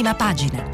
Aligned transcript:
prima 0.00 0.14
pagina. 0.14 0.64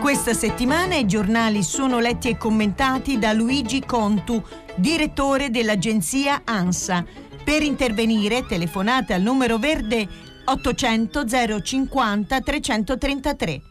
Questa 0.00 0.34
settimana 0.34 0.96
i 0.96 1.06
giornali 1.06 1.62
sono 1.62 2.00
letti 2.00 2.30
e 2.30 2.36
commentati 2.36 3.18
da 3.18 3.32
Luigi 3.32 3.84
Contu, 3.84 4.42
direttore 4.74 5.50
dell'agenzia 5.50 6.42
ANSA. 6.44 7.04
Per 7.44 7.62
intervenire 7.62 8.44
telefonate 8.44 9.14
al 9.14 9.22
numero 9.22 9.58
verde 9.58 10.08
800 10.46 11.24
050 11.62 12.40
333. 12.40 13.62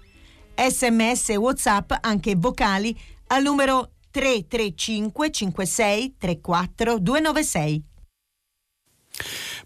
Sms 0.56 1.30
e 1.32 1.36
WhatsApp 1.36 1.92
anche 2.00 2.36
vocali 2.38 2.98
al 3.28 3.42
numero 3.42 3.95
335 4.16 5.30
56 5.30 6.16
34 6.18 7.00
296. 7.00 7.84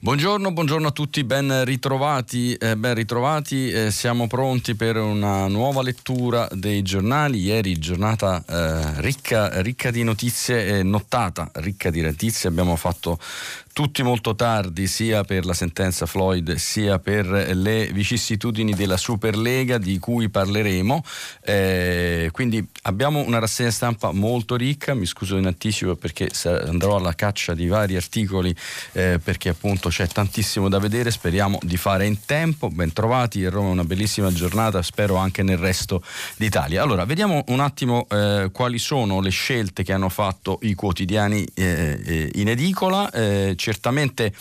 Buongiorno, 0.02 0.54
buongiorno, 0.54 0.88
a 0.88 0.92
tutti, 0.92 1.24
ben 1.24 1.66
ritrovati, 1.66 2.54
eh, 2.54 2.76
ben 2.78 2.94
ritrovati. 2.96 3.70
Eh, 3.70 3.92
siamo 3.92 4.28
pronti 4.28 4.74
per 4.74 4.96
una 4.96 5.48
nuova 5.48 5.84
lettura 5.84 6.48
dei 6.52 6.82
giornali. 6.82 7.40
Ieri 7.42 7.78
giornata 7.78 8.44
eh, 8.48 9.02
ricca, 9.02 9.62
ricca, 9.62 9.92
di 9.92 10.04
notizie, 10.04 10.82
nottata 10.84 11.52
ricca 11.56 11.92
di 11.92 12.02
notizie. 12.02 12.50
Abbiamo 12.50 12.76
fatto 12.76 13.20
tutti 13.80 14.04
molto 14.04 14.36
tardi 14.36 14.88
sia 14.88 15.24
per 15.24 15.46
la 15.46 15.54
sentenza 15.54 16.06
Floyd 16.06 16.56
sia 16.56 17.00
per 17.00 17.26
le 17.56 17.90
vicissitudini 17.94 18.74
della 18.74 18.98
Superlega 18.98 19.78
di 19.78 19.98
cui 20.00 20.28
parleremo. 20.28 21.02
Eh, 21.42 22.28
quindi 22.34 22.62
abbiamo 22.82 23.24
una 23.26 23.40
rassegna 23.40 23.72
stampa 23.72 24.12
molto 24.12 24.58
ricca, 24.58 24.94
mi 24.94 25.06
scuso 25.06 25.38
in 25.38 25.46
anticipo 25.46 25.96
perché 25.96 26.30
andrò 26.44 26.98
alla 26.98 27.16
caccia 27.16 27.54
di 27.54 27.68
vari 27.68 27.96
articoli 27.96 28.54
eh, 28.92 29.18
perché 29.24 29.48
appunto 29.48 29.88
c'è 29.88 30.08
tantissimo 30.08 30.68
da 30.68 30.78
vedere, 30.78 31.10
speriamo 31.10 31.58
di 31.62 31.78
fare 31.78 32.06
in 32.06 32.26
tempo. 32.26 32.68
Bentrovati, 32.68 33.46
a 33.46 33.50
Roma 33.50 33.70
è 33.70 33.72
una 33.72 33.86
bellissima 33.86 34.30
giornata, 34.34 34.82
spero 34.82 35.16
anche 35.16 35.42
nel 35.42 35.58
resto 35.58 36.04
d'Italia. 36.36 36.84
Allora, 36.84 37.06
vediamo 37.06 37.46
un 37.48 37.62
attimo 37.62 38.08
eh, 38.10 38.50
quali 38.52 38.78
sono 38.78 39.22
le 39.22 39.30
scelte 39.30 39.84
che 39.84 39.94
hanno 39.94 40.10
fatto 40.10 40.60
i 40.64 40.74
quotidiani 40.74 41.48
eh, 41.54 42.02
eh, 42.04 42.32
in 42.34 42.50
edicola 42.50 43.10
certamente 43.70 44.34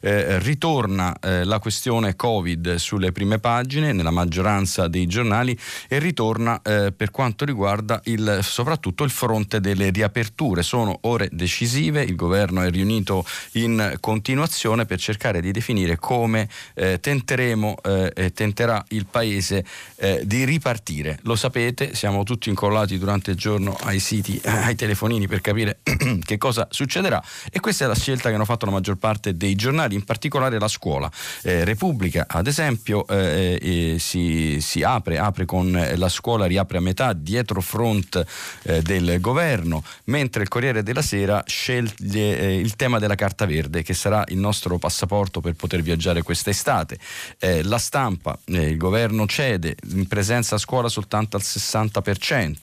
eh, 0.00 0.38
ritorna 0.40 1.16
eh, 1.18 1.44
la 1.44 1.58
questione 1.58 2.16
Covid 2.16 2.74
sulle 2.74 3.12
prime 3.12 3.38
pagine 3.38 3.92
nella 3.92 4.10
maggioranza 4.10 4.88
dei 4.88 5.06
giornali 5.06 5.58
e 5.88 5.98
ritorna 5.98 6.60
eh, 6.60 6.92
per 6.94 7.10
quanto 7.10 7.46
riguarda 7.46 7.98
il, 8.04 8.40
soprattutto 8.42 9.02
il 9.02 9.10
fronte 9.10 9.60
delle 9.60 9.88
riaperture. 9.88 10.62
Sono 10.62 10.98
ore 11.02 11.30
decisive, 11.32 12.02
il 12.02 12.14
governo 12.14 12.60
è 12.60 12.70
riunito 12.70 13.24
in 13.52 13.96
continuazione 14.00 14.84
per 14.84 14.98
cercare 14.98 15.40
di 15.40 15.50
definire 15.50 15.96
come 15.96 16.46
eh, 16.74 17.00
tenteremo 17.00 17.76
eh, 17.82 18.12
e 18.14 18.32
tenterà 18.34 18.84
il 18.88 19.06
Paese 19.06 19.64
eh, 19.96 20.20
di 20.26 20.44
ripartire. 20.44 21.18
Lo 21.22 21.36
sapete, 21.36 21.94
siamo 21.94 22.22
tutti 22.22 22.50
incollati 22.50 22.98
durante 22.98 23.30
il 23.30 23.38
giorno 23.38 23.78
ai 23.84 23.98
siti, 23.98 24.38
ai 24.44 24.74
telefonini 24.74 25.26
per 25.26 25.40
capire 25.40 25.78
che 26.22 26.36
cosa 26.36 26.68
succederà 26.70 27.22
e 27.50 27.60
questa 27.60 27.84
è 27.84 27.88
la 27.88 27.94
scelta 27.94 28.28
che 28.28 28.34
hanno 28.34 28.44
fatto 28.44 28.63
la 28.64 28.72
maggior 28.72 28.96
parte 28.96 29.36
dei 29.36 29.54
giornali, 29.54 29.94
in 29.94 30.04
particolare 30.04 30.58
la 30.58 30.68
scuola. 30.68 31.10
Eh, 31.42 31.64
Repubblica, 31.64 32.26
ad 32.28 32.46
esempio, 32.46 33.06
eh, 33.06 33.58
eh, 33.60 33.98
si, 33.98 34.58
si, 34.60 34.82
apre, 34.82 35.18
apre 35.18 35.44
con 35.44 35.70
la 35.94 36.08
scuola 36.08 36.46
riapre 36.46 36.78
a 36.78 36.80
metà 36.80 37.12
dietro 37.12 37.60
front 37.60 38.24
eh, 38.62 38.82
del 38.82 39.20
governo, 39.20 39.82
mentre 40.04 40.42
il 40.42 40.48
Corriere 40.48 40.82
della 40.82 41.02
Sera 41.02 41.42
sceglie 41.46 42.38
eh, 42.38 42.58
il 42.58 42.76
tema 42.76 42.98
della 42.98 43.14
carta 43.14 43.46
verde, 43.46 43.82
che 43.82 43.94
sarà 43.94 44.24
il 44.28 44.38
nostro 44.38 44.78
passaporto 44.78 45.40
per 45.40 45.54
poter 45.54 45.82
viaggiare 45.82 46.22
quest'estate. 46.22 46.98
Eh, 47.38 47.62
la 47.62 47.78
stampa, 47.78 48.38
il 48.46 48.76
governo 48.76 49.26
cede, 49.26 49.76
in 49.92 50.06
presenza 50.06 50.54
a 50.56 50.58
scuola 50.58 50.88
soltanto 50.88 51.36
al 51.36 51.42
60%, 51.44 52.54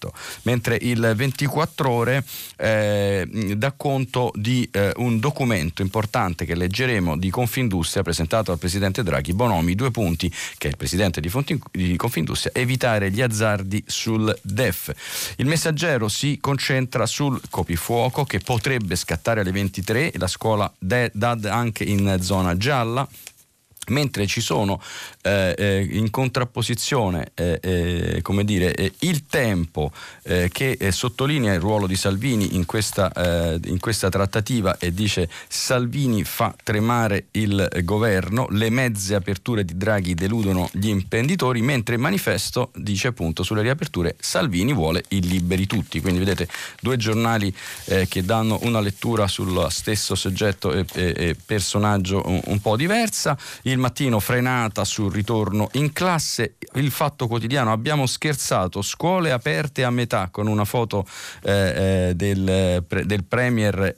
mentre 0.44 0.78
il 0.82 1.14
24 1.16 1.90
ore 1.90 2.24
dà 2.58 3.74
conto 3.76 4.32
di 4.36 4.70
un 4.98 5.20
documento 5.20 5.82
importante 5.82 5.91
importante 5.92 6.46
che 6.46 6.56
leggeremo 6.56 7.18
di 7.18 7.30
Confindustria 7.30 8.02
presentato 8.02 8.52
dal 8.52 8.58
Presidente 8.60 9.04
Draghi 9.04 9.34
Bonomi, 9.34 9.76
due 9.76 9.92
punti 9.92 10.34
che 10.58 10.70
il 10.70 10.78
Presidente 10.78 11.20
di, 11.20 11.28
Fonti, 11.28 11.60
di 11.70 11.98
Confindustria, 11.98 12.54
evitare 12.56 13.12
gli 13.12 13.22
azzardi 13.22 13.84
sul 13.86 14.34
DEF. 14.42 15.34
Il 15.36 15.48
messaggero 15.48 16.08
si 16.08 16.38
concentra 16.40 17.06
sul 17.06 17.42
coprifuoco 17.50 18.24
che 18.24 18.40
potrebbe 18.40 18.96
scattare 18.96 19.42
alle 19.42 19.52
23 19.52 20.14
la 20.16 20.28
scuola 20.28 20.72
DAD 20.80 21.46
anche 21.46 21.84
in 21.84 22.18
zona 22.22 22.56
gialla 22.56 23.06
mentre 23.88 24.28
ci 24.28 24.42
sono 24.42 24.82
eh, 25.24 25.56
eh, 25.58 25.88
in 25.92 26.10
contrapposizione 26.10 27.32
eh, 27.34 27.60
eh 27.62 28.22
dire, 28.44 28.74
eh, 28.74 28.94
il 29.00 29.26
tempo 29.28 29.92
eh, 30.24 30.50
che 30.52 30.78
sottolinea 30.92 31.54
il 31.54 31.60
ruolo 31.60 31.88
di 31.88 31.96
Salvini 31.96 32.56
in 32.56 32.66
questa, 32.66 33.12
in 33.66 33.80
questa, 33.80 34.10
trattativa 34.10 34.78
e 34.78 34.94
dice 34.94 35.30
Salvini 35.48 36.24
fa 36.24 36.54
tremare 36.64 37.26
il 37.32 37.70
governo, 37.84 38.48
le 38.50 38.70
mezze 38.70 39.16
aperture 39.16 39.64
di 39.64 39.78
Draghi 39.78 40.16
deludono 40.16 40.70
gli 40.74 40.88
imprenditori, 40.88 41.62
mentre 41.62 41.96
il 41.96 42.02
manifesto 42.02 42.72
dice 42.76 43.10
appunto 43.10 43.44
sulle 43.44 43.62
riaperture 43.62 44.16
Salvini 44.20 44.74
vuole 44.74 45.04
il 45.10 45.28
liberi 45.28 45.68
tutti, 45.68 46.02
quindi 46.02 46.20
vedete 46.20 46.48
due 46.80 46.98
giornali 46.98 47.54
che 48.08 48.24
danno 48.24 48.60
una 48.64 48.80
lettura 48.80 49.28
sullo 49.28 49.70
stesso 49.70 50.16
soggetto 50.16 50.72
e, 50.72 50.86
e, 50.94 51.14
e 51.16 51.36
personaggio 51.46 52.22
un, 52.26 52.42
un 52.46 52.60
po' 52.60 52.76
diversa. 52.76 53.38
Il 53.72 53.78
mattino 53.78 54.20
frenata 54.20 54.84
sul 54.84 55.14
ritorno 55.14 55.70
in 55.74 55.94
classe, 55.94 56.56
il 56.74 56.92
fatto 56.92 57.28
quotidiano 57.28 57.72
abbiamo 57.72 58.06
scherzato, 58.06 58.82
scuole 58.82 59.32
aperte 59.32 59.86
a 59.86 59.90
metà 59.90 60.28
con 60.30 60.48
una 60.48 60.66
foto 60.66 61.08
eh, 61.44 62.10
eh 62.10 62.14
del, 62.14 62.84
del, 63.06 63.24
Premier 63.24 63.94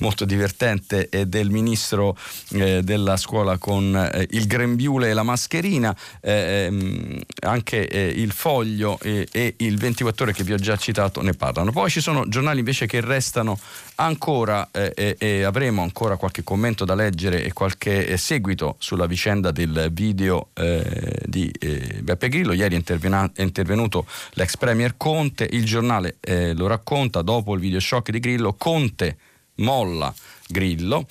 molto 0.00 0.26
divertente 0.26 1.08
e 1.08 1.24
del 1.24 1.48
Ministro 1.48 2.14
eh, 2.50 2.82
della 2.82 3.16
scuola 3.16 3.56
con 3.56 3.96
eh, 3.96 4.26
il 4.32 4.46
grembiule 4.46 5.08
e 5.08 5.14
la 5.14 5.22
mascherina, 5.22 5.96
eh, 6.20 6.66
ehm, 6.66 7.20
anche 7.40 7.88
eh, 7.88 8.08
il 8.08 8.32
Foglio 8.32 8.98
e 9.00 9.54
il 9.56 9.78
24 9.78 10.24
ore 10.24 10.34
che 10.34 10.44
vi 10.44 10.52
ho 10.52 10.58
già 10.58 10.76
citato 10.76 11.22
ne 11.22 11.32
parlano. 11.32 11.72
Poi 11.72 11.88
ci 11.88 12.02
sono 12.02 12.28
giornali 12.28 12.58
invece 12.58 12.84
che 12.84 13.00
restano 13.00 13.58
ancora 13.94 14.68
e 14.72 15.42
avremo 15.42 15.80
ancora 15.80 16.16
qualche 16.16 16.44
commento 16.44 16.84
da 16.84 16.94
leggere 16.94 17.42
e 17.42 17.54
qualche 17.54 18.14
seguito 18.18 18.76
sulla 18.78 19.05
vicenda 19.06 19.50
del 19.50 19.90
video 19.92 20.50
eh, 20.54 21.20
di 21.24 21.50
eh, 21.58 22.00
Beppe 22.02 22.28
Grillo. 22.28 22.52
Ieri 22.52 22.74
è, 22.74 23.42
intervenuto 23.42 24.06
l'ex 24.32 24.56
premier 24.56 24.96
Conte, 24.96 25.48
il 25.50 25.64
giornale 25.64 26.16
eh, 26.20 26.54
lo 26.54 26.66
racconta, 26.66 27.22
dopo 27.22 27.54
il 27.54 27.60
video 27.60 27.80
shock 27.80 28.10
di 28.10 28.20
Grillo, 28.20 28.54
Conte 28.54 29.18
molla 29.56 30.12
Grillo 30.48 31.06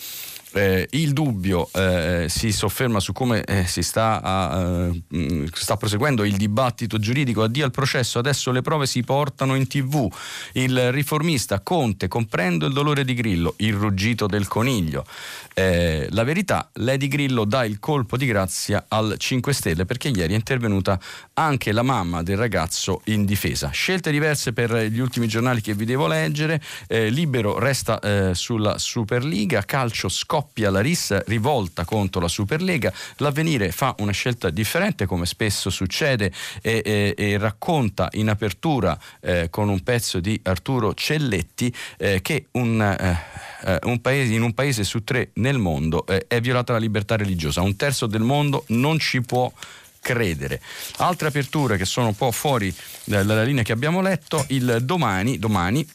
eh, 0.56 0.88
il 0.92 1.12
dubbio 1.12 1.70
eh, 1.74 2.28
si 2.30 2.54
sofferma 2.54 3.02
su 3.02 3.12
come 3.12 3.44
eh, 3.44 3.66
si 3.66 3.82
sta, 3.82 4.22
a, 4.22 4.88
uh, 4.88 5.48
sta, 5.52 5.76
proseguendo 5.76 6.24
il 6.24 6.38
dibattito 6.38 6.98
giuridico, 6.98 7.44
addio 7.44 7.66
al 7.66 7.72
processo, 7.72 8.20
adesso 8.20 8.52
le 8.52 8.62
prove 8.62 8.86
si 8.86 9.04
portano 9.04 9.56
in 9.56 9.68
tv, 9.68 10.10
il 10.54 10.94
riformista 10.94 11.60
Conte, 11.60 12.08
comprendo 12.08 12.68
il 12.68 12.74
dolore 12.74 13.04
di 13.04 13.14
Grillo, 13.14 13.56
il 13.58 13.74
ruggito 13.74 14.28
del 14.28 14.48
coniglio, 14.48 15.06
eh, 15.54 16.08
la 16.12 16.24
verità, 16.24 16.70
Lady 16.74 17.10
Grillo 17.10 17.44
dà 17.44 17.66
il 17.66 17.80
colpo 17.80 18.16
di 18.16 18.26
grazia 18.26 18.86
al 18.88 19.16
5 19.18 19.54
Stelle 19.54 19.86
perché 19.86 20.08
ieri 20.08 20.34
è 20.34 20.36
intervenuta 20.36 20.98
anche 21.34 21.74
la 21.74 21.84
mamma 21.84 22.24
del 22.24 22.38
ragazzo 22.38 23.02
in 23.06 23.26
difesa. 23.26 23.70
Scelte 23.70 24.10
diverse 24.10 24.54
per 24.54 24.74
gli 24.86 25.00
ultimi 25.00 25.28
giornali 25.28 25.60
che 25.60 25.74
vi 25.74 25.86
devo 25.86 26.08
leggere, 26.08 26.62
eh, 26.88 27.09
Libero 27.09 27.59
resta 27.59 28.00
eh, 28.00 28.34
sulla 28.34 28.78
Superliga, 28.78 29.64
calcio 29.64 30.08
scoppia 30.08 30.44
scoppia 30.46 30.70
la 30.70 30.82
rissa 30.82 31.24
rivolta 31.26 31.86
contro 31.86 32.22
la 32.22 32.28
Superlega, 32.28 32.94
l'avvenire 33.18 33.72
fa 33.72 33.96
una 34.00 34.12
scelta 34.12 34.52
differente 34.52 35.08
come 35.08 35.26
spesso 35.26 35.72
succede 35.72 36.32
e, 36.62 36.82
e, 36.86 37.16
e 37.18 37.38
racconta 37.38 38.09
in 38.14 38.30
apertura 38.30 38.97
eh, 39.22 39.50
con 39.50 39.70
un 39.70 39.82
pezzo 39.82 40.20
di 40.20 40.40
Arturo 40.44 40.94
Celletti 40.94 41.74
eh, 41.97 42.22
che 42.22 42.46
un, 42.52 42.80
eh, 42.80 43.18
eh 43.64 43.80
un 43.84 44.00
paese, 44.02 44.34
in 44.34 44.44
un 44.44 44.53
paese 44.53 44.84
su 44.84 45.03
tre 45.03 45.32
nel 45.36 45.58
mondo 45.58 46.06
eh, 46.06 46.26
è 46.28 46.40
violata 46.40 46.74
la 46.74 46.80
libertà 46.80 47.18
religiosa, 47.18 47.62
un 47.62 47.76
terzo 47.76 48.06
del 48.06 48.22
mondo 48.22 48.66
non 48.68 49.00
ci 49.00 49.22
può 49.22 49.52
credere. 50.00 50.62
Altre 50.98 51.30
aperture 51.30 51.78
che 51.78 51.86
sono 51.86 52.08
un 52.08 52.16
po' 52.16 52.32
fuori 52.32 52.74
dalla 53.06 53.41
linea 53.41 53.64
che 53.64 53.72
abbiamo 53.72 54.02
letto, 54.02 54.46
il 54.50 54.78
domani, 54.84 55.40
domani 55.40 55.88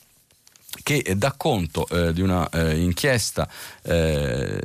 che 0.83 1.15
dà 1.17 1.35
conto 1.37 1.87
eh, 1.89 2.13
di 2.13 2.21
una 2.21 2.49
eh, 2.49 2.81
inchiesta 2.81 3.49
eh, 3.83 4.61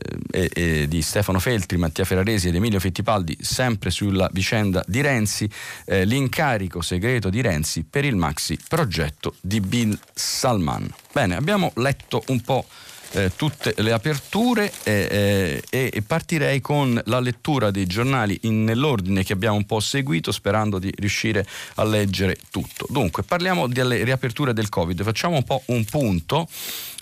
di 0.88 1.02
Stefano 1.02 1.40
Feltri, 1.40 1.78
Mattia 1.78 2.04
Ferraresi 2.04 2.50
ed 2.50 2.56
Emilio 2.56 2.80
Fittipaldi 2.80 3.38
sempre 3.42 3.90
sulla 3.90 4.30
vicenda 4.32 4.84
di 4.88 5.02
Renzi, 5.02 5.50
eh, 5.86 6.06
l'incarico 6.06 6.82
segreto 6.82 7.30
di 7.30 7.42
Renzi 7.42 7.84
per 7.84 8.06
il 8.06 8.16
maxi 8.16 8.58
progetto 8.68 9.36
di 9.42 9.60
Bill 9.62 9.98
Salman. 10.14 10.92
Bene, 11.12 11.36
abbiamo 11.36 11.72
letto 11.76 12.24
un 12.28 12.42
po' 12.42 12.66
eh, 13.12 13.32
tutte 13.36 13.74
le 13.78 13.92
aperture 13.92 14.72
eh, 14.84 15.62
eh, 15.70 15.92
e 15.94 16.02
partirei 16.02 16.62
con 16.62 17.00
la 17.06 17.20
lettura 17.20 17.72
dei 17.72 17.86
giornali 17.86 18.38
in, 18.44 18.64
nell'ordine 18.64 19.24
che 19.24 19.34
abbiamo 19.34 19.58
un 19.58 19.66
po' 19.66 19.80
seguito 19.80 20.32
sperando 20.32 20.80
di 20.80 20.92
riuscire 20.98 21.46
a 21.76 21.84
leggere 21.84 22.38
tutto. 22.52 22.86
Dunque, 22.90 23.24
parliamo 23.24 23.68
delle 23.68 24.04
riaperture 24.04 24.54
del 24.54 24.70
Covid, 24.70 25.04
facciamo 25.04 25.36
un 25.36 25.44
po' 25.44 25.62
un 25.68 25.86
punto. 25.86 26.48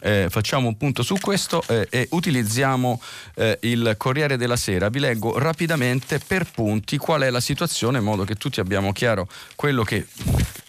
Eh, 0.06 0.28
facciamo 0.30 0.68
un 0.68 0.76
punto 0.76 1.02
su 1.02 1.16
questo 1.16 1.64
eh, 1.66 1.88
e 1.90 2.08
utilizziamo 2.12 3.02
eh, 3.36 3.58
il 3.62 3.96
Corriere 3.96 4.36
della 4.36 4.58
Sera. 4.58 4.90
Vi 4.90 5.00
leggo 5.00 5.40
rapidamente 5.40 6.20
per 6.20 6.46
punti 6.52 6.98
qual 6.98 7.22
è 7.22 7.30
la 7.30 7.40
situazione 7.40 8.00
in 8.00 8.04
modo 8.04 8.26
che 8.26 8.36
tutti 8.36 8.60
abbiamo 8.60 8.92
chiaro 8.92 9.30
quello 9.56 9.84
che 9.84 10.06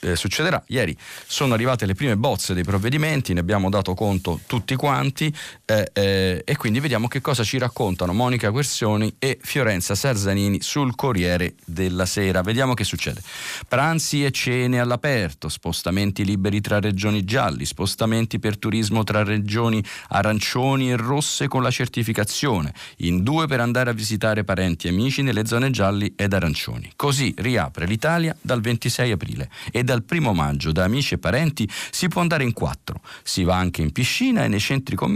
eh, 0.05 0.15
succederà. 0.15 0.63
Ieri 0.69 0.97
sono 1.27 1.55
arrivate 1.55 1.87
le 1.87 1.95
prime 1.95 2.17
bozze 2.17 2.55
dei 2.55 2.63
provvedimenti, 2.63 3.33
ne 3.33 3.41
abbiamo 3.41 3.71
dato 3.71 3.95
conto 3.95 4.41
tutti 4.47 4.77
quanti 4.77 5.24
eh, 5.65 5.91
eh, 5.93 6.43
e 6.45 6.57
quindi 6.57 6.81
vediamo 6.81 7.09
che 7.09 7.21
cosa 7.21 7.43
ci 7.43 7.59
raccontano 7.59 8.13
Monica 8.13 8.51
Quersioni 8.51 9.15
e 9.19 9.39
Fiorenza 9.41 9.95
Sarzanini 9.95 10.61
sul 10.61 10.95
Corriere 10.95 11.55
della 11.65 12.05
Sera. 12.05 12.43
Vediamo 12.43 12.75
che 12.75 12.85
succede. 12.85 13.23
Pranzi 13.67 14.25
e 14.25 14.31
cene 14.31 14.79
all'aperto, 14.79 15.49
spostamenti 15.49 16.25
liberi 16.25 16.61
tra 16.61 16.81
regioni 16.81 17.25
gialli, 17.25 17.65
spostamenti 17.65 18.39
per 18.39 18.59
turismo 18.59 19.05
tra 19.05 19.25
regioni 19.25 19.83
arancioni 20.09 20.91
e 20.91 20.97
rosse 20.97 21.49
con 21.49 21.63
la 21.63 21.71
certificazione, 21.71 22.75
in 22.99 23.23
due 23.23 23.47
per 23.47 23.61
andare 23.61 23.89
a 23.89 23.95
visitare 23.95 24.45
parenti 24.45 24.87
e 24.87 24.91
amici 24.91 25.23
nelle 25.23 25.47
zone 25.47 25.71
gialli 25.71 26.13
ed 26.15 26.35
arancioni. 26.35 26.93
Così 26.95 27.35
riapre 27.39 27.87
l'Italia 27.87 28.37
dal 28.41 28.61
26 28.61 29.11
aprile 29.11 29.51
e 29.73 29.83
da 29.83 29.93
dal 29.95 30.03
primo 30.03 30.33
maggio 30.33 30.73
da 30.73 30.83
amici 30.83 31.15
e 31.15 31.19
parenti 31.19 31.71
si 31.91 32.09
può 32.09 32.21
andare 32.21 32.43
in 32.43 32.53
quattro. 32.53 33.01
Si 33.23 33.45
va 33.45 33.57
anche 33.57 33.81
in 33.81 33.93
piscina 33.93 34.43
e 34.43 34.49
nei 34.49 34.59
centri 34.59 34.97
commerciali 34.97 35.14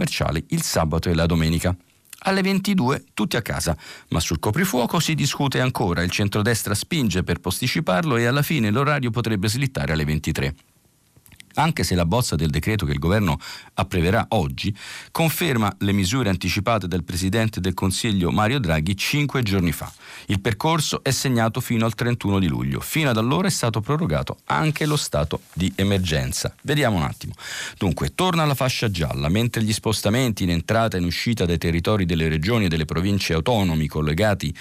il 0.49 0.63
sabato 0.63 1.09
e 1.09 1.15
la 1.15 1.27
domenica. 1.27 1.77
Alle 2.23 2.43
22 2.43 3.05
tutti 3.15 3.37
a 3.37 3.43
casa, 3.43 3.77
ma 4.09 4.21
sul 4.21 4.39
coprifuoco 4.39 4.99
si 4.99 5.15
discute 5.15 5.61
ancora, 5.61 6.03
il 6.03 6.11
centrodestra 6.11 6.75
spinge 6.75 7.23
per 7.23 7.39
posticiparlo 7.39 8.17
e 8.17 8.27
alla 8.27 8.43
fine 8.43 8.71
l'orario 8.71 9.11
potrebbe 9.11 9.49
slittare 9.49 9.93
alle 9.93 10.05
23 10.05 10.55
anche 11.59 11.83
se 11.85 11.95
la 11.95 12.07
bozza 12.07 12.37
del 12.37 12.51
decreto 12.51 12.87
che 12.87 12.93
il 12.93 12.99
governo 12.99 13.39
approverà 13.75 14.27
oggi 14.31 14.75
conferma 15.11 15.75
le 15.79 15.93
misure 15.93 16.29
anticipate 16.29 16.89
dal 16.89 17.05
Presidente 17.05 17.61
del 17.61 17.75
Consiglio 17.75 18.31
Mario 18.31 18.59
Draghi 18.59 18.97
cinque 18.97 19.43
giorni 19.43 19.73
fa. 19.73 19.93
Il 20.27 20.41
percorso 20.41 21.03
è 21.03 21.11
segnato 21.11 21.61
fino 21.61 21.85
al 21.85 21.95
31 21.95 22.39
di 22.39 22.47
luglio. 22.47 22.81
Fino 22.81 23.11
ad 23.11 23.17
allora 23.17 23.49
è 23.49 23.51
stato 23.51 23.81
prorogato 23.81 24.39
anche 24.47 24.87
lo 24.87 24.97
stato 24.97 25.43
di 25.53 25.73
emergenza. 25.75 26.55
Vediamo 26.63 26.97
un 26.97 27.03
attimo. 27.03 27.35
Dunque, 27.77 28.15
torna 28.15 28.45
la 28.45 28.55
fascia 28.55 28.91
gialla, 28.91 29.29
mentre 29.29 29.63
gli 29.63 29.73
spostamenti 29.73 30.45
in 30.45 30.51
entrata 30.51 30.97
e 30.97 31.01
in 31.01 31.07
uscita 31.07 31.45
dai 31.45 31.59
territori 31.59 32.07
delle 32.07 32.29
regioni 32.29 32.67
e 32.67 32.69
delle 32.69 32.85
province 32.85 33.35
autonomi 33.35 33.87
collocati 33.89 34.55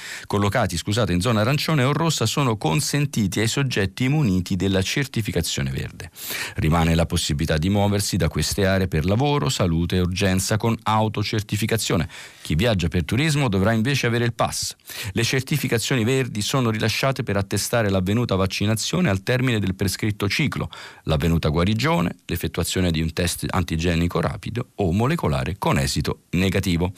scusate, 0.77 1.13
in 1.13 1.21
zona 1.21 1.41
arancione 1.41 1.83
o 1.83 1.93
rossa 1.93 2.25
sono 2.25 2.57
consentiti 2.57 3.39
ai 3.39 3.47
soggetti 3.47 4.07
muniti 4.07 4.55
della 4.55 4.81
certificazione 4.81 5.69
verde. 5.69 6.09
Rimane 6.55 6.86
rimane 6.87 6.95
la 6.95 7.05
possibilità 7.05 7.57
di 7.57 7.69
muoversi 7.69 8.15
da 8.15 8.29
queste 8.29 8.65
aree 8.65 8.87
per 8.87 9.05
lavoro, 9.05 9.49
salute 9.49 9.97
e 9.97 9.99
urgenza 9.99 10.57
con 10.57 10.77
autocertificazione. 10.83 12.07
Chi 12.47 12.55
viaggia 12.55 12.87
per 12.87 13.03
turismo 13.03 13.49
dovrà 13.49 13.73
invece 13.73 14.07
avere 14.07 14.23
il 14.23 14.31
pass. 14.31 14.73
Le 15.11 15.23
certificazioni 15.25 16.05
verdi 16.05 16.41
sono 16.41 16.69
rilasciate 16.69 17.21
per 17.21 17.35
attestare 17.35 17.89
l'avvenuta 17.89 18.35
vaccinazione 18.35 19.09
al 19.09 19.21
termine 19.21 19.59
del 19.59 19.75
prescritto 19.75 20.29
ciclo, 20.29 20.69
l'avvenuta 21.03 21.49
guarigione, 21.49 22.19
l'effettuazione 22.25 22.89
di 22.91 23.01
un 23.01 23.11
test 23.11 23.43
antigenico 23.49 24.21
rapido 24.21 24.67
o 24.75 24.93
molecolare 24.93 25.57
con 25.57 25.77
esito 25.77 26.21
negativo. 26.29 26.93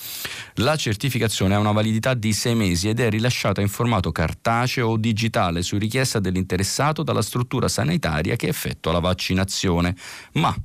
La 0.57 0.75
certificazione 0.75 1.55
ha 1.55 1.59
una 1.59 1.71
validità 1.71 2.13
di 2.13 2.31
sei 2.31 2.53
mesi 2.53 2.87
ed 2.87 2.99
è 2.99 3.09
rilasciata 3.09 3.59
in 3.59 3.69
formato 3.69 4.11
cartaceo 4.11 4.89
o 4.89 4.97
digitale 4.97 5.63
su 5.63 5.79
richiesta 5.79 6.19
dell'interessato 6.19 7.01
dalla 7.01 7.23
struttura 7.23 7.67
sanitaria 7.67 8.35
che 8.35 8.49
effettua 8.49 8.91
la 8.91 8.99
vaccinazione 8.99 9.95
ma 10.33 10.55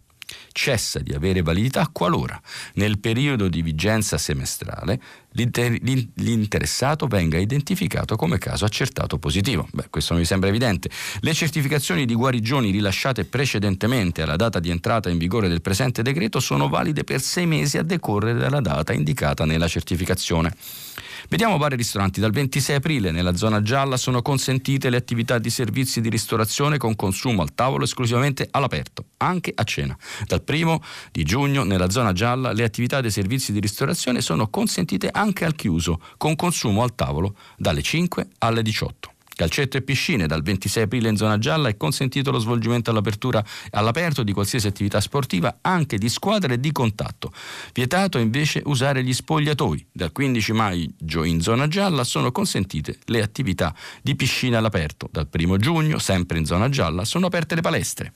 cessa 0.55 1.01
di 1.01 1.13
avere 1.13 1.43
validità 1.43 1.89
qualora 1.93 2.41
nel 2.75 3.01
periodo 3.01 3.49
di 3.49 3.61
vigenza 3.61 4.17
semestrale 4.19 5.01
l'inter- 5.33 5.81
l'interessato 6.15 7.09
venga 7.09 7.39
identificato 7.39 8.15
come 8.15 8.39
caso 8.39 8.65
accertato 8.65 9.19
positivo. 9.19 9.69
Beh, 9.73 9.89
questo 9.91 10.13
non 10.13 10.23
mi 10.23 10.29
sembra 10.29 10.49
evidente. 10.49 10.89
Le 11.21 11.35
certificazioni 11.35 12.07
di 12.07 12.15
guarigioni 12.15 12.71
rilasciate 12.71 13.25
precedentemente 13.25 14.23
alla 14.23 14.37
data 14.37 14.61
di 14.61 14.71
entrata 14.71 15.11
in 15.11 15.19
vigore 15.19 15.49
del 15.49 15.61
presente 15.61 16.03
decreto 16.03 16.39
sono 16.39 16.69
valide 16.69 17.03
per 17.03 17.21
sei 17.21 17.47
mesi 17.47 17.77
a 17.77 17.83
decorrere 17.83 18.39
dalla 18.39 18.61
data 18.61 18.93
indicata 18.93 19.45
nella 19.45 19.67
certificazione. 19.67 20.55
Vediamo 21.35 21.59
vari 21.59 21.75
ristoranti. 21.75 22.21
Dal 22.21 22.31
26 22.31 22.77
aprile 22.77 23.11
nella 23.11 23.35
zona 23.35 23.61
gialla 23.61 23.97
sono 23.97 24.23
consentite 24.23 24.89
le 24.89 24.97
attività 24.97 25.41
di 25.41 25.51
servizi 25.51 26.01
di 26.01 26.09
ristorazione 26.09 26.79
con 26.79 26.95
consumo 26.95 27.43
al 27.43 27.57
tavolo 27.57 27.83
esclusivamente 27.83 28.47
all'aperto, 28.53 29.07
anche 29.17 29.51
a 29.53 29.65
cena. 29.65 29.99
Dal 30.29 30.45
1 30.47 30.81
di 31.11 31.25
giugno 31.25 31.65
nella 31.65 31.91
zona 31.91 32.13
gialla 32.13 32.53
le 32.53 32.63
attività 32.63 33.01
dei 33.01 33.11
servizi 33.11 33.51
di 33.51 33.59
ristorazione 33.59 34.21
sono 34.21 34.47
consentite 34.47 35.09
anche 35.11 35.45
al 35.45 35.57
chiuso, 35.57 36.01
con 36.19 36.37
consumo 36.37 36.85
al 36.85 36.95
tavolo 36.95 37.35
dalle 37.57 37.83
5 37.83 38.29
alle 38.39 38.63
18. 38.63 39.14
Calcetto 39.35 39.77
e 39.77 39.83
piscine, 39.83 40.27
dal 40.27 40.43
26 40.43 40.85
aprile 40.85 41.09
in 41.09 41.17
zona 41.17 41.39
gialla 41.39 41.69
è 41.69 41.77
consentito 41.77 42.31
lo 42.31 42.39
svolgimento 42.39 42.91
all'aperto 42.91 44.23
di 44.23 44.33
qualsiasi 44.33 44.67
attività 44.69 45.01
sportiva, 45.01 45.59
anche 45.61 45.99
di 45.99 46.09
squadra 46.09 46.53
e 46.53 46.61
di 46.61 46.71
contatto. 46.71 47.33
Vietato 47.73 48.19
invece 48.19 48.63
usare 48.65 49.03
gli 49.03 49.13
spogliatoi. 49.13 49.87
Dal 49.93 50.13
15 50.13 50.53
maggio 50.53 51.25
in 51.25 51.41
zona 51.41 51.67
gialla 51.67 52.05
sono 52.05 52.31
consentite 52.31 52.99
le 53.07 53.23
attività 53.23 53.75
di 54.01 54.15
piscina 54.15 54.59
all'aperto. 54.59 55.09
Dal 55.11 55.29
1 55.33 55.57
giugno, 55.57 55.99
sempre 55.99 56.39
in 56.39 56.47
zona 56.47 56.69
gialla, 56.69 57.05
sono 57.05 57.27
aperte 57.27 57.55
le 57.55 57.61
palestre 57.61 58.13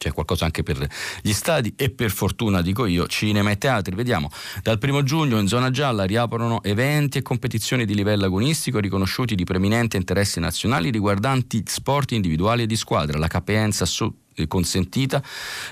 c'è 0.00 0.12
qualcosa 0.12 0.46
anche 0.46 0.62
per 0.62 0.88
gli 1.20 1.32
stadi 1.34 1.74
e 1.76 1.90
per 1.90 2.10
fortuna 2.10 2.62
dico 2.62 2.86
io 2.86 3.06
cinema 3.06 3.50
e 3.50 3.58
teatri. 3.58 3.94
Vediamo. 3.94 4.30
Dal 4.62 4.78
primo 4.78 5.02
giugno 5.02 5.38
in 5.38 5.46
zona 5.46 5.70
gialla 5.70 6.04
riaprono 6.04 6.62
eventi 6.62 7.18
e 7.18 7.22
competizioni 7.22 7.84
di 7.84 7.94
livello 7.94 8.24
agonistico 8.24 8.78
riconosciuti 8.78 9.34
di 9.34 9.44
preminente 9.44 9.98
interesse 9.98 10.40
nazionali 10.40 10.90
riguardanti 10.90 11.62
sport 11.66 12.12
individuali 12.12 12.62
e 12.62 12.66
di 12.66 12.76
squadra. 12.76 13.18
La 13.18 13.26
capienza 13.26 13.84
su 13.84 14.10
consentita 14.46 15.22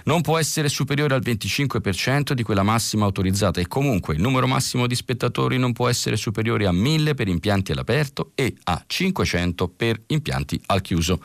non 0.05 0.21
può 0.21 0.39
essere 0.39 0.69
superiore 0.69 1.15
al 1.15 1.23
25% 1.23 2.33
di 2.33 2.43
quella 2.43 2.63
massima 2.63 3.05
autorizzata 3.05 3.61
e 3.61 3.67
comunque 3.67 4.15
il 4.15 4.21
numero 4.21 4.47
massimo 4.47 4.87
di 4.87 4.95
spettatori 4.95 5.59
non 5.59 5.73
può 5.73 5.89
essere 5.89 6.17
superiore 6.17 6.67
a 6.67 6.73
1000 6.73 7.15
per 7.15 7.29
impianti 7.29 7.73
all'aperto 7.73 8.33
e 8.35 8.55
a 8.65 8.83
500 8.87 9.69
per 9.69 10.01
impianti 10.07 10.61
al 10.67 10.81
chiuso. 10.81 11.23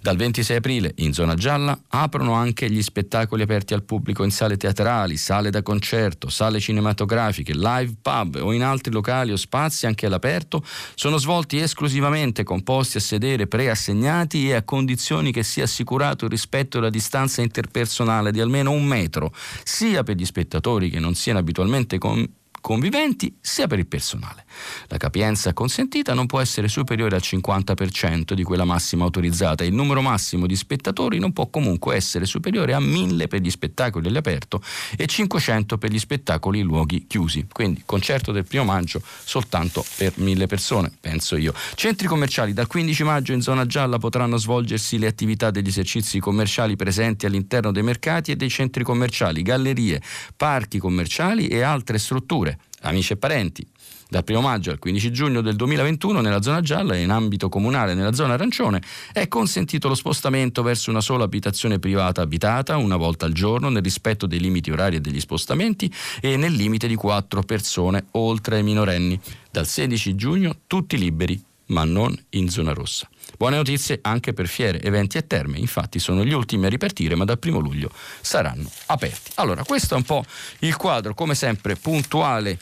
Dal 0.00 0.16
26 0.16 0.56
aprile 0.56 0.92
in 0.96 1.12
zona 1.12 1.34
gialla 1.34 1.78
aprono 1.88 2.32
anche 2.32 2.70
gli 2.70 2.82
spettacoli 2.82 3.42
aperti 3.42 3.74
al 3.74 3.82
pubblico 3.82 4.24
in 4.24 4.30
sale 4.30 4.56
teatrali, 4.56 5.16
sale 5.16 5.50
da 5.50 5.62
concerto, 5.62 6.28
sale 6.28 6.60
cinematografiche, 6.60 7.54
live 7.54 7.94
pub 8.00 8.38
o 8.40 8.52
in 8.52 8.62
altri 8.62 8.92
locali 8.92 9.32
o 9.32 9.36
spazi 9.36 9.86
anche 9.86 10.06
all'aperto 10.06 10.64
sono 10.94 11.18
svolti 11.18 11.58
esclusivamente 11.58 12.44
con 12.44 12.62
posti 12.62 12.96
a 12.96 13.00
sedere 13.00 13.46
preassegnati 13.46 14.48
e 14.48 14.54
a 14.54 14.62
condizioni 14.62 15.32
che 15.32 15.42
sia 15.42 15.64
assicurato 15.64 16.24
il 16.24 16.30
rispetto 16.30 16.77
rispetto 16.78 16.80
alla 16.80 16.90
distanza 16.90 17.42
interpersonale 17.42 18.32
di 18.32 18.40
almeno 18.40 18.70
un 18.70 18.84
metro, 18.84 19.32
sia 19.64 20.02
per 20.02 20.16
gli 20.16 20.24
spettatori 20.24 20.90
che 20.90 20.98
non 20.98 21.14
siano 21.14 21.38
abitualmente 21.38 21.98
con 21.98 22.26
conviventi 22.68 23.34
sia 23.40 23.66
per 23.66 23.78
il 23.78 23.86
personale. 23.86 24.44
La 24.88 24.98
capienza 24.98 25.54
consentita 25.54 26.12
non 26.12 26.26
può 26.26 26.38
essere 26.38 26.68
superiore 26.68 27.16
al 27.16 27.22
50% 27.24 28.34
di 28.34 28.42
quella 28.42 28.66
massima 28.66 29.04
autorizzata 29.04 29.64
e 29.64 29.68
il 29.68 29.72
numero 29.72 30.02
massimo 30.02 30.46
di 30.46 30.54
spettatori 30.54 31.18
non 31.18 31.32
può 31.32 31.46
comunque 31.46 31.96
essere 31.96 32.26
superiore 32.26 32.74
a 32.74 32.80
1000 32.80 33.26
per 33.26 33.40
gli 33.40 33.48
spettacoli 33.48 34.08
all'aperto 34.08 34.62
e 34.98 35.06
500 35.06 35.78
per 35.78 35.90
gli 35.90 35.98
spettacoli 35.98 36.58
in 36.58 36.66
luoghi 36.66 37.06
chiusi. 37.06 37.46
Quindi 37.50 37.84
concerto 37.86 38.32
del 38.32 38.44
primo 38.44 38.64
maggio 38.64 39.00
soltanto 39.24 39.82
per 39.96 40.12
1000 40.16 40.46
persone, 40.46 40.92
penso 41.00 41.36
io. 41.36 41.54
Centri 41.74 42.06
commerciali 42.06 42.52
dal 42.52 42.66
15 42.66 43.02
maggio 43.02 43.32
in 43.32 43.40
zona 43.40 43.64
gialla 43.64 43.96
potranno 43.96 44.36
svolgersi 44.36 44.98
le 44.98 45.06
attività 45.06 45.50
degli 45.50 45.68
esercizi 45.68 46.20
commerciali 46.20 46.76
presenti 46.76 47.24
all'interno 47.24 47.72
dei 47.72 47.82
mercati 47.82 48.30
e 48.30 48.36
dei 48.36 48.50
centri 48.50 48.84
commerciali, 48.84 49.40
gallerie, 49.40 50.02
parchi 50.36 50.78
commerciali 50.78 51.48
e 51.48 51.62
altre 51.62 51.96
strutture 51.96 52.57
amici 52.82 53.12
e 53.12 53.16
parenti. 53.16 53.66
Dal 54.10 54.24
1 54.26 54.40
maggio 54.40 54.70
al 54.70 54.78
15 54.78 55.12
giugno 55.12 55.40
del 55.42 55.54
2021 55.54 56.22
nella 56.22 56.40
zona 56.40 56.62
gialla 56.62 56.94
e 56.94 57.02
in 57.02 57.10
ambito 57.10 57.50
comunale 57.50 57.92
nella 57.92 58.14
zona 58.14 58.34
arancione 58.34 58.80
è 59.12 59.28
consentito 59.28 59.86
lo 59.86 59.94
spostamento 59.94 60.62
verso 60.62 60.88
una 60.88 61.02
sola 61.02 61.24
abitazione 61.24 61.78
privata 61.78 62.22
abitata 62.22 62.78
una 62.78 62.96
volta 62.96 63.26
al 63.26 63.32
giorno 63.32 63.68
nel 63.68 63.82
rispetto 63.82 64.26
dei 64.26 64.40
limiti 64.40 64.70
orari 64.70 64.96
e 64.96 65.00
degli 65.00 65.20
spostamenti 65.20 65.92
e 66.22 66.38
nel 66.38 66.54
limite 66.54 66.88
di 66.88 66.94
quattro 66.94 67.42
persone 67.42 68.06
oltre 68.12 68.56
ai 68.56 68.62
minorenni. 68.62 69.20
Dal 69.50 69.66
16 69.66 70.14
giugno 70.14 70.56
tutti 70.66 70.96
liberi 70.96 71.38
ma 71.66 71.84
non 71.84 72.16
in 72.30 72.48
zona 72.48 72.72
rossa. 72.72 73.08
Buone 73.38 73.54
notizie 73.54 74.00
anche 74.02 74.32
per 74.32 74.48
fiere, 74.48 74.82
eventi 74.82 75.16
e 75.16 75.24
terme, 75.24 75.58
infatti 75.58 76.00
sono 76.00 76.24
gli 76.24 76.32
ultimi 76.32 76.66
a 76.66 76.68
ripartire 76.68 77.14
ma 77.14 77.24
dal 77.24 77.38
primo 77.38 77.60
luglio 77.60 77.88
saranno 78.20 78.68
aperti. 78.86 79.30
Allora, 79.36 79.62
questo 79.62 79.94
è 79.94 79.96
un 79.96 80.02
po' 80.02 80.24
il 80.58 80.74
quadro, 80.74 81.14
come 81.14 81.36
sempre, 81.36 81.76
puntuale 81.76 82.58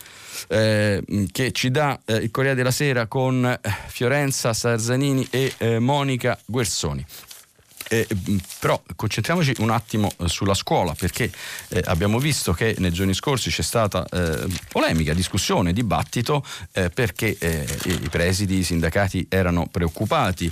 eh, 0.49 1.02
che 1.33 1.52
ci 1.52 1.71
dà 1.71 1.99
eh, 2.04 2.16
il 2.16 2.30
Corriere 2.30 2.56
della 2.56 2.71
Sera 2.71 3.06
con 3.06 3.42
eh, 3.47 3.59
Fiorenza 3.87 4.52
Sarzanini 4.52 5.26
e 5.30 5.54
eh, 5.56 5.78
Monica 5.78 6.38
Guersoni. 6.45 7.02
Eh, 7.88 8.07
però 8.59 8.83
concentriamoci 8.97 9.55
un 9.59 9.71
attimo 9.71 10.11
eh, 10.19 10.28
sulla 10.28 10.55
scuola 10.55 10.93
perché 10.95 11.31
eh, 11.69 11.83
abbiamo 11.85 12.19
visto 12.19 12.52
che 12.52 12.75
nei 12.78 12.90
giorni 12.90 13.14
scorsi 13.14 13.49
c'è 13.49 13.62
stata 13.62 14.05
eh, 14.11 14.47
polemica, 14.69 15.14
discussione, 15.14 15.73
dibattito 15.73 16.45
eh, 16.73 16.90
perché 16.90 17.37
eh, 17.38 17.64
i 17.85 18.09
presidi, 18.11 18.59
i 18.59 18.64
sindacati 18.64 19.26
erano 19.28 19.69
preoccupati 19.71 20.50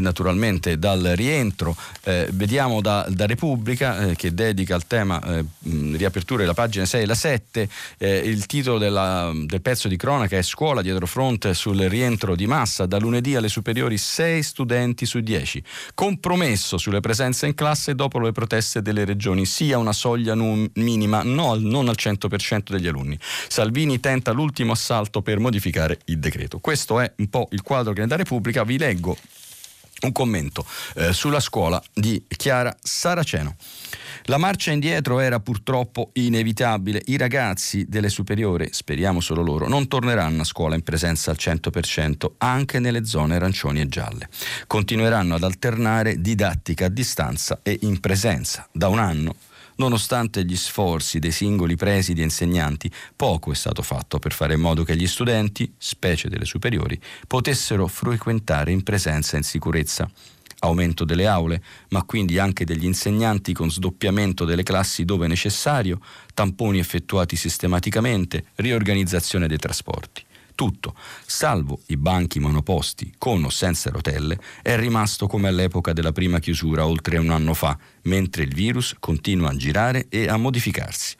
naturalmente 0.00 0.78
dal 0.78 1.12
rientro. 1.14 1.76
vediamo 2.30 2.80
da, 2.80 3.06
da 3.08 3.26
Repubblica 3.26 4.14
che 4.14 4.32
dedica 4.32 4.74
al 4.74 4.86
tema 4.86 5.20
riaperture 5.92 6.46
la 6.46 6.54
pagina 6.54 6.84
6 6.84 7.02
e 7.02 7.06
la 7.06 7.14
7 7.14 7.68
il 7.98 8.46
titolo 8.46 8.78
della, 8.78 9.32
del 9.34 9.60
pezzo 9.60 9.88
di 9.88 9.96
cronaca 9.96 10.36
è 10.36 10.42
Scuola 10.42 10.82
dietro 10.82 11.06
fronte 11.06 11.54
sul 11.54 11.78
rientro 11.78 12.34
di 12.34 12.46
massa 12.46 12.86
da 12.86 12.98
lunedì 12.98 13.34
alle 13.36 13.48
superiori 13.48 13.98
6 13.98 14.42
studenti 14.42 15.06
su 15.06 15.20
10. 15.20 15.62
Compromesso 15.94 16.49
messo 16.50 16.78
sulle 16.78 16.98
presenze 16.98 17.46
in 17.46 17.54
classe 17.54 17.94
dopo 17.94 18.18
le 18.18 18.32
proteste 18.32 18.82
delle 18.82 19.04
regioni, 19.04 19.46
sia 19.46 19.78
una 19.78 19.92
soglia 19.92 20.34
num- 20.34 20.68
minima, 20.74 21.22
no, 21.22 21.54
non 21.54 21.88
al 21.88 21.94
100% 21.96 22.70
degli 22.70 22.88
alunni. 22.88 23.16
Salvini 23.48 24.00
tenta 24.00 24.32
l'ultimo 24.32 24.72
assalto 24.72 25.22
per 25.22 25.38
modificare 25.38 26.00
il 26.06 26.18
decreto. 26.18 26.58
Questo 26.58 26.98
è 26.98 27.12
un 27.18 27.28
po' 27.28 27.46
il 27.52 27.62
quadro 27.62 27.92
che 27.92 28.00
ne 28.00 28.08
dà 28.08 28.16
Repubblica. 28.16 28.64
Vi 28.64 28.78
leggo 28.78 29.16
un 30.00 30.12
commento 30.12 30.66
eh, 30.96 31.12
sulla 31.12 31.40
scuola 31.40 31.80
di 31.92 32.22
Chiara 32.26 32.76
Saraceno. 32.82 33.54
La 34.24 34.36
marcia 34.36 34.70
indietro 34.70 35.18
era 35.18 35.40
purtroppo 35.40 36.10
inevitabile. 36.14 37.02
I 37.06 37.16
ragazzi 37.16 37.86
delle 37.88 38.08
superiori, 38.08 38.68
speriamo 38.70 39.20
solo 39.20 39.42
loro, 39.42 39.68
non 39.68 39.88
torneranno 39.88 40.42
a 40.42 40.44
scuola 40.44 40.74
in 40.74 40.82
presenza 40.82 41.30
al 41.30 41.36
100% 41.38 42.32
anche 42.38 42.78
nelle 42.78 43.04
zone 43.04 43.36
arancioni 43.36 43.80
e 43.80 43.88
gialle. 43.88 44.28
Continueranno 44.66 45.34
ad 45.34 45.42
alternare 45.42 46.20
didattica 46.20 46.86
a 46.86 46.90
distanza 46.90 47.60
e 47.62 47.78
in 47.82 48.00
presenza. 48.00 48.68
Da 48.72 48.88
un 48.88 48.98
anno 48.98 49.34
Nonostante 49.80 50.44
gli 50.44 50.56
sforzi 50.56 51.18
dei 51.18 51.30
singoli 51.32 51.74
presidi 51.74 52.20
e 52.20 52.24
insegnanti, 52.24 52.92
poco 53.16 53.50
è 53.50 53.54
stato 53.54 53.80
fatto 53.80 54.18
per 54.18 54.34
fare 54.34 54.52
in 54.52 54.60
modo 54.60 54.84
che 54.84 54.94
gli 54.94 55.06
studenti, 55.06 55.72
specie 55.78 56.28
delle 56.28 56.44
superiori, 56.44 57.00
potessero 57.26 57.86
frequentare 57.86 58.72
in 58.72 58.82
presenza 58.82 59.34
e 59.34 59.38
in 59.38 59.44
sicurezza 59.44 60.10
aumento 60.60 61.04
delle 61.04 61.26
aule, 61.26 61.62
ma 61.90 62.02
quindi 62.04 62.38
anche 62.38 62.64
degli 62.64 62.84
insegnanti 62.84 63.52
con 63.52 63.70
sdoppiamento 63.70 64.44
delle 64.44 64.62
classi 64.62 65.04
dove 65.04 65.26
necessario, 65.26 66.00
tamponi 66.34 66.78
effettuati 66.78 67.36
sistematicamente, 67.36 68.46
riorganizzazione 68.56 69.46
dei 69.46 69.58
trasporti. 69.58 70.24
Tutto, 70.54 70.94
salvo 71.24 71.80
i 71.86 71.96
banchi 71.96 72.38
monoposti 72.38 73.14
con 73.16 73.42
o 73.44 73.48
senza 73.48 73.88
rotelle, 73.88 74.38
è 74.60 74.76
rimasto 74.76 75.26
come 75.26 75.48
all'epoca 75.48 75.94
della 75.94 76.12
prima 76.12 76.38
chiusura 76.38 76.86
oltre 76.86 77.16
un 77.16 77.30
anno 77.30 77.54
fa, 77.54 77.78
mentre 78.02 78.42
il 78.42 78.54
virus 78.54 78.94
continua 78.98 79.50
a 79.50 79.56
girare 79.56 80.06
e 80.08 80.28
a 80.28 80.36
modificarsi. 80.36 81.16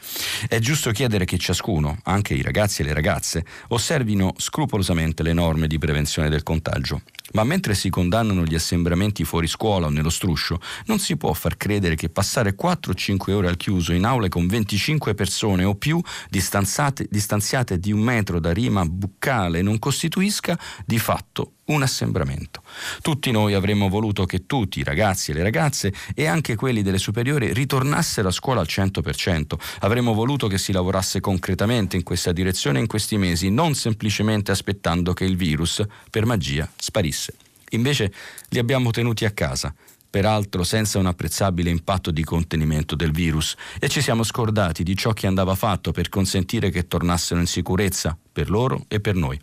È 0.49 0.59
giusto 0.59 0.91
chiedere 0.91 1.25
che 1.25 1.39
ciascuno, 1.39 1.99
anche 2.05 2.35
i 2.35 2.43
ragazzi 2.43 2.83
e 2.83 2.85
le 2.85 2.95
ragazze, 2.95 3.45
osservino 3.69 4.35
scrupolosamente 4.37 5.23
le 5.23 5.33
norme 5.33 5.67
di 5.67 5.79
prevenzione 5.79 6.29
del 6.29 6.43
contagio. 6.43 7.03
Ma 7.33 7.45
mentre 7.45 7.75
si 7.75 7.91
condannano 7.91 8.45
gli 8.45 8.55
assembramenti 8.57 9.25
fuori 9.25 9.47
scuola 9.47 9.87
o 9.87 9.91
nello 9.91 10.11
struscio, 10.11 10.61
non 10.87 10.99
si 10.99 11.17
può 11.17 11.33
far 11.33 11.57
credere 11.57 11.95
che 11.95 12.09
passare 12.09 12.55
4 12.55 12.93
5 12.93 13.33
ore 13.33 13.49
al 13.49 13.57
chiuso 13.57 13.93
in 13.93 14.05
aule 14.05 14.29
con 14.29 14.47
25 14.49 15.15
persone 15.15 15.65
o 15.65 15.75
più 15.75 16.01
distanziate 16.29 17.79
di 17.79 17.93
un 17.93 18.01
metro 18.01 18.41
da 18.41 18.53
rima 18.53 18.85
buccale 18.85 19.63
non 19.63 19.79
costituisca 19.79 20.59
di 20.85 20.99
fatto 20.99 21.53
un 21.71 21.83
assembramento. 21.83 22.63
Tutti 23.01 23.31
noi 23.31 23.55
avremmo 23.55 23.89
voluto 23.89 24.25
che 24.27 24.47
tutti, 24.47 24.81
i 24.81 24.85
ragazzi 24.85 25.31
e 25.31 25.35
le 25.35 25.43
ragazze 25.43 25.93
e 26.15 26.27
anche 26.27 26.55
quelli 26.55 26.83
delle 26.83 26.99
superiori, 26.99 27.53
ritornassero 27.53 28.29
a 28.29 28.33
scuola 28.33 28.61
al 28.61 28.67
100%. 28.69 29.55
Avremmo 29.81 30.13
voluto 30.13 30.47
che 30.47 30.59
si 30.59 30.73
lavorasse 30.73 31.21
concretamente 31.21 31.97
in 31.97 32.03
questa 32.03 32.33
direzione 32.33 32.79
in 32.79 32.87
questi 32.87 33.17
mesi, 33.17 33.51
non 33.51 33.75
semplicemente 33.75 34.51
aspettando 34.51 35.13
che 35.13 35.25
il 35.25 35.37
virus, 35.37 35.83
per 36.11 36.27
magia, 36.27 36.71
sparisse. 36.77 37.35
Invece 37.71 38.13
li 38.49 38.59
abbiamo 38.59 38.91
tenuti 38.91 39.25
a 39.25 39.31
casa, 39.31 39.73
peraltro 40.11 40.65
senza 40.65 40.99
un 40.99 41.07
apprezzabile 41.07 41.71
impatto 41.71 42.11
di 42.11 42.25
contenimento 42.25 42.97
del 42.97 43.13
virus, 43.13 43.55
e 43.79 43.89
ci 43.89 44.01
siamo 44.01 44.25
scordati 44.25 44.83
di 44.83 44.97
ciò 44.97 45.13
che 45.13 45.29
andava 45.29 45.55
fatto 45.55 45.93
per 45.93 46.09
consentire 46.09 46.71
che 46.71 46.89
tornassero 46.89 47.39
in 47.39 47.47
sicurezza 47.47 48.19
per 48.33 48.51
loro 48.51 48.85
e 48.89 49.01
per 49.01 49.15
noi 49.15 49.41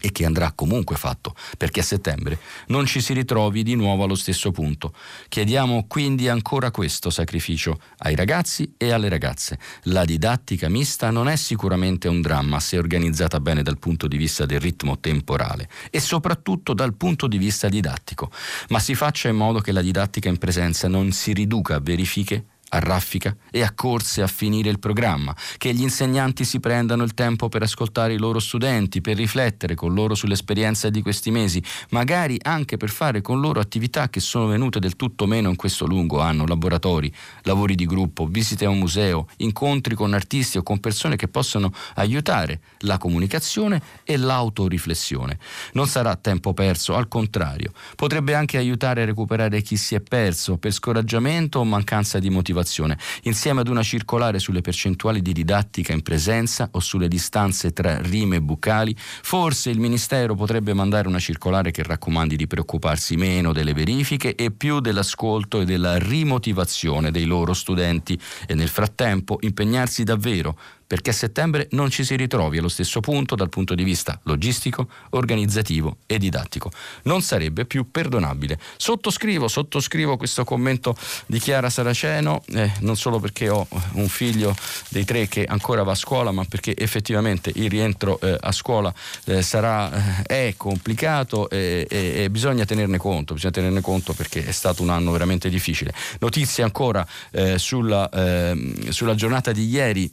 e 0.00 0.12
che 0.12 0.24
andrà 0.24 0.52
comunque 0.52 0.96
fatto, 0.96 1.34
perché 1.56 1.80
a 1.80 1.84
settembre 1.84 2.38
non 2.68 2.86
ci 2.86 3.00
si 3.00 3.12
ritrovi 3.12 3.62
di 3.62 3.74
nuovo 3.74 4.04
allo 4.04 4.14
stesso 4.14 4.50
punto. 4.50 4.94
Chiediamo 5.28 5.86
quindi 5.88 6.28
ancora 6.28 6.70
questo 6.70 7.10
sacrificio 7.10 7.78
ai 7.98 8.14
ragazzi 8.14 8.74
e 8.76 8.92
alle 8.92 9.08
ragazze. 9.08 9.58
La 9.84 10.04
didattica 10.04 10.68
mista 10.68 11.10
non 11.10 11.28
è 11.28 11.36
sicuramente 11.36 12.08
un 12.08 12.20
dramma 12.20 12.60
se 12.60 12.78
organizzata 12.78 13.40
bene 13.40 13.62
dal 13.62 13.78
punto 13.78 14.06
di 14.06 14.16
vista 14.16 14.46
del 14.46 14.60
ritmo 14.60 14.98
temporale 14.98 15.68
e 15.90 16.00
soprattutto 16.00 16.74
dal 16.74 16.94
punto 16.94 17.26
di 17.26 17.38
vista 17.38 17.68
didattico, 17.68 18.30
ma 18.68 18.78
si 18.78 18.94
faccia 18.94 19.28
in 19.28 19.36
modo 19.36 19.60
che 19.60 19.72
la 19.72 19.82
didattica 19.82 20.28
in 20.28 20.38
presenza 20.38 20.88
non 20.88 21.12
si 21.12 21.32
riduca 21.32 21.76
a 21.76 21.80
verifiche 21.80 22.44
a 22.70 22.78
raffica 22.80 23.34
e 23.50 23.62
a 23.62 23.72
corse 23.72 24.22
a 24.22 24.26
finire 24.26 24.68
il 24.68 24.78
programma, 24.78 25.34
che 25.56 25.72
gli 25.72 25.82
insegnanti 25.82 26.44
si 26.44 26.60
prendano 26.60 27.02
il 27.02 27.14
tempo 27.14 27.48
per 27.48 27.62
ascoltare 27.62 28.14
i 28.14 28.18
loro 28.18 28.38
studenti, 28.38 29.00
per 29.00 29.16
riflettere 29.16 29.74
con 29.74 29.94
loro 29.94 30.14
sull'esperienza 30.14 30.90
di 30.90 31.00
questi 31.02 31.30
mesi, 31.30 31.62
magari 31.90 32.38
anche 32.42 32.76
per 32.76 32.90
fare 32.90 33.20
con 33.20 33.40
loro 33.40 33.60
attività 33.60 34.08
che 34.08 34.20
sono 34.20 34.46
venute 34.46 34.78
del 34.80 34.96
tutto 34.96 35.26
meno 35.26 35.48
in 35.48 35.56
questo 35.56 35.86
lungo 35.86 36.20
anno, 36.20 36.46
laboratori, 36.46 37.12
lavori 37.42 37.74
di 37.74 37.86
gruppo, 37.86 38.26
visite 38.26 38.64
a 38.64 38.68
un 38.68 38.78
museo, 38.78 39.28
incontri 39.38 39.94
con 39.94 40.12
artisti 40.12 40.58
o 40.58 40.62
con 40.62 40.78
persone 40.80 41.16
che 41.16 41.28
possono 41.28 41.72
aiutare 41.94 42.60
la 42.80 42.98
comunicazione 42.98 43.80
e 44.04 44.16
l'autoriflessione. 44.16 45.38
Non 45.72 45.86
sarà 45.86 46.14
tempo 46.16 46.52
perso, 46.52 46.94
al 46.94 47.08
contrario, 47.08 47.72
potrebbe 47.96 48.34
anche 48.34 48.58
aiutare 48.58 49.02
a 49.02 49.06
recuperare 49.06 49.62
chi 49.62 49.76
si 49.76 49.94
è 49.94 50.00
perso 50.00 50.58
per 50.58 50.72
scoraggiamento 50.72 51.60
o 51.60 51.64
mancanza 51.64 52.18
di 52.18 52.28
motivazione 52.28 52.56
motivazione, 52.58 52.98
insieme 53.22 53.60
ad 53.60 53.68
una 53.68 53.82
circolare 53.82 54.38
sulle 54.38 54.60
percentuali 54.60 55.22
di 55.22 55.32
didattica 55.32 55.92
in 55.92 56.02
presenza 56.02 56.68
o 56.72 56.80
sulle 56.80 57.08
distanze 57.08 57.72
tra 57.72 58.00
rime 58.00 58.36
e 58.36 58.42
bucali, 58.42 58.94
forse 58.98 59.70
il 59.70 59.78
Ministero 59.78 60.34
potrebbe 60.34 60.74
mandare 60.74 61.08
una 61.08 61.18
circolare 61.18 61.70
che 61.70 61.82
raccomandi 61.82 62.36
di 62.36 62.46
preoccuparsi 62.46 63.16
meno 63.16 63.52
delle 63.52 63.72
verifiche 63.72 64.34
e 64.34 64.50
più 64.50 64.80
dell'ascolto 64.80 65.60
e 65.60 65.64
della 65.64 65.98
rimotivazione 65.98 67.10
dei 67.10 67.24
loro 67.24 67.54
studenti 67.54 68.18
e 68.46 68.54
nel 68.54 68.68
frattempo 68.68 69.38
impegnarsi 69.40 70.02
davvero 70.02 70.58
perché 70.88 71.10
a 71.10 71.12
settembre 71.12 71.68
non 71.72 71.90
ci 71.90 72.02
si 72.02 72.16
ritrovi 72.16 72.58
allo 72.58 72.68
stesso 72.68 73.00
punto 73.00 73.36
dal 73.36 73.50
punto 73.50 73.74
di 73.74 73.84
vista 73.84 74.18
logistico, 74.24 74.88
organizzativo 75.10 75.98
e 76.06 76.18
didattico. 76.18 76.72
Non 77.04 77.20
sarebbe 77.20 77.66
più 77.66 77.90
perdonabile. 77.90 78.58
Sottoscrivo, 78.78 79.48
sottoscrivo 79.48 80.16
questo 80.16 80.44
commento 80.44 80.96
di 81.26 81.38
Chiara 81.38 81.68
Saraceno, 81.68 82.42
eh, 82.54 82.72
non 82.80 82.96
solo 82.96 83.20
perché 83.20 83.50
ho 83.50 83.68
un 83.92 84.08
figlio 84.08 84.56
dei 84.88 85.04
tre 85.04 85.28
che 85.28 85.44
ancora 85.44 85.82
va 85.82 85.92
a 85.92 85.94
scuola, 85.94 86.30
ma 86.30 86.44
perché 86.44 86.74
effettivamente 86.74 87.52
il 87.54 87.68
rientro 87.68 88.18
eh, 88.20 88.34
a 88.40 88.50
scuola 88.50 88.92
eh, 89.24 89.42
sarà, 89.42 90.22
eh, 90.26 90.48
è 90.48 90.54
complicato 90.56 91.50
e, 91.50 91.86
e, 91.88 92.22
e, 92.22 92.30
bisogna 92.30 92.64
tenerne 92.64 92.96
conto, 92.96 93.34
bisogna 93.34 93.52
tenerne 93.52 93.82
conto 93.82 94.14
perché 94.14 94.42
è 94.46 94.52
stato 94.52 94.82
un 94.82 94.88
anno 94.88 95.12
veramente 95.12 95.50
difficile. 95.50 95.92
Notizie 96.20 96.64
ancora 96.64 97.06
eh, 97.30 97.58
sulla, 97.58 98.08
ehm, 98.08 98.88
sulla, 98.88 99.14
giornata 99.14 99.52
di 99.52 99.68
ieri 99.68 100.10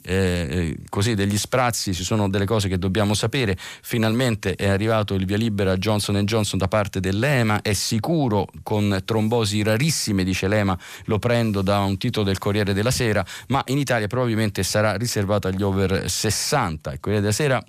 eh, 0.66 0.76
così 0.88 1.14
degli 1.14 1.38
sprazzi, 1.38 1.94
ci 1.94 2.04
sono 2.04 2.28
delle 2.28 2.44
cose 2.44 2.68
che 2.68 2.78
dobbiamo 2.78 3.14
sapere. 3.14 3.56
Finalmente 3.82 4.54
è 4.54 4.68
arrivato 4.68 5.14
il 5.14 5.24
via 5.24 5.36
libera 5.36 5.72
a 5.72 5.76
Johnson 5.76 6.24
Johnson 6.24 6.58
da 6.58 6.68
parte 6.68 7.00
dell'EMA, 7.00 7.62
è 7.62 7.72
sicuro 7.72 8.48
con 8.62 9.00
trombosi 9.04 9.62
rarissime, 9.62 10.24
dice 10.24 10.48
l'EMA, 10.48 10.78
lo 11.04 11.18
prendo 11.18 11.62
da 11.62 11.80
un 11.80 11.96
titolo 11.98 12.24
del 12.24 12.38
Corriere 12.38 12.72
della 12.72 12.90
Sera, 12.90 13.24
ma 13.48 13.62
in 13.66 13.78
Italia 13.78 14.06
probabilmente 14.06 14.62
sarà 14.62 14.96
riservato 14.96 15.48
agli 15.48 15.62
over 15.62 16.10
60. 16.10 16.92
Il 16.92 17.00
Corriere 17.00 17.22
della 17.22 17.34
Sera 17.34 17.64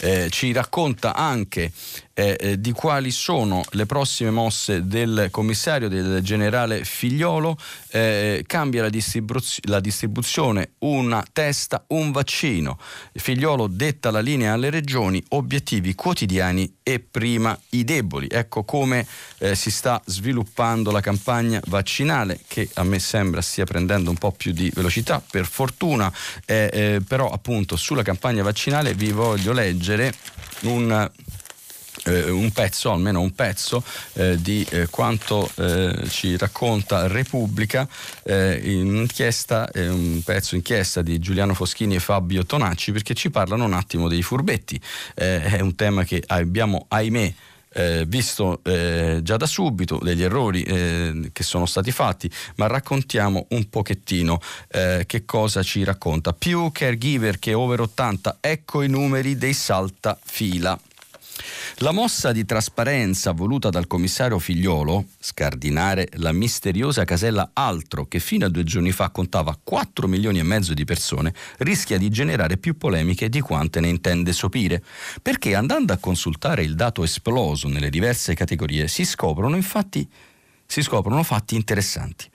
eh, 0.00 0.28
ci 0.30 0.52
racconta 0.52 1.14
anche 1.14 1.72
eh, 2.12 2.36
eh, 2.38 2.60
di 2.60 2.72
quali 2.72 3.10
sono 3.10 3.62
le 3.70 3.86
prossime 3.86 4.30
mosse 4.30 4.86
del 4.86 5.28
commissario 5.30 5.88
del 5.88 6.20
generale 6.22 6.84
Figliolo. 6.84 7.56
Eh, 7.90 8.44
cambia 8.46 8.82
la, 8.82 8.88
distribuz- 8.88 9.60
la 9.66 9.80
distribuzione, 9.80 10.72
una 10.80 11.24
testa, 11.30 11.84
un 11.88 12.12
vaccino. 12.12 12.78
Figliolo 13.12 13.66
detta 13.66 14.10
la 14.10 14.20
linea 14.20 14.54
alle 14.54 14.70
regioni, 14.70 15.22
obiettivi 15.30 15.94
quotidiani 15.94 16.76
e 16.82 17.00
prima 17.00 17.58
i 17.70 17.84
deboli. 17.84 18.28
Ecco 18.30 18.64
come 18.64 19.06
eh, 19.38 19.54
si 19.54 19.70
sta 19.70 20.00
sviluppando 20.04 20.90
la 20.90 21.00
campagna 21.00 21.60
vaccinale 21.66 22.40
che 22.46 22.68
a 22.74 22.82
me 22.82 22.98
sembra 22.98 23.40
stia 23.40 23.64
prendendo 23.64 24.10
un 24.10 24.16
po' 24.16 24.32
più 24.32 24.52
di 24.52 24.70
velocità, 24.74 25.22
per 25.28 25.46
fortuna, 25.46 26.12
eh, 26.44 26.70
eh, 26.72 27.00
però 27.06 27.28
appunto 27.30 27.76
sulla 27.76 28.02
campagna 28.02 28.42
vaccinale 28.42 28.94
vi 28.94 29.10
voglio 29.10 29.52
leggere 29.52 29.85
un 30.62 31.10
eh, 32.06 32.30
un 32.30 32.50
pezzo, 32.52 32.92
almeno 32.92 33.20
un 33.20 33.34
pezzo, 33.34 33.82
eh, 34.14 34.40
di 34.40 34.66
eh, 34.70 34.86
quanto 34.88 35.50
eh, 35.56 36.06
ci 36.08 36.36
racconta 36.36 37.06
Repubblica, 37.06 37.88
eh, 38.22 38.60
in 38.62 39.06
eh, 39.72 39.88
un 39.88 40.20
pezzo 40.24 40.54
inchiesta 40.54 41.02
di 41.02 41.18
Giuliano 41.18 41.54
Foschini 41.54 41.96
e 41.96 42.00
Fabio 42.00 42.44
Tonacci, 42.44 42.92
perché 42.92 43.14
ci 43.14 43.30
parlano 43.30 43.64
un 43.64 43.74
attimo 43.74 44.08
dei 44.08 44.22
furbetti. 44.22 44.80
è 45.14 45.60
un 45.60 45.74
tema 45.74 46.04
che 46.04 46.22
abbiamo, 46.26 46.86
ahimè, 46.88 47.34
eh, 47.76 48.04
visto 48.06 48.60
eh, 48.64 49.20
già 49.22 49.36
da 49.36 49.46
subito 49.46 49.98
degli 50.02 50.22
errori 50.22 50.62
eh, 50.62 51.30
che 51.30 51.42
sono 51.42 51.66
stati 51.66 51.90
fatti, 51.90 52.30
ma 52.56 52.66
raccontiamo 52.66 53.46
un 53.50 53.68
pochettino 53.68 54.40
che 54.68 55.24
cosa 55.24 55.62
ci 55.62 55.84
racconta. 55.84 56.32
Più 56.32 56.70
caregiver 56.72 57.38
che 57.38 57.54
over 57.54 57.80
80, 57.80 58.38
ecco 58.40 58.82
i 58.82 58.88
numeri 58.88 59.36
dei 59.36 59.52
saltafila. 59.52 60.78
La 61.78 61.92
mossa 61.92 62.32
di 62.32 62.44
trasparenza 62.44 63.32
voluta 63.32 63.70
dal 63.70 63.86
commissario 63.86 64.38
Figliolo, 64.38 65.06
scardinare 65.18 66.08
la 66.14 66.32
misteriosa 66.32 67.04
casella 67.04 67.50
altro 67.52 68.06
che 68.06 68.18
fino 68.18 68.46
a 68.46 68.48
due 68.48 68.64
giorni 68.64 68.92
fa 68.92 69.10
contava 69.10 69.58
4 69.62 70.08
milioni 70.08 70.38
e 70.38 70.42
mezzo 70.42 70.74
di 70.74 70.84
persone, 70.84 71.34
rischia 71.58 71.98
di 71.98 72.08
generare 72.08 72.56
più 72.56 72.76
polemiche 72.76 73.28
di 73.28 73.40
quante 73.40 73.80
ne 73.80 73.88
intende 73.88 74.32
sopire, 74.32 74.82
perché 75.20 75.54
andando 75.54 75.92
a 75.92 75.98
consultare 75.98 76.62
il 76.62 76.74
dato 76.74 77.02
esploso 77.02 77.68
nelle 77.68 77.90
diverse 77.90 78.34
categorie 78.34 78.88
si 78.88 79.04
scoprono 79.04 79.56
infatti 79.56 80.08
si 80.66 80.82
scoprono 80.82 81.22
fatti 81.22 81.54
interessanti. 81.54 82.28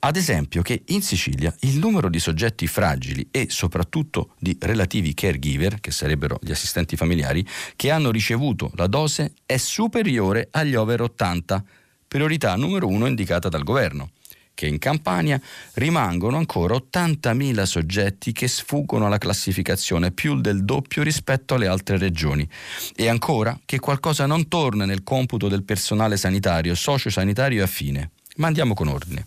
Ad 0.00 0.16
esempio 0.16 0.62
che 0.62 0.82
in 0.86 1.02
Sicilia 1.02 1.54
il 1.60 1.78
numero 1.78 2.08
di 2.08 2.18
soggetti 2.18 2.66
fragili 2.66 3.28
e 3.30 3.46
soprattutto 3.48 4.34
di 4.38 4.56
relativi 4.60 5.14
caregiver, 5.14 5.80
che 5.80 5.90
sarebbero 5.90 6.38
gli 6.42 6.50
assistenti 6.50 6.96
familiari, 6.96 7.46
che 7.76 7.90
hanno 7.90 8.10
ricevuto 8.10 8.70
la 8.74 8.86
dose 8.86 9.32
è 9.46 9.56
superiore 9.56 10.48
agli 10.50 10.74
over 10.74 11.02
80, 11.02 11.64
priorità 12.06 12.54
numero 12.56 12.86
uno 12.86 13.06
indicata 13.06 13.48
dal 13.48 13.64
governo 13.64 14.10
che 14.58 14.66
in 14.66 14.80
Campania 14.80 15.40
rimangono 15.74 16.36
ancora 16.36 16.74
80.000 16.74 17.62
soggetti 17.62 18.32
che 18.32 18.48
sfuggono 18.48 19.06
alla 19.06 19.16
classificazione, 19.16 20.10
più 20.10 20.40
del 20.40 20.64
doppio 20.64 21.04
rispetto 21.04 21.54
alle 21.54 21.68
altre 21.68 21.96
regioni. 21.96 22.48
E 22.96 23.06
ancora 23.06 23.56
che 23.64 23.78
qualcosa 23.78 24.26
non 24.26 24.48
torna 24.48 24.84
nel 24.84 25.04
computo 25.04 25.46
del 25.46 25.62
personale 25.62 26.16
sanitario, 26.16 26.74
sociosanitario 26.74 27.60
e 27.60 27.62
affine. 27.62 28.10
Ma 28.38 28.48
andiamo 28.48 28.74
con 28.74 28.88
ordine. 28.88 29.26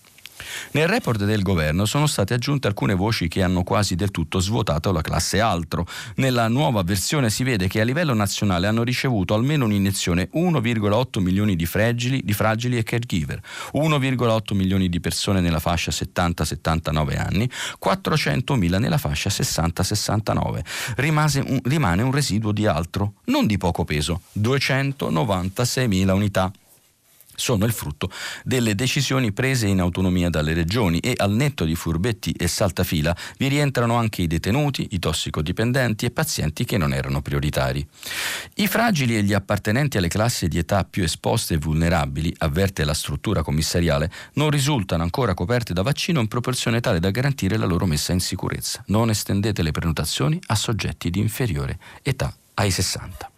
Nel 0.72 0.88
report 0.88 1.24
del 1.24 1.42
governo 1.42 1.86
sono 1.86 2.08
state 2.08 2.34
aggiunte 2.34 2.68
alcune 2.68 2.94
voci 2.94 3.28
che 3.28 3.44
hanno 3.44 3.64
quasi 3.64 3.96
del 3.96 4.12
tutto 4.12 4.40
svuotato 4.40 4.92
la 4.92 5.02
classe 5.02 5.40
altro. 5.40 5.86
Nella 6.16 6.48
nuova 6.48 6.84
versione 6.84 7.30
si 7.30 7.44
vede 7.44 7.68
che 7.68 7.82
a 7.82 7.84
livello 7.84 8.14
nazionale 8.14 8.68
hanno 8.68 8.84
ricevuto 8.84 9.34
almeno 9.34 9.66
un'iniezione 9.66 10.30
1,8 10.34 11.20
milioni 11.20 11.56
di 11.56 11.66
fragili, 11.66 12.22
di 12.24 12.34
fragili 12.34 12.78
e 12.78 12.84
caregiver, 12.84 13.42
1,8 13.74 14.56
milioni 14.56 14.90
di 14.90 15.00
persone 15.00 15.42
nella 15.42 15.60
fascia 15.60 15.92
70-79 15.92 17.18
anni, 17.18 17.50
400.000 17.84 18.80
nella 18.80 18.98
fascia 18.98 19.30
60-69. 19.30 20.62
Un, 21.48 21.60
rimane 21.64 22.02
un 22.02 22.12
residuo 22.12 22.52
di 22.52 22.66
altro, 22.66 23.14
non 23.26 23.46
di 23.48 23.58
poco 23.58 23.84
peso, 23.86 24.22
296.000 24.40 26.10
unità 26.12 26.52
sono 27.42 27.66
il 27.66 27.72
frutto 27.72 28.12
delle 28.44 28.76
decisioni 28.76 29.32
prese 29.32 29.66
in 29.66 29.80
autonomia 29.80 30.30
dalle 30.30 30.54
regioni 30.54 31.00
e 31.00 31.14
al 31.18 31.32
netto 31.32 31.66
di 31.66 31.74
furbetti 31.74 32.32
e 32.34 32.48
saltafila 32.48 33.16
vi 33.38 33.48
rientrano 33.48 33.96
anche 33.96 34.22
i 34.22 34.28
detenuti, 34.28 34.90
i 34.92 35.00
tossicodipendenti 35.00 36.06
e 36.06 36.12
pazienti 36.12 36.66
che 36.66 36.78
non 36.78 36.94
erano 36.94 37.22
prioritari. 37.22 37.86
I 38.56 38.68
fragili 38.68 39.18
e 39.18 39.24
gli 39.24 39.34
appartenenti 39.34 39.98
alle 39.98 40.08
classi 40.08 40.48
di 40.48 40.60
età 40.60 40.84
più 40.84 41.04
esposte 41.04 41.56
e 41.56 41.58
vulnerabili, 41.58 42.34
avverte 42.38 42.84
la 42.84 42.94
struttura 42.94 43.42
commissariale, 43.42 44.12
non 44.34 44.52
risultano 44.52 45.02
ancora 45.02 45.34
coperti 45.34 45.74
da 45.74 45.82
vaccino 45.82 46.20
in 46.20 46.28
proporzione 46.28 46.80
tale 46.80 47.00
da 47.00 47.10
garantire 47.10 47.58
la 47.58 47.66
loro 47.66 47.88
messa 47.88 48.14
in 48.14 48.20
sicurezza. 48.20 48.84
Non 48.88 49.10
estendete 49.10 49.64
le 49.64 49.72
prenotazioni 49.72 50.40
a 50.48 50.56
soggetti 50.56 51.10
di 51.10 51.20
inferiore 51.20 51.80
età 52.04 52.32
ai 52.54 52.70
60. 52.70 53.31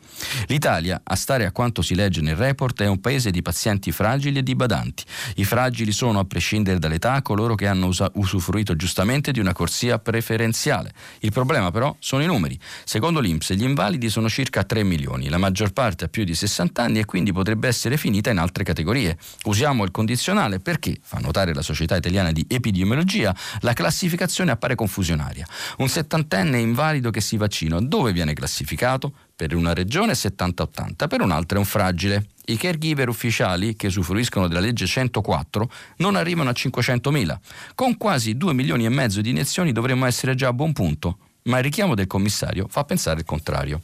L'Italia, 0.47 1.01
a 1.03 1.15
stare 1.15 1.45
a 1.45 1.51
quanto 1.51 1.81
si 1.81 1.95
legge 1.95 2.21
nel 2.21 2.35
report, 2.35 2.81
è 2.81 2.87
un 2.87 2.99
paese 2.99 3.31
di 3.31 3.41
pazienti 3.41 3.91
fragili 3.91 4.39
e 4.39 4.43
di 4.43 4.55
badanti. 4.55 5.03
I 5.35 5.45
fragili 5.45 5.91
sono, 5.91 6.19
a 6.19 6.25
prescindere 6.25 6.79
dall'età, 6.79 7.21
coloro 7.21 7.55
che 7.55 7.67
hanno 7.67 7.91
usufruito 8.13 8.75
giustamente 8.75 9.31
di 9.31 9.39
una 9.39 9.53
corsia 9.53 9.99
preferenziale. 9.99 10.93
Il 11.19 11.31
problema 11.31 11.71
però 11.71 11.95
sono 11.99 12.23
i 12.23 12.25
numeri. 12.25 12.59
Secondo 12.83 13.19
l'Inps 13.19 13.53
gli 13.53 13.63
invalidi 13.63 14.09
sono 14.09 14.29
circa 14.29 14.63
3 14.63 14.83
milioni, 14.83 15.29
la 15.29 15.37
maggior 15.37 15.71
parte 15.71 16.05
ha 16.05 16.07
più 16.07 16.23
di 16.23 16.35
60 16.35 16.81
anni 16.81 16.99
e 16.99 17.05
quindi 17.05 17.31
potrebbe 17.31 17.67
essere 17.67 17.97
finita 17.97 18.29
in 18.29 18.37
altre 18.37 18.63
categorie. 18.63 19.17
Usiamo 19.43 19.83
il 19.83 19.91
condizionale 19.91 20.59
perché, 20.59 20.97
fa 21.01 21.19
notare 21.19 21.53
la 21.53 21.61
Società 21.61 21.95
Italiana 21.95 22.31
di 22.31 22.45
Epidemiologia, 22.47 23.35
la 23.61 23.73
classificazione 23.73 24.51
appare 24.51 24.75
confusionaria. 24.75 25.47
Un 25.77 25.89
settantenne 25.89 26.59
invalido 26.59 27.09
che 27.09 27.21
si 27.21 27.37
vaccina, 27.37 27.79
dove 27.79 28.11
viene 28.11 28.33
classificato? 28.33 29.13
Per 29.35 29.55
una 29.55 29.73
regione 29.73 30.11
è 30.11 30.15
70-80, 30.15 31.07
per 31.07 31.21
un'altra 31.21 31.57
è 31.57 31.59
un 31.59 31.65
fragile. 31.65 32.27
I 32.45 32.57
caregiver 32.57 33.09
ufficiali 33.09 33.75
che 33.75 33.87
usufruiscono 33.87 34.47
della 34.47 34.59
legge 34.59 34.85
104 34.85 35.71
non 35.97 36.15
arrivano 36.15 36.49
a 36.49 36.53
500.000. 36.53 37.37
Con 37.75 37.97
quasi 37.97 38.37
2 38.37 38.53
milioni 38.53 38.85
e 38.85 38.89
mezzo 38.89 39.21
di 39.21 39.31
iniezioni 39.31 39.71
dovremmo 39.71 40.05
essere 40.05 40.35
già 40.35 40.49
a 40.49 40.53
buon 40.53 40.73
punto 40.73 41.17
ma 41.43 41.57
il 41.57 41.63
richiamo 41.63 41.95
del 41.95 42.07
commissario 42.07 42.67
fa 42.69 42.83
pensare 42.83 43.19
il 43.19 43.25
contrario. 43.25 43.81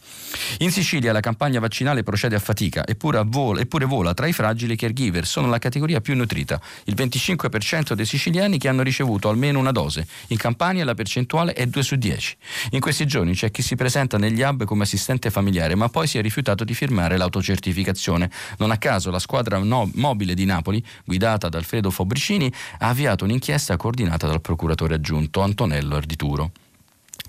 In 0.60 0.72
Sicilia 0.72 1.12
la 1.12 1.20
campagna 1.20 1.60
vaccinale 1.60 2.04
procede 2.04 2.36
a 2.36 2.40
fatica, 2.40 2.86
eppure, 2.86 3.22
vola, 3.26 3.60
eppure 3.60 3.86
vola 3.86 4.14
tra 4.14 4.28
i 4.28 4.34
fragili 4.34 4.76
caregiver, 4.76 5.26
sono 5.26 5.48
la 5.48 5.60
categoria 5.60 6.02
più 6.02 6.16
nutrita, 6.16 6.60
il 6.86 6.96
25% 6.96 7.94
dei 7.94 8.06
siciliani 8.06 8.58
che 8.58 8.68
hanno 8.68 8.82
ricevuto 8.82 9.30
almeno 9.30 9.60
una 9.60 9.72
dose, 9.72 10.08
in 10.28 10.38
Campania 10.38 10.86
la 10.86 10.94
percentuale 10.94 11.54
è 11.54 11.66
2 11.66 11.84
su 11.84 11.96
10. 11.96 12.38
In 12.72 12.80
questi 12.80 13.06
giorni 13.06 13.34
c'è 13.34 13.52
chi 13.52 13.62
si 13.62 13.76
presenta 13.76 14.18
negli 14.18 14.42
hub 14.42 14.64
come 14.64 14.84
assistente 14.84 15.30
familiare, 15.30 15.76
ma 15.76 15.90
poi 15.90 16.08
si 16.08 16.18
è 16.18 16.22
rifiutato 16.22 16.64
di 16.64 16.74
firmare 16.74 17.18
l'autocertificazione. 17.18 18.30
Non 18.58 18.72
a 18.72 18.78
caso 18.78 19.12
la 19.12 19.20
squadra 19.20 19.58
no- 19.58 19.90
mobile 19.96 20.34
di 20.34 20.46
Napoli, 20.46 20.84
guidata 21.04 21.50
da 21.50 21.58
Alfredo 21.58 21.90
Fabricini, 21.90 22.52
ha 22.80 22.90
avviato 22.90 23.24
un'inchiesta 23.24 23.78
coordinata 23.78 24.28
dal 24.28 24.42
procuratore 24.42 24.96
aggiunto 24.96 25.42
Antonello 25.42 25.96
Ardituro. 25.96 26.52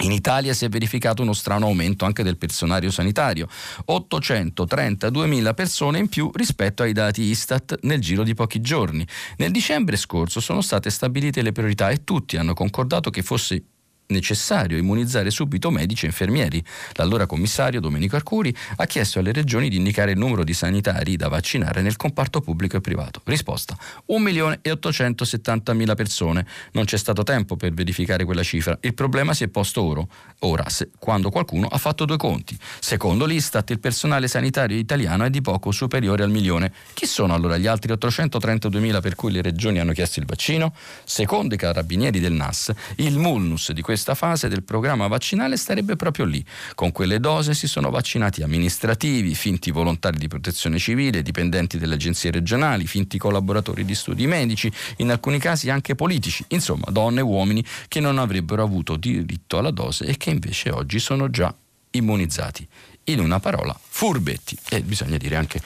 In 0.00 0.12
Italia 0.12 0.54
si 0.54 0.64
è 0.64 0.68
verificato 0.70 1.20
uno 1.20 1.34
strano 1.34 1.66
aumento 1.66 2.06
anche 2.06 2.22
del 2.22 2.38
personario 2.38 2.90
sanitario, 2.90 3.48
832.000 3.86 5.54
persone 5.54 5.98
in 5.98 6.08
più 6.08 6.30
rispetto 6.34 6.82
ai 6.82 6.92
dati 6.92 7.22
Istat 7.22 7.80
nel 7.82 8.00
giro 8.00 8.22
di 8.22 8.34
pochi 8.34 8.62
giorni. 8.62 9.06
Nel 9.36 9.50
dicembre 9.50 9.96
scorso 9.96 10.40
sono 10.40 10.62
state 10.62 10.88
stabilite 10.88 11.42
le 11.42 11.52
priorità 11.52 11.90
e 11.90 12.02
tutti 12.02 12.38
hanno 12.38 12.54
concordato 12.54 13.10
che 13.10 13.22
fosse 13.22 13.62
necessario 14.10 14.76
immunizzare 14.76 15.30
subito 15.30 15.70
medici 15.70 16.04
e 16.04 16.08
infermieri. 16.08 16.62
L'allora 16.92 17.26
commissario 17.26 17.80
Domenico 17.80 18.16
Arcuri 18.16 18.54
ha 18.76 18.84
chiesto 18.86 19.18
alle 19.18 19.32
regioni 19.32 19.68
di 19.68 19.76
indicare 19.76 20.12
il 20.12 20.18
numero 20.18 20.44
di 20.44 20.52
sanitari 20.52 21.16
da 21.16 21.28
vaccinare 21.28 21.82
nel 21.82 21.96
comparto 21.96 22.40
pubblico 22.40 22.76
e 22.76 22.80
privato. 22.80 23.22
Risposta: 23.24 23.76
1 24.06 24.18
milione 24.22 24.58
e 24.62 24.70
870 24.70 25.72
mila 25.74 25.94
persone. 25.94 26.46
Non 26.72 26.84
c'è 26.84 26.96
stato 26.96 27.22
tempo 27.22 27.56
per 27.56 27.72
verificare 27.72 28.24
quella 28.24 28.42
cifra. 28.42 28.76
Il 28.82 28.94
problema 28.94 29.34
si 29.34 29.44
è 29.44 29.48
posto 29.48 29.82
ora, 29.82 30.06
ora 30.40 30.68
se, 30.68 30.90
quando 30.98 31.30
qualcuno 31.30 31.66
ha 31.66 31.78
fatto 31.78 32.04
due 32.04 32.16
conti. 32.16 32.58
Secondo 32.78 33.24
l'Istat 33.24 33.70
il 33.70 33.80
personale 33.80 34.28
sanitario 34.28 34.76
italiano 34.76 35.24
è 35.24 35.30
di 35.30 35.40
poco 35.40 35.70
superiore 35.70 36.22
al 36.22 36.30
milione. 36.30 36.72
Chi 36.94 37.06
sono 37.06 37.34
allora 37.34 37.56
gli 37.56 37.66
altri 37.66 37.92
832 37.92 38.80
mila 38.80 39.00
per 39.00 39.14
cui 39.14 39.32
le 39.32 39.42
regioni 39.42 39.78
hanno 39.78 39.92
chiesto 39.92 40.20
il 40.20 40.26
vaccino? 40.26 40.74
Secondo 41.04 41.54
i 41.54 41.58
carabinieri 41.58 42.20
del 42.20 42.32
NAS, 42.32 42.72
il 42.96 43.16
mulnus 43.16 43.72
di 43.72 43.82
questo 43.82 43.99
questa 44.00 44.14
fase 44.14 44.48
del 44.48 44.62
programma 44.62 45.08
vaccinale 45.08 45.58
starebbe 45.58 45.94
proprio 45.94 46.24
lì. 46.24 46.42
Con 46.74 46.90
quelle 46.90 47.20
dose 47.20 47.52
si 47.52 47.68
sono 47.68 47.90
vaccinati 47.90 48.42
amministrativi, 48.42 49.34
finti 49.34 49.70
volontari 49.70 50.16
di 50.16 50.26
protezione 50.26 50.78
civile, 50.78 51.20
dipendenti 51.20 51.76
delle 51.76 51.96
agenzie 51.96 52.30
regionali, 52.30 52.86
finti 52.86 53.18
collaboratori 53.18 53.84
di 53.84 53.94
studi 53.94 54.26
medici, 54.26 54.72
in 54.98 55.10
alcuni 55.10 55.38
casi 55.38 55.68
anche 55.68 55.94
politici, 55.94 56.42
insomma 56.48 56.86
donne 56.90 57.20
e 57.20 57.22
uomini 57.22 57.62
che 57.88 58.00
non 58.00 58.16
avrebbero 58.16 58.62
avuto 58.62 58.96
diritto 58.96 59.58
alla 59.58 59.70
dose 59.70 60.06
e 60.06 60.16
che 60.16 60.30
invece 60.30 60.70
oggi 60.70 60.98
sono 60.98 61.28
già 61.28 61.54
immunizzati. 61.90 62.66
in 63.04 63.18
una 63.18 63.40
parola, 63.40 63.78
furbetti. 63.78 64.56
E 64.70 64.82
bisogna 64.82 65.16
dire 65.16 65.36
anche, 65.36 65.60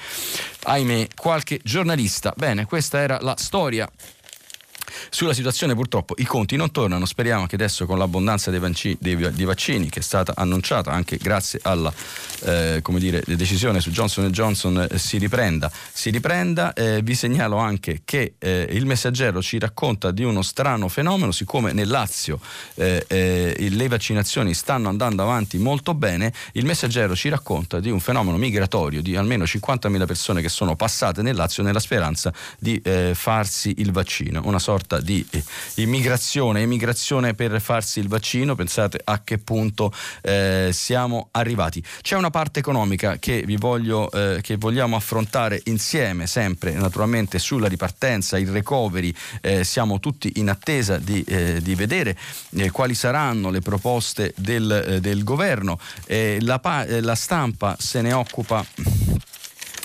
ahimè, 0.62 1.08
qualche 1.14 1.60
giornalista. 1.62 2.32
Bene, 2.36 2.64
questa 2.64 3.00
era 3.00 3.18
la 3.20 3.34
storia 3.36 3.88
sulla 5.10 5.32
situazione 5.32 5.74
purtroppo 5.74 6.14
i 6.18 6.24
conti 6.24 6.56
non 6.56 6.70
tornano, 6.70 7.06
speriamo 7.06 7.46
che 7.46 7.54
adesso 7.54 7.86
con 7.86 7.98
l'abbondanza 7.98 8.50
dei, 8.50 8.60
vaccini, 8.60 8.96
dei, 9.00 9.16
dei 9.16 9.44
vaccini 9.44 9.88
che 9.88 10.00
è 10.00 10.02
stata 10.02 10.32
annunciata 10.36 10.90
anche 10.90 11.16
grazie 11.16 11.60
alla 11.62 11.92
eh, 12.42 12.82
dire, 12.98 13.22
decisione 13.26 13.80
su 13.80 13.90
Johnson 13.90 14.30
Johnson 14.30 14.86
eh, 14.90 14.98
si 14.98 15.18
riprenda. 15.18 15.70
Si 15.92 16.10
riprenda. 16.10 16.72
Eh, 16.72 17.00
vi 17.02 17.14
segnalo 17.14 17.56
anche 17.56 18.02
che 18.04 18.34
eh, 18.38 18.66
il 18.70 18.86
messaggero 18.86 19.42
ci 19.42 19.58
racconta 19.58 20.10
di 20.10 20.24
uno 20.24 20.42
strano 20.42 20.88
fenomeno, 20.88 21.32
siccome 21.32 21.72
nel 21.72 21.88
Lazio 21.88 22.40
eh, 22.74 23.56
le 23.56 23.88
vaccinazioni 23.88 24.54
stanno 24.54 24.88
andando 24.88 25.22
avanti 25.22 25.58
molto 25.58 25.94
bene, 25.94 26.32
il 26.52 26.64
messaggero 26.64 27.14
ci 27.14 27.28
racconta 27.28 27.80
di 27.80 27.90
un 27.90 28.00
fenomeno 28.00 28.36
migratorio 28.36 29.02
di 29.02 29.16
almeno 29.16 29.44
50.000 29.44 30.06
persone 30.06 30.42
che 30.42 30.48
sono 30.48 30.76
passate 30.76 31.22
nel 31.22 31.34
Lazio 31.34 31.62
nella 31.62 31.80
speranza 31.80 32.32
di 32.58 32.80
farsi 33.14 33.74
il 33.78 33.92
vaccino, 33.92 34.42
una 34.44 34.58
sorta 34.58 34.83
sorta 34.84 35.00
di 35.00 35.26
eh, 35.30 35.42
immigrazione, 35.76 36.60
emigrazione 36.60 37.34
per 37.34 37.60
farsi 37.60 38.00
il 38.00 38.08
vaccino, 38.08 38.54
pensate 38.54 39.00
a 39.02 39.22
che 39.24 39.38
punto 39.38 39.92
eh, 40.22 40.70
siamo 40.72 41.28
arrivati. 41.32 41.82
C'è 42.02 42.16
una 42.16 42.30
parte 42.30 42.60
economica 42.60 43.16
che 43.18 43.42
vi 43.46 43.56
voglio, 43.56 44.10
eh, 44.10 44.40
che 44.42 44.56
vogliamo 44.56 44.96
affrontare 44.96 45.60
insieme, 45.64 46.26
sempre 46.26 46.72
naturalmente 46.72 47.38
sulla 47.38 47.66
ripartenza, 47.66 48.38
il 48.38 48.48
recovery, 48.48 49.14
eh, 49.40 49.64
siamo 49.64 49.98
tutti 49.98 50.32
in 50.36 50.50
attesa 50.50 50.98
di, 50.98 51.24
eh, 51.24 51.60
di 51.62 51.74
vedere 51.74 52.16
eh, 52.56 52.70
quali 52.70 52.94
saranno 52.94 53.50
le 53.50 53.60
proposte 53.60 54.34
del, 54.36 54.98
del 55.00 55.24
governo. 55.24 55.78
La, 56.06 56.60
la 57.00 57.14
stampa 57.14 57.76
se 57.78 58.02
ne 58.02 58.12
occupa 58.12 58.64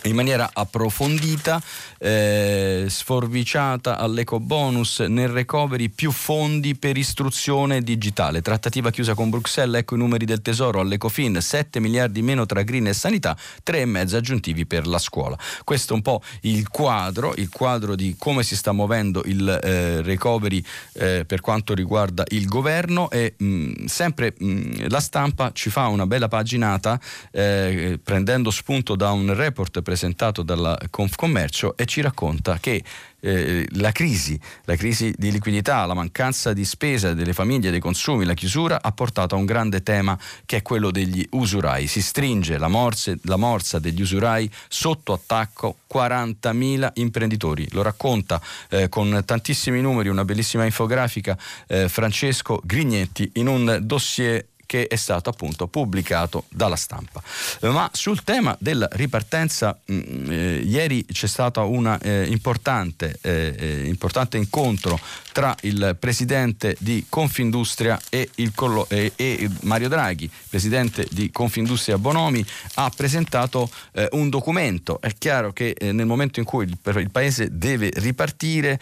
in 0.04 0.16
maniera 0.16 0.50
approfondita, 0.54 1.62
eh, 1.98 2.86
sforbiciata 2.88 3.98
all'eco 3.98 4.40
bonus 4.40 5.00
nel 5.00 5.28
recovery 5.28 5.90
più 5.90 6.12
fondi 6.12 6.76
per 6.76 6.98
istruzione 6.98 7.82
digitale. 7.82 8.42
Trattativa 8.42 8.92
chiusa 8.92 9.14
con 9.14 9.30
Bruxelles, 9.30 9.82
ecco 9.82 9.96
i 9.96 9.98
numeri 9.98 10.26
del 10.26 10.42
tesoro 10.42 10.80
all'Ecofin, 10.80 11.42
7 11.42 11.80
miliardi 11.80 12.22
meno 12.22 12.46
tra 12.46 12.64
green 12.64 12.88
e 12.88 12.94
sanità, 12.94 13.36
3,5 13.66 14.16
aggiuntivi 14.16 14.66
per 14.66 14.88
la 14.88 15.00
scuola. 15.00 15.38
Questo 15.64 15.94
è 15.94 15.96
un 15.96 16.02
po' 16.02 16.22
il 16.42 16.70
quadro, 16.70 17.34
il 17.36 17.50
quadro 17.50 17.96
di 17.96 18.16
come 18.18 18.44
si 18.44 18.56
sta 18.56 18.72
muovendo 18.72 19.24
il 19.26 19.48
eh, 19.50 20.02
recovery 20.02 20.64
eh, 20.94 21.26
per 21.26 21.42
quanto 21.42 21.74
riguarda 21.74 22.24
il 22.30 22.46
governo 22.48 23.10
e 23.10 23.34
mh, 23.38 23.46
mm, 23.46 23.86
sempre 23.86 24.34
mh, 24.38 24.46
mm, 24.46 24.72
la 24.88 25.00
stampa 25.00 25.52
ci 25.54 25.70
fa 25.70 25.88
una 25.88 26.06
bella 26.06 26.28
paginata 26.28 27.00
eh, 27.32 28.00
prendendo 28.02 28.50
spunto 28.52 28.96
da 28.96 29.12
un 29.12 29.34
report 29.34 29.82
presentato 29.90 30.44
dalla 30.44 30.78
Confcommercio 30.92 31.76
e 31.76 31.86
ci 31.86 32.02
racconta 32.02 32.60
che 32.60 32.84
eh, 33.22 33.68
la, 33.72 33.92
crisi, 33.92 34.40
la 34.66 34.76
crisi 34.76 35.12
di 35.18 35.32
liquidità, 35.32 35.84
la 35.88 35.96
mancanza 35.96 36.54
di 36.54 36.64
spesa 36.64 37.16
delle 37.16 37.34
famiglie, 37.34 37.72
dei 37.72 37.80
consumi, 37.80 38.24
la 38.24 38.36
chiusura 38.36 38.84
ha 38.84 38.92
portato 38.92 39.34
a 39.34 39.40
un 39.40 39.46
grande 39.46 39.82
tema 39.82 40.16
che 40.46 40.58
è 40.58 40.62
quello 40.62 40.92
degli 40.92 41.26
usurai. 41.32 41.88
Si 41.88 42.04
stringe 42.04 42.60
la, 42.60 42.68
morse, 42.68 43.18
la 43.24 43.36
morsa 43.36 43.80
degli 43.80 44.02
usurai 44.02 44.48
sotto 44.68 45.14
attacco 45.14 45.78
40.000 45.92 46.92
imprenditori. 46.94 47.68
Lo 47.72 47.82
racconta 47.82 48.40
eh, 48.70 48.90
con 48.90 49.24
tantissimi 49.26 49.82
numeri, 49.82 50.08
una 50.08 50.24
bellissima 50.24 50.66
infografica 50.66 51.36
eh, 51.68 51.90
Francesco 51.90 52.62
Grignetti 52.64 53.32
in 53.34 53.48
un 53.48 53.80
dossier 53.82 54.46
che 54.70 54.86
è 54.86 54.98
stato 54.98 55.32
appunto 55.32 55.66
pubblicato 55.66 56.46
dalla 56.48 56.76
stampa. 56.76 57.24
Ma 57.62 57.90
sul 57.92 58.24
tema 58.24 58.56
della 58.60 58.88
ripartenza, 58.92 59.76
mh, 59.84 59.94
mm, 59.96 60.32
eh, 60.32 60.58
ieri 60.58 61.04
c'è 61.06 61.26
stato 61.26 61.68
un 61.68 61.98
eh, 62.00 62.28
importante, 62.30 63.18
eh, 63.22 63.56
eh, 63.58 63.88
importante, 63.88 64.38
incontro 64.38 65.00
tra 65.32 65.56
il 65.62 65.98
presidente 66.00 66.76
di 66.78 67.04
Confindustria 67.10 68.00
e, 68.10 68.30
collo- 68.54 68.88
e, 68.90 69.50
Mario 69.62 69.88
Draghi, 69.88 70.30
presidente 70.48 71.08
di 71.10 71.32
Confindustria 71.32 71.98
Bonomi, 71.98 72.46
ha 72.76 72.92
presentato 72.96 73.72
eh, 73.94 74.08
un 74.12 74.30
documento. 74.30 75.02
È 75.02 75.12
chiaro 75.18 75.52
che 75.52 75.76
eh, 75.76 75.92
nel 75.92 76.06
momento 76.06 76.40
in 76.40 76.46
cui 76.46 76.66
il, 76.66 76.78
il 76.98 77.10
paese 77.10 77.58
deve 77.58 77.90
ripartire 77.96 78.80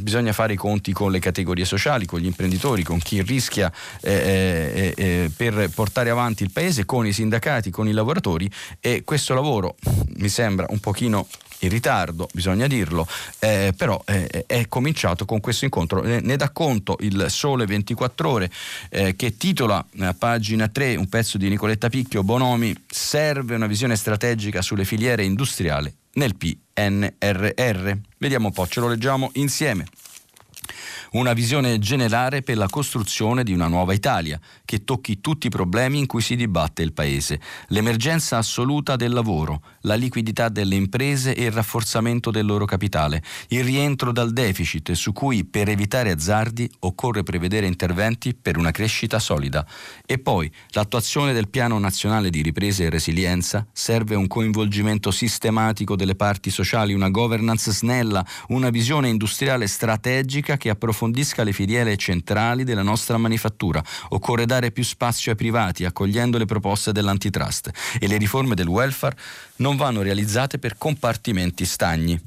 bisogna 0.00 0.32
fare 0.32 0.54
i 0.54 0.56
conti 0.56 0.92
con 0.92 1.10
le 1.10 1.18
categorie 1.18 1.66
sociali, 1.66 2.06
con 2.06 2.20
gli 2.20 2.26
imprenditori, 2.26 2.82
con 2.82 2.98
chi 2.98 3.20
rischia 3.20 3.70
eh, 4.00 4.94
per 5.36 5.70
portare 5.74 6.10
avanti 6.10 6.42
il 6.42 6.50
paese 6.52 6.84
con 6.84 7.06
i 7.06 7.12
sindacati, 7.12 7.70
con 7.70 7.88
i 7.88 7.92
lavoratori 7.92 8.50
e 8.80 9.02
questo 9.04 9.34
lavoro 9.34 9.76
mi 10.16 10.28
sembra 10.28 10.66
un 10.68 10.78
pochino 10.78 11.26
in 11.60 11.68
ritardo, 11.68 12.28
bisogna 12.32 12.66
dirlo, 12.66 13.06
eh, 13.38 13.72
però 13.76 14.02
eh, 14.06 14.44
è 14.46 14.66
cominciato 14.68 15.24
con 15.24 15.40
questo 15.40 15.64
incontro. 15.64 16.02
Ne, 16.02 16.20
ne 16.20 16.36
dà 16.36 16.50
conto 16.50 16.96
il 17.00 17.26
Sole 17.28 17.66
24 17.66 18.28
Ore 18.28 18.50
eh, 18.88 19.16
che 19.16 19.36
titola 19.36 19.84
a 19.98 20.14
pagina 20.14 20.68
3 20.68 20.96
un 20.96 21.08
pezzo 21.08 21.38
di 21.38 21.48
Nicoletta 21.48 21.88
Picchio, 21.88 22.22
Bonomi, 22.22 22.74
serve 22.86 23.54
una 23.54 23.66
visione 23.66 23.96
strategica 23.96 24.62
sulle 24.62 24.84
filiere 24.84 25.24
industriali 25.24 25.94
nel 26.14 26.34
PNRR. 26.36 27.92
Vediamo 28.18 28.46
un 28.46 28.52
po', 28.52 28.66
ce 28.66 28.80
lo 28.80 28.88
leggiamo 28.88 29.30
insieme 29.34 29.84
una 31.12 31.32
visione 31.32 31.78
generale 31.78 32.42
per 32.42 32.56
la 32.56 32.68
costruzione 32.68 33.42
di 33.42 33.52
una 33.52 33.66
nuova 33.66 33.94
Italia, 33.94 34.38
che 34.64 34.84
tocchi 34.84 35.20
tutti 35.20 35.48
i 35.48 35.50
problemi 35.50 35.98
in 35.98 36.06
cui 36.06 36.22
si 36.22 36.36
dibatte 36.36 36.82
il 36.82 36.92
Paese, 36.92 37.40
l'emergenza 37.68 38.36
assoluta 38.36 38.94
del 38.96 39.12
lavoro, 39.12 39.62
la 39.82 39.94
liquidità 39.94 40.48
delle 40.48 40.76
imprese 40.76 41.34
e 41.34 41.44
il 41.44 41.52
rafforzamento 41.52 42.30
del 42.30 42.46
loro 42.46 42.64
capitale, 42.64 43.22
il 43.48 43.64
rientro 43.64 44.12
dal 44.12 44.32
deficit 44.32 44.92
su 44.92 45.12
cui 45.12 45.44
per 45.44 45.68
evitare 45.68 46.12
azzardi 46.12 46.70
occorre 46.80 47.22
prevedere 47.22 47.66
interventi 47.66 48.34
per 48.34 48.56
una 48.56 48.70
crescita 48.70 49.18
solida. 49.18 49.66
E 50.06 50.18
poi 50.18 50.50
l'attuazione 50.70 51.32
del 51.32 51.48
Piano 51.48 51.78
Nazionale 51.78 52.30
di 52.30 52.42
Ripresa 52.42 52.84
e 52.84 52.90
Resilienza 52.90 53.66
serve 53.72 54.14
un 54.14 54.26
coinvolgimento 54.28 55.10
sistematico 55.10 55.96
delle 55.96 56.14
parti 56.14 56.50
sociali, 56.50 56.92
una 56.92 57.10
governance 57.10 57.72
snella, 57.72 58.24
una 58.48 58.70
visione 58.70 59.08
industriale 59.08 59.66
strategica 59.66 60.56
che 60.56 60.70
approfondisce 60.70 60.98
approfondisca 61.00 61.42
le 61.42 61.52
filiere 61.52 61.96
centrali 61.96 62.64
della 62.64 62.82
nostra 62.82 63.16
manifattura. 63.16 63.82
Occorre 64.10 64.44
dare 64.44 64.70
più 64.70 64.84
spazio 64.84 65.30
ai 65.30 65.36
privati, 65.36 65.84
accogliendo 65.86 66.36
le 66.36 66.44
proposte 66.44 66.92
dell'antitrust. 66.92 67.70
E 67.98 68.06
le 68.06 68.18
riforme 68.18 68.54
del 68.54 68.68
welfare 68.68 69.16
non 69.56 69.76
vanno 69.76 70.02
realizzate 70.02 70.58
per 70.58 70.76
compartimenti 70.76 71.64
stagni. 71.64 72.20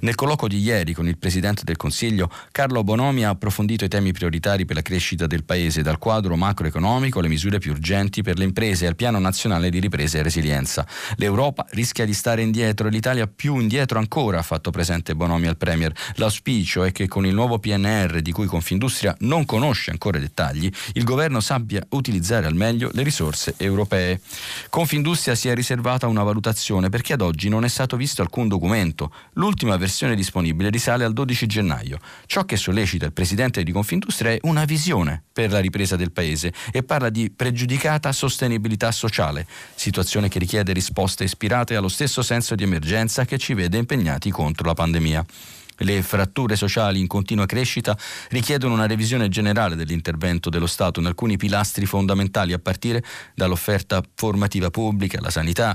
Nel 0.00 0.14
colloquio 0.14 0.48
di 0.48 0.60
ieri 0.60 0.92
con 0.92 1.08
il 1.08 1.18
Presidente 1.18 1.62
del 1.64 1.76
Consiglio, 1.76 2.30
Carlo 2.52 2.84
Bonomi 2.84 3.24
ha 3.24 3.30
approfondito 3.30 3.84
i 3.84 3.88
temi 3.88 4.12
prioritari 4.12 4.64
per 4.64 4.76
la 4.76 4.82
crescita 4.82 5.26
del 5.26 5.44
Paese, 5.44 5.82
dal 5.82 5.98
quadro 5.98 6.36
macroeconomico 6.36 7.18
alle 7.18 7.28
misure 7.28 7.58
più 7.58 7.72
urgenti 7.72 8.22
per 8.22 8.38
le 8.38 8.44
imprese 8.44 8.84
e 8.84 8.88
al 8.88 8.96
Piano 8.96 9.18
Nazionale 9.18 9.70
di 9.70 9.78
Ripresa 9.78 10.18
e 10.18 10.22
Resilienza. 10.22 10.86
L'Europa 11.16 11.66
rischia 11.70 12.04
di 12.04 12.14
stare 12.14 12.42
indietro 12.42 12.88
e 12.88 12.90
l'Italia 12.90 13.26
più 13.26 13.58
indietro 13.58 13.98
ancora, 13.98 14.38
ha 14.38 14.42
fatto 14.42 14.70
presente 14.70 15.14
Bonomi 15.14 15.46
al 15.46 15.56
Premier. 15.56 15.92
L'auspicio 16.14 16.84
è 16.84 16.92
che 16.92 17.08
con 17.08 17.26
il 17.26 17.34
nuovo 17.34 17.58
PNR, 17.58 18.20
di 18.20 18.32
cui 18.32 18.46
Confindustria 18.46 19.14
non 19.20 19.44
conosce 19.44 19.90
ancora 19.90 20.18
i 20.18 20.20
dettagli, 20.20 20.70
il 20.94 21.04
governo 21.04 21.40
sappia 21.40 21.84
utilizzare 21.90 22.46
al 22.46 22.54
meglio 22.54 22.90
le 22.92 23.02
risorse 23.02 23.54
europee. 23.56 24.20
Confindustria 24.68 25.34
si 25.34 25.48
è 25.48 25.54
riservata 25.54 26.06
una 26.06 26.22
valutazione 26.22 26.88
perché 26.88 27.14
ad 27.14 27.20
oggi 27.20 27.48
non 27.48 27.64
è 27.64 27.68
stato 27.68 27.96
visto 27.96 28.22
alcun 28.22 28.48
documento. 28.48 29.12
L'ultima 29.34 29.69
l'ultima 29.70 29.76
versione 29.76 30.14
disponibile 30.16 30.70
risale 30.70 31.04
al 31.04 31.12
12 31.12 31.46
gennaio. 31.46 31.98
Ciò 32.26 32.44
che 32.44 32.56
sollecita 32.56 33.06
il 33.06 33.12
presidente 33.12 33.62
di 33.62 33.72
Confindustria 33.72 34.32
è 34.32 34.38
una 34.42 34.64
visione 34.64 35.22
per 35.32 35.50
la 35.50 35.60
ripresa 35.60 35.96
del 35.96 36.12
paese 36.12 36.52
e 36.72 36.82
parla 36.82 37.10
di 37.10 37.30
pregiudicata 37.30 38.10
sostenibilità 38.12 38.90
sociale, 38.90 39.46
situazione 39.74 40.28
che 40.28 40.38
richiede 40.38 40.72
risposte 40.72 41.24
ispirate 41.24 41.76
allo 41.76 41.88
stesso 41.88 42.22
senso 42.22 42.54
di 42.54 42.64
emergenza 42.64 43.24
che 43.24 43.38
ci 43.38 43.54
vede 43.54 43.78
impegnati 43.78 44.30
contro 44.30 44.66
la 44.66 44.74
pandemia. 44.74 45.24
Le 45.82 46.02
fratture 46.02 46.56
sociali 46.56 47.00
in 47.00 47.06
continua 47.06 47.46
crescita 47.46 47.96
richiedono 48.28 48.74
una 48.74 48.86
revisione 48.86 49.28
generale 49.28 49.76
dell'intervento 49.76 50.50
dello 50.50 50.66
Stato 50.66 51.00
in 51.00 51.06
alcuni 51.06 51.38
pilastri 51.38 51.86
fondamentali 51.86 52.52
a 52.52 52.58
partire 52.58 53.02
dall'offerta 53.34 54.02
formativa 54.14 54.68
pubblica, 54.68 55.20
la 55.22 55.30
sanità, 55.30 55.74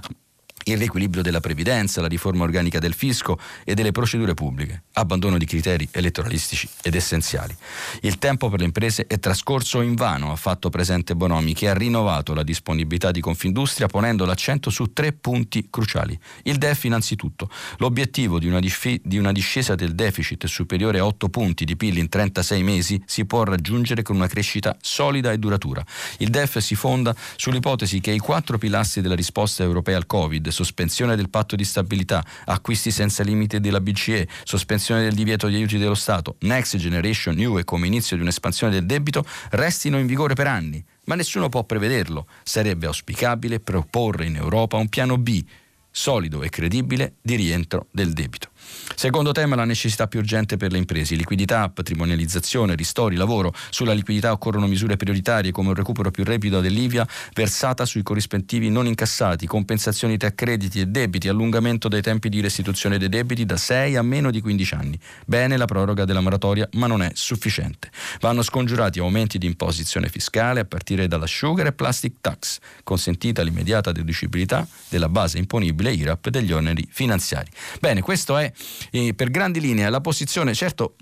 il 0.68 0.78
riequilibrio 0.78 1.22
della 1.22 1.40
previdenza, 1.40 2.02
la 2.02 2.08
riforma 2.08 2.44
organica 2.44 2.80
del 2.80 2.94
fisco 2.94 3.40
e 3.64 3.74
delle 3.74 3.92
procedure 3.92 4.34
pubbliche, 4.34 4.84
abbandono 4.94 5.38
di 5.38 5.46
criteri 5.46 5.88
elettoralistici 5.92 6.68
ed 6.82 6.96
essenziali. 6.96 7.56
Il 8.02 8.18
tempo 8.18 8.50
per 8.50 8.60
le 8.60 8.66
imprese 8.66 9.06
è 9.08 9.20
trascorso 9.20 9.82
in 9.82 9.96
vano, 9.96 10.32
ha 10.32 10.36
fatto 10.36 10.70
presente 10.70 11.16
Bonomi, 11.16 11.54
che 11.54 11.70
ha 11.70 11.74
rinnovato 11.74 12.34
la 12.34 12.44
disponibilità 12.44 13.12
di 13.12 13.22
Confindustria 13.22 13.88
ponendo 13.88 14.26
l'accento 14.26 14.70
su 14.70 14.92
tre 14.92 15.14
punti 15.14 15.68
cruciali. 15.70 16.18
Il 16.44 16.58
DEF 16.58 16.86
innanzitutto, 16.86 17.50
l'obiettivo 17.78 18.40
di 18.40 18.48
una, 18.48 18.60
dif- 18.60 19.02
di 19.04 19.18
una 19.18 19.32
discesa 19.32 19.76
del 19.76 19.94
deficit 19.94 20.46
superiore 20.48 21.00
a 21.00 21.06
8 21.06 21.30
punti 21.30 21.66
di 21.66 21.76
PIL 21.76 21.98
in 21.98 22.10
36 22.10 22.64
mesi 22.64 23.02
si 23.06 23.26
può 23.26 23.44
raggiungere 23.44 24.02
con 24.02 24.16
una 24.16 24.28
crescita 24.28 24.76
solida 24.82 25.32
e 25.32 25.38
duratura. 25.38 25.86
Il 26.18 26.30
DEF 26.30 26.58
si 26.58 26.74
fonda 26.74 27.16
sull'ipotesi 27.36 28.00
che 28.00 28.12
i 28.12 28.20
quattro 28.20 28.58
pilastri 28.58 29.02
della 29.02 29.16
risposta 29.16 29.64
europea 29.64 29.98
al 29.98 30.06
Covid 30.06 30.54
sospensione 30.56 31.16
del 31.16 31.30
patto 31.30 31.56
di 31.56 31.66
stabilità, 31.66 32.26
acquisti 32.46 32.90
senza 32.90 33.22
limite 33.24 33.60
della 33.60 33.82
BCE, 33.82 34.28
sospensione 34.44 35.02
del 35.02 35.14
divieto 35.14 35.48
di 35.48 35.56
aiuti 35.56 35.78
dello 35.78 35.96
Stato, 35.96 36.38
Next 36.40 36.78
Generation 36.78 37.38
EU 37.38 37.60
e 37.60 37.64
come 37.64 37.88
inizio 37.88 38.16
di 38.16 38.22
un'espansione 38.22 38.72
del 38.72 38.86
debito 38.86 39.26
restino 39.52 40.00
in 40.00 40.08
vigore 40.08 40.34
per 40.34 40.48
anni. 40.48 40.84
Ma 41.06 41.16
nessuno 41.16 41.50
può 41.50 41.64
prevederlo. 41.64 42.28
Sarebbe 42.44 42.88
auspicabile 42.88 43.60
proporre 43.60 44.26
in 44.26 44.38
Europa 44.38 44.78
un 44.78 44.90
piano 44.90 45.18
B 45.18 45.44
solido 45.92 46.44
e 46.44 46.50
credibile 46.50 47.16
di 47.22 47.36
rientro 47.36 47.88
del 47.92 48.12
debito. 48.12 48.50
Secondo 48.94 49.32
tema, 49.32 49.56
la 49.56 49.66
necessità 49.66 50.08
più 50.08 50.20
urgente 50.20 50.58
per 50.58 50.72
le 50.72 50.78
imprese, 50.78 51.16
liquidità, 51.16 51.70
patrimonializzazione, 51.70 52.76
ristori, 52.76 53.16
lavoro. 53.16 53.54
Sulla 53.70 53.94
liquidità 53.94 54.32
occorrono 54.32 54.68
misure 54.68 54.96
prioritarie 54.96 55.52
come 55.52 55.70
un 55.70 55.74
recupero 55.74 56.12
più 56.12 56.24
rapido 56.24 56.62
dell'IVIA 56.62 57.08
versata 57.34 57.86
sui 57.86 58.04
corrispettivi 58.04 58.70
non 58.70 58.86
incassati, 58.86 59.48
compensazioni 59.48 60.18
tra 60.18 60.34
crediti 60.34 60.80
e 60.80 60.86
debiti, 60.86 61.28
allungamento 61.28 61.88
dei 61.88 62.02
tempi 62.02 62.30
di 62.30 62.42
restituzione 62.42 62.98
dei 62.98 63.10
debiti 63.10 63.46
da 63.46 63.58
6 63.58 63.96
a 63.96 64.02
meno 64.02 64.30
di 64.30 64.40
15 64.40 64.74
anni. 64.76 65.00
Bene 65.26 65.58
la 65.58 65.66
proroga 65.66 66.06
della 66.06 66.22
moratoria, 66.22 66.68
ma 66.74 66.88
non 66.88 67.02
è 67.02 67.12
sufficiente. 67.14 67.90
Vanno 68.20 68.44
scongiurati 68.44 69.00
aumenti 69.00 69.38
di 69.38 69.48
imposizione 69.48 70.10
fiscale 70.10 70.62
a 70.62 70.66
partire 70.66 71.08
dalla 71.08 71.28
sugar 71.28 71.66
e 71.68 71.74
plastic 71.74 72.16
tax, 72.22 72.60
consentita 72.84 73.42
l'immediata 73.42 73.92
deducibilità 73.92 74.68
della 74.90 75.10
base 75.10 75.38
imponibile 75.38 75.92
IRAP 75.92 76.30
degli 76.30 76.52
oneri 76.52 76.88
finanziari. 76.90 77.50
Bene, 77.80 78.02
questo 78.02 78.38
è 78.38 78.52
eh, 78.92 79.14
per 79.14 79.30
grandi 79.30 79.60
linee 79.60 79.90
la 79.90 80.02
posizione, 80.02 80.54
certo 80.54 80.96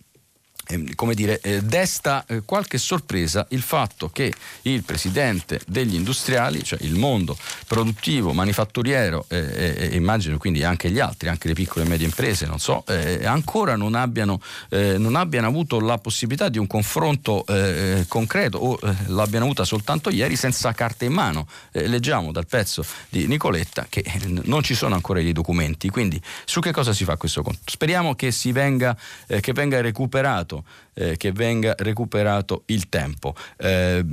come 0.96 1.14
dire, 1.14 1.40
eh, 1.42 1.62
desta 1.62 2.24
eh, 2.26 2.42
qualche 2.46 2.78
sorpresa 2.78 3.46
il 3.50 3.62
fatto 3.62 4.10
che 4.10 4.34
il 4.64 4.84
presidente 4.84 5.60
degli 5.68 5.96
industriali, 5.96 6.64
cioè 6.64 6.80
il 6.82 6.96
mondo 6.96 7.38
produttivo, 7.68 8.34
manifatturiero 8.34 9.26
e 9.28 9.90
immagino 9.94 10.38
quindi 10.38 10.64
anche 10.64 10.90
gli 10.90 11.00
altri, 11.00 11.30
anche 11.30 11.48
le 11.48 11.54
piccole 11.54 11.86
e 11.86 11.88
medie 11.88 12.06
imprese, 12.06 12.46
non 12.46 12.60
so, 12.60 12.84
eh, 12.88 13.26
ancora 13.26 13.76
non 13.76 13.96
abbiano, 13.96 14.42
eh, 14.70 14.98
non 14.98 15.16
abbiano, 15.16 15.48
avuto 15.48 15.80
la 15.80 15.98
possibilità 15.98 16.50
di 16.50 16.58
un 16.58 16.68
confronto 16.68 17.46
eh, 17.46 18.06
concreto 18.08 18.58
o 18.58 18.80
l'abbiano 19.08 19.46
avuta 19.46 19.66
soltanto 19.66 20.10
ieri 20.10 20.36
senza 20.36 20.72
carte 20.74 21.06
in 21.06 21.14
mano. 21.14 21.48
leggiamo 21.72 22.32
dal 22.32 22.48
pezzo 22.48 22.86
di 23.10 23.28
Nicoletta 23.28 23.86
che 23.90 24.04
non 24.44 24.64
ci 24.64 24.76
sono 24.76 24.96
ancora 24.96 25.20
i 25.20 25.32
documenti, 25.32 25.90
quindi 25.90 26.22
su 26.46 26.60
che 26.62 26.72
cosa 26.72 26.94
si 26.94 27.04
fa 27.04 27.18
questo 27.18 27.42
conto? 27.42 27.60
Speriamo 27.66 28.16
che, 28.16 28.34
venga, 28.52 28.96
che 29.40 29.54
venga 29.54 29.82
recuperato 29.82 30.53
fatto 30.54 30.64
eh, 30.94 31.18
che 31.18 31.32
venga 31.32 31.76
recuperato 31.78 32.64
il 32.68 32.90
tempo. 32.90 33.36
Eh, 33.58 34.04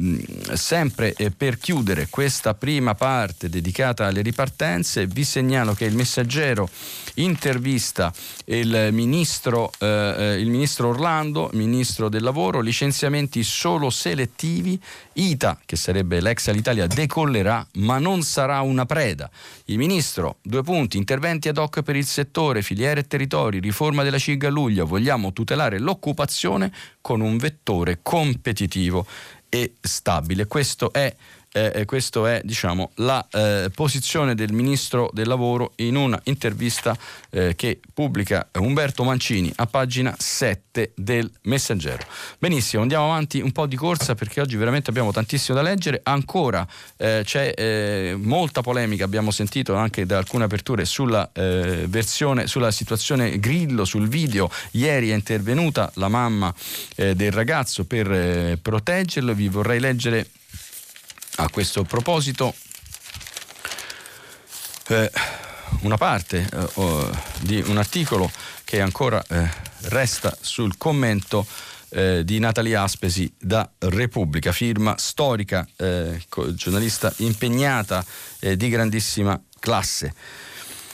sempre 0.52 1.14
eh, 1.14 1.30
per 1.30 1.58
chiudere 1.58 2.08
questa 2.08 2.54
prima 2.54 2.94
parte 2.94 3.48
dedicata 3.48 4.06
alle 4.06 4.22
ripartenze, 4.22 5.06
vi 5.06 5.24
segnalo 5.24 5.74
che 5.74 5.84
il 5.84 5.94
messaggero 5.94 6.68
intervista 7.14 8.12
il 8.46 8.88
ministro, 8.92 9.72
eh, 9.78 9.86
eh, 9.86 10.40
il 10.40 10.48
ministro 10.48 10.88
Orlando, 10.88 11.50
ministro 11.52 12.08
del 12.08 12.22
lavoro, 12.22 12.60
licenziamenti 12.60 13.42
solo 13.42 13.90
selettivi, 13.90 14.80
ITA, 15.12 15.58
che 15.64 15.76
sarebbe 15.76 16.20
l'ex 16.20 16.48
Alitalia, 16.48 16.86
decollerà 16.86 17.66
ma 17.74 17.98
non 17.98 18.22
sarà 18.22 18.60
una 18.60 18.86
preda. 18.86 19.30
Il 19.66 19.78
ministro, 19.78 20.38
due 20.42 20.62
punti, 20.62 20.96
interventi 20.96 21.48
ad 21.48 21.58
hoc 21.58 21.82
per 21.82 21.96
il 21.96 22.06
settore, 22.06 22.62
filiere 22.62 23.00
e 23.00 23.06
territori, 23.06 23.60
riforma 23.60 24.02
della 24.02 24.18
CIG 24.18 24.44
a 24.44 24.48
luglio, 24.48 24.86
vogliamo 24.86 25.32
tutelare 25.32 25.78
l'occupazione 25.78 26.69
con 27.00 27.20
un 27.20 27.36
vettore 27.36 28.00
competitivo 28.02 29.06
e 29.48 29.74
stabile. 29.80 30.46
Questo 30.46 30.92
è 30.92 31.14
eh, 31.52 31.84
questa 31.84 32.32
è 32.32 32.40
diciamo, 32.44 32.92
la 32.96 33.26
eh, 33.30 33.70
posizione 33.74 34.34
del 34.34 34.52
Ministro 34.52 35.10
del 35.12 35.26
Lavoro 35.26 35.72
in 35.76 35.96
una 35.96 36.20
intervista 36.24 36.96
eh, 37.30 37.56
che 37.56 37.80
pubblica 37.92 38.48
Umberto 38.58 39.02
Mancini 39.02 39.52
a 39.56 39.66
pagina 39.66 40.14
7 40.16 40.92
del 40.94 41.30
Messaggero. 41.42 42.04
Benissimo, 42.38 42.82
andiamo 42.82 43.06
avanti 43.06 43.40
un 43.40 43.50
po' 43.50 43.66
di 43.66 43.76
corsa 43.76 44.14
perché 44.14 44.40
oggi 44.40 44.56
veramente 44.56 44.90
abbiamo 44.90 45.10
tantissimo 45.10 45.56
da 45.56 45.62
leggere. 45.62 46.00
Ancora 46.04 46.66
eh, 46.96 47.22
c'è 47.24 47.52
eh, 47.56 48.14
molta 48.16 48.60
polemica, 48.60 49.04
abbiamo 49.04 49.32
sentito 49.32 49.74
anche 49.74 50.06
da 50.06 50.18
alcune 50.18 50.44
aperture 50.44 50.84
sulla 50.84 51.30
eh, 51.32 51.86
versione, 51.88 52.46
sulla 52.46 52.70
situazione 52.70 53.40
Grillo, 53.40 53.84
sul 53.84 54.08
video. 54.08 54.50
Ieri 54.72 55.10
è 55.10 55.14
intervenuta 55.14 55.90
la 55.94 56.08
mamma 56.08 56.54
del 56.94 57.32
ragazzo 57.32 57.84
per 57.84 58.58
proteggerlo. 58.60 59.34
Vi 59.34 59.48
vorrei 59.48 59.80
leggere 59.80 60.28
a 61.40 61.48
questo 61.48 61.84
proposito 61.84 62.54
eh, 64.88 65.10
una 65.80 65.96
parte 65.96 66.46
eh, 66.52 67.10
di 67.40 67.62
un 67.66 67.78
articolo 67.78 68.30
che 68.64 68.80
ancora 68.80 69.24
eh, 69.26 69.48
resta 69.88 70.36
sul 70.38 70.76
commento 70.76 71.46
eh, 71.90 72.24
di 72.24 72.38
Natalia 72.38 72.82
Aspesi 72.82 73.32
da 73.38 73.68
Repubblica, 73.78 74.52
firma 74.52 74.96
storica, 74.98 75.66
eh, 75.76 76.22
giornalista 76.52 77.12
impegnata 77.18 78.04
eh, 78.40 78.56
di 78.56 78.68
grandissima 78.68 79.40
classe. 79.58 80.12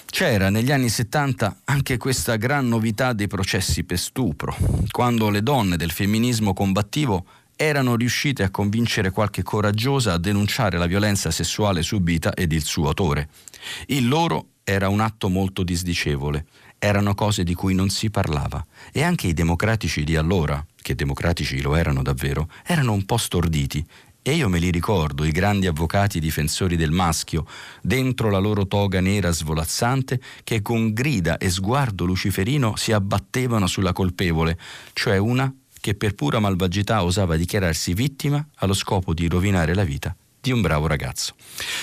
C'era 0.06 0.48
negli 0.48 0.70
anni 0.70 0.88
70 0.88 1.62
anche 1.64 1.96
questa 1.96 2.36
gran 2.36 2.68
novità 2.68 3.12
dei 3.12 3.26
processi 3.26 3.82
per 3.82 3.98
stupro, 3.98 4.56
quando 4.90 5.28
le 5.28 5.42
donne 5.42 5.76
del 5.76 5.90
femminismo 5.90 6.54
combattivo 6.54 7.26
erano 7.56 7.96
riuscite 7.96 8.42
a 8.42 8.50
convincere 8.50 9.10
qualche 9.10 9.42
coraggiosa 9.42 10.12
a 10.12 10.18
denunciare 10.18 10.76
la 10.76 10.86
violenza 10.86 11.30
sessuale 11.30 11.82
subita 11.82 12.34
ed 12.34 12.52
il 12.52 12.62
suo 12.62 12.88
autore. 12.88 13.30
Il 13.86 14.06
loro 14.06 14.48
era 14.62 14.88
un 14.88 15.00
atto 15.00 15.28
molto 15.28 15.62
disdicevole, 15.62 16.46
erano 16.78 17.14
cose 17.14 17.44
di 17.44 17.54
cui 17.54 17.74
non 17.74 17.88
si 17.88 18.10
parlava. 18.10 18.64
E 18.92 19.02
anche 19.02 19.26
i 19.26 19.32
democratici 19.32 20.04
di 20.04 20.16
allora, 20.16 20.64
che 20.76 20.94
democratici 20.94 21.60
lo 21.62 21.74
erano 21.74 22.02
davvero, 22.02 22.48
erano 22.64 22.92
un 22.92 23.04
po' 23.06 23.16
storditi. 23.16 23.84
E 24.22 24.34
io 24.34 24.48
me 24.48 24.58
li 24.58 24.70
ricordo, 24.70 25.24
i 25.24 25.30
grandi 25.30 25.68
avvocati 25.68 26.18
difensori 26.18 26.76
del 26.76 26.90
maschio, 26.90 27.46
dentro 27.80 28.28
la 28.28 28.38
loro 28.38 28.66
toga 28.66 29.00
nera 29.00 29.30
svolazzante, 29.30 30.20
che 30.42 30.62
con 30.62 30.92
grida 30.92 31.38
e 31.38 31.48
sguardo 31.48 32.04
luciferino 32.04 32.74
si 32.74 32.90
abbattevano 32.90 33.68
sulla 33.68 33.92
colpevole, 33.92 34.58
cioè 34.94 35.16
una 35.16 35.52
che 35.80 35.94
per 35.94 36.14
pura 36.14 36.38
malvagità 36.38 37.02
osava 37.04 37.36
dichiararsi 37.36 37.94
vittima 37.94 38.44
allo 38.56 38.74
scopo 38.74 39.14
di 39.14 39.28
rovinare 39.28 39.74
la 39.74 39.84
vita 39.84 40.14
di 40.46 40.52
un 40.52 40.60
bravo 40.60 40.86
ragazzo. 40.86 41.34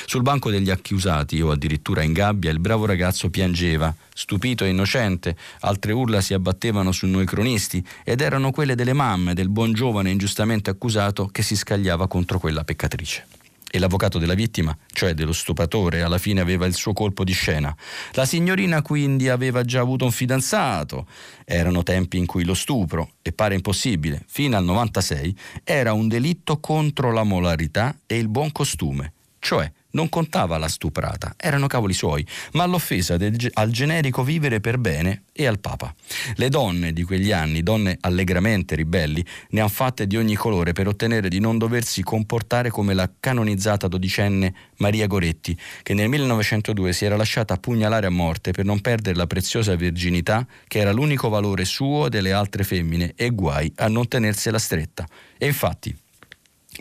Sul 0.06 0.22
banco 0.22 0.50
degli 0.50 0.70
accusati 0.70 1.42
o 1.42 1.52
addirittura 1.52 2.02
in 2.02 2.14
gabbia 2.14 2.50
il 2.50 2.60
bravo 2.60 2.86
ragazzo 2.86 3.30
piangeva, 3.30 3.94
stupito 4.14 4.64
e 4.64 4.70
innocente, 4.70 5.36
altre 5.62 5.92
urla 5.92 6.22
si 6.22 6.34
abbattevano 6.34 6.94
su 6.94 7.06
noi 7.08 7.26
cronisti 7.26 7.86
ed 8.06 8.22
erano 8.22 8.52
quelle 8.52 8.76
delle 8.76 8.94
mamme 8.94 9.34
del 9.34 9.50
buon 9.50 9.74
giovane 9.74 10.12
ingiustamente 10.12 10.70
accusato 10.70 11.28
che 11.28 11.42
si 11.42 11.58
scagliava 11.58 12.08
contro 12.08 12.40
quella 12.40 12.64
peccatrice 12.64 13.43
e 13.76 13.80
l'avvocato 13.80 14.20
della 14.20 14.36
vittima, 14.36 14.78
cioè 14.92 15.16
dello 15.16 15.34
stupratore, 15.34 16.04
alla 16.04 16.20
fine 16.20 16.42
aveva 16.42 16.68
il 16.68 16.76
suo 16.76 16.94
colpo 16.94 17.24
di 17.24 17.34
scena. 17.34 17.76
La 18.12 18.24
signorina 18.24 18.84
quindi 18.84 19.30
aveva 19.30 19.64
già 19.64 19.80
avuto 19.80 20.06
un 20.06 20.12
fidanzato. 20.12 21.08
Erano 21.44 21.82
tempi 21.82 22.20
in 22.20 22.28
cui 22.28 22.44
lo 22.44 22.54
stupro, 22.54 23.14
e 23.24 23.32
pare 23.32 23.56
impossibile, 23.56 24.24
fino 24.28 24.58
al 24.58 24.64
96, 24.64 25.36
era 25.64 25.94
un 25.94 26.08
delitto 26.08 26.60
contro 26.60 27.12
la 27.12 27.24
molarità 27.24 27.98
e 28.06 28.20
il 28.20 28.28
buon 28.28 28.52
costume, 28.52 29.14
cioè 29.40 29.72
non 29.94 30.10
contava 30.10 30.58
la 30.58 30.68
stuprata, 30.68 31.34
erano 31.38 31.68
cavoli 31.68 31.94
suoi, 31.94 32.26
ma 32.54 32.66
l'offesa 32.66 33.18
del, 33.18 33.36
al 33.54 33.72
generico 33.72 34.24
vivere 34.24 34.60
per 34.60 34.78
bene 34.78 35.24
e 35.34 35.48
al 35.48 35.60
Papa. 35.60 35.94
Le 36.36 36.50
donne 36.50 36.94
di 36.94 37.04
quegli 37.04 37.32
anni, 37.32 37.64
donne 37.64 37.98
allegramente 38.02 38.76
ribelli, 38.76 39.26
ne 39.50 39.62
han 39.62 39.70
fatte 39.70 40.08
di 40.08 40.18
ogni 40.18 40.36
colore 40.36 40.74
per 40.74 40.88
ottenere 40.88 41.30
di 41.30 41.40
non 41.40 41.58
doversi 41.58 42.04
comportare 42.04 42.70
come 42.70 42.94
la 42.94 43.10
canonizzata 43.20 43.88
dodicenne 43.88 44.54
Maria 44.78 45.08
Goretti, 45.08 45.58
che 45.82 45.94
nel 45.94 46.10
1902 46.10 46.94
si 46.94 47.06
era 47.06 47.16
lasciata 47.16 47.58
pugnalare 47.58 48.08
a 48.08 48.12
morte 48.12 48.52
per 48.52 48.66
non 48.66 48.82
perdere 48.82 49.16
la 49.16 49.28
preziosa 49.28 49.76
virginità 49.76 50.46
che 50.68 50.80
era 50.80 50.92
l'unico 50.92 51.30
valore 51.30 51.66
suo 51.66 52.08
e 52.08 52.10
delle 52.10 52.34
altre 52.34 52.64
femmine 52.64 53.14
e 53.16 53.30
guai 53.30 53.72
a 53.78 53.88
non 53.88 54.08
tenersela 54.08 54.60
stretta. 54.60 55.08
E 55.38 55.46
infatti, 55.46 55.96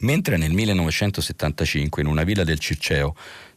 Mentre 0.00 0.36
nel 0.36 0.52
1975 0.52 2.02
in 2.02 2.08
una 2.08 2.24
villa 2.24 2.44
del 2.44 2.58
Circeo 2.58 3.14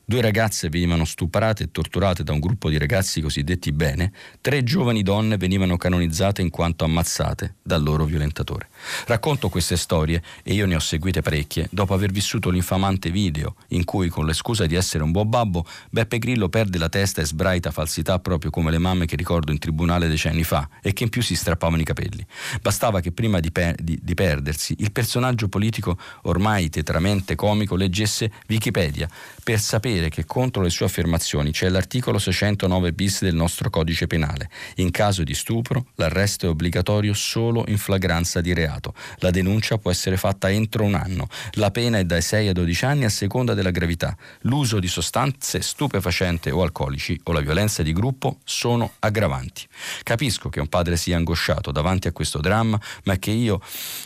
Due 0.08 0.22
ragazze 0.22 0.70
venivano 0.70 1.04
stuprate 1.04 1.64
e 1.64 1.72
torturate 1.72 2.22
da 2.22 2.32
un 2.32 2.40
gruppo 2.40 2.70
di 2.70 2.78
ragazzi 2.78 3.22
cosiddetti 3.22 3.72
bene, 3.72 4.12
tre 4.40 4.64
giovani 4.64 5.02
donne 5.02 5.36
venivano 5.36 5.78
canonizzate 5.78 6.44
in 6.44 6.52
quanto 6.52 6.86
ammazzate 6.86 7.56
dal 7.64 7.82
loro 7.82 8.06
violentatore. 8.06 8.68
Racconto 9.08 9.50
queste 9.50 9.78
storie, 9.78 10.22
e 10.44 10.54
io 10.54 10.66
ne 10.66 10.76
ho 10.76 10.80
seguite 10.80 11.22
parecchie, 11.22 11.68
dopo 11.72 11.94
aver 11.94 12.12
vissuto 12.12 12.50
l'infamante 12.50 13.10
video 13.10 13.56
in 13.70 13.84
cui, 13.84 14.10
con 14.10 14.26
la 14.26 14.34
scusa 14.34 14.66
di 14.66 14.76
essere 14.76 15.04
un 15.04 15.12
buon 15.12 15.30
babbo, 15.30 15.66
Beppe 15.90 16.20
Grillo 16.20 16.50
perde 16.50 16.78
la 16.78 16.90
testa 16.90 17.22
e 17.22 17.26
sbraita 17.26 17.72
falsità 17.72 18.20
proprio 18.20 18.52
come 18.52 18.72
le 18.72 18.78
mamme 18.78 19.06
che 19.06 19.16
ricordo 19.16 19.52
in 19.52 19.60
tribunale 19.60 20.08
decenni 20.08 20.44
fa 20.44 20.68
e 20.82 20.94
che 20.94 21.04
in 21.04 21.10
più 21.10 21.22
si 21.22 21.36
strappavano 21.36 21.82
i 21.82 21.86
capelli. 21.86 22.26
Bastava 22.62 23.00
che 23.00 23.12
prima 23.12 23.40
di, 23.40 23.52
per- 23.52 23.76
di, 23.82 24.00
di 24.02 24.14
perdersi 24.14 24.76
il 24.80 24.92
personaggio 24.92 25.48
politico 25.48 25.98
ormai 26.24 26.70
tetramente 26.70 27.36
comico 27.36 27.76
leggesse 27.76 28.32
Wikipedia 28.48 29.10
per 29.44 29.60
sapere 29.60 30.10
che 30.10 30.26
contro 30.26 30.62
le 30.62 30.70
sue 30.70 30.86
affermazioni 30.86 31.52
c'è 31.52 31.70
l'articolo 31.70 32.18
609 32.18 32.94
bis 32.94 33.22
del 33.22 33.36
nostro 33.36 33.70
codice 33.70 34.08
penale. 34.08 34.50
In 34.76 34.92
caso 34.92 35.24
di 35.24 35.34
stupro, 35.34 35.88
l'arresto 35.96 36.46
è 36.46 36.50
obbligatorio 36.50 37.14
solo 37.14 37.64
in 37.68 37.78
flagranza 37.78 38.42
di 38.42 38.54
reato. 38.54 38.75
La 39.18 39.32
denuncia 39.32 39.78
può 39.78 39.92
essere 39.92 40.18
fatta 40.18 40.50
entro 40.50 40.84
un 40.84 40.96
anno. 40.96 41.28
La 41.54 41.72
pena 41.72 41.98
è 41.98 42.04
dai 42.04 42.22
6 42.22 42.48
ai 42.48 42.54
12 42.54 42.86
anni 42.86 43.06
a 43.06 43.10
seconda 43.10 43.54
della 43.54 43.72
gravità. 43.72 44.16
L'uso 44.42 44.80
di 44.80 44.88
sostanze 44.88 45.62
stupefacenti 45.62 46.50
o 46.50 46.62
alcolici 46.62 47.20
o 47.24 47.32
la 47.32 47.42
violenza 47.42 47.84
di 47.84 47.94
gruppo 47.94 48.40
sono 48.44 48.94
aggravanti. 49.00 49.68
Capisco 50.04 50.50
che 50.50 50.60
un 50.60 50.68
padre 50.68 50.98
sia 50.98 51.18
angosciato 51.18 51.72
davanti 51.72 52.08
a 52.08 52.12
questo 52.12 52.40
dramma, 52.40 52.80
ma 53.04 53.18
che 53.18 53.32
io, 53.32 53.62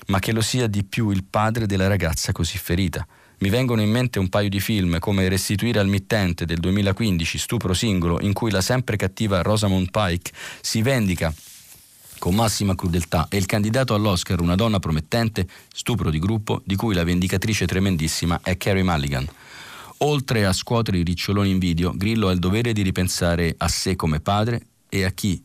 ma 0.08 0.20
che 0.20 0.32
lo 0.32 0.42
sia 0.42 0.68
di 0.68 0.84
più 0.84 1.10
il 1.10 1.24
padre 1.24 1.66
della 1.66 1.88
ragazza 1.88 2.32
così 2.32 2.58
ferita. 2.58 3.06
Mi 3.42 3.50
vengono 3.50 3.82
in 3.82 3.90
mente 3.90 4.20
un 4.20 4.28
paio 4.28 4.50
di 4.50 4.60
film 4.60 5.00
come 5.00 5.30
Restituire 5.30 5.80
al 5.80 5.88
mittente 5.88 6.46
del 6.46 6.60
2015, 6.60 7.38
stupro 7.38 7.74
singolo, 7.74 8.20
in 8.20 8.34
cui 8.34 8.52
la 8.52 8.60
sempre 8.60 8.98
cattiva 8.98 9.42
Rosamund 9.42 9.92
Pike 9.92 10.32
si 10.60 10.82
vendica 10.82 11.34
con 12.20 12.36
massima 12.36 12.76
crudeltà 12.76 13.28
e 13.30 13.38
il 13.38 13.48
candidato 13.48 13.96
all'Oscar, 13.96 14.40
una 14.42 14.56
donna 14.56 14.78
promettente, 14.78 15.48
stupro 15.74 16.12
di 16.12 16.20
gruppo, 16.20 16.62
di 16.64 16.76
cui 16.76 16.94
la 16.94 17.04
vendicatrice 17.04 17.66
tremendissima 17.66 18.42
è 18.44 18.58
Carrie 18.58 18.84
Mulligan. 18.84 19.28
Oltre 20.02 20.46
a 20.46 20.54
scuotere 20.54 21.00
i 21.00 21.04
riccioloni 21.04 21.50
in 21.50 21.58
video, 21.58 21.92
Grillo 21.96 22.28
ha 22.28 22.32
il 22.32 22.40
dovere 22.40 22.74
di 22.74 22.84
ripensare 22.84 23.56
a 23.58 23.68
sé 23.68 23.96
come 23.96 24.20
padre 24.20 24.62
e 24.88 25.04
a 25.04 25.10
chi 25.10 25.44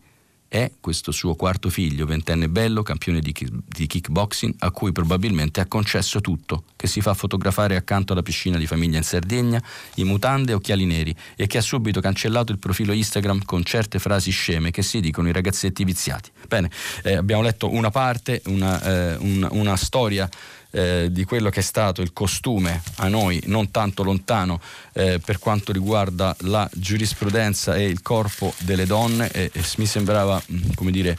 è 0.54 0.70
questo 0.78 1.10
suo 1.10 1.34
quarto 1.34 1.68
figlio, 1.68 2.06
ventenne 2.06 2.48
bello, 2.48 2.84
campione 2.84 3.18
di, 3.18 3.34
di, 3.66 3.86
kickboxing, 3.88 4.54
a 4.58 4.70
cui 4.70 4.92
probabilmente 4.92 5.60
ha 5.60 5.66
concesso 5.66 6.20
tutto, 6.20 6.62
che 6.76 6.86
si 6.86 7.00
fa 7.00 7.12
fotografare 7.12 7.74
accanto 7.74 8.12
alla 8.12 8.22
piscina 8.22 8.56
di 8.56 8.64
famiglia 8.64 8.96
in 8.96 9.02
Sardegna, 9.02 9.60
in 9.96 10.06
mutande 10.06 10.52
e 10.52 10.54
occhiali 10.54 10.84
neri, 10.84 11.12
e 11.34 11.48
che 11.48 11.58
ha 11.58 11.60
subito 11.60 12.00
cancellato 12.00 12.52
il 12.52 12.58
profilo 12.58 12.92
Instagram 12.92 13.42
con 13.42 13.64
certe 13.64 13.98
frasi 13.98 14.30
sceme 14.30 14.70
che 14.70 14.82
si 14.82 15.00
dicono 15.00 15.28
i 15.28 15.32
ragazzetti 15.32 15.82
viziati. 15.82 16.30
Bene, 16.46 16.70
eh, 17.02 17.16
abbiamo 17.16 17.42
letto 17.42 17.72
una 17.72 17.90
parte, 17.90 18.40
una, 18.44 18.80
eh, 18.80 19.16
un, 19.16 19.48
una 19.50 19.74
storia 19.74 20.30
eh, 20.74 21.08
di 21.10 21.24
quello 21.24 21.50
che 21.50 21.60
è 21.60 21.62
stato 21.62 22.02
il 22.02 22.12
costume 22.12 22.82
a 22.96 23.08
noi 23.08 23.40
non 23.46 23.70
tanto 23.70 24.02
lontano 24.02 24.60
eh, 24.92 25.20
per 25.24 25.38
quanto 25.38 25.72
riguarda 25.72 26.34
la 26.40 26.68
giurisprudenza 26.72 27.76
e 27.76 27.84
il 27.84 28.02
corpo 28.02 28.52
delle 28.58 28.84
donne 28.84 29.30
e, 29.30 29.50
e 29.52 29.64
mi 29.76 29.86
sembrava 29.86 30.42
mm, 30.50 30.72
come 30.74 30.90
dire 30.90 31.16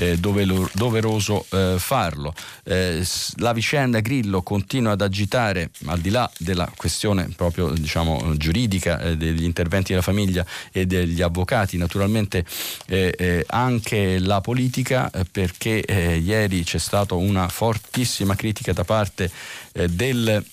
eh, 0.00 0.18
doveroso 0.18 1.44
eh, 1.50 1.76
farlo. 1.78 2.34
Eh, 2.64 3.06
la 3.36 3.52
vicenda 3.52 4.00
Grillo 4.00 4.42
continua 4.42 4.92
ad 4.92 5.02
agitare, 5.02 5.70
al 5.86 6.00
di 6.00 6.10
là 6.10 6.30
della 6.38 6.70
questione 6.74 7.28
proprio 7.36 7.70
diciamo, 7.70 8.34
giuridica 8.36 8.98
eh, 9.00 9.16
degli 9.16 9.44
interventi 9.44 9.90
della 9.90 10.02
famiglia 10.02 10.44
e 10.72 10.86
degli 10.86 11.20
avvocati, 11.20 11.76
naturalmente 11.76 12.44
eh, 12.86 13.44
anche 13.48 14.18
la 14.18 14.40
politica, 14.40 15.10
perché 15.30 15.84
ieri 16.22 16.64
c'è 16.64 16.78
stata 16.78 17.14
una 17.14 17.48
fortissima 17.48 18.34
critica 18.34 18.72
da 18.72 18.84
parte 18.90 19.30
del 19.72 20.44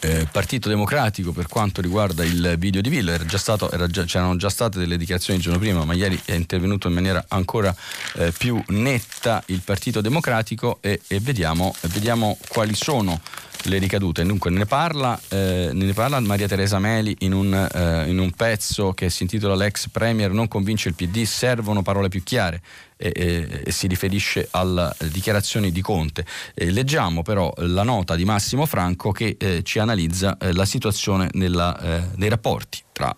eh, 0.00 0.28
Partito 0.30 0.68
Democratico 0.68 1.32
per 1.32 1.46
quanto 1.48 1.80
riguarda 1.80 2.22
il 2.24 2.56
video 2.58 2.82
di 2.82 2.90
Villa, 2.90 3.16
c'erano 3.16 4.36
già 4.36 4.50
state 4.50 4.78
delle 4.78 4.98
dichiarazioni 4.98 5.38
il 5.38 5.44
giorno 5.44 5.58
prima, 5.58 5.84
ma 5.84 5.94
ieri 5.94 6.20
è 6.26 6.34
intervenuto 6.34 6.88
in 6.88 6.94
maniera 6.94 7.24
ancora 7.28 7.74
eh, 8.16 8.32
più 8.36 8.62
netta 8.68 9.42
il 9.46 9.62
Partito 9.64 10.02
Democratico 10.02 10.78
e, 10.82 11.00
e 11.06 11.20
vediamo, 11.20 11.74
vediamo 11.82 12.36
quali 12.48 12.74
sono 12.74 13.18
le 13.62 13.78
ricadute. 13.78 14.24
Dunque, 14.24 14.50
ne 14.50 14.66
parla, 14.66 15.18
eh, 15.28 15.70
ne 15.72 15.92
parla 15.94 16.20
Maria 16.20 16.46
Teresa 16.46 16.78
Meli 16.78 17.16
in 17.20 17.32
un, 17.32 17.54
eh, 17.54 18.08
in 18.08 18.18
un, 18.18 18.30
pezzo 18.32 18.92
che 18.92 19.10
si 19.10 19.22
intitola 19.22 19.54
L'ex 19.54 19.88
Premier 19.88 20.30
non 20.30 20.48
convince 20.48 20.88
il 20.88 20.94
PD, 20.94 21.24
servono 21.24 21.82
parole 21.82 22.08
più 22.08 22.22
chiare 22.22 22.60
e, 22.98 23.62
e, 23.64 23.70
si 23.70 23.86
riferisce 23.86 24.48
alle 24.50 24.92
dichiarazioni 25.10 25.70
di 25.70 25.80
Conte. 25.80 26.26
Eh, 26.54 26.70
leggiamo 26.70 27.22
però 27.22 27.52
la 27.58 27.84
nota 27.84 28.16
di 28.16 28.24
Massimo 28.24 28.66
Franco 28.66 29.12
che 29.12 29.36
eh, 29.38 29.62
ci 29.62 29.78
analizza 29.78 30.36
eh, 30.36 30.52
la 30.52 30.64
situazione 30.64 31.28
nella, 31.32 31.78
eh, 31.80 32.08
nei 32.16 32.28
rapporti 32.28 32.82
tra 32.98 33.16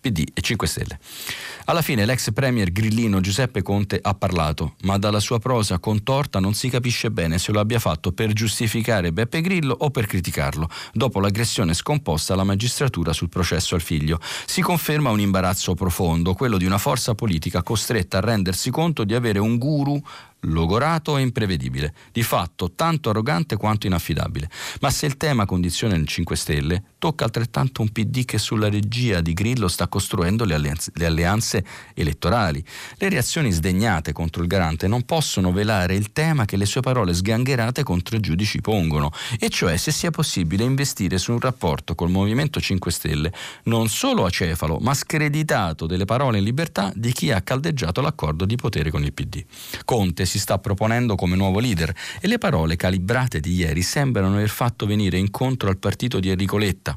PD 0.00 0.24
e 0.32 0.40
5 0.40 0.66
Stelle. 0.66 0.98
Alla 1.66 1.82
fine 1.82 2.06
l'ex 2.06 2.32
premier 2.32 2.72
grillino 2.72 3.20
Giuseppe 3.20 3.60
Conte 3.60 3.98
ha 4.00 4.14
parlato, 4.14 4.76
ma 4.82 4.96
dalla 4.96 5.20
sua 5.20 5.38
prosa 5.38 5.78
contorta 5.78 6.40
non 6.40 6.54
si 6.54 6.70
capisce 6.70 7.10
bene 7.10 7.38
se 7.38 7.52
lo 7.52 7.60
abbia 7.60 7.78
fatto 7.78 8.12
per 8.12 8.32
giustificare 8.32 9.12
Beppe 9.12 9.42
Grillo 9.42 9.76
o 9.78 9.90
per 9.90 10.06
criticarlo, 10.06 10.70
dopo 10.92 11.20
l'aggressione 11.20 11.74
scomposta 11.74 12.32
alla 12.32 12.44
magistratura 12.44 13.12
sul 13.12 13.28
processo 13.28 13.74
al 13.74 13.82
figlio. 13.82 14.18
Si 14.46 14.62
conferma 14.62 15.10
un 15.10 15.20
imbarazzo 15.20 15.74
profondo, 15.74 16.32
quello 16.32 16.56
di 16.56 16.64
una 16.64 16.78
forza 16.78 17.14
politica 17.14 17.62
costretta 17.62 18.18
a 18.18 18.20
rendersi 18.20 18.61
conto 18.70 19.04
di 19.04 19.14
avere 19.14 19.38
un 19.38 19.58
guru 19.58 20.00
logorato 20.42 21.16
e 21.16 21.22
imprevedibile, 21.22 21.94
di 22.10 22.22
fatto 22.22 22.72
tanto 22.72 23.10
arrogante 23.10 23.56
quanto 23.56 23.86
inaffidabile. 23.86 24.48
Ma 24.80 24.90
se 24.90 25.06
il 25.06 25.16
tema 25.16 25.46
condiziona 25.46 25.94
il 25.94 26.06
5 26.06 26.36
Stelle, 26.36 26.82
tocca 26.98 27.24
altrettanto 27.24 27.82
un 27.82 27.90
PD 27.90 28.24
che 28.24 28.38
sulla 28.38 28.68
regia 28.68 29.20
di 29.20 29.32
Grillo 29.32 29.68
sta 29.68 29.88
costruendo 29.88 30.44
le 30.44 30.54
alleanze, 30.54 30.90
le 30.94 31.06
alleanze 31.06 31.64
elettorali. 31.94 32.64
Le 32.96 33.08
reazioni 33.08 33.50
sdegnate 33.50 34.12
contro 34.12 34.42
il 34.42 34.48
garante 34.48 34.86
non 34.86 35.02
possono 35.02 35.52
velare 35.52 35.94
il 35.94 36.12
tema 36.12 36.44
che 36.44 36.56
le 36.56 36.66
sue 36.66 36.80
parole 36.80 37.14
sgangherate 37.14 37.82
contro 37.82 38.16
i 38.16 38.20
giudici 38.20 38.60
pongono, 38.60 39.10
e 39.38 39.48
cioè 39.48 39.76
se 39.76 39.92
sia 39.92 40.10
possibile 40.10 40.64
investire 40.64 41.18
su 41.18 41.32
un 41.32 41.40
rapporto 41.40 41.94
col 41.94 42.10
Movimento 42.10 42.60
5 42.60 42.90
Stelle 42.90 43.32
non 43.64 43.88
solo 43.88 44.24
acefalo, 44.24 44.78
ma 44.78 44.94
screditato 44.94 45.86
delle 45.86 46.04
parole 46.04 46.38
in 46.38 46.44
libertà 46.44 46.92
di 46.94 47.12
chi 47.12 47.30
ha 47.30 47.40
caldeggiato 47.42 48.00
l'accordo 48.00 48.44
di 48.44 48.56
potere 48.56 48.90
con 48.90 49.04
il 49.04 49.12
PD. 49.12 49.44
Conte 49.84 50.24
si 50.32 50.38
sta 50.38 50.58
proponendo 50.58 51.14
come 51.14 51.36
nuovo 51.36 51.58
leader 51.60 51.94
e 52.18 52.26
le 52.26 52.38
parole 52.38 52.76
calibrate 52.76 53.38
di 53.38 53.52
ieri 53.52 53.82
sembrano 53.82 54.36
aver 54.36 54.48
fatto 54.48 54.86
venire 54.86 55.18
incontro 55.18 55.68
al 55.68 55.76
partito 55.76 56.20
di 56.20 56.30
Enrico 56.30 56.56
Letta. 56.56 56.96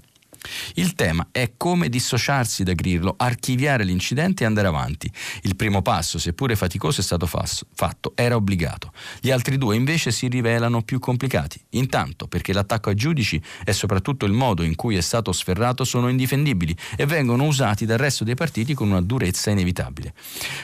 Il 0.75 0.93
tema 0.93 1.27
è 1.31 1.53
come 1.57 1.89
dissociarsi 1.89 2.63
da 2.63 2.73
Grillo, 2.73 3.15
archiviare 3.17 3.83
l'incidente 3.83 4.43
e 4.43 4.45
andare 4.45 4.67
avanti. 4.67 5.11
Il 5.41 5.55
primo 5.55 5.81
passo, 5.81 6.17
seppure 6.19 6.55
faticoso, 6.55 7.01
è 7.01 7.03
stato 7.03 7.25
fatto, 7.27 8.13
era 8.15 8.35
obbligato. 8.35 8.91
Gli 9.19 9.31
altri 9.31 9.57
due 9.57 9.75
invece 9.75 10.11
si 10.11 10.27
rivelano 10.27 10.81
più 10.81 10.99
complicati. 10.99 11.59
Intanto 11.71 12.27
perché 12.27 12.53
l'attacco 12.53 12.89
ai 12.89 12.95
giudici 12.95 13.41
e 13.63 13.73
soprattutto 13.73 14.25
il 14.25 14.31
modo 14.33 14.63
in 14.63 14.75
cui 14.75 14.95
è 14.95 15.01
stato 15.01 15.31
sferrato 15.31 15.83
sono 15.83 16.09
indifendibili 16.09 16.75
e 16.95 17.05
vengono 17.05 17.45
usati 17.45 17.85
dal 17.85 17.97
resto 17.97 18.23
dei 18.23 18.35
partiti 18.35 18.73
con 18.73 18.89
una 18.89 19.01
durezza 19.01 19.49
inevitabile. 19.49 20.13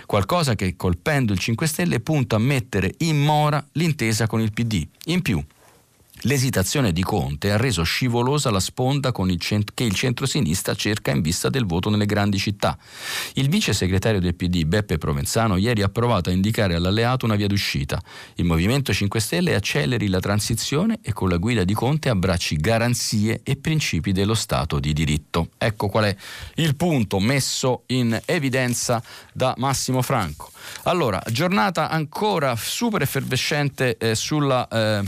Qualcosa 0.06 0.56
che 0.56 0.76
colpendo 0.76 1.34
il 1.34 1.40
5 1.40 1.68
Stelle 1.68 2.00
punta 2.00 2.36
a 2.36 2.40
mettere 2.40 2.94
in 3.00 3.22
mora 3.22 3.66
l'intesa 3.74 4.28
con 4.28 4.42
il 4.42 4.52
PD. 4.52 4.86
In 5.06 5.22
più, 5.22 5.44
L'esitazione 6.26 6.92
di 6.92 7.02
Conte 7.02 7.52
ha 7.52 7.58
reso 7.58 7.82
scivolosa 7.82 8.52
la 8.52 8.60
sponda 8.60 9.12
il 9.22 9.40
cent- 9.40 9.72
che 9.74 9.84
il 9.84 9.96
centro-sinistra 9.96 10.76
cerca 10.76 11.10
in 11.10 11.22
vista 11.22 11.50
del 11.50 11.66
voto 11.66 11.90
nelle 11.90 12.06
grandi 12.06 12.38
città. 12.38 12.78
Il 13.34 13.50
vice 13.50 13.74
segretario 13.74 14.20
del 14.20 14.36
PD, 14.36 14.66
Beppe 14.66 15.00
Provenzano, 15.00 15.58
ieri 15.58 15.82
ha 15.82 15.90
provato 15.90 16.30
a 16.30 16.34
indicare 16.34 16.76
all'alleato 16.76 17.26
una 17.26 17.36
via 17.36 17.48
d'uscita. 17.48 18.00
Il 18.36 18.46
Movimento 18.46 18.94
5 18.94 19.20
Stelle 19.20 19.56
acceleri 19.56 20.10
la 20.10 20.20
transizione 20.20 21.00
e 21.02 21.12
con 21.12 21.28
la 21.28 21.38
guida 21.38 21.64
di 21.64 21.74
Conte 21.74 22.10
abbracci 22.10 22.56
garanzie 22.58 23.42
e 23.44 23.56
principi 23.56 24.12
dello 24.12 24.36
Stato 24.36 24.80
di 24.80 24.94
diritto. 24.94 25.50
Ecco 25.58 25.88
qual 25.88 26.04
è 26.06 26.16
il 26.56 26.76
punto 26.76 27.20
messo 27.20 27.84
in 27.88 28.20
evidenza 28.26 29.02
da 29.34 29.56
Massimo 29.58 30.04
Franco. 30.04 30.52
Allora, 30.84 31.20
giornata 31.32 31.90
ancora 31.90 32.56
super 32.56 33.02
effervescente 33.02 33.98
eh, 33.98 34.14
sulla, 34.14 34.68
eh, 34.68 35.02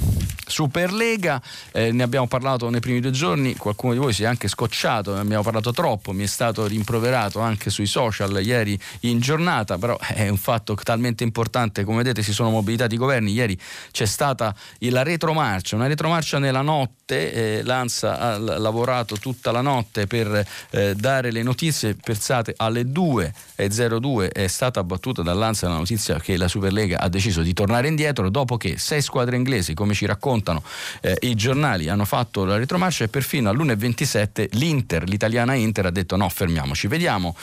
su 0.47 0.67
Perle 0.69 1.02
Superlega, 1.03 1.41
eh, 1.73 1.91
ne 1.91 2.01
abbiamo 2.01 2.27
parlato 2.27 2.69
nei 2.69 2.79
primi 2.79 3.01
due 3.01 3.11
giorni, 3.11 3.57
qualcuno 3.57 3.91
di 3.91 3.99
voi 3.99 4.13
si 4.13 4.23
è 4.23 4.25
anche 4.25 4.47
scocciato, 4.47 5.13
ne 5.13 5.19
abbiamo 5.19 5.43
parlato 5.43 5.73
troppo, 5.73 6.13
mi 6.13 6.23
è 6.23 6.27
stato 6.27 6.65
rimproverato 6.65 7.41
anche 7.41 7.69
sui 7.69 7.87
social 7.87 8.41
ieri 8.41 8.79
in 9.01 9.19
giornata, 9.19 9.77
però 9.77 9.97
è 9.99 10.29
un 10.29 10.37
fatto 10.37 10.75
talmente 10.75 11.25
importante, 11.25 11.83
come 11.83 11.97
vedete 11.97 12.23
si 12.23 12.31
sono 12.31 12.51
mobilitati 12.51 12.95
i 12.95 12.97
governi, 12.97 13.33
ieri 13.33 13.59
c'è 13.91 14.05
stata 14.05 14.55
la 14.79 15.03
retromarcia, 15.03 15.75
una 15.75 15.87
retromarcia 15.87 16.39
nella 16.39 16.61
notte, 16.61 17.33
eh, 17.33 17.63
l'ANSA 17.63 18.19
ha 18.19 18.37
lavorato 18.37 19.17
tutta 19.17 19.51
la 19.51 19.61
notte 19.61 20.07
per 20.07 20.47
eh, 20.69 20.95
dare 20.95 21.31
le 21.31 21.43
notizie, 21.43 21.95
pensate 21.95 22.53
alle 22.55 22.83
2.02 22.83 24.31
è 24.31 24.47
stata 24.47 24.81
battuta 24.85 25.21
dall'ANSA 25.21 25.67
la 25.67 25.77
notizia 25.77 26.17
che 26.21 26.37
la 26.37 26.47
Superlega 26.47 27.01
ha 27.01 27.09
deciso 27.09 27.41
di 27.41 27.51
tornare 27.51 27.89
indietro 27.89 28.29
dopo 28.29 28.55
che 28.55 28.77
sei 28.77 29.01
squadre 29.01 29.35
inglesi, 29.35 29.73
come 29.73 29.93
ci 29.93 30.05
raccontano 30.05 30.63
eh, 31.01 31.17
i 31.21 31.35
giornali, 31.35 31.89
hanno 31.89 32.05
fatto 32.05 32.45
la 32.45 32.57
retromarcia 32.57 33.03
e 33.03 33.07
perfino 33.07 33.49
all'1.27 33.49 34.47
l'Inter, 34.51 35.03
l'italiana 35.03 35.53
Inter 35.53 35.87
ha 35.87 35.91
detto 35.91 36.15
no 36.15 36.29
fermiamoci, 36.29 36.87
vediamo, 36.87 37.35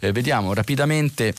eh, 0.00 0.12
vediamo 0.12 0.54
rapidamente 0.54 1.34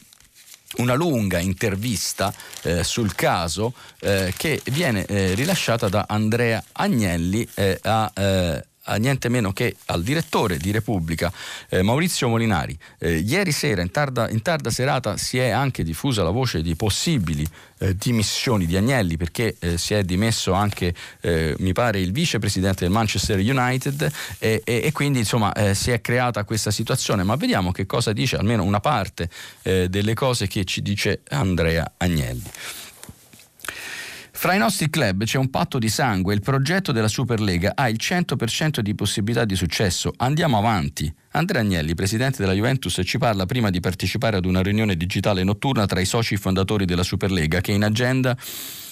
una 0.78 0.94
lunga 0.94 1.40
intervista 1.40 2.32
eh, 2.62 2.84
sul 2.84 3.16
caso 3.16 3.74
eh, 4.02 4.34
che 4.38 4.62
viene 4.66 5.04
eh, 5.06 5.34
rilasciata 5.34 5.90
da 5.90 6.06
Andrea 6.08 6.64
Agnelli 6.74 7.48
eh, 7.56 7.80
a 7.82 8.12
eh, 8.16 8.64
a 8.64 8.69
niente 8.98 9.30
meno 9.30 9.52
che 9.52 9.76
al 9.86 10.04
direttore 10.04 10.58
di 10.58 10.72
Repubblica 10.72 11.32
eh, 11.70 11.82
Maurizio 11.82 12.28
Molinari. 12.28 12.78
Eh, 12.98 13.18
ieri 13.18 13.52
sera, 13.52 13.82
in 13.82 13.92
tarda, 13.92 14.30
in 14.30 14.42
tarda, 14.42 14.70
serata, 14.70 15.18
si 15.18 15.38
è 15.38 15.50
anche 15.50 15.84
diffusa 15.84 16.24
la 16.24 16.30
voce 16.30 16.62
di 16.62 16.76
possibili 16.76 17.48
eh, 17.80 17.96
dimissioni 17.96 18.66
di 18.66 18.76
Agnelli 18.76 19.16
perché 19.18 19.56
eh, 19.60 19.78
si 19.78 19.94
è 19.94 20.04
dimesso 20.04 20.54
anche, 20.54 20.94
eh, 21.22 21.56
mi 21.60 21.74
pare, 21.74 22.00
il 22.00 22.12
vicepresidente 22.12 22.84
del 22.84 22.92
Manchester 22.92 23.40
United 23.40 24.12
e, 24.38 24.62
e, 24.64 24.82
e 24.84 24.92
quindi 24.92 25.20
insomma 25.20 25.54
eh, 25.54 25.74
si 25.74 25.92
è 25.92 26.02
creata 26.02 26.44
questa 26.44 26.72
situazione. 26.72 27.24
Ma 27.24 27.36
vediamo 27.36 27.72
che 27.72 27.86
cosa 27.86 28.14
dice 28.14 28.36
almeno 28.36 28.64
una 28.64 28.80
parte 28.80 29.30
delle 29.62 30.14
cose 30.14 30.48
che 30.48 30.66
ci 30.66 30.82
dice 30.82 31.22
Andrea 31.30 31.94
Agnelli. 31.98 32.44
Fra 34.42 34.54
i 34.54 34.58
nostri 34.58 34.90
club 34.90 35.26
c'è 35.26 35.38
un 35.38 35.50
patto 35.50 35.80
di 35.80 35.90
sangue, 35.90 36.34
il 36.34 36.40
progetto 36.40 36.94
della 36.94 37.10
Superlega 37.10 37.74
ha 37.76 37.90
il 37.90 37.98
100% 38.00 38.80
di 38.80 38.96
possibilità 38.96 39.44
di 39.44 39.54
successo. 39.54 40.14
Andiamo 40.16 40.58
avanti. 40.58 41.14
Andrea 41.32 41.62
Agnelli, 41.62 41.94
presidente 41.94 42.38
della 42.38 42.54
Juventus, 42.54 43.02
ci 43.04 43.18
parla 43.18 43.46
prima 43.46 43.70
di 43.70 43.82
partecipare 43.82 44.38
ad 44.38 44.46
una 44.46 44.62
riunione 44.62 44.96
digitale 44.96 45.44
notturna 45.44 45.86
tra 45.88 46.00
i 46.00 46.06
soci 46.06 46.38
fondatori 46.38 46.86
della 46.86 47.04
Superlega 47.04 47.60
che 47.60 47.74
in 47.74 47.84
agenda 47.84 48.34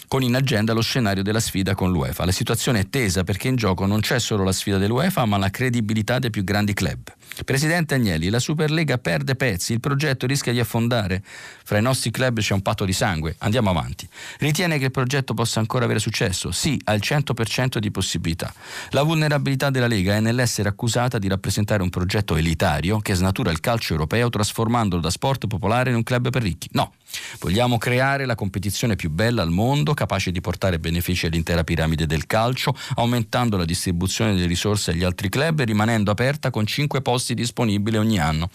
con 0.10 0.22
in 0.22 0.36
agenda 0.36 0.74
lo 0.74 0.82
scenario 0.82 1.24
della 1.24 1.40
sfida 1.40 1.76
con 1.76 1.92
l'UEFA. 1.92 2.26
La 2.26 2.32
situazione 2.34 2.82
è 2.82 2.90
tesa 2.90 3.24
perché 3.24 3.48
in 3.48 3.56
gioco 3.56 3.86
non 3.86 4.02
c'è 4.02 4.20
solo 4.20 4.44
la 4.44 4.52
sfida 4.52 4.78
dell'UEFA, 4.78 5.24
ma 5.24 5.38
la 5.38 5.50
credibilità 5.50 6.20
dei 6.20 6.30
più 6.30 6.44
grandi 6.44 6.74
club. 6.74 7.10
Presidente 7.44 7.94
Agnelli, 7.94 8.30
la 8.30 8.40
Superlega 8.40 8.98
perde 8.98 9.36
pezzi, 9.36 9.74
il 9.74 9.80
progetto 9.80 10.26
rischia 10.26 10.52
di 10.52 10.60
affondare. 10.60 11.24
Fra 11.64 11.78
i 11.78 11.82
nostri 11.82 12.12
club 12.12 12.40
c'è 12.40 12.54
un 12.54 12.62
patto 12.62 12.84
di 12.84 12.94
sangue. 12.94 13.36
Andiamo 13.40 13.70
avanti. 13.70 14.08
Ritiene 14.40 14.80
che 14.80 14.86
il 14.86 14.92
progetto 14.92 15.34
possa 15.34 15.60
ancora 15.60 15.86
avere 15.86 16.00
successo? 16.00 16.52
Sì, 16.52 16.80
al 16.86 17.00
100% 17.02 17.78
di 17.78 17.92
possibilità. 17.92 18.54
La 18.92 19.04
vulnerabilità 19.04 19.70
della 19.70 19.88
Lega 19.88 20.16
è 20.16 20.20
nell'essere 20.20 20.70
accusata 20.70 21.20
di 21.20 21.28
rappresentare 21.28 21.84
un 21.84 21.90
progetto 21.90 22.36
elitario 22.36 23.00
che 23.00 23.14
snatura 23.14 23.52
il 23.52 23.60
calcio 23.60 23.94
europeo 23.94 24.30
trasformandolo 24.30 25.02
da 25.02 25.10
sport 25.10 25.48
popolare 25.48 25.92
in 25.92 25.96
un 25.96 26.04
club 26.04 26.30
per 26.30 26.42
ricchi. 26.42 26.70
No. 26.72 26.94
Vogliamo 27.40 27.78
creare 27.78 28.26
la 28.26 28.36
competizione 28.36 28.96
più 28.96 29.10
bella 29.10 29.42
al 29.42 29.50
mondo, 29.50 29.94
capace 29.94 30.32
di 30.32 30.42
portare 30.42 30.80
benefici 30.80 31.26
all'intera 31.26 31.64
piramide 31.64 32.06
del 32.06 32.26
calcio, 32.26 32.76
aumentando 32.96 33.58
la 33.58 33.64
distribuzione 33.64 34.34
delle 34.34 34.46
risorse 34.46 34.92
agli 34.92 35.04
altri 35.04 35.30
club 35.30 35.62
e 35.62 35.66
rimanendo 35.66 36.12
aperta 36.12 36.50
con 36.50 36.66
5 36.66 37.02
posti 37.02 37.17
disponibili 37.34 37.98
ogni 37.98 38.20
anno. 38.20 38.50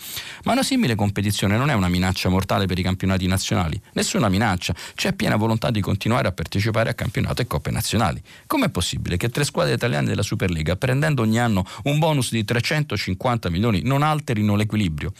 Ma 0.45 0.53
una 0.53 0.63
simile 0.63 0.95
competizione 0.95 1.57
non 1.57 1.71
è 1.71 1.75
una 1.75 1.89
minaccia 1.89 2.29
mortale 2.29 2.67
per 2.67 2.79
i 2.79 2.83
campionati 2.83 3.27
nazionali. 3.27 3.81
Nessuna 3.95 4.29
minaccia. 4.29 4.75
C'è 4.95 5.13
piena 5.15 5.37
volontà 5.37 5.71
di 5.71 5.81
continuare 5.81 6.29
a 6.29 6.33
partecipare 6.33 6.91
a 6.91 6.95
campionato 6.95 7.43
e 7.43 7.47
coppe 7.47 7.71
nazionali. 7.71 8.23
Com'è 8.47 8.69
possibile 8.69 9.17
che 9.17 9.29
tre 9.29 9.45
squadre 9.45 9.75
italiane 9.75 10.07
della 10.07 10.23
Superlega, 10.23 10.77
prendendo 10.77 11.23
ogni 11.23 11.39
anno 11.39 11.67
un 11.85 11.99
bonus 11.99 12.31
di 12.31 12.45
350 12.45 13.51
milioni, 13.51 13.83
non 13.83 14.03
alterino 14.03 14.57
l'equilibrio? 14.57 15.13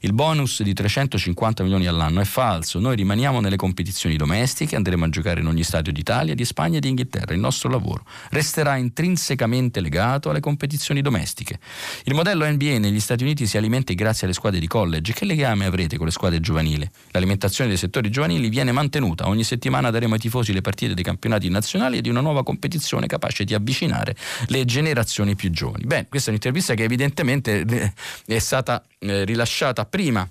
Il 0.00 0.12
bonus 0.12 0.62
di 0.62 0.72
350 0.72 1.62
milioni 1.62 1.86
all'anno 1.86 2.20
è 2.20 2.24
falso 2.24 2.78
noi 2.78 2.96
rimaniamo 2.96 3.40
nelle 3.40 3.56
competizioni 3.56 4.16
domestiche, 4.16 4.76
andremo 4.76 5.04
a 5.04 5.08
giocare 5.08 5.40
in 5.40 5.46
ogni 5.46 5.62
stadio 5.62 5.92
d'Italia, 5.92 6.34
di 6.34 6.44
Spagna 6.44 6.78
e 6.78 6.80
di 6.80 6.88
Inghilterra. 6.88 7.34
Il 7.34 7.40
nostro 7.40 7.68
lavoro 7.68 8.04
resterà 8.30 8.76
intrinsecamente 8.76 9.80
legato 9.80 10.30
alle 10.30 10.40
competizioni 10.40 11.02
domestiche. 11.02 11.58
Il 12.04 12.14
modello 12.14 12.48
NBA 12.48 12.78
negli 12.88 13.00
Stati 13.00 13.22
Uniti 13.22 13.46
si 13.46 13.56
alimenta 13.56 13.92
grazie 13.92 14.26
alle 14.26 14.34
squadre 14.34 14.58
di 14.58 14.66
college. 14.66 15.12
Che 15.12 15.24
legame 15.24 15.66
avrete 15.66 15.96
con 15.96 16.06
le 16.06 16.12
squadre 16.12 16.40
giovanili? 16.40 16.88
L'alimentazione 17.10 17.68
dei 17.68 17.78
settori 17.78 18.10
giovanili 18.10 18.48
viene 18.48 18.72
mantenuta. 18.72 19.28
Ogni 19.28 19.44
settimana 19.44 19.90
daremo 19.90 20.14
ai 20.14 20.20
tifosi 20.20 20.52
le 20.52 20.60
partite 20.60 20.94
dei 20.94 21.04
campionati 21.04 21.48
nazionali 21.48 21.98
e 21.98 22.00
di 22.00 22.08
una 22.08 22.20
nuova 22.20 22.42
competizione 22.42 23.06
capace 23.06 23.44
di 23.44 23.54
avvicinare 23.54 24.16
le 24.46 24.64
generazioni 24.64 25.36
più 25.36 25.50
giovani. 25.50 25.84
Bene, 25.84 26.06
questa 26.08 26.28
è 26.28 26.30
un'intervista 26.30 26.74
che 26.74 26.84
evidentemente 26.84 27.64
eh, 27.66 27.92
è 28.26 28.38
stata 28.38 28.82
eh, 28.98 29.24
rilasciata 29.24 29.84
prima 29.84 30.26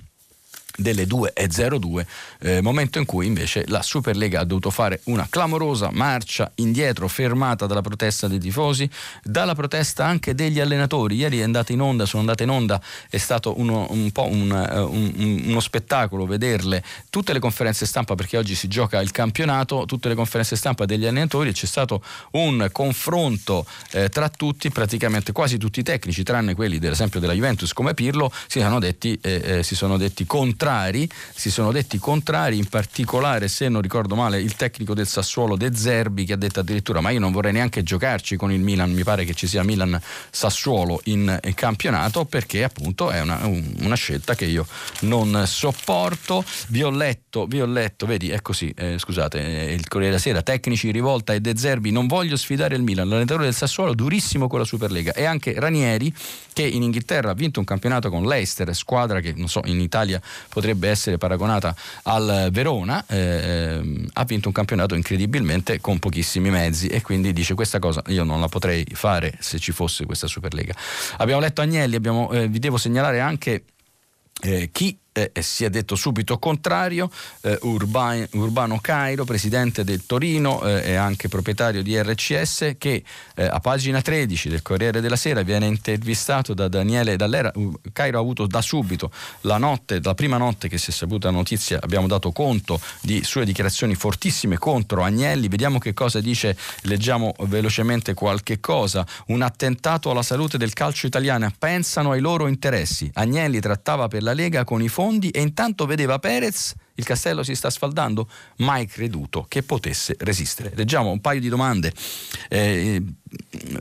delle 0.78 1.05
2.02, 1.05 2.05
eh, 2.39 2.61
momento 2.61 2.99
in 2.99 3.05
cui 3.05 3.25
invece 3.25 3.65
la 3.67 3.82
Superlega 3.82 4.41
ha 4.41 4.43
dovuto 4.43 4.69
fare 4.69 5.01
una 5.05 5.28
clamorosa 5.30 5.89
marcia 5.91 6.51
indietro, 6.55 7.07
fermata 7.07 7.65
dalla 7.65 7.82
protesta 7.82 8.28
dei 8.28 8.39
tifosi, 8.39 8.89
dalla 9.23 9.55
protesta 9.55 10.05
anche 10.05 10.36
degli 10.36 10.59
allenatori. 10.59 11.15
Ieri 11.15 11.39
è 11.39 11.43
andata 11.43 11.71
in 11.73 11.82
onda, 11.82 12.05
sono 12.05 12.21
andate 12.21 12.43
in 12.43 12.49
onda, 12.49 12.80
è 13.09 13.17
stato 13.17 13.59
uno, 13.59 13.88
un 13.89 14.11
po' 14.11 14.28
un, 14.28 14.51
uh, 14.51 14.93
un, 14.93 15.41
uno 15.45 15.59
spettacolo 15.59 16.25
vederle, 16.25 16.84
tutte 17.09 17.34
le 17.34 17.39
conferenze 17.39 17.86
stampa, 17.86 18.13
perché 18.15 18.38
oggi 18.38 18.53
si 18.53 18.67
gioca 18.67 19.01
il 19.01 19.11
campionato, 19.11 19.86
tutte 19.86 20.07
le 20.07 20.15
conferenze 20.15 20.55
stampa 20.55 20.86
degli 20.86 21.05
allenatori, 21.05 21.53
c'è 21.53 21.65
stato 21.65 22.03
un 22.32 22.69
confronto 22.71 23.65
eh, 23.91 24.09
tra 24.09 24.30
tutti, 24.30 24.69
praticamente 24.69 25.32
quasi 25.32 25.57
tutti 25.57 25.80
i 25.80 25.84
tecnici, 25.84 26.21
tranne 26.23 26.53
quelli 26.53 26.80
esempio 26.88 27.19
della 27.19 27.34
Juventus 27.34 27.73
come 27.73 27.93
Pirlo, 27.93 28.32
si 28.47 28.59
sono 28.59 28.80
detti, 28.80 29.17
eh, 29.21 29.41
eh 29.57 29.63
si 29.63 29.75
sono 29.75 29.97
detti 29.97 30.25
contrari 30.25 30.66
contrari, 30.68 31.09
si 31.34 31.49
sono 31.49 31.72
detti 31.72 31.97
contrari, 31.97 32.57
in 32.57 32.68
particolare 32.68 33.47
se 33.47 33.70
non 33.70 33.82
ricordo 33.82 34.15
male 34.15 34.41
il 34.41 34.57
tecnico 34.57 34.93
del 34.93 35.07
Sassuolo 35.07 35.55
De 35.55 35.74
Zerbi 35.74 36.26
che 36.26 36.34
ha 36.34 36.36
detto 36.36 36.59
addirittura 36.59 36.99
ma 36.99 37.09
io 37.09 37.22
non 37.22 37.32
vorrei 37.32 37.53
neanche 37.53 37.84
giocarci 37.84 38.36
con 38.36 38.51
il 38.51 38.59
Milan, 38.59 38.91
mi 38.91 39.03
pare 39.03 39.24
che 39.24 39.34
ci 39.34 39.47
sia 39.47 39.63
Milan-Sassuolo 39.63 40.99
in, 41.05 41.39
in 41.41 41.53
campionato 41.53 42.26
perché 42.26 42.65
appunto 42.65 43.11
è 43.11 43.22
una, 43.22 43.45
una, 43.45 43.95
scelta 43.95 44.36
che 44.36 44.43
io 44.43 44.68
non 45.01 45.43
sopporto. 45.45 46.43
Vi 46.68 46.84
ho 46.84 46.89
letto, 46.89 47.45
vi 47.45 47.61
ho 47.61 47.65
letto, 47.65 48.05
vedi 48.05 48.30
è 48.30 48.41
così, 48.41 48.74
eh, 48.76 48.97
scusate, 48.97 49.39
eh, 49.39 49.74
il 49.74 49.88
Corriere 49.88 50.15
della 50.15 50.22
Sera, 50.22 50.41
tecnici 50.41 50.91
rivolta 50.91 51.34
e 51.34 51.39
De 51.39 51.55
Zerbi, 51.55 51.91
non 51.91 52.07
voglio 52.07 52.36
sfidare 52.36 52.76
il 52.76 52.82
Milan, 52.82 53.07
l'allenatore 53.07 53.45
del 53.45 53.55
Sassuolo 53.55 53.93
durissimo 53.93 54.47
con 54.47 54.59
la 54.59 54.65
Superlega 54.65 55.13
e 55.13 55.24
anche 55.24 55.53
Ranieri 55.57 56.13
che 56.51 56.63
in 56.63 56.82
Inghilterra 56.82 57.32
ha 57.32 57.36
vinto 57.36 57.59
un 57.59 57.65
campionato 57.65 58.09
con 58.09 58.26
Leicester, 58.26 58.76
squadra 58.76 59.20
che 59.20 59.34
non 59.36 59.47
so 59.47 59.61
in 59.65 59.80
Italia 59.80 60.20
potrebbe 60.58 60.89
essere 60.89 61.20
paragonata 61.20 61.76
al 62.03 62.49
Verona, 62.51 63.05
eh, 63.08 63.18
ehm, 63.18 64.08
ha 64.14 64.24
vinto 64.24 64.47
un 64.47 64.53
campionato 64.55 64.95
incredibilmente 64.95 65.80
con 65.80 65.99
pochissimi 65.99 66.49
mezzi 66.49 66.88
e 66.88 67.03
quindi 67.03 67.32
dice 67.32 67.53
questa 67.53 67.78
cosa 67.78 68.01
io 68.08 68.24
non 68.24 68.39
la 68.39 68.47
potrei 68.47 68.84
fare 68.93 69.38
se 69.39 69.60
ci 69.60 69.72
fosse 69.72 70.08
questa 70.08 70.26
Superlega. 70.26 70.74
Abbiamo 71.18 71.41
letto 71.41 71.62
Agnelli, 71.62 71.95
abbiamo, 71.95 72.32
eh, 72.32 72.47
vi 72.47 72.58
devo 72.58 72.78
segnalare 72.78 73.20
anche 73.20 73.66
eh, 74.41 74.70
chi 74.72 74.97
eh, 75.18 75.41
si 75.41 75.63
è 75.63 75.70
detto 75.70 75.95
subito 75.95 76.38
contrario, 76.38 77.09
eh, 77.41 77.57
Urban, 77.63 78.28
Urbano 78.34 78.80
Cairo, 78.80 79.26
presidente 79.26 79.84
del 79.84 80.05
Torino 80.05 80.63
eh, 80.63 80.91
e 80.91 80.95
anche 80.95 81.28
proprietario 81.28 81.82
di 81.82 81.99
RCS, 81.99 82.76
che 82.78 83.03
eh, 83.36 83.45
a 83.45 83.59
pagina 83.59 83.99
13 84.01 84.49
del 84.49 84.61
Corriere 84.61 85.01
della 85.01 85.15
Sera 85.15 85.41
viene 85.41 85.65
intervistato 85.65 86.53
da 86.53 86.68
Daniele 86.68 87.15
Dall'Era. 87.15 87.51
Cairo 87.91 88.18
ha 88.20 88.22
avuto 88.22 88.45
da 88.45 88.61
subito 88.61 89.11
la 89.41 89.57
notte, 89.57 89.99
la 90.03 90.13
prima 90.13 90.38
notte 90.38 90.68
che 90.68 90.78
si 90.78 90.91
è 90.91 90.93
saputa 90.93 91.30
la 91.30 91.38
notizia, 91.38 91.80
abbiamo 91.82 92.05
dato 92.05 92.32
conto 92.32 92.80
di 93.01 93.24
sue 93.24 93.45
dichiarazioni 93.45 93.95
fortissime 93.95 94.57
contro 94.57 95.03
Agnelli. 95.03 95.47
Vediamo 95.47 95.80
che 95.80 95.93
cosa 95.93 96.22
dice, 96.22 96.55
leggiamo 96.82 97.34
velocemente 97.45 98.13
qualche 98.13 98.59
cosa. 98.59 99.05
Un 99.28 99.41
attentato 99.41 100.11
alla 100.11 100.22
salute 100.22 100.59
del 100.59 100.74
calcio 100.74 101.07
italiano, 101.07 101.51
pensano 101.57 102.11
ai 102.11 102.20
loro 102.20 102.47
interessi. 102.47 103.09
Agnelli 103.15 103.59
trattava 103.59 104.07
per 104.07 104.22
la 104.22 104.34
Lega 104.34 104.63
con 104.63 104.82
i 104.82 104.88
fondi 104.88 105.05
fondi 105.08 105.30
e 105.30 105.41
intanto 105.41 105.86
vedeva 105.86 106.20
Perez 106.20 106.74
il 106.95 107.05
castello 107.05 107.43
si 107.43 107.55
sta 107.55 107.70
sfaldando, 107.70 108.28
mai 108.58 108.88
creduto 108.88 109.45
che 109.47 109.62
potesse 109.62 110.16
resistere. 110.20 110.72
Leggiamo 110.74 111.12
un 111.12 111.22
paio 111.22 111.39
di 111.39 111.47
domande. 111.47 111.93
Eh, 112.49 113.01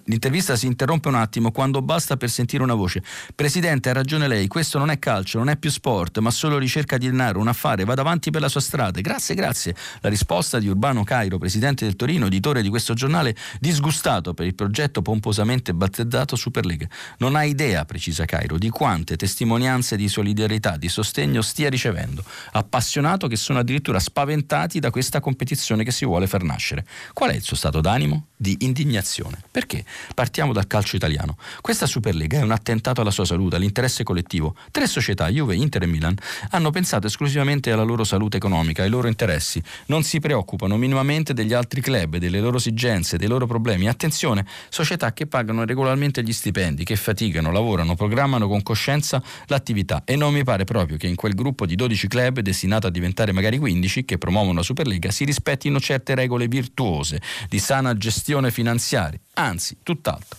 L'intervista 0.04 0.56
si 0.56 0.66
interrompe 0.66 1.08
un 1.08 1.14
attimo 1.14 1.50
quando 1.50 1.82
basta 1.82 2.16
per 2.16 2.30
sentire 2.30 2.62
una 2.62 2.74
voce. 2.74 3.02
Presidente, 3.34 3.90
ha 3.90 3.92
ragione 3.92 4.28
lei, 4.28 4.46
questo 4.46 4.78
non 4.78 4.90
è 4.90 4.98
calcio, 4.98 5.38
non 5.38 5.48
è 5.48 5.56
più 5.56 5.70
sport, 5.70 6.18
ma 6.18 6.30
solo 6.30 6.58
ricerca 6.58 6.98
di 6.98 7.06
denaro, 7.06 7.40
un 7.40 7.48
affare, 7.48 7.84
vada 7.84 8.00
avanti 8.00 8.30
per 8.30 8.40
la 8.40 8.48
sua 8.48 8.60
strada. 8.60 9.00
Grazie, 9.00 9.34
grazie. 9.34 9.74
La 10.00 10.08
risposta 10.08 10.58
di 10.58 10.68
Urbano 10.68 11.04
Cairo, 11.04 11.38
presidente 11.38 11.84
del 11.84 11.96
Torino, 11.96 12.26
editore 12.26 12.62
di 12.62 12.68
questo 12.68 12.94
giornale, 12.94 13.34
disgustato 13.60 14.34
per 14.34 14.46
il 14.46 14.54
progetto 14.54 15.02
pomposamente 15.02 15.74
battezzato 15.74 16.36
Superlega. 16.36 16.86
Non 17.18 17.36
ha 17.36 17.44
idea, 17.44 17.84
precisa 17.84 18.24
Cairo, 18.24 18.58
di 18.58 18.68
quante 18.68 19.16
testimonianze 19.16 19.96
di 19.96 20.08
solidarietà, 20.08 20.76
di 20.76 20.88
sostegno 20.88 21.42
stia 21.42 21.68
ricevendo. 21.68 22.24
Appassionato 22.52 23.26
che 23.28 23.36
sono 23.36 23.58
addirittura 23.58 23.98
spaventati 23.98 24.80
da 24.80 24.90
questa 24.90 25.20
competizione 25.20 25.84
che 25.84 25.92
si 25.92 26.04
vuole 26.04 26.26
far 26.26 26.42
nascere. 26.42 26.86
Qual 27.12 27.30
è 27.30 27.34
il 27.34 27.42
suo 27.42 27.56
stato 27.56 27.80
d'animo? 27.80 28.26
Di 28.36 28.56
indignazione. 28.60 29.45
Perché? 29.50 29.84
Partiamo 30.14 30.52
dal 30.52 30.66
calcio 30.66 30.96
italiano. 30.96 31.36
Questa 31.60 31.86
Superlega 31.86 32.38
è 32.38 32.42
un 32.42 32.50
attentato 32.50 33.00
alla 33.00 33.10
sua 33.10 33.24
salute, 33.24 33.56
all'interesse 33.56 34.04
collettivo. 34.04 34.54
Tre 34.70 34.86
società, 34.86 35.28
Juve, 35.28 35.54
Inter 35.54 35.82
e 35.82 35.86
Milan, 35.86 36.16
hanno 36.50 36.70
pensato 36.70 37.06
esclusivamente 37.06 37.70
alla 37.70 37.82
loro 37.82 38.04
salute 38.04 38.36
economica, 38.36 38.82
ai 38.82 38.90
loro 38.90 39.08
interessi. 39.08 39.62
Non 39.86 40.02
si 40.02 40.20
preoccupano 40.20 40.76
minimamente 40.76 41.32
degli 41.32 41.52
altri 41.52 41.80
club, 41.80 42.16
delle 42.16 42.40
loro 42.40 42.56
esigenze, 42.56 43.16
dei 43.16 43.28
loro 43.28 43.46
problemi. 43.46 43.88
Attenzione, 43.88 44.46
società 44.68 45.12
che 45.12 45.26
pagano 45.26 45.64
regolarmente 45.64 46.22
gli 46.22 46.32
stipendi, 46.32 46.84
che 46.84 46.96
faticano, 46.96 47.50
lavorano, 47.50 47.94
programmano 47.94 48.48
con 48.48 48.62
coscienza 48.62 49.22
l'attività 49.46 50.02
e 50.04 50.16
non 50.16 50.32
mi 50.32 50.44
pare 50.44 50.64
proprio 50.64 50.96
che 50.96 51.06
in 51.06 51.14
quel 51.14 51.34
gruppo 51.34 51.66
di 51.66 51.74
12 51.76 52.08
club 52.08 52.40
destinato 52.40 52.86
a 52.86 52.90
diventare 52.90 53.32
magari 53.32 53.58
15 53.58 54.04
che 54.04 54.18
promuovono 54.18 54.58
la 54.58 54.62
Superlega 54.62 55.10
si 55.10 55.24
rispettino 55.24 55.78
certe 55.80 56.14
regole 56.14 56.48
virtuose 56.48 57.20
di 57.48 57.58
sana 57.58 57.96
gestione 57.96 58.50
finanziaria. 58.50 59.20
Anzi, 59.38 59.78
tutt'altro. 59.82 60.38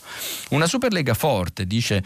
Una 0.50 0.66
Superlega 0.66 1.14
forte, 1.14 1.68
dice 1.68 2.04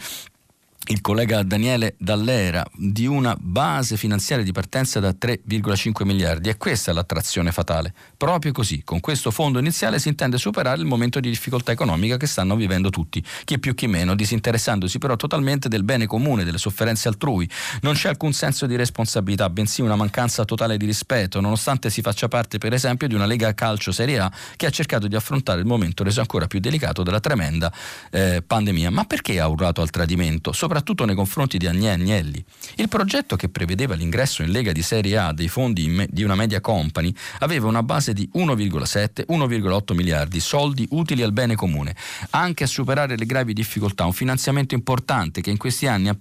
il 0.88 1.00
collega 1.00 1.42
Daniele 1.44 1.94
Dall'Era 1.96 2.66
di 2.74 3.06
una 3.06 3.36
base 3.38 3.96
finanziaria 3.96 4.44
di 4.44 4.50
partenza 4.50 4.98
da 4.98 5.10
3,5 5.10 6.04
miliardi 6.04 6.48
e 6.48 6.56
questa 6.56 6.90
è 6.90 6.94
l'attrazione 6.94 7.52
fatale. 7.52 7.94
Proprio 8.16 8.50
così, 8.50 8.82
con 8.82 8.98
questo 8.98 9.30
fondo 9.30 9.60
iniziale 9.60 10.00
si 10.00 10.08
intende 10.08 10.38
superare 10.38 10.80
il 10.80 10.86
momento 10.86 11.20
di 11.20 11.28
difficoltà 11.28 11.70
economica 11.70 12.16
che 12.16 12.26
stanno 12.26 12.56
vivendo 12.56 12.90
tutti, 12.90 13.24
chi 13.44 13.60
più 13.60 13.74
chi 13.74 13.86
meno, 13.86 14.16
disinteressandosi 14.16 14.98
però 14.98 15.14
totalmente 15.14 15.68
del 15.68 15.84
bene 15.84 16.06
comune, 16.06 16.42
delle 16.44 16.58
sofferenze 16.58 17.06
altrui. 17.06 17.48
Non 17.82 17.94
c'è 17.94 18.08
alcun 18.08 18.32
senso 18.32 18.66
di 18.66 18.74
responsabilità, 18.74 19.48
bensì 19.50 19.82
una 19.82 19.96
mancanza 19.96 20.44
totale 20.44 20.76
di 20.76 20.86
rispetto, 20.86 21.40
nonostante 21.40 21.90
si 21.90 22.02
faccia 22.02 22.26
parte 22.26 22.58
per 22.58 22.72
esempio 22.72 23.06
di 23.06 23.14
una 23.14 23.26
Lega 23.26 23.54
Calcio 23.54 23.92
Serie 23.92 24.18
A 24.18 24.32
che 24.56 24.66
ha 24.66 24.70
cercato 24.70 25.06
di 25.06 25.14
affrontare 25.14 25.60
il 25.60 25.66
momento 25.66 26.02
reso 26.02 26.20
ancora 26.20 26.48
più 26.48 26.58
delicato 26.58 27.04
della 27.04 27.20
tremenda 27.20 27.72
eh, 28.10 28.42
pandemia. 28.44 28.90
Ma 28.90 29.04
perché 29.04 29.38
ha 29.38 29.46
urlato 29.46 29.80
al 29.80 29.90
tradimento? 29.90 30.50
Soprattutto 30.72 31.04
nei 31.04 31.14
confronti 31.14 31.58
di 31.58 31.66
Agnelli. 31.66 32.42
Il 32.76 32.88
progetto 32.88 33.36
che 33.36 33.50
prevedeva 33.50 33.94
l'ingresso 33.94 34.42
in 34.42 34.50
Lega 34.50 34.72
di 34.72 34.80
Serie 34.80 35.18
A 35.18 35.32
dei 35.32 35.48
fondi 35.48 36.06
di 36.08 36.22
una 36.22 36.34
media 36.34 36.62
company 36.62 37.14
aveva 37.40 37.68
una 37.68 37.82
base 37.82 38.14
di 38.14 38.28
1,7-1,8 38.34 39.94
miliardi, 39.94 40.40
soldi 40.40 40.86
utili 40.92 41.22
al 41.22 41.32
bene 41.32 41.56
comune, 41.56 41.94
anche 42.30 42.64
a 42.64 42.66
superare 42.66 43.18
le 43.18 43.26
gravi 43.26 43.52
difficoltà, 43.52 44.06
un 44.06 44.14
finanziamento 44.14 44.74
importante 44.74 45.42
che 45.42 45.50
in 45.50 45.58
questi 45.58 45.86
anni 45.86 46.08
ha 46.08 46.16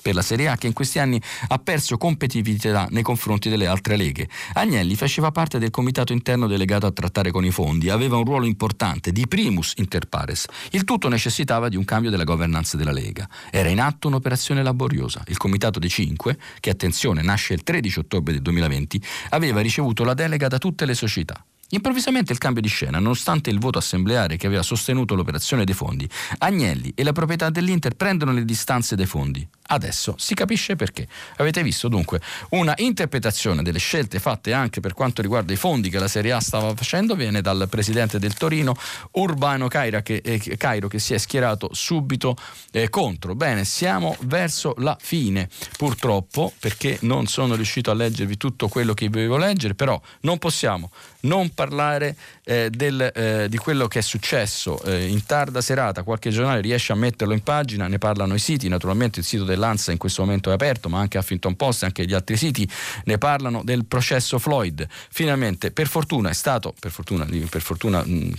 per 0.00 0.14
la 0.14 0.22
Serie 0.22 0.48
A 0.48 0.56
che 0.56 0.66
in 0.66 0.72
questi 0.72 0.98
anni 0.98 1.20
ha 1.48 1.58
perso 1.58 1.96
competitività 1.96 2.88
nei 2.90 3.02
confronti 3.02 3.48
delle 3.48 3.66
altre 3.66 3.96
leghe. 3.96 4.28
Agnelli 4.54 4.94
faceva 4.96 5.30
parte 5.30 5.58
del 5.58 5.70
comitato 5.70 6.12
interno 6.12 6.46
delegato 6.46 6.86
a 6.86 6.92
trattare 6.92 7.30
con 7.30 7.44
i 7.44 7.50
fondi, 7.50 7.90
aveva 7.90 8.16
un 8.16 8.24
ruolo 8.24 8.46
importante 8.46 9.12
di 9.12 9.26
primus 9.26 9.74
inter 9.76 10.06
pares. 10.06 10.46
Il 10.70 10.84
tutto 10.84 11.08
necessitava 11.08 11.68
di 11.68 11.76
un 11.76 11.84
cambio 11.84 12.10
della 12.10 12.24
governance 12.24 12.76
della 12.76 12.92
Lega. 12.92 13.28
Era 13.50 13.68
in 13.68 13.80
atto 13.80 14.08
un'operazione 14.08 14.62
laboriosa. 14.62 15.22
Il 15.26 15.36
comitato 15.36 15.78
dei 15.78 15.90
cinque, 15.90 16.38
che 16.60 16.70
attenzione 16.70 17.22
nasce 17.22 17.54
il 17.54 17.62
13 17.62 18.00
ottobre 18.00 18.32
del 18.32 18.42
2020, 18.42 19.02
aveva 19.30 19.60
ricevuto 19.60 20.04
la 20.04 20.14
delega 20.14 20.48
da 20.48 20.58
tutte 20.58 20.84
le 20.84 20.94
società. 20.94 21.44
Improvvisamente 21.74 22.32
il 22.32 22.38
cambio 22.38 22.60
di 22.60 22.68
scena, 22.68 22.98
nonostante 22.98 23.48
il 23.48 23.58
voto 23.58 23.78
assembleare 23.78 24.36
che 24.36 24.46
aveva 24.46 24.62
sostenuto 24.62 25.14
l'operazione 25.14 25.64
dei 25.64 25.74
fondi, 25.74 26.06
Agnelli 26.38 26.92
e 26.94 27.02
la 27.02 27.12
proprietà 27.12 27.48
dell'Inter 27.48 27.94
prendono 27.94 28.32
le 28.32 28.44
distanze 28.44 28.94
dai 28.94 29.06
fondi. 29.06 29.48
Adesso 29.72 30.16
si 30.18 30.34
capisce 30.34 30.76
perché. 30.76 31.08
Avete 31.36 31.62
visto 31.62 31.88
dunque 31.88 32.20
una 32.50 32.74
interpretazione 32.76 33.62
delle 33.62 33.78
scelte 33.78 34.18
fatte 34.18 34.52
anche 34.52 34.80
per 34.80 34.92
quanto 34.92 35.22
riguarda 35.22 35.54
i 35.54 35.56
fondi 35.56 35.88
che 35.88 35.98
la 35.98 36.08
Serie 36.08 36.32
A 36.32 36.40
stava 36.40 36.74
facendo 36.74 37.14
viene 37.14 37.40
dal 37.40 37.66
presidente 37.70 38.18
del 38.18 38.34
Torino, 38.34 38.76
Urbano 39.12 39.68
Cairo, 39.68 40.02
che, 40.02 40.20
eh, 40.22 40.56
Cairo, 40.58 40.88
che 40.88 40.98
si 40.98 41.14
è 41.14 41.18
schierato 41.18 41.70
subito 41.72 42.36
eh, 42.70 42.90
contro. 42.90 43.34
Bene, 43.34 43.64
siamo 43.64 44.14
verso 44.20 44.74
la 44.76 44.94
fine, 45.00 45.48
purtroppo, 45.78 46.52
perché 46.58 46.98
non 47.02 47.26
sono 47.26 47.54
riuscito 47.54 47.90
a 47.90 47.94
leggervi 47.94 48.36
tutto 48.36 48.68
quello 48.68 48.92
che 48.92 49.08
volevo 49.08 49.38
leggere, 49.38 49.74
però 49.74 49.98
non 50.20 50.36
possiamo 50.36 50.90
non 51.20 51.50
parlare 51.54 52.16
eh, 52.44 52.70
del, 52.70 53.10
eh, 53.14 53.46
di 53.48 53.56
quello 53.56 53.86
che 53.86 54.00
è 54.00 54.02
successo 54.02 54.82
eh, 54.84 55.06
in 55.06 55.24
tarda 55.24 55.60
serata. 55.60 56.02
Qualche 56.02 56.30
giornale 56.30 56.60
riesce 56.60 56.92
a 56.92 56.96
metterlo 56.96 57.32
in 57.32 57.42
pagina, 57.42 57.86
ne 57.86 57.98
parlano 57.98 58.34
i 58.34 58.38
siti, 58.38 58.68
naturalmente 58.68 59.20
il 59.20 59.26
sito 59.26 59.44
dell'ANSA 59.44 59.92
in 59.92 59.98
questo 59.98 60.22
momento 60.22 60.50
è 60.50 60.54
aperto, 60.54 60.88
ma 60.88 60.98
anche 60.98 61.18
Huffington 61.18 61.56
Post 61.56 61.82
e 61.82 61.86
anche 61.86 62.04
gli 62.04 62.14
altri 62.14 62.36
siti 62.36 62.68
ne 63.04 63.18
parlano 63.18 63.62
del 63.62 63.84
processo 63.84 64.38
Floyd. 64.38 64.86
Finalmente, 65.10 65.70
per 65.70 65.86
fortuna, 65.86 66.30
è 66.30 66.34
stato, 66.34 66.74
per 66.78 66.90
fortuna, 66.90 67.26
per 67.48 67.60
fortuna 67.60 68.02
mh, 68.04 68.10
mm, 68.10 68.32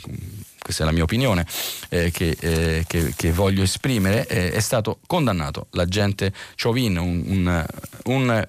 questa 0.61 0.83
è 0.83 0.85
la 0.85 0.93
mia 0.93 1.03
opinione 1.03 1.45
eh, 1.89 2.09
che, 2.11 2.37
eh, 2.39 2.85
che, 2.87 3.13
che, 3.15 3.31
voglio 3.33 3.63
esprimere, 3.63 4.25
eh, 4.27 4.51
è 4.51 4.59
stato 4.59 4.99
condannato 5.05 5.67
l'agente 5.71 6.31
Chauvin, 6.55 6.97
un, 6.97 7.23
un, 7.25 7.65
un 8.05 8.47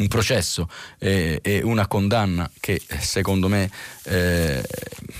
un 0.00 0.08
processo 0.08 0.68
eh, 0.98 1.40
e 1.42 1.62
una 1.62 1.86
condanna 1.86 2.50
che 2.58 2.80
secondo 2.98 3.48
me 3.48 3.70
eh, 4.04 4.62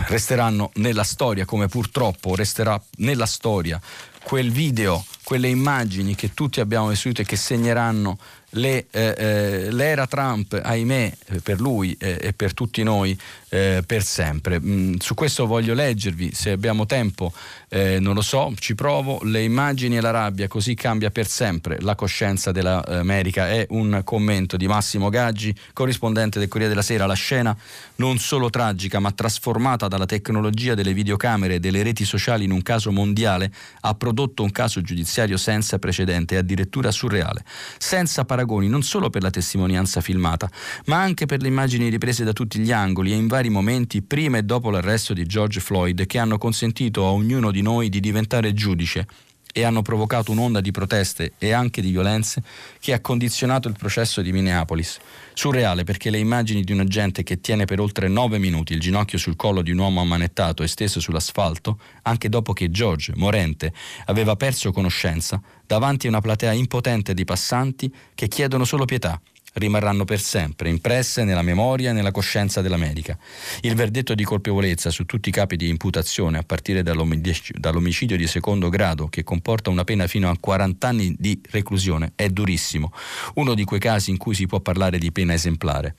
resteranno 0.08 0.70
nella 0.74 1.04
storia 1.04 1.44
come 1.44 1.68
purtroppo 1.68 2.34
resterà 2.34 2.80
nella 2.96 3.26
storia 3.26 3.80
quel 4.22 4.50
video, 4.50 5.04
quelle 5.24 5.48
immagini 5.48 6.14
che 6.14 6.34
tutti 6.34 6.60
abbiamo 6.60 6.88
vissuto 6.88 7.22
e 7.22 7.24
che 7.24 7.36
segneranno 7.36 8.18
le, 8.50 8.86
eh, 8.90 9.14
eh, 9.16 9.70
l'era 9.70 10.06
Trump, 10.06 10.58
ahimè, 10.60 11.12
per 11.42 11.60
lui 11.60 11.96
eh, 11.98 12.18
e 12.20 12.32
per 12.32 12.54
tutti 12.54 12.82
noi, 12.82 13.16
eh, 13.48 13.82
per 13.86 14.02
sempre. 14.02 14.60
Mm, 14.60 14.94
su 14.98 15.14
questo 15.14 15.46
voglio 15.46 15.74
leggervi, 15.74 16.32
se 16.34 16.50
abbiamo 16.50 16.86
tempo, 16.86 17.32
non 17.72 18.14
lo 18.14 18.20
so, 18.20 18.52
ci 18.58 18.74
provo. 18.74 19.20
Le 19.22 19.42
immagini 19.42 19.96
e 19.96 20.00
la 20.00 20.10
rabbia, 20.10 20.48
così 20.48 20.74
cambia 20.74 21.10
per 21.10 21.28
sempre 21.28 21.78
la 21.80 21.94
coscienza 21.94 22.50
dell'America. 22.50 23.48
È 23.48 23.64
un 23.70 24.00
commento 24.02 24.56
di 24.56 24.66
Massimo 24.66 25.08
Gaggi, 25.08 25.54
corrispondente 25.72 26.40
del 26.40 26.48
Corriere 26.48 26.72
della 26.72 26.84
Sera. 26.84 27.06
La 27.06 27.14
scena 27.14 27.56
non 27.96 28.18
solo 28.18 28.50
tragica, 28.50 28.98
ma 28.98 29.12
trasformata 29.12 29.86
dalla 29.86 30.06
tecnologia 30.06 30.74
delle 30.74 30.92
videocamere 30.92 31.54
e 31.54 31.60
delle 31.60 31.84
reti 31.84 32.04
sociali 32.04 32.42
in 32.42 32.50
un 32.50 32.62
caso 32.62 32.90
mondiale, 32.90 33.52
ha 33.82 33.94
prodotto 33.94 34.42
un 34.42 34.50
caso 34.50 34.82
giudiziario 34.82 35.36
senza 35.36 35.78
precedente 35.78 36.36
addirittura 36.36 36.90
surreale, 36.90 37.44
senza 37.78 38.24
paragoni 38.24 38.39
non 38.44 38.82
solo 38.82 39.10
per 39.10 39.22
la 39.22 39.30
testimonianza 39.30 40.00
filmata, 40.00 40.50
ma 40.86 41.00
anche 41.00 41.26
per 41.26 41.40
le 41.42 41.48
immagini 41.48 41.88
riprese 41.88 42.24
da 42.24 42.32
tutti 42.32 42.58
gli 42.58 42.72
angoli 42.72 43.12
e 43.12 43.16
in 43.16 43.26
vari 43.26 43.48
momenti 43.48 44.02
prima 44.02 44.38
e 44.38 44.42
dopo 44.42 44.70
l'arresto 44.70 45.12
di 45.12 45.26
George 45.26 45.60
Floyd 45.60 46.06
che 46.06 46.18
hanno 46.18 46.38
consentito 46.38 47.06
a 47.06 47.10
ognuno 47.10 47.50
di 47.50 47.62
noi 47.62 47.88
di 47.88 48.00
diventare 48.00 48.52
giudice 48.52 49.06
e 49.52 49.64
hanno 49.64 49.82
provocato 49.82 50.30
un'onda 50.30 50.60
di 50.60 50.70
proteste 50.70 51.32
e 51.38 51.52
anche 51.52 51.80
di 51.80 51.90
violenze 51.90 52.42
che 52.78 52.92
ha 52.92 53.00
condizionato 53.00 53.68
il 53.68 53.74
processo 53.76 54.22
di 54.22 54.32
Minneapolis. 54.32 54.98
Surreale 55.40 55.84
perché 55.84 56.10
le 56.10 56.18
immagini 56.18 56.62
di 56.62 56.72
un 56.72 56.80
agente 56.80 57.22
che 57.22 57.40
tiene 57.40 57.64
per 57.64 57.80
oltre 57.80 58.08
nove 58.08 58.36
minuti 58.36 58.74
il 58.74 58.78
ginocchio 58.78 59.16
sul 59.16 59.36
collo 59.36 59.62
di 59.62 59.70
un 59.70 59.78
uomo 59.78 60.02
ammanettato 60.02 60.62
e 60.62 60.66
steso 60.66 61.00
sull'asfalto, 61.00 61.80
anche 62.02 62.28
dopo 62.28 62.52
che 62.52 62.70
George, 62.70 63.14
morente, 63.16 63.72
aveva 64.04 64.36
perso 64.36 64.70
conoscenza, 64.70 65.40
davanti 65.66 66.04
a 66.04 66.10
una 66.10 66.20
platea 66.20 66.52
impotente 66.52 67.14
di 67.14 67.24
passanti 67.24 67.90
che 68.14 68.28
chiedono 68.28 68.66
solo 68.66 68.84
pietà 68.84 69.18
rimarranno 69.54 70.04
per 70.04 70.20
sempre 70.20 70.68
impresse 70.68 71.24
nella 71.24 71.42
memoria 71.42 71.90
e 71.90 71.92
nella 71.92 72.10
coscienza 72.10 72.60
dell'America. 72.60 73.18
Il 73.62 73.74
verdetto 73.74 74.14
di 74.14 74.24
colpevolezza 74.24 74.90
su 74.90 75.04
tutti 75.04 75.28
i 75.28 75.32
capi 75.32 75.56
di 75.56 75.68
imputazione, 75.68 76.38
a 76.38 76.42
partire 76.42 76.82
dall'omicidio 76.82 78.16
di 78.16 78.26
secondo 78.26 78.68
grado, 78.68 79.08
che 79.08 79.24
comporta 79.24 79.70
una 79.70 79.84
pena 79.84 80.06
fino 80.06 80.30
a 80.30 80.36
40 80.38 80.88
anni 80.88 81.14
di 81.18 81.40
reclusione, 81.50 82.12
è 82.14 82.28
durissimo, 82.28 82.92
uno 83.34 83.54
di 83.54 83.64
quei 83.64 83.80
casi 83.80 84.10
in 84.10 84.16
cui 84.16 84.34
si 84.34 84.46
può 84.46 84.60
parlare 84.60 84.98
di 84.98 85.10
pena 85.12 85.34
esemplare. 85.34 85.94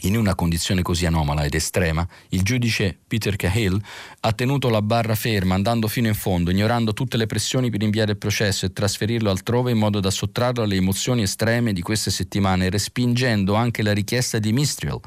In 0.00 0.16
una 0.16 0.34
condizione 0.34 0.82
così 0.82 1.06
anomala 1.06 1.44
ed 1.44 1.54
estrema, 1.54 2.06
il 2.30 2.42
giudice 2.42 2.98
Peter 3.06 3.36
Cahill 3.36 3.80
ha 4.20 4.32
tenuto 4.32 4.68
la 4.68 4.82
barra 4.82 5.14
ferma, 5.14 5.54
andando 5.54 5.86
fino 5.86 6.08
in 6.08 6.14
fondo, 6.14 6.50
ignorando 6.50 6.92
tutte 6.92 7.16
le 7.16 7.26
pressioni 7.26 7.70
per 7.70 7.80
rinviare 7.80 8.12
il 8.12 8.16
processo 8.16 8.66
e 8.66 8.72
trasferirlo 8.72 9.30
altrove 9.30 9.70
in 9.70 9.78
modo 9.78 10.00
da 10.00 10.10
sottrarlo 10.10 10.64
alle 10.64 10.76
emozioni 10.76 11.22
estreme 11.22 11.72
di 11.72 11.82
queste 11.82 12.10
settimane, 12.10 12.68
respingendo 12.68 13.54
anche 13.54 13.82
la 13.82 13.92
richiesta 13.92 14.40
di 14.40 14.52
Mistrial, 14.52 14.98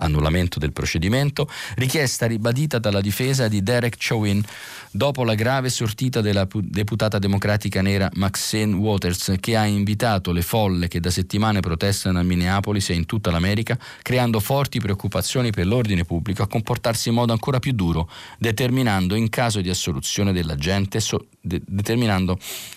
annullamento 0.00 0.58
del 0.58 0.72
procedimento, 0.72 1.48
richiesta 1.76 2.26
ribadita 2.26 2.78
dalla 2.78 3.00
difesa 3.00 3.48
di 3.48 3.62
Derek 3.62 3.96
Chauvin 3.98 4.42
dopo 4.90 5.22
la 5.24 5.34
grave 5.34 5.70
sortita 5.70 6.20
della 6.20 6.46
deputata 6.52 7.18
democratica 7.18 7.80
nera 7.80 8.10
Maxine 8.14 8.74
Waters 8.74 9.34
che 9.38 9.56
ha 9.56 9.64
invitato 9.64 10.32
le 10.32 10.42
folle 10.42 10.88
che 10.88 11.00
da 11.00 11.10
settimane 11.10 11.60
protestano 11.60 12.18
a 12.18 12.22
Minneapolis 12.22 12.90
e 12.90 12.94
in 12.94 13.06
tutta 13.06 13.30
l'America, 13.30 13.78
creando 14.02 14.40
forti 14.40 14.80
preoccupazioni 14.80 15.50
per 15.50 15.66
l'ordine 15.66 16.04
pubblico, 16.04 16.42
a 16.42 16.48
comportarsi 16.48 17.08
in 17.08 17.14
modo 17.14 17.32
ancora 17.32 17.58
più 17.58 17.72
duro, 17.72 18.10
determinando 18.38 19.14
in 19.14 19.28
caso 19.28 19.60
di 19.60 19.68
assoluzione 19.68 20.32
dell'agente 20.32 21.00
so, 21.00 21.26
de, 21.40 21.62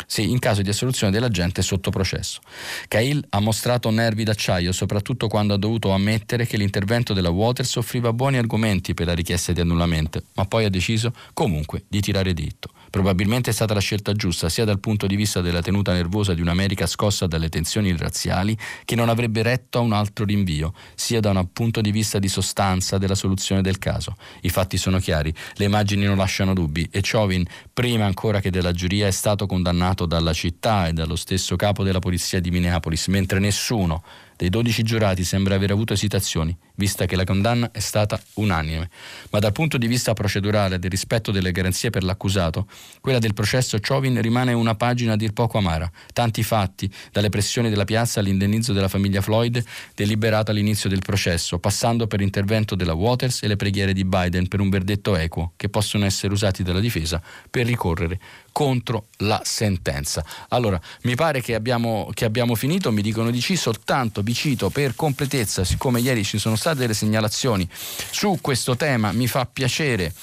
sì, 0.05 0.37
caso 0.39 0.61
di 0.61 0.69
assoluzione 0.69 1.11
dell'agente 1.11 1.61
sotto 1.61 1.89
processo. 1.89 2.41
Cahill 2.87 3.23
ha 3.29 3.39
mostrato 3.39 3.89
nervi 3.89 4.23
d'acciaio 4.23 4.71
soprattutto 4.71 5.27
quando 5.27 5.53
ha 5.53 5.57
dovuto 5.57 5.91
ammettere 5.91 6.45
che 6.45 6.57
l'intervento 6.57 7.12
della 7.13 7.29
Waters 7.29 7.75
offriva 7.75 8.11
buoni 8.13 8.37
argomenti 8.37 8.93
per 8.93 9.05
la 9.05 9.13
richiesta 9.13 9.51
di 9.51 9.61
annullamento, 9.61 10.21
ma 10.33 10.45
poi 10.45 10.65
ha 10.65 10.69
deciso 10.69 11.13
comunque 11.33 11.85
di 11.87 12.01
tirare 12.01 12.33
dritto. 12.33 12.69
Probabilmente 12.89 13.49
è 13.49 13.53
stata 13.53 13.73
la 13.73 13.79
scelta 13.79 14.13
giusta 14.13 14.49
sia 14.49 14.65
dal 14.65 14.79
punto 14.79 15.07
di 15.07 15.15
vista 15.15 15.41
della 15.41 15.63
tenuta 15.63 15.93
nervosa 15.93 16.35
di 16.35 16.41
un'America 16.41 16.85
scossa 16.85 17.25
dalle 17.25 17.49
tensioni 17.49 17.95
razziali 17.97 18.55
che 18.85 18.95
non 18.95 19.09
avrebbe 19.09 19.41
retto 19.41 19.79
a 19.79 19.81
un 19.81 19.93
altro 19.93 20.25
rinvio, 20.25 20.73
sia 20.93 21.19
da 21.19 21.31
un 21.31 21.51
punto 21.51 21.81
di 21.81 21.89
vista 21.89 22.19
di 22.19 22.27
sostanza 22.27 22.99
della 22.99 23.15
soluzione 23.15 23.63
del 23.63 23.79
caso. 23.79 24.15
I 24.41 24.49
fatti 24.49 24.77
sono 24.77 24.99
chiari, 24.99 25.33
le 25.55 25.65
immagini 25.65 26.05
non 26.05 26.17
lasciano 26.17 26.53
dubbi 26.53 26.87
e 26.91 26.99
Chauvin, 27.01 27.43
prima 27.73 28.05
ancora 28.05 28.39
che 28.39 28.51
della 28.51 28.73
giuria, 28.73 29.07
è 29.07 29.11
stato 29.11 29.47
condannato 29.47 30.05
dalla 30.05 30.33
città 30.33 30.87
e 30.87 30.93
dallo 30.93 31.15
stesso 31.15 31.55
capo 31.55 31.83
della 31.83 31.97
polizia 31.97 32.39
di 32.39 32.51
Minneapolis, 32.51 33.07
mentre 33.07 33.39
nessuno 33.39 34.03
dei 34.35 34.49
12 34.49 34.83
giurati 34.83 35.23
sembra 35.23 35.55
aver 35.55 35.71
avuto 35.71 35.93
esitazioni, 35.93 36.55
vista 36.75 37.05
che 37.05 37.15
la 37.15 37.23
condanna 37.23 37.71
è 37.71 37.79
stata 37.79 38.19
unanime. 38.35 38.89
Ma 39.29 39.39
dal 39.39 39.51
punto 39.51 39.77
di 39.77 39.87
vista 39.87 40.13
procedurale 40.13 40.79
del 40.79 40.89
rispetto 40.89 41.31
delle 41.31 41.51
garanzie 41.51 41.89
per 41.89 42.03
l'accusato, 42.03 42.67
quella 43.01 43.19
del 43.19 43.33
processo 43.33 43.77
Chauvin 43.79 44.21
rimane 44.21 44.53
una 44.53 44.75
pagina 44.75 45.13
a 45.13 45.15
dir 45.15 45.33
poco 45.33 45.57
amara. 45.57 45.89
Tanti 46.13 46.43
fatti, 46.43 46.91
dalle 47.11 47.29
pressioni 47.29 47.69
della 47.69 47.85
piazza 47.85 48.19
all'indennizzo 48.19 48.73
della 48.73 48.87
famiglia 48.87 49.21
Floyd, 49.21 49.63
deliberato 49.95 50.51
all'inizio 50.51 50.89
del 50.89 50.99
processo, 50.99 51.59
passando 51.59 52.07
per 52.07 52.19
l'intervento 52.19 52.75
della 52.75 52.93
Waters 52.93 53.43
e 53.43 53.47
le 53.47 53.55
preghiere 53.55 53.93
di 53.93 54.05
Biden 54.05 54.47
per 54.47 54.59
un 54.59 54.69
verdetto 54.69 55.15
equo, 55.15 55.53
che 55.55 55.69
possono 55.69 56.05
essere 56.05 56.33
usati 56.33 56.63
dalla 56.63 56.79
difesa 56.79 57.21
per 57.49 57.65
ricorrere 57.65 58.19
contro 58.53 59.07
la 59.17 59.41
sentenza. 59.43 60.23
Allora, 60.49 60.79
mi 61.01 61.15
pare 61.15 61.41
che 61.41 61.55
abbiamo, 61.55 62.09
che 62.13 62.23
abbiamo 62.23 62.55
finito, 62.55 62.91
mi 62.91 63.01
dicono 63.01 63.31
di 63.31 63.41
sì, 63.41 63.57
soltanto 63.57 64.21
vi 64.21 64.33
cito 64.33 64.69
per 64.69 64.95
completezza, 64.95 65.65
siccome 65.65 65.99
ieri 65.99 66.23
ci 66.23 66.37
sono 66.37 66.55
state 66.63 66.79
delle 66.79 66.93
segnalazioni. 66.93 67.67
Su 68.11 68.37
questo 68.39 68.77
tema, 68.77 69.11
mi 69.11 69.27
fa 69.27 69.45
piacere 69.45 70.13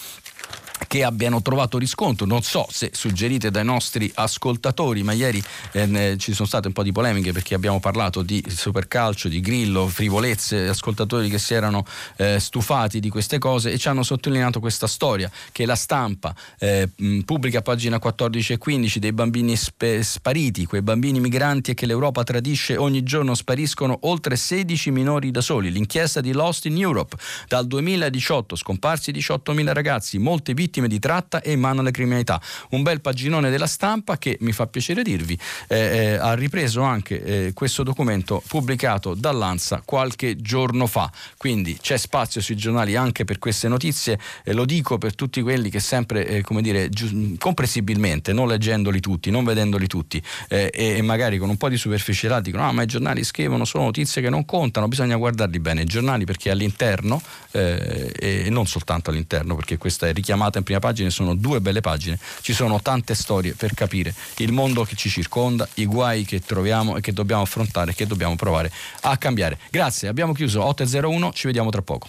che 0.86 1.04
abbiano 1.04 1.42
trovato 1.42 1.78
riscontro, 1.78 2.26
non 2.26 2.42
so 2.42 2.66
se 2.70 2.90
suggerite 2.92 3.50
dai 3.50 3.64
nostri 3.64 4.10
ascoltatori, 4.14 5.02
ma 5.02 5.12
ieri 5.12 5.42
eh, 5.72 6.16
ci 6.18 6.32
sono 6.32 6.48
state 6.48 6.68
un 6.68 6.72
po' 6.72 6.82
di 6.82 6.92
polemiche 6.92 7.32
perché 7.32 7.54
abbiamo 7.54 7.80
parlato 7.80 8.22
di 8.22 8.42
supercalcio, 8.46 9.28
di 9.28 9.40
grillo, 9.40 9.86
frivolezze, 9.86 10.68
ascoltatori 10.68 11.28
che 11.28 11.38
si 11.38 11.54
erano 11.54 11.84
eh, 12.16 12.38
stufati 12.40 13.00
di 13.00 13.08
queste 13.08 13.38
cose 13.38 13.72
e 13.72 13.78
ci 13.78 13.88
hanno 13.88 14.02
sottolineato 14.02 14.60
questa 14.60 14.86
storia 14.86 15.30
che 15.52 15.66
la 15.66 15.76
stampa 15.76 16.34
eh, 16.58 16.88
pubblica 17.24 17.58
a 17.58 17.62
pagina 17.62 17.98
14 17.98 18.54
e 18.54 18.58
15 18.58 18.98
dei 18.98 19.12
bambini 19.12 19.56
sp- 19.56 20.00
spariti, 20.00 20.66
quei 20.66 20.82
bambini 20.82 21.20
migranti 21.20 21.72
e 21.72 21.74
che 21.74 21.86
l'Europa 21.86 22.24
tradisce 22.24 22.76
ogni 22.76 23.02
giorno 23.02 23.34
spariscono 23.34 23.98
oltre 24.02 24.36
16 24.36 24.90
minori 24.90 25.30
da 25.30 25.40
soli. 25.40 25.70
L'inchiesta 25.70 26.20
di 26.20 26.32
Lost 26.32 26.64
in 26.66 26.78
Europe 26.78 27.16
dal 27.46 27.66
2018 27.66 28.56
scomparsi 28.56 29.12
18.000 29.12 29.72
ragazzi, 29.72 30.18
molte 30.18 30.52
vittime 30.54 30.69
vittime 30.70 30.86
di 30.86 31.00
tratta 31.00 31.42
e 31.42 31.52
in 31.52 31.60
mano 31.60 31.80
alla 31.80 31.90
criminalità. 31.90 32.40
Un 32.70 32.82
bel 32.82 33.00
paginone 33.00 33.50
della 33.50 33.66
stampa 33.66 34.16
che 34.18 34.38
mi 34.40 34.52
fa 34.52 34.68
piacere 34.68 35.02
dirvi 35.02 35.36
eh, 35.66 35.76
eh, 35.76 36.14
ha 36.14 36.34
ripreso 36.34 36.82
anche 36.82 37.22
eh, 37.22 37.52
questo 37.52 37.82
documento 37.82 38.40
pubblicato 38.46 39.14
dall'ANSA 39.14 39.82
qualche 39.84 40.36
giorno 40.36 40.86
fa. 40.86 41.10
Quindi 41.36 41.76
c'è 41.80 41.96
spazio 41.96 42.40
sui 42.40 42.56
giornali 42.56 42.94
anche 42.94 43.24
per 43.24 43.38
queste 43.40 43.66
notizie. 43.66 44.18
lo 44.44 44.64
dico 44.64 44.96
per 44.98 45.16
tutti 45.16 45.42
quelli 45.42 45.70
che 45.70 45.80
sempre, 45.80 46.26
eh, 46.26 46.42
come 46.42 46.62
dire, 46.62 46.88
giu- 46.88 47.36
comprensibilmente, 47.38 48.32
non 48.32 48.46
leggendoli 48.46 49.00
tutti, 49.00 49.30
non 49.30 49.44
vedendoli 49.44 49.88
tutti 49.88 50.22
eh, 50.48 50.70
e, 50.72 51.02
magari 51.02 51.38
con 51.38 51.48
un 51.48 51.56
po' 51.56 51.68
di 51.68 51.76
superficialità 51.76 52.40
dicono: 52.40 52.68
ah, 52.68 52.72
ma 52.72 52.82
i 52.82 52.86
giornali 52.86 53.24
scrivono 53.24 53.64
solo 53.64 53.84
notizie 53.84 54.22
che 54.22 54.30
non 54.30 54.44
contano, 54.44 54.86
bisogna 54.86 55.16
guardarli 55.16 55.58
bene. 55.58 55.82
I 55.82 55.86
giornali 55.86 56.24
perché 56.24 56.50
all'interno, 56.50 57.20
eh, 57.50 58.12
e 58.16 58.50
non 58.50 58.66
soltanto 58.66 59.10
all'interno, 59.10 59.56
perché 59.56 59.76
questa 59.76 60.06
è 60.06 60.12
richiamata 60.12 60.59
in 60.60 60.64
prima 60.64 60.80
pagina, 60.80 61.10
sono 61.10 61.34
due 61.34 61.60
belle 61.60 61.80
pagine, 61.80 62.18
ci 62.40 62.52
sono 62.52 62.80
tante 62.80 63.14
storie 63.14 63.54
per 63.54 63.74
capire 63.74 64.14
il 64.36 64.52
mondo 64.52 64.84
che 64.84 64.96
ci 64.96 65.08
circonda, 65.08 65.68
i 65.74 65.86
guai 65.86 66.24
che 66.24 66.40
troviamo 66.40 66.96
e 66.96 67.00
che 67.00 67.12
dobbiamo 67.12 67.42
affrontare, 67.42 67.94
che 67.94 68.06
dobbiamo 68.06 68.36
provare 68.36 68.70
a 69.02 69.16
cambiare. 69.16 69.58
Grazie, 69.70 70.08
abbiamo 70.08 70.32
chiuso 70.32 70.60
8.01, 70.60 71.32
ci 71.32 71.46
vediamo 71.46 71.70
tra 71.70 71.82
poco. 71.82 72.08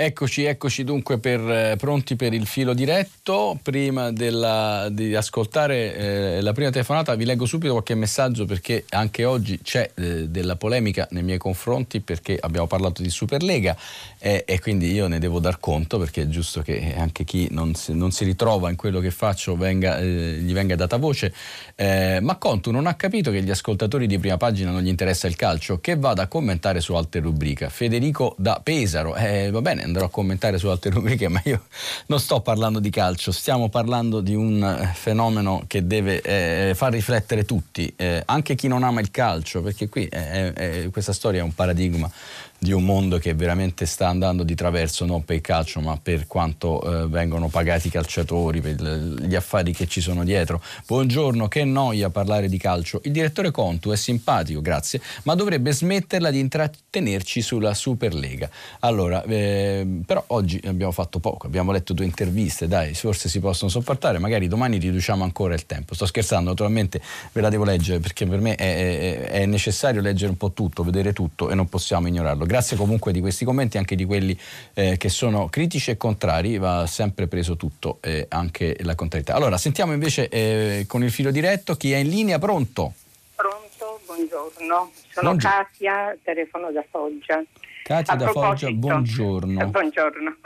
Eccoci, 0.00 0.44
eccoci 0.44 0.84
dunque 0.84 1.18
per, 1.18 1.40
eh, 1.40 1.74
pronti 1.76 2.14
per 2.14 2.32
il 2.32 2.46
filo 2.46 2.72
diretto. 2.72 3.58
Prima 3.60 4.12
della, 4.12 4.88
di 4.92 5.12
ascoltare 5.16 5.96
eh, 5.96 6.40
la 6.40 6.52
prima 6.52 6.70
telefonata 6.70 7.16
vi 7.16 7.24
leggo 7.24 7.46
subito 7.46 7.72
qualche 7.72 7.96
messaggio 7.96 8.44
perché 8.44 8.84
anche 8.90 9.24
oggi 9.24 9.58
c'è 9.60 9.90
eh, 9.96 10.28
della 10.28 10.54
polemica 10.54 11.08
nei 11.10 11.24
miei 11.24 11.38
confronti 11.38 11.98
perché 11.98 12.38
abbiamo 12.40 12.68
parlato 12.68 13.02
di 13.02 13.10
Superlega 13.10 13.76
e, 14.20 14.44
e 14.46 14.60
quindi 14.60 14.92
io 14.92 15.08
ne 15.08 15.18
devo 15.18 15.40
dar 15.40 15.58
conto 15.58 15.98
perché 15.98 16.22
è 16.22 16.28
giusto 16.28 16.62
che 16.62 16.94
anche 16.96 17.24
chi 17.24 17.48
non 17.50 17.74
si, 17.74 17.92
non 17.92 18.12
si 18.12 18.22
ritrova 18.22 18.70
in 18.70 18.76
quello 18.76 19.00
che 19.00 19.10
faccio 19.10 19.56
venga, 19.56 19.98
eh, 19.98 20.38
gli 20.40 20.52
venga 20.52 20.76
data 20.76 20.96
voce. 20.96 21.34
Eh, 21.74 22.20
ma 22.22 22.36
Contu 22.36 22.70
non 22.70 22.86
ha 22.86 22.94
capito 22.94 23.32
che 23.32 23.42
gli 23.42 23.50
ascoltatori 23.50 24.06
di 24.06 24.16
prima 24.20 24.36
pagina 24.36 24.70
non 24.70 24.82
gli 24.82 24.88
interessa 24.88 25.26
il 25.26 25.34
calcio, 25.34 25.80
che 25.80 25.96
vada 25.96 26.22
a 26.22 26.26
commentare 26.28 26.80
su 26.80 26.94
altre 26.94 27.20
rubriche. 27.20 27.68
Federico 27.68 28.36
da 28.38 28.60
Pesaro, 28.62 29.16
eh, 29.16 29.50
va 29.50 29.60
bene 29.60 29.86
andrò 29.88 30.06
a 30.06 30.10
commentare 30.10 30.58
su 30.58 30.68
altre 30.68 30.90
rubriche, 30.94 31.28
ma 31.28 31.40
io 31.44 31.64
non 32.06 32.20
sto 32.20 32.40
parlando 32.40 32.78
di 32.78 32.90
calcio, 32.90 33.32
stiamo 33.32 33.68
parlando 33.68 34.20
di 34.20 34.34
un 34.34 34.62
eh, 34.62 34.92
fenomeno 34.94 35.64
che 35.66 35.86
deve 35.86 36.20
eh, 36.20 36.74
far 36.74 36.92
riflettere 36.92 37.44
tutti, 37.44 37.92
eh, 37.96 38.22
anche 38.24 38.54
chi 38.54 38.68
non 38.68 38.82
ama 38.82 39.00
il 39.00 39.10
calcio, 39.10 39.62
perché 39.62 39.88
qui 39.88 40.08
questa 40.90 41.12
storia 41.12 41.40
è 41.40 41.42
un 41.42 41.54
paradigma 41.54 42.10
di 42.58 42.72
un 42.72 42.84
mondo 42.84 43.18
che 43.18 43.34
veramente 43.34 43.86
sta 43.86 44.08
andando 44.08 44.42
di 44.42 44.56
traverso 44.56 45.04
non 45.04 45.24
per 45.24 45.36
il 45.36 45.42
calcio 45.42 45.80
ma 45.80 45.96
per 46.00 46.26
quanto 46.26 47.04
eh, 47.04 47.06
vengono 47.06 47.48
pagati 47.48 47.86
i 47.86 47.90
calciatori, 47.90 48.60
per 48.60 48.74
gli 48.74 49.34
affari 49.34 49.72
che 49.72 49.86
ci 49.86 50.00
sono 50.00 50.24
dietro. 50.24 50.60
Buongiorno, 50.86 51.46
che 51.46 51.64
noia 51.64 52.10
parlare 52.10 52.48
di 52.48 52.58
calcio. 52.58 53.00
Il 53.04 53.12
direttore 53.12 53.50
Contu 53.52 53.90
è 53.90 53.96
simpatico, 53.96 54.60
grazie, 54.60 55.00
ma 55.22 55.34
dovrebbe 55.34 55.72
smetterla 55.72 56.30
di 56.30 56.40
intrattenerci 56.40 57.40
sulla 57.40 57.74
Superlega. 57.74 58.50
Allora, 58.80 59.22
eh, 59.22 59.86
però 60.04 60.24
oggi 60.28 60.60
abbiamo 60.64 60.92
fatto 60.92 61.20
poco, 61.20 61.46
abbiamo 61.46 61.70
letto 61.70 61.92
due 61.92 62.04
interviste, 62.04 62.66
dai, 62.66 62.94
forse 62.94 63.28
si 63.28 63.38
possono 63.38 63.70
sopportare, 63.70 64.18
magari 64.18 64.48
domani 64.48 64.78
riduciamo 64.78 65.22
ancora 65.22 65.54
il 65.54 65.64
tempo. 65.66 65.94
Sto 65.94 66.06
scherzando, 66.06 66.50
naturalmente 66.50 67.00
ve 67.32 67.40
la 67.40 67.48
devo 67.48 67.64
leggere 67.64 68.00
perché 68.00 68.26
per 68.26 68.40
me 68.40 68.56
è, 68.56 68.76
è, 68.76 69.20
è 69.30 69.46
necessario 69.46 70.00
leggere 70.00 70.30
un 70.30 70.36
po' 70.36 70.52
tutto, 70.52 70.82
vedere 70.82 71.12
tutto 71.12 71.50
e 71.50 71.54
non 71.54 71.68
possiamo 71.68 72.08
ignorarlo. 72.08 72.46
Grazie 72.48 72.78
comunque 72.78 73.12
di 73.12 73.20
questi 73.20 73.44
commenti, 73.44 73.76
anche 73.76 73.94
di 73.94 74.06
quelli 74.06 74.34
eh, 74.72 74.96
che 74.96 75.10
sono 75.10 75.50
critici 75.50 75.90
e 75.90 75.98
contrari, 75.98 76.56
va 76.56 76.86
sempre 76.86 77.26
preso 77.26 77.56
tutto, 77.56 77.98
eh, 78.00 78.24
anche 78.30 78.74
la 78.84 78.94
contrarietà. 78.94 79.34
Allora, 79.34 79.58
sentiamo 79.58 79.92
invece 79.92 80.30
eh, 80.30 80.86
con 80.88 81.02
il 81.04 81.10
filo 81.10 81.30
diretto 81.30 81.74
chi 81.74 81.92
è 81.92 81.98
in 81.98 82.08
linea, 82.08 82.38
pronto? 82.38 82.94
Pronto, 83.34 84.00
buongiorno. 84.06 84.90
Sono 85.10 85.28
buongiorno. 85.28 85.56
Katia, 85.56 86.16
telefono 86.22 86.70
da 86.70 86.82
Foggia. 86.88 87.44
Katia 87.82 88.14
a 88.14 88.16
da 88.16 88.28
Foggia, 88.30 88.70
buongiorno. 88.70 89.66
Buongiorno. 89.68 90.36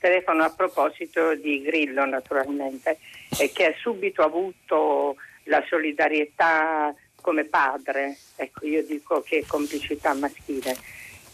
Telefono 0.00 0.44
a 0.44 0.50
proposito 0.50 1.34
di 1.34 1.62
Grillo, 1.62 2.04
naturalmente, 2.04 2.98
che 3.54 3.64
ha 3.64 3.72
subito 3.80 4.20
avuto 4.20 5.16
la 5.44 5.64
solidarietà 5.66 6.94
come 7.22 7.44
padre, 7.44 8.18
ecco 8.36 8.66
io 8.66 8.84
dico 8.84 9.22
che 9.22 9.38
è 9.38 9.46
complicità 9.46 10.12
maschile 10.12 10.76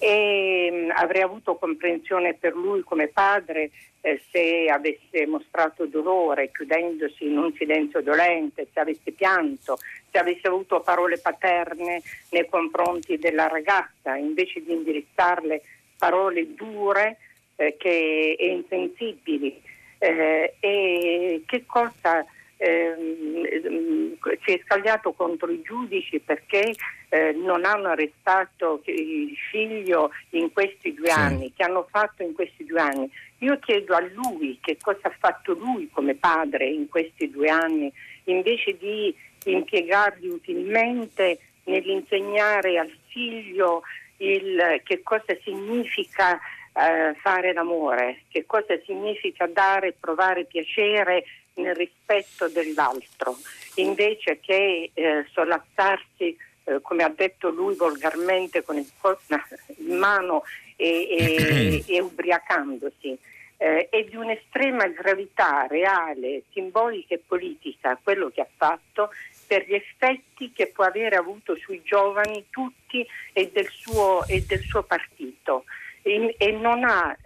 e 0.05 0.69
mm, 0.71 0.91
avrei 0.91 1.23
avuto 1.23 1.57
comprensione 1.57 2.35
per 2.35 2.55
lui 2.55 2.83
come 2.83 3.09
padre 3.09 3.71
eh, 4.03 4.21
se 4.31 4.67
avesse 4.71 5.27
mostrato 5.27 5.87
dolore 5.87 6.51
chiudendosi 6.51 7.25
in 7.25 7.39
un 7.39 7.55
silenzio 7.55 8.03
dolente, 8.03 8.69
se 8.71 8.81
avesse 8.81 9.13
pianto, 9.13 9.79
se 10.11 10.19
avesse 10.19 10.47
avuto 10.47 10.81
parole 10.81 11.19
paterne 11.19 12.03
nei 12.33 12.47
confronti 12.51 13.17
della 13.17 13.49
ragazza, 13.49 14.15
invece 14.17 14.63
di 14.63 14.73
indirizzarle 14.73 15.63
parole 15.97 16.55
dure 16.55 17.17
eh, 17.57 17.77
che, 17.79 18.37
e 18.39 18.47
insensibili. 18.49 19.63
Eh, 19.97 20.57
e 20.61 21.43
che 21.47 21.65
cosa, 21.65 22.27
ehm, 22.57 24.17
si 24.45 24.53
è 24.53 24.61
scagliato 24.65 25.13
contro 25.13 25.51
i 25.51 25.63
giudici 25.63 26.21
perché 26.21 26.73
eh, 27.09 27.33
non 27.33 27.65
hanno 27.65 27.89
arrestato 27.89 28.83
il 28.87 29.37
figlio 29.51 30.11
in 30.31 30.53
questi 30.53 30.95
due 30.95 31.11
sì. 31.11 31.19
anni, 31.19 31.53
che 31.55 31.63
hanno 31.63 31.87
fatto 31.91 32.23
in 32.23 32.33
questi 32.33 32.65
due 32.65 32.81
anni. 32.81 33.11
Io 33.39 33.59
chiedo 33.59 33.95
a 33.95 34.01
lui 34.01 34.59
che 34.61 34.77
cosa 34.81 35.09
ha 35.09 35.15
fatto 35.19 35.53
lui 35.53 35.89
come 35.93 36.15
padre 36.15 36.67
in 36.67 36.89
questi 36.89 37.31
due 37.31 37.49
anni, 37.49 37.93
invece 38.25 38.77
di 38.79 39.15
impiegarli 39.45 40.29
utilmente 40.29 41.39
nell'insegnare 41.65 42.79
al 42.79 42.93
figlio 43.09 43.83
il, 44.19 44.81
che 44.85 45.03
cosa 45.03 45.37
significa 45.43 46.39
eh, 46.75 47.15
fare 47.21 47.53
l'amore, 47.53 48.23
che 48.29 48.45
cosa 48.47 48.79
significa 48.85 49.47
dare 49.47 49.89
e 49.89 49.95
provare 49.99 50.45
piacere 50.45 51.25
nel 51.55 51.75
rispetto 51.75 52.49
dell'altro, 52.49 53.37
invece 53.77 54.41
che 54.41 54.91
eh, 54.93 55.27
sollazzarsi, 55.33 56.37
eh, 56.65 56.81
come 56.81 57.03
ha 57.03 57.09
detto 57.09 57.51
lui 57.51 57.75
volgarmente, 57.75 58.63
con 58.63 58.77
il 58.77 58.91
corpo 58.99 59.23
in 59.79 59.97
mano 59.97 60.43
e, 60.77 61.09
e, 61.19 61.85
e 61.95 62.01
ubriacandosi. 62.01 63.19
Eh, 63.57 63.89
è 63.89 64.03
di 64.05 64.17
un'estrema 64.17 64.89
gravità 64.89 65.67
reale, 65.69 66.43
simbolica 66.53 67.15
e 67.15 67.23
politica 67.25 67.99
quello 68.03 68.29
che 68.29 68.41
ha 68.41 68.49
fatto 68.57 69.11
per 69.47 69.65
gli 69.67 69.75
effetti 69.75 70.51
che 70.53 70.67
può 70.69 70.85
avere 70.85 71.15
avuto 71.15 71.55
sui 71.57 71.81
giovani 71.85 72.47
tutti 72.51 73.07
e 73.33 73.51
del 73.53 73.69
suo, 73.69 74.27
e 74.27 74.43
del 74.43 74.61
suo 74.61 74.83
partito 74.83 75.65
e, 76.03 76.35
e 76.37 76.51
non 76.51 76.83
ha 76.83 77.17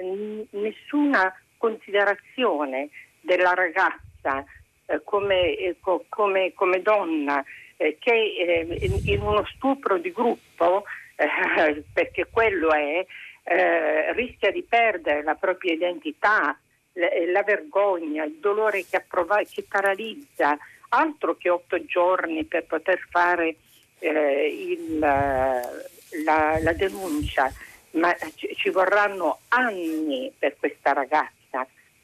nessuna 0.51 1.35
considerazione 1.57 2.91
della 3.21 3.55
ragazza 3.55 4.08
eh, 4.87 5.01
come, 5.05 5.55
eh, 5.57 5.77
come, 6.09 6.53
come, 6.55 6.83
donna 6.83 7.45
eh, 7.77 7.97
che 7.99 8.13
eh, 8.13 8.91
in 9.05 9.21
uno 9.21 9.45
stupro 9.55 9.99
di 9.99 10.13
gruppo, 10.13 10.85
eh, 11.17 11.85
perché 11.93 12.27
quello 12.31 12.73
è, 12.73 13.05
rischia 14.13 14.51
di 14.51 14.63
perdere 14.63 15.23
la 15.23 15.35
propria 15.35 15.73
identità, 15.73 16.59
la, 16.93 17.09
la 17.33 17.43
vergogna, 17.43 18.25
il 18.25 18.37
dolore 18.41 18.85
che, 18.85 18.97
approva- 18.97 19.43
che, 19.43 19.65
paralizza, 19.67 20.59
altro 20.91 21.35
che 21.35 21.49
otto 21.49 21.83
giorni 21.87 22.45
per 22.45 22.67
poter 22.67 22.99
fare 23.09 23.57
il, 24.01 24.99
la, 24.99 25.63
la 26.61 26.73
denuncia 26.75 27.51
ma 27.93 28.15
ci 28.35 28.71
vorranno 28.71 29.41
anni 29.49 30.33
per 30.39 30.57
questa 30.59 30.93
ragazza. 30.93 31.38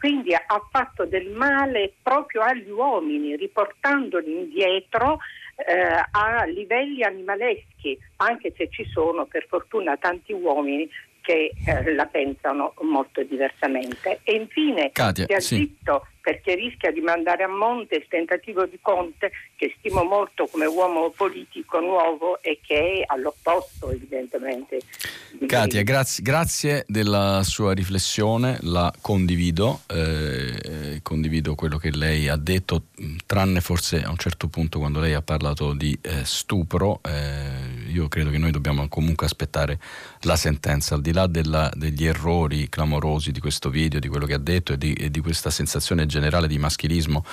Quindi 0.04 0.34
ha 0.34 0.66
fatto 0.70 1.06
del 1.06 1.30
male 1.30 1.94
proprio 2.02 2.42
agli 2.42 2.68
uomini, 2.68 3.36
riportandoli 3.36 4.32
indietro 4.32 5.16
eh, 5.56 6.04
a 6.10 6.44
livelli 6.44 7.02
animaleschi, 7.02 7.98
anche 8.16 8.52
se 8.54 8.68
ci 8.68 8.84
sono 8.84 9.24
per 9.24 9.46
fortuna 9.48 9.96
tanti 9.96 10.34
uomini 10.34 10.86
che 11.22 11.52
eh, 11.66 11.94
la 11.94 12.04
pensano 12.04 12.74
molto 12.82 13.22
diversamente. 13.22 14.20
E 14.24 14.34
infine 14.34 14.90
Katia, 14.92 15.24
si 15.24 15.32
ha 15.32 15.40
sì. 15.40 15.58
detto 15.60 16.06
perché 16.24 16.54
rischia 16.54 16.90
di 16.90 17.02
mandare 17.02 17.42
a 17.42 17.48
monte 17.48 17.96
il 17.96 18.06
tentativo 18.08 18.64
di 18.64 18.78
Conte, 18.80 19.30
che 19.56 19.74
stimo 19.78 20.04
molto 20.04 20.46
come 20.46 20.64
uomo 20.64 21.10
politico 21.10 21.80
nuovo 21.80 22.40
e 22.40 22.60
che 22.66 23.02
è 23.02 23.04
all'opposto 23.06 23.90
evidentemente. 23.90 24.80
Katia, 25.46 25.82
grazie, 25.82 26.22
grazie, 26.22 26.84
della 26.88 27.42
sua 27.42 27.74
riflessione, 27.74 28.56
la 28.62 28.90
condivido, 29.02 29.82
eh, 29.88 31.00
condivido 31.02 31.54
quello 31.54 31.76
che 31.76 31.90
lei 31.90 32.28
ha 32.28 32.36
detto, 32.36 32.84
tranne 33.26 33.60
forse 33.60 34.02
a 34.02 34.08
un 34.08 34.16
certo 34.16 34.48
punto 34.48 34.78
quando 34.78 35.00
lei 35.00 35.12
ha 35.12 35.20
parlato 35.20 35.74
di 35.74 35.96
eh, 36.00 36.24
stupro. 36.24 37.00
Eh, 37.02 37.90
io 37.90 38.08
credo 38.08 38.30
che 38.30 38.38
noi 38.38 38.50
dobbiamo 38.50 38.88
comunque 38.88 39.26
aspettare 39.26 39.78
la 40.22 40.36
sentenza, 40.36 40.94
al 40.94 41.02
di 41.02 41.12
là 41.12 41.26
della, 41.26 41.70
degli 41.74 42.06
errori 42.06 42.70
clamorosi 42.70 43.30
di 43.30 43.40
questo 43.40 43.68
video, 43.68 44.00
di 44.00 44.08
quello 44.08 44.24
che 44.24 44.34
ha 44.34 44.38
detto 44.38 44.72
e 44.72 44.78
di, 44.78 44.94
e 44.94 45.10
di 45.10 45.20
questa 45.20 45.50
sensazione 45.50 46.06
generale 46.14 46.46
di 46.46 46.58
maschilismo 46.58 47.24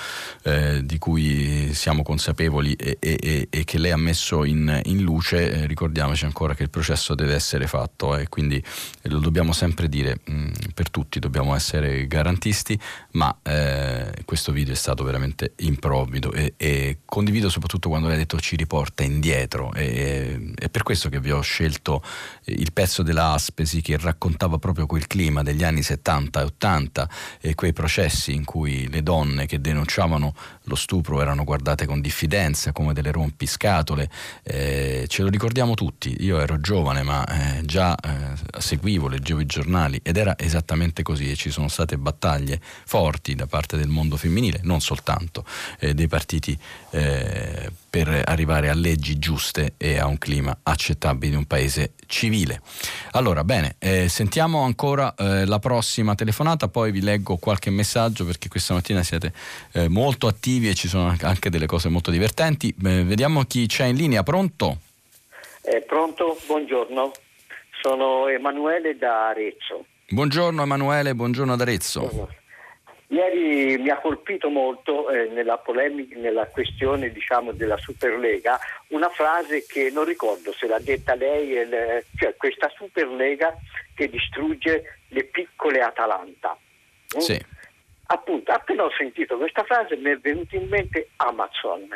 eh, 0.42 0.80
di 0.84 0.98
cui 0.98 1.72
siamo 1.72 2.02
consapevoli 2.02 2.74
e, 2.74 2.96
e, 2.98 3.46
e, 3.48 3.64
che 3.64 3.78
lei 3.78 3.92
ha 3.92 3.96
messo 3.96 4.44
in, 4.44 4.80
in 4.84 5.02
luce, 5.02 5.52
eh, 5.52 5.66
ricordiamoci 5.66 6.24
ancora 6.24 6.54
che 6.54 6.64
il 6.64 6.70
processo 6.70 7.14
deve 7.14 7.34
essere 7.34 7.68
fatto 7.68 8.16
e 8.16 8.28
quindi 8.28 8.62
lo 9.02 9.18
dobbiamo 9.18 9.52
sempre 9.52 9.88
dire 9.88 10.18
mh, 10.24 10.32
mm, 10.32 10.50
per 10.74 10.90
tutti, 10.90 11.20
dobbiamo 11.20 11.54
essere 11.54 12.06
garantisti, 12.08 12.78
ma 13.12 13.36
eh, 13.42 14.12
questo 14.24 14.50
video 14.50 14.72
è 14.72 14.76
stato 14.76 15.04
veramente 15.04 15.52
improvvido 15.58 16.32
e, 16.32 16.98
condivido 17.04 17.48
soprattutto 17.48 17.88
quando 17.88 18.08
lei 18.08 18.16
ha 18.16 18.20
detto 18.20 18.40
ci 18.40 18.56
riporta 18.56 19.02
indietro 19.04 19.72
e, 19.74 20.52
è 20.56 20.68
per 20.68 20.82
questo 20.82 21.08
che 21.08 21.20
vi 21.20 21.30
ho 21.30 21.40
scelto 21.40 22.02
il 22.46 22.72
pezzo 22.72 23.02
della 23.02 23.32
Aspesi 23.32 23.80
che 23.80 23.96
raccontava 23.96 24.58
proprio 24.58 24.86
quel 24.86 25.06
clima 25.06 25.42
degli 25.42 25.62
anni 25.62 25.82
70 25.82 26.40
e 26.40 26.44
80 26.44 27.08
e 27.40 27.54
quei 27.54 27.72
processi 27.72 28.34
in 28.34 28.44
cui 28.44 28.71
le 28.90 29.02
donne 29.02 29.46
che 29.46 29.60
denunciavano 29.60 30.34
lo 30.64 30.74
stupro 30.74 31.20
erano 31.20 31.44
guardate 31.44 31.86
con 31.86 32.00
diffidenza 32.00 32.72
come 32.72 32.92
delle 32.92 33.12
rompiscatole. 33.12 34.10
Eh, 34.42 35.06
ce 35.08 35.22
lo 35.22 35.28
ricordiamo 35.28 35.74
tutti, 35.74 36.16
io 36.20 36.40
ero 36.40 36.60
giovane 36.60 37.02
ma 37.02 37.24
eh, 37.26 37.64
già 37.64 37.94
eh, 37.96 38.60
seguivo, 38.60 39.08
leggevo 39.08 39.40
i 39.40 39.46
giornali 39.46 40.00
ed 40.02 40.16
era 40.16 40.36
esattamente 40.38 41.02
così 41.02 41.30
e 41.30 41.36
ci 41.36 41.50
sono 41.50 41.68
state 41.68 41.98
battaglie 41.98 42.60
forti 42.84 43.34
da 43.34 43.46
parte 43.46 43.76
del 43.76 43.88
mondo 43.88 44.16
femminile, 44.16 44.60
non 44.62 44.80
soltanto 44.80 45.44
eh, 45.78 45.94
dei 45.94 46.08
partiti 46.08 46.58
eh, 46.90 47.70
per 47.92 48.22
arrivare 48.24 48.70
a 48.70 48.74
leggi 48.74 49.18
giuste 49.18 49.74
e 49.76 49.98
a 49.98 50.06
un 50.06 50.16
clima 50.16 50.60
accettabile 50.62 51.32
in 51.32 51.36
un 51.36 51.44
paese 51.44 51.92
civile. 52.06 52.62
Allora, 53.10 53.44
bene, 53.44 53.76
eh, 53.78 54.08
sentiamo 54.08 54.62
ancora 54.62 55.14
eh, 55.14 55.44
la 55.44 55.58
prossima 55.58 56.14
telefonata, 56.14 56.68
poi 56.68 56.90
vi 56.90 57.02
leggo 57.02 57.36
qualche 57.36 57.68
messaggio 57.68 58.24
perché 58.24 58.48
questa 58.48 58.72
mattina 58.72 59.02
siete 59.02 59.34
eh, 59.72 59.90
molto 59.90 60.26
attivi 60.26 60.70
e 60.70 60.74
ci 60.74 60.88
sono 60.88 61.14
anche 61.20 61.50
delle 61.50 61.66
cose 61.66 61.90
molto 61.90 62.10
divertenti. 62.10 62.74
vediamo 62.78 63.42
chi 63.42 63.66
c'è 63.66 63.84
in 63.84 63.96
linea, 63.96 64.22
pronto? 64.22 64.78
pronto, 65.86 66.38
buongiorno, 66.46 67.12
sono 67.82 68.26
Emanuele 68.26 68.96
da 68.96 69.28
Arezzo. 69.28 69.84
Buongiorno 70.08 70.62
Emanuele, 70.62 71.14
buongiorno 71.14 71.52
ad 71.52 71.60
Arezzo. 71.60 72.00
Buongiorno. 72.00 72.40
Ieri 73.12 73.76
mi 73.76 73.90
ha 73.90 73.98
colpito 73.98 74.48
molto 74.48 75.10
eh, 75.10 75.28
nella, 75.28 75.58
polemica, 75.58 76.18
nella 76.18 76.46
questione 76.46 77.10
diciamo, 77.10 77.52
della 77.52 77.76
Superlega 77.76 78.58
una 78.88 79.10
frase 79.10 79.66
che 79.66 79.90
non 79.92 80.06
ricordo 80.06 80.50
se 80.54 80.66
l'ha 80.66 80.78
detta 80.78 81.14
lei, 81.14 81.50
il, 81.50 82.04
cioè 82.16 82.34
questa 82.36 82.72
Superlega 82.74 83.54
che 83.94 84.08
distrugge 84.08 85.00
le 85.08 85.24
piccole 85.24 85.80
Atalanta. 85.80 86.56
Mm? 87.14 87.20
Sì. 87.20 87.38
Appunto, 88.06 88.50
appena 88.50 88.84
ho 88.84 88.92
sentito 88.96 89.36
questa 89.36 89.64
frase 89.64 89.94
mi 89.96 90.10
è 90.10 90.16
venuto 90.16 90.56
in 90.56 90.68
mente 90.68 91.10
Amazon 91.16 91.88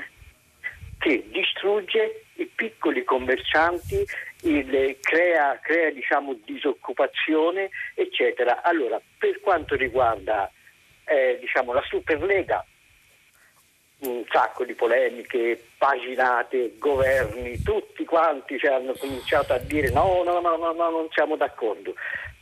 che 0.99 1.25
distrugge 1.31 2.25
i 2.35 2.47
piccoli 2.55 3.05
commercianti, 3.05 4.05
il, 4.43 4.99
crea, 5.01 5.59
crea 5.63 5.91
diciamo, 5.91 6.39
disoccupazione, 6.45 7.71
eccetera. 7.95 8.63
Allora, 8.63 9.01
per 9.17 9.41
quanto 9.41 9.77
riguarda 9.77 10.51
eh, 11.07 11.39
diciamo, 11.41 11.73
la 11.73 11.83
Superlega, 11.83 12.65
un 13.99 14.25
sacco 14.31 14.65
di 14.65 14.75
polemiche, 14.75 15.63
paginate, 15.79 16.75
governi, 16.79 17.63
tutti 17.63 18.05
quanti 18.05 18.59
cioè, 18.59 18.75
hanno 18.75 18.93
cominciato 18.93 19.55
a 19.55 19.59
dire 19.59 19.91
no, 19.91 20.23
no, 20.23 20.41
no, 20.41 20.57
no, 20.57 20.73
no, 20.73 20.91
non 20.91 21.09
siamo 21.11 21.37
d'accordo. 21.37 21.95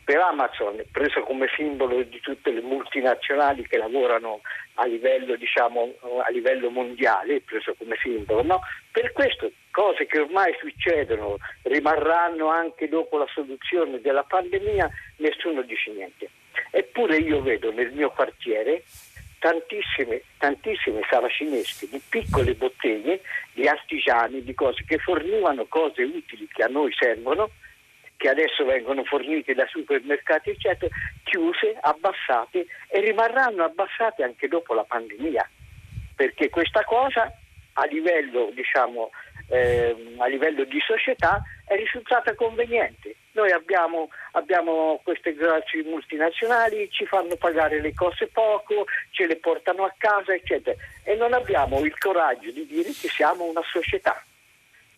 Per 0.05 0.19
Amazon, 0.19 0.83
preso 0.93 1.23
come 1.23 1.47
simbolo 1.57 2.03
di 2.03 2.21
tutte 2.21 2.51
le 2.51 2.61
multinazionali 2.61 3.67
che 3.67 3.79
lavorano 3.79 4.41
a 4.75 4.85
livello, 4.85 5.35
diciamo, 5.37 5.95
a 6.27 6.31
livello 6.31 6.69
mondiale, 6.69 7.41
preso 7.41 7.75
come 7.79 7.97
simbolo, 8.03 8.43
no? 8.43 8.61
per 8.93 9.13
questo 9.13 9.51
cose 9.71 10.05
che 10.07 10.19
ormai 10.19 10.55
succedono 10.59 11.39
rimarranno 11.63 12.49
anche 12.49 12.89
dopo 12.89 13.17
la 13.17 13.27
soluzione 13.33 14.01
della 14.01 14.25
pandemia, 14.25 14.91
nessuno 15.17 15.63
dice 15.63 15.91
niente. 15.93 16.29
Eppure 16.71 17.17
io 17.17 17.41
vedo 17.43 17.73
nel 17.73 17.93
mio 17.93 18.11
quartiere 18.11 18.85
tantissime, 19.39 20.23
tantissime 20.39 21.01
saracinesche 21.09 21.87
di 21.91 22.01
piccole 22.09 22.55
botteghe, 22.55 23.21
di 23.53 23.69
artigiani, 23.69 24.43
di 24.43 24.55
cose 24.55 24.85
che 24.87 24.99
fornivano 24.99 25.67
cose 25.67 26.03
utili 26.03 26.49
che 26.49 26.63
a 26.63 26.69
noi 26.69 26.93
servono, 26.99 27.51
che 28.17 28.29
adesso 28.31 28.65
vengono 28.65 29.05
fornite 29.05 29.53
da 29.53 29.67
supermercati, 29.67 30.51
eccetera, 30.51 30.95
chiuse, 31.25 31.77
abbassate 31.79 32.67
e 32.89 33.01
rimarranno 33.01 33.65
abbassate 33.65 34.23
anche 34.23 34.49
dopo 34.49 34.73
la 34.73 34.85
pandemia. 34.85 35.47
Perché 36.17 36.49
questa 36.49 36.83
cosa 36.85 37.31
a 37.75 37.85
livello 37.87 38.51
diciamo, 38.55 39.11
eh, 39.49 40.15
a 40.19 40.27
livello 40.27 40.65
di 40.65 40.81
società 40.81 41.43
è 41.67 41.77
risultata 41.77 42.35
conveniente. 42.35 43.17
Noi 43.33 43.51
abbiamo, 43.51 44.11
abbiamo, 44.33 45.01
queste 45.03 45.35
grandi 45.35 45.83
multinazionali, 45.85 46.89
ci 46.91 47.05
fanno 47.07 47.37
pagare 47.37 47.81
le 47.81 47.93
cose 47.95 48.29
poco, 48.29 48.87
ce 49.11 49.27
le 49.27 49.37
portano 49.37 49.85
a 49.85 49.95
casa, 49.97 50.33
eccetera, 50.33 50.77
e 51.03 51.15
non 51.17 51.33
abbiamo 51.33 51.85
il 51.85 51.97
coraggio 51.99 52.51
di 52.51 52.67
dire 52.67 52.91
che 52.91 53.09
siamo 53.09 53.45
una 53.45 53.63
società. 53.65 54.23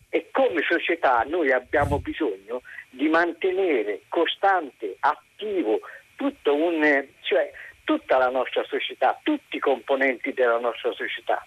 E 0.09 0.29
come 0.31 0.61
società 0.61 1.25
noi 1.27 1.51
abbiamo 1.51 1.99
bisogno 1.99 2.61
di 2.89 3.09
mantenere 3.09 4.01
costante, 4.07 4.95
attivo, 4.99 5.79
un, 6.19 7.07
cioè, 7.21 7.51
tutta 7.83 8.17
la 8.17 8.29
nostra 8.29 8.63
società, 8.65 9.19
tutti 9.23 9.57
i 9.57 9.59
componenti 9.59 10.33
della 10.33 10.59
nostra 10.59 10.91
società, 10.93 11.45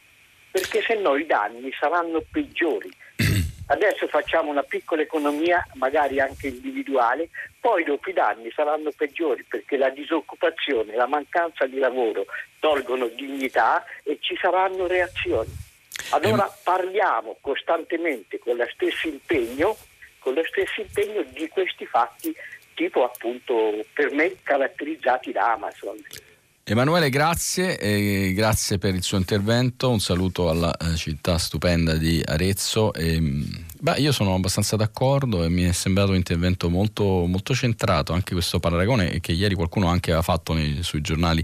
perché 0.51 0.83
se 0.83 0.95
no 0.95 1.17
i 1.17 1.27
danni 1.27 1.71
saranno 1.79 2.23
peggiori. 2.31 2.91
Adesso 3.71 4.09
facciamo 4.09 4.51
una 4.51 4.65
piccola 4.65 5.03
economia, 5.03 5.65
magari 5.75 6.19
anche 6.19 6.49
individuale, 6.49 7.29
poi 7.61 7.85
dopo 7.85 8.11
i 8.11 8.13
danni 8.13 8.51
saranno 8.51 8.91
peggiori 8.97 9.45
perché 9.49 9.77
la 9.77 9.91
disoccupazione, 9.91 10.97
la 10.97 11.07
mancanza 11.07 11.67
di 11.67 11.79
lavoro 11.79 12.25
tolgono 12.59 13.07
dignità 13.07 13.85
e 14.03 14.19
ci 14.21 14.37
saranno 14.41 14.89
reazioni. 14.89 15.51
Allora 16.11 16.53
parliamo 16.65 17.37
costantemente 17.41 18.41
con 18.41 18.57
lo 18.57 18.67
stesso 18.73 19.07
impegno, 19.07 19.77
con 20.19 20.35
lo 20.35 20.43
stesso 20.45 20.81
impegno 20.81 21.23
di 21.23 21.49
questi 21.49 21.87
fatti 21.87 22.35
tipo 22.75 23.05
appunto 23.05 23.85
per 23.93 24.11
me 24.13 24.37
caratterizzati 24.43 25.33
da 25.33 25.53
Amazon. 25.53 25.97
Emanuele, 26.71 27.11
grazie, 27.11 27.77
eh, 27.81 28.33
grazie 28.33 28.79
per 28.79 28.95
il 28.95 29.03
suo 29.03 29.19
intervento, 29.19 29.91
un 29.91 29.99
saluto 29.99 30.49
alla 30.49 30.73
eh, 30.77 30.95
città 30.95 31.37
stupenda 31.37 31.97
di 31.97 32.23
Arezzo. 32.25 32.93
E, 32.93 33.21
mm, 33.21 33.43
Beh, 33.83 33.95
io 33.97 34.13
sono 34.13 34.35
abbastanza 34.35 34.77
d'accordo 34.77 35.43
e 35.43 35.49
mi 35.49 35.63
è 35.63 35.73
sembrato 35.73 36.11
un 36.11 36.17
intervento 36.17 36.69
molto, 36.69 37.25
molto 37.25 37.55
centrato, 37.55 38.13
anche 38.13 38.35
questo 38.35 38.61
paragone 38.61 39.21
che 39.21 39.33
ieri 39.33 39.55
qualcuno 39.55 39.87
anche 39.87 40.11
aveva 40.11 40.23
fatto 40.23 40.53
nei, 40.53 40.83
sui 40.83 41.01
giornali 41.01 41.43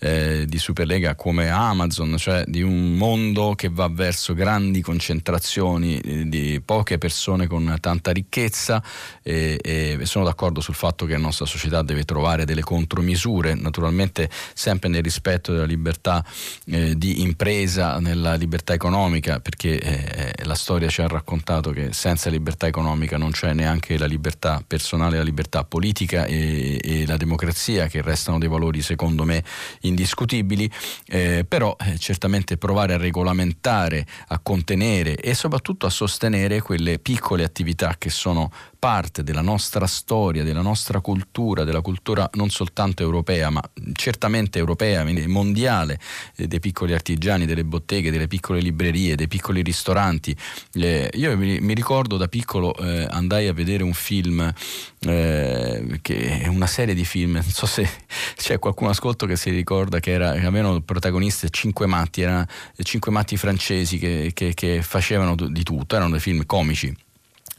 eh, 0.00 0.44
di 0.46 0.58
Superlega 0.58 1.14
come 1.14 1.48
Amazon, 1.48 2.18
cioè 2.18 2.44
di 2.46 2.60
un 2.60 2.96
mondo 2.96 3.54
che 3.54 3.70
va 3.70 3.88
verso 3.88 4.34
grandi 4.34 4.82
concentrazioni 4.82 5.98
eh, 6.00 6.28
di 6.28 6.60
poche 6.62 6.98
persone 6.98 7.46
con 7.46 7.74
tanta 7.80 8.10
ricchezza 8.10 8.82
e, 9.22 9.58
e, 9.62 9.98
sono 10.02 10.26
d'accordo 10.26 10.60
sul 10.60 10.74
fatto 10.74 11.06
che 11.06 11.12
la 11.12 11.18
nostra 11.18 11.46
società 11.46 11.80
deve 11.80 12.04
trovare 12.04 12.44
delle 12.44 12.60
contromisure, 12.60 13.54
naturalmente 13.54 14.28
sempre 14.52 14.90
nel 14.90 15.02
rispetto 15.02 15.52
della 15.52 15.64
libertà 15.64 16.22
eh, 16.66 16.94
di 16.98 17.22
impresa, 17.22 17.98
nella 18.00 18.34
libertà 18.34 18.74
economica, 18.74 19.40
perché 19.40 19.80
eh, 19.80 20.44
la 20.44 20.54
storia 20.54 20.90
ci 20.90 21.00
ha 21.00 21.06
raccontato 21.06 21.68
dato 21.70 21.72
che 21.72 21.92
senza 21.92 22.28
libertà 22.30 22.66
economica 22.66 23.16
non 23.16 23.30
c'è 23.30 23.52
neanche 23.52 23.96
la 23.96 24.06
libertà 24.06 24.62
personale, 24.66 25.16
la 25.16 25.22
libertà 25.22 25.64
politica 25.64 26.24
e, 26.24 26.78
e 26.82 27.06
la 27.06 27.16
democrazia, 27.16 27.86
che 27.86 28.02
restano 28.02 28.38
dei 28.38 28.48
valori 28.48 28.82
secondo 28.82 29.24
me 29.24 29.42
indiscutibili, 29.80 30.70
eh, 31.06 31.44
però 31.48 31.76
eh, 31.78 31.98
certamente 31.98 32.56
provare 32.56 32.94
a 32.94 32.98
regolamentare, 32.98 34.06
a 34.28 34.38
contenere 34.38 35.16
e 35.16 35.34
soprattutto 35.34 35.86
a 35.86 35.90
sostenere 35.90 36.60
quelle 36.60 36.98
piccole 36.98 37.44
attività 37.44 37.94
che 37.96 38.10
sono 38.10 38.50
parte 38.80 39.22
della 39.22 39.42
nostra 39.42 39.86
storia, 39.86 40.42
della 40.42 40.62
nostra 40.62 41.00
cultura, 41.00 41.64
della 41.64 41.82
cultura 41.82 42.28
non 42.32 42.48
soltanto 42.48 43.02
europea, 43.02 43.50
ma 43.50 43.62
certamente 43.92 44.58
europea, 44.58 45.04
mondiale, 45.26 46.00
eh, 46.36 46.46
dei 46.46 46.60
piccoli 46.60 46.94
artigiani, 46.94 47.44
delle 47.44 47.62
botteghe, 47.62 48.10
delle 48.10 48.26
piccole 48.26 48.60
librerie, 48.60 49.16
dei 49.16 49.28
piccoli 49.28 49.62
ristoranti. 49.62 50.34
Eh, 50.72 51.10
io 51.12 51.59
mi, 51.60 51.74
ricordo 51.74 52.16
da 52.16 52.28
piccolo 52.28 52.74
eh, 52.74 53.06
andai 53.08 53.46
a 53.46 53.52
vedere 53.52 53.82
un 53.82 53.92
film, 53.92 54.52
eh, 55.00 55.98
che 56.02 56.40
è 56.40 56.46
una 56.46 56.66
serie 56.66 56.94
di 56.94 57.04
film, 57.04 57.32
non 57.40 57.42
so 57.42 57.66
se 57.66 57.88
c'è 58.36 58.58
qualcuno 58.58 58.90
ascolto 58.90 59.26
che 59.26 59.36
si 59.36 59.50
ricorda 59.50 60.00
che, 60.00 60.12
era, 60.12 60.32
che 60.32 60.46
avevano 60.46 60.80
protagonisti 60.80 61.50
cinque 61.50 61.86
matti, 61.86 62.22
erano 62.22 62.46
cinque 62.82 63.10
matti 63.12 63.36
francesi 63.36 63.98
che, 63.98 64.30
che, 64.34 64.54
che 64.54 64.82
facevano 64.82 65.34
di 65.34 65.62
tutto, 65.62 65.96
erano 65.96 66.10
dei 66.10 66.20
film 66.20 66.44
comici 66.46 66.94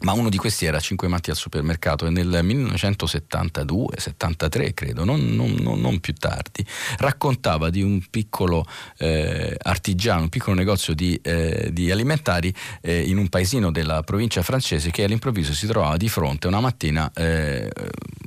ma 0.02 0.14
uno 0.14 0.30
di 0.30 0.38
questi 0.38 0.66
era 0.66 0.80
Cinque 0.80 1.08
matti 1.08 1.30
al 1.30 1.36
supermercato 1.36 2.08
e 2.08 2.10
nel 2.10 2.39
1972-73 2.43 4.74
credo, 4.74 5.06
non, 5.06 5.36
non, 5.36 5.54
non, 5.80 5.99
più 5.99 6.14
tardi, 6.14 6.66
raccontava 6.97 7.70
di 7.70 7.82
un 7.82 8.02
piccolo 8.10 8.66
eh, 8.97 9.58
artigiano, 9.62 10.24
un 10.24 10.30
piccolo 10.30 10.56
negozio 10.56 10.93
di, 10.93 11.20
eh, 11.22 11.70
di 11.72 11.91
alimentari 11.91 12.54
eh, 12.82 13.02
in 13.02 13.18
un 13.18 13.30
paesino 13.30 13.72
della 13.72 14.04
provincia 14.04 14.41
francese 14.41 14.91
che 14.91 15.04
all'improvviso 15.04 15.54
si 15.54 15.68
trovava 15.68 15.97
di 15.97 16.10
fronte 16.10 16.47
una 16.47 16.60
mattina 16.60 17.12
eh, 17.14 17.70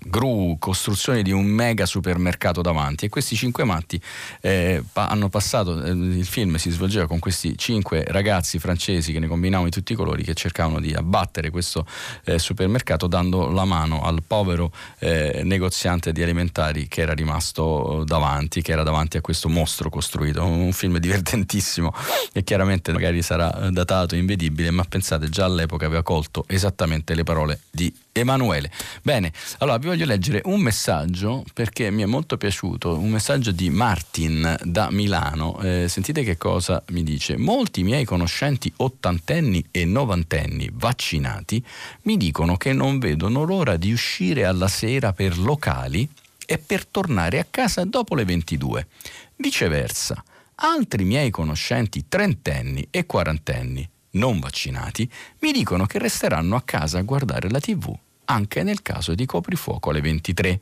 gru, 0.06 0.56
costruzione 0.58 1.22
di 1.22 1.32
un 1.32 1.44
mega 1.44 1.86
supermercato 1.86 2.62
davanti. 2.62 3.06
E 3.06 3.08
questi 3.08 3.34
cinque 3.34 3.64
matti 3.64 4.00
eh, 4.40 4.84
pa- 4.92 5.08
hanno 5.08 5.28
passato, 5.28 5.82
eh, 5.82 5.90
il 5.90 6.24
film 6.24 6.54
si 6.56 6.70
svolgeva 6.70 7.08
con 7.08 7.18
questi 7.18 7.58
cinque 7.58 8.04
ragazzi 8.06 8.58
francesi 8.58 9.12
che 9.12 9.18
ne 9.18 9.26
combinavano 9.26 9.68
di 9.68 9.74
tutti 9.74 9.92
i 9.92 9.96
colori 9.96 10.22
che 10.22 10.34
cercavano 10.34 10.78
di 10.78 10.94
abbattere 10.94 11.50
questo 11.50 11.63
eh, 12.24 12.38
supermercato 12.38 13.06
dando 13.06 13.48
la 13.50 13.64
mano 13.64 14.02
al 14.02 14.22
povero 14.26 14.70
eh, 14.98 15.42
negoziante 15.44 16.12
di 16.12 16.22
alimentari 16.22 16.88
che 16.88 17.00
era 17.02 17.12
rimasto 17.12 18.04
davanti, 18.06 18.62
che 18.62 18.72
era 18.72 18.82
davanti 18.82 19.16
a 19.16 19.20
questo 19.20 19.48
mostro 19.48 19.90
costruito, 19.90 20.44
un 20.44 20.72
film 20.72 20.98
divertentissimo 20.98 21.92
e 22.32 22.44
chiaramente 22.44 22.92
magari 22.92 23.22
sarà 23.22 23.70
datato, 23.70 24.16
invedibile, 24.16 24.70
ma 24.70 24.84
pensate 24.84 25.28
già 25.28 25.44
all'epoca 25.44 25.86
aveva 25.86 26.02
colto 26.02 26.44
esattamente 26.48 27.14
le 27.14 27.24
parole 27.24 27.60
di 27.70 27.92
Emanuele. 28.16 28.70
Bene, 29.02 29.32
allora 29.58 29.76
vi 29.78 29.88
voglio 29.88 30.06
leggere 30.06 30.40
un 30.44 30.60
messaggio 30.60 31.44
perché 31.52 31.90
mi 31.90 32.02
è 32.02 32.06
molto 32.06 32.36
piaciuto, 32.36 32.96
un 32.96 33.10
messaggio 33.10 33.50
di 33.50 33.70
Martin 33.70 34.56
da 34.62 34.88
Milano. 34.92 35.60
Eh, 35.60 35.88
sentite 35.88 36.22
che 36.22 36.36
cosa 36.36 36.80
mi 36.90 37.02
dice. 37.02 37.36
Molti 37.36 37.82
miei 37.82 38.04
conoscenti 38.04 38.72
ottantenni 38.76 39.66
e 39.72 39.84
novantenni 39.84 40.70
vaccinati 40.72 41.62
mi 42.02 42.16
dicono 42.16 42.56
che 42.56 42.72
non 42.72 43.00
vedono 43.00 43.42
l'ora 43.42 43.76
di 43.76 43.90
uscire 43.90 44.44
alla 44.44 44.68
sera 44.68 45.12
per 45.12 45.36
locali 45.36 46.08
e 46.46 46.58
per 46.58 46.86
tornare 46.86 47.40
a 47.40 47.46
casa 47.50 47.84
dopo 47.84 48.14
le 48.14 48.24
22. 48.24 48.86
Viceversa, 49.36 50.22
altri 50.56 51.02
miei 51.02 51.30
conoscenti 51.30 52.04
trentenni 52.06 52.86
e 52.92 53.06
quarantenni 53.06 53.88
non 54.14 54.38
vaccinati 54.38 55.10
mi 55.40 55.52
dicono 55.52 55.86
che 55.86 55.98
resteranno 55.98 56.56
a 56.56 56.62
casa 56.62 56.98
a 56.98 57.02
guardare 57.02 57.50
la 57.50 57.58
tv 57.58 57.92
anche 58.26 58.62
nel 58.62 58.82
caso 58.82 59.14
di 59.14 59.26
coprifuoco 59.26 59.90
alle 59.90 60.00
23. 60.00 60.60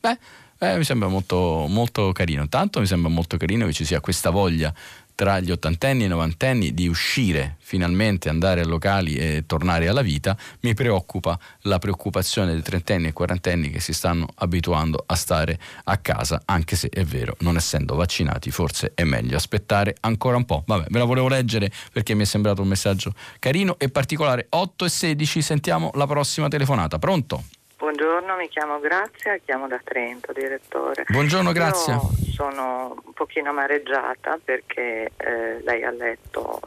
Beh, 0.00 0.18
eh, 0.58 0.76
mi 0.76 0.84
sembra 0.84 1.08
molto, 1.08 1.66
molto 1.68 2.12
carino. 2.12 2.48
Tanto 2.48 2.80
mi 2.80 2.86
sembra 2.86 3.10
molto 3.10 3.36
carino 3.36 3.66
che 3.66 3.72
ci 3.72 3.84
sia 3.84 4.00
questa 4.00 4.30
voglia 4.30 4.72
tra 5.14 5.40
gli 5.40 5.50
ottantenni 5.50 6.02
e 6.02 6.06
i 6.06 6.08
novantenni 6.08 6.74
di 6.74 6.88
uscire 6.88 7.56
finalmente, 7.60 8.28
andare 8.28 8.60
a 8.60 8.66
locali 8.66 9.16
e 9.16 9.44
tornare 9.46 9.88
alla 9.88 10.02
vita, 10.02 10.36
mi 10.60 10.74
preoccupa 10.74 11.38
la 11.62 11.78
preoccupazione 11.78 12.52
dei 12.52 12.62
trentenni 12.62 13.08
e 13.08 13.12
quarantenni 13.12 13.70
che 13.70 13.80
si 13.80 13.92
stanno 13.92 14.28
abituando 14.36 15.02
a 15.06 15.14
stare 15.14 15.58
a 15.84 15.96
casa, 15.96 16.42
anche 16.44 16.76
se 16.76 16.88
è 16.88 17.04
vero, 17.04 17.36
non 17.40 17.56
essendo 17.56 17.94
vaccinati, 17.94 18.50
forse 18.50 18.92
è 18.94 19.04
meglio 19.04 19.36
aspettare 19.36 19.96
ancora 20.00 20.36
un 20.36 20.44
po'. 20.44 20.62
Vabbè, 20.66 20.86
ve 20.88 20.98
la 20.98 21.04
volevo 21.04 21.28
leggere 21.28 21.70
perché 21.92 22.14
mi 22.14 22.22
è 22.22 22.26
sembrato 22.26 22.62
un 22.62 22.68
messaggio 22.68 23.12
carino 23.38 23.76
e 23.78 23.88
particolare. 23.88 24.46
8 24.50 24.84
e 24.84 24.88
16, 24.88 25.42
sentiamo 25.42 25.90
la 25.94 26.06
prossima 26.06 26.48
telefonata. 26.48 26.98
Pronto? 26.98 27.44
Buongiorno, 27.84 28.36
mi 28.36 28.48
chiamo 28.48 28.80
Grazia, 28.80 29.36
chiamo 29.44 29.68
da 29.68 29.78
Trento, 29.84 30.32
direttore. 30.32 31.04
Buongiorno, 31.06 31.52
Grazia. 31.52 31.96
Io 31.96 32.10
sono 32.32 32.96
un 33.04 33.12
pochino 33.12 33.50
amareggiata 33.50 34.40
perché 34.42 35.12
eh, 35.14 35.60
lei 35.62 35.84
ha 35.84 35.90
letto 35.90 36.62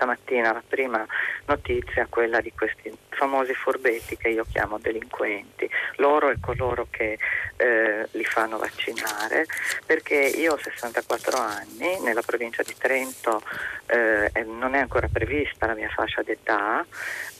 stamattina 0.00 0.52
la 0.52 0.62
prima 0.66 1.06
notizia, 1.44 2.06
quella 2.08 2.40
di 2.40 2.50
questi 2.56 2.90
famosi 3.10 3.52
furbetti 3.52 4.16
che 4.16 4.28
io 4.28 4.46
chiamo 4.50 4.78
delinquenti, 4.78 5.68
loro 5.96 6.30
e 6.30 6.38
coloro 6.40 6.86
che 6.90 7.18
eh, 7.56 8.08
li 8.12 8.24
fanno 8.24 8.56
vaccinare, 8.56 9.44
perché 9.84 10.16
io 10.16 10.54
ho 10.54 10.58
64 10.58 11.36
anni, 11.36 12.00
nella 12.00 12.22
provincia 12.22 12.62
di 12.62 12.74
Trento 12.78 13.42
eh, 13.86 14.30
non 14.44 14.74
è 14.74 14.78
ancora 14.78 15.08
prevista 15.12 15.66
la 15.66 15.74
mia 15.74 15.90
fascia 15.90 16.22
d'età 16.22 16.84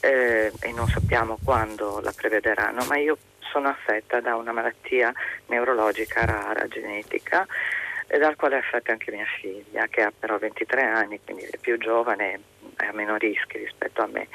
eh, 0.01 0.51
e 0.59 0.71
non 0.71 0.87
sappiamo 0.87 1.39
quando 1.43 1.99
la 2.01 2.13
prevederanno, 2.15 2.85
ma 2.85 2.97
io 2.97 3.17
sono 3.51 3.69
affetta 3.69 4.21
da 4.21 4.35
una 4.35 4.51
malattia 4.51 5.11
neurologica 5.47 6.25
rara, 6.25 6.67
genetica, 6.67 7.47
e 8.13 8.17
dal 8.17 8.35
quale 8.35 8.57
è 8.57 8.59
affetta 8.59 8.91
anche 8.91 9.09
mia 9.09 9.25
figlia, 9.39 9.87
che 9.87 10.01
ha 10.01 10.11
però 10.11 10.37
23 10.37 10.81
anni, 10.81 11.21
quindi 11.23 11.43
è 11.43 11.57
più 11.57 11.77
giovane 11.77 12.41
e 12.77 12.85
ha 12.85 12.91
meno 12.91 13.15
rischi 13.15 13.57
rispetto 13.57 14.01
a 14.01 14.07
me. 14.07 14.27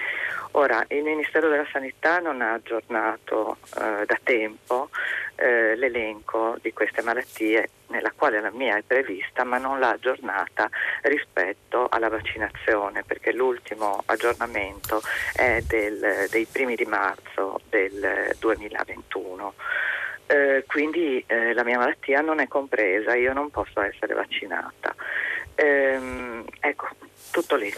Ora, 0.52 0.82
il 0.88 1.02
Ministero 1.02 1.50
della 1.50 1.66
Sanità 1.70 2.18
non 2.18 2.40
ha 2.40 2.54
aggiornato 2.54 3.58
eh, 3.76 4.06
da 4.06 4.18
tempo 4.22 4.88
eh, 5.34 5.76
l'elenco 5.76 6.56
di 6.62 6.72
queste 6.72 7.02
malattie 7.02 7.68
nella 7.88 8.14
quale 8.16 8.40
la 8.40 8.50
mia 8.50 8.78
è 8.78 8.82
prevista, 8.82 9.44
ma 9.44 9.58
non 9.58 9.78
l'ha 9.78 9.90
aggiornata 9.90 10.70
rispetto 11.02 11.86
alla 11.90 12.08
vaccinazione, 12.08 13.04
perché 13.04 13.30
l'ultimo 13.30 14.02
aggiornamento 14.06 15.02
è 15.34 15.60
del, 15.66 16.28
dei 16.30 16.46
primi 16.50 16.76
di 16.76 16.86
marzo 16.86 17.60
del 17.68 18.34
2021. 18.38 19.52
Eh, 20.26 20.64
quindi 20.66 21.22
eh, 21.26 21.52
la 21.54 21.64
mia 21.64 21.78
malattia 21.78 22.20
non 22.20 22.40
è 22.40 22.48
compresa, 22.48 23.14
io 23.14 23.32
non 23.32 23.50
posso 23.50 23.80
essere 23.80 24.14
vaccinata. 24.14 24.94
Ehm, 25.54 26.44
ecco, 26.60 26.88
tutto 27.30 27.56
lì. 27.56 27.72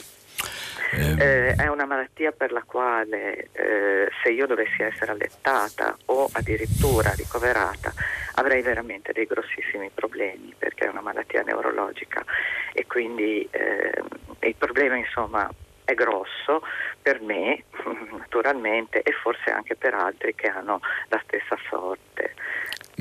Ehm. 0.93 1.21
Eh, 1.21 1.55
è 1.55 1.67
una 1.69 1.85
malattia 1.85 2.33
per 2.33 2.51
la 2.51 2.63
quale 2.65 3.49
eh, 3.53 4.09
se 4.23 4.31
io 4.31 4.47
dovessi 4.47 4.83
essere 4.83 5.13
allettata 5.13 5.95
o 6.07 6.29
addirittura 6.33 7.13
ricoverata 7.13 7.93
avrei 8.35 8.63
veramente 8.63 9.13
dei 9.13 9.27
grossissimi 9.27 9.91
problemi 9.93 10.55
perché 10.57 10.87
è 10.87 10.89
una 10.89 11.03
malattia 11.03 11.43
neurologica 11.43 12.25
e 12.73 12.87
quindi 12.87 13.47
eh, 13.51 14.03
il 14.41 14.55
problema 14.57 14.97
insomma 14.97 15.51
è 15.89 15.95
grosso 15.95 16.61
per 17.01 17.23
me 17.23 17.65
naturalmente 18.19 19.01
e 19.01 19.13
forse 19.23 19.51
anche 19.51 19.75
per 19.75 19.95
altri 19.95 20.35
che 20.35 20.49
hanno 20.49 20.81
la 21.09 21.21
stessa 21.25 21.57
sorte. 21.71 22.35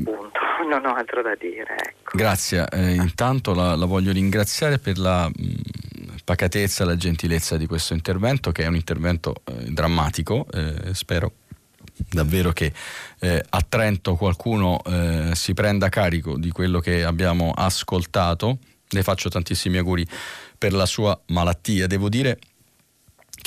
Punto, 0.01 0.39
non 0.69 0.85
ho 0.85 0.93
altro 0.93 1.21
da 1.21 1.35
dire. 1.35 1.75
Ecco. 1.75 2.15
Grazie, 2.17 2.65
eh, 2.71 2.93
intanto 2.93 3.53
la, 3.53 3.75
la, 3.75 3.85
voglio 3.85 4.13
ringraziare 4.13 4.79
per 4.79 4.97
la 4.97 5.27
mm, 5.27 6.19
pacatezza 6.23 6.85
la 6.85 6.95
gentilezza 6.95 7.57
di 7.57 7.67
questo 7.67 7.93
intervento 7.93 8.51
che 8.53 8.63
è 8.63 8.67
un 8.67 8.75
intervento 8.75 9.35
eh, 9.43 9.65
drammatico, 9.69 10.45
eh, 10.53 10.93
spero 10.93 11.33
davvero 12.09 12.51
che 12.51 12.71
eh, 13.19 13.43
a 13.49 13.65
Trento 13.67 14.15
qualcuno 14.15 14.79
eh, 14.85 15.31
si 15.33 15.53
prenda 15.53 15.89
carico 15.89 16.38
di 16.38 16.51
quello 16.51 16.79
che 16.79 17.03
abbiamo 17.03 17.51
ascoltato. 17.53 18.59
Le 18.89 19.03
faccio 19.03 19.27
tantissimi 19.27 19.77
auguri 19.77 20.07
per 20.57 20.71
la 20.71 20.85
sua 20.85 21.19
malattia. 21.27 21.88
Devo 21.88 22.07
dire 22.07 22.39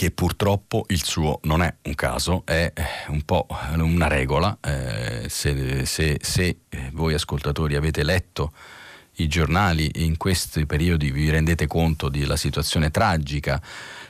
che 0.00 0.10
purtroppo 0.12 0.86
il 0.88 1.04
suo 1.04 1.40
non 1.42 1.60
è 1.60 1.74
un 1.82 1.94
caso, 1.94 2.40
è 2.46 2.72
eh, 2.74 2.82
un 3.08 3.20
po' 3.20 3.46
una 3.76 4.06
regola. 4.06 4.56
Eh, 4.58 5.26
se, 5.28 5.84
se, 5.84 6.16
se 6.22 6.56
eh, 6.70 6.88
voi 6.94 7.12
ascoltatori 7.12 7.76
avete 7.76 8.02
letto 8.02 8.50
i 9.16 9.28
giornali 9.28 9.90
in 9.96 10.16
questi 10.16 10.64
periodi 10.64 11.10
vi 11.10 11.28
rendete 11.28 11.66
conto 11.66 12.08
della 12.08 12.36
situazione 12.36 12.90
tragica 12.90 13.60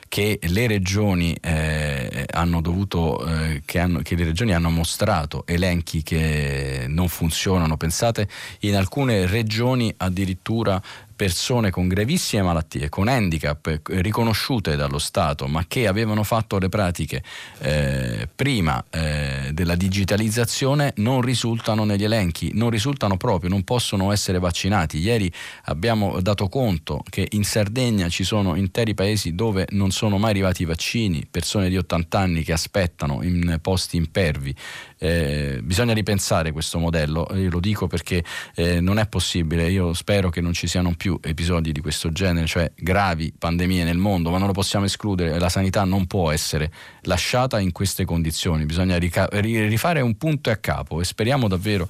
che 0.07 0.39
le 0.41 0.67
regioni 0.67 1.35
eh, 1.41 2.25
hanno 2.31 2.61
dovuto, 2.61 3.25
eh, 3.25 3.61
che, 3.65 3.79
hanno, 3.79 4.01
che, 4.01 4.15
le 4.15 4.25
regioni 4.25 4.53
hanno 4.53 4.69
mostrato 4.69 5.45
elenchi 5.45 6.03
che 6.03 6.85
non 6.87 7.07
funzionano. 7.07 7.75
Pensate, 7.75 8.29
in 8.61 8.75
alcune 8.75 9.25
regioni 9.25 9.93
addirittura 9.97 10.81
persone 11.21 11.69
con 11.69 11.87
gravissime 11.87 12.41
malattie, 12.41 12.89
con 12.89 13.07
handicap 13.07 13.67
eh, 13.67 13.79
riconosciute 14.01 14.75
dallo 14.75 14.97
Stato, 14.97 15.45
ma 15.45 15.65
che 15.67 15.85
avevano 15.85 16.23
fatto 16.23 16.57
le 16.57 16.67
pratiche 16.67 17.21
eh, 17.59 18.27
prima 18.33 18.83
eh, 18.89 19.51
della 19.53 19.75
digitalizzazione, 19.75 20.93
non 20.95 21.21
risultano 21.21 21.83
negli 21.83 22.05
elenchi, 22.05 22.49
non 22.55 22.71
risultano 22.71 23.17
proprio, 23.17 23.51
non 23.51 23.63
possono 23.63 24.11
essere 24.11 24.39
vaccinati. 24.39 24.97
Ieri 24.97 25.31
abbiamo 25.65 26.19
dato 26.21 26.49
conto 26.49 27.03
che 27.07 27.27
in 27.33 27.43
Sardegna 27.43 28.09
ci 28.09 28.23
sono 28.23 28.55
interi 28.55 28.95
paesi 28.95 29.35
dove 29.35 29.67
non 29.73 29.91
sono 29.91 30.17
mai 30.17 30.31
arrivati 30.31 30.63
i 30.63 30.65
vaccini, 30.65 31.27
persone 31.29 31.69
di 31.69 31.77
80 31.77 32.17
anni 32.17 32.41
che 32.41 32.53
aspettano 32.53 33.21
in 33.21 33.59
posti 33.61 33.95
impervi. 33.95 34.55
Eh, 34.97 35.59
bisogna 35.63 35.93
ripensare 35.93 36.51
questo 36.51 36.79
modello, 36.79 37.27
io 37.33 37.49
lo 37.51 37.59
dico 37.59 37.85
perché 37.85 38.23
eh, 38.55 38.81
non 38.81 38.97
è 38.97 39.07
possibile, 39.07 39.69
io 39.69 39.93
spero 39.93 40.31
che 40.31 40.41
non 40.41 40.53
ci 40.53 40.65
siano 40.65 40.95
più 40.95 41.10
episodi 41.21 41.71
di 41.71 41.81
questo 41.81 42.11
genere, 42.11 42.45
cioè 42.45 42.71
gravi 42.75 43.33
pandemie 43.37 43.83
nel 43.83 43.97
mondo, 43.97 44.29
ma 44.29 44.37
non 44.37 44.47
lo 44.47 44.53
possiamo 44.53 44.85
escludere, 44.85 45.39
la 45.39 45.49
sanità 45.49 45.83
non 45.83 46.07
può 46.07 46.31
essere 46.31 46.71
lasciata 47.01 47.59
in 47.59 47.71
queste 47.71 48.05
condizioni, 48.05 48.65
bisogna 48.65 48.97
rifare 48.97 50.01
un 50.01 50.15
punto 50.17 50.49
e 50.49 50.53
a 50.53 50.57
capo 50.57 51.01
e 51.01 51.03
speriamo 51.03 51.47
davvero 51.47 51.89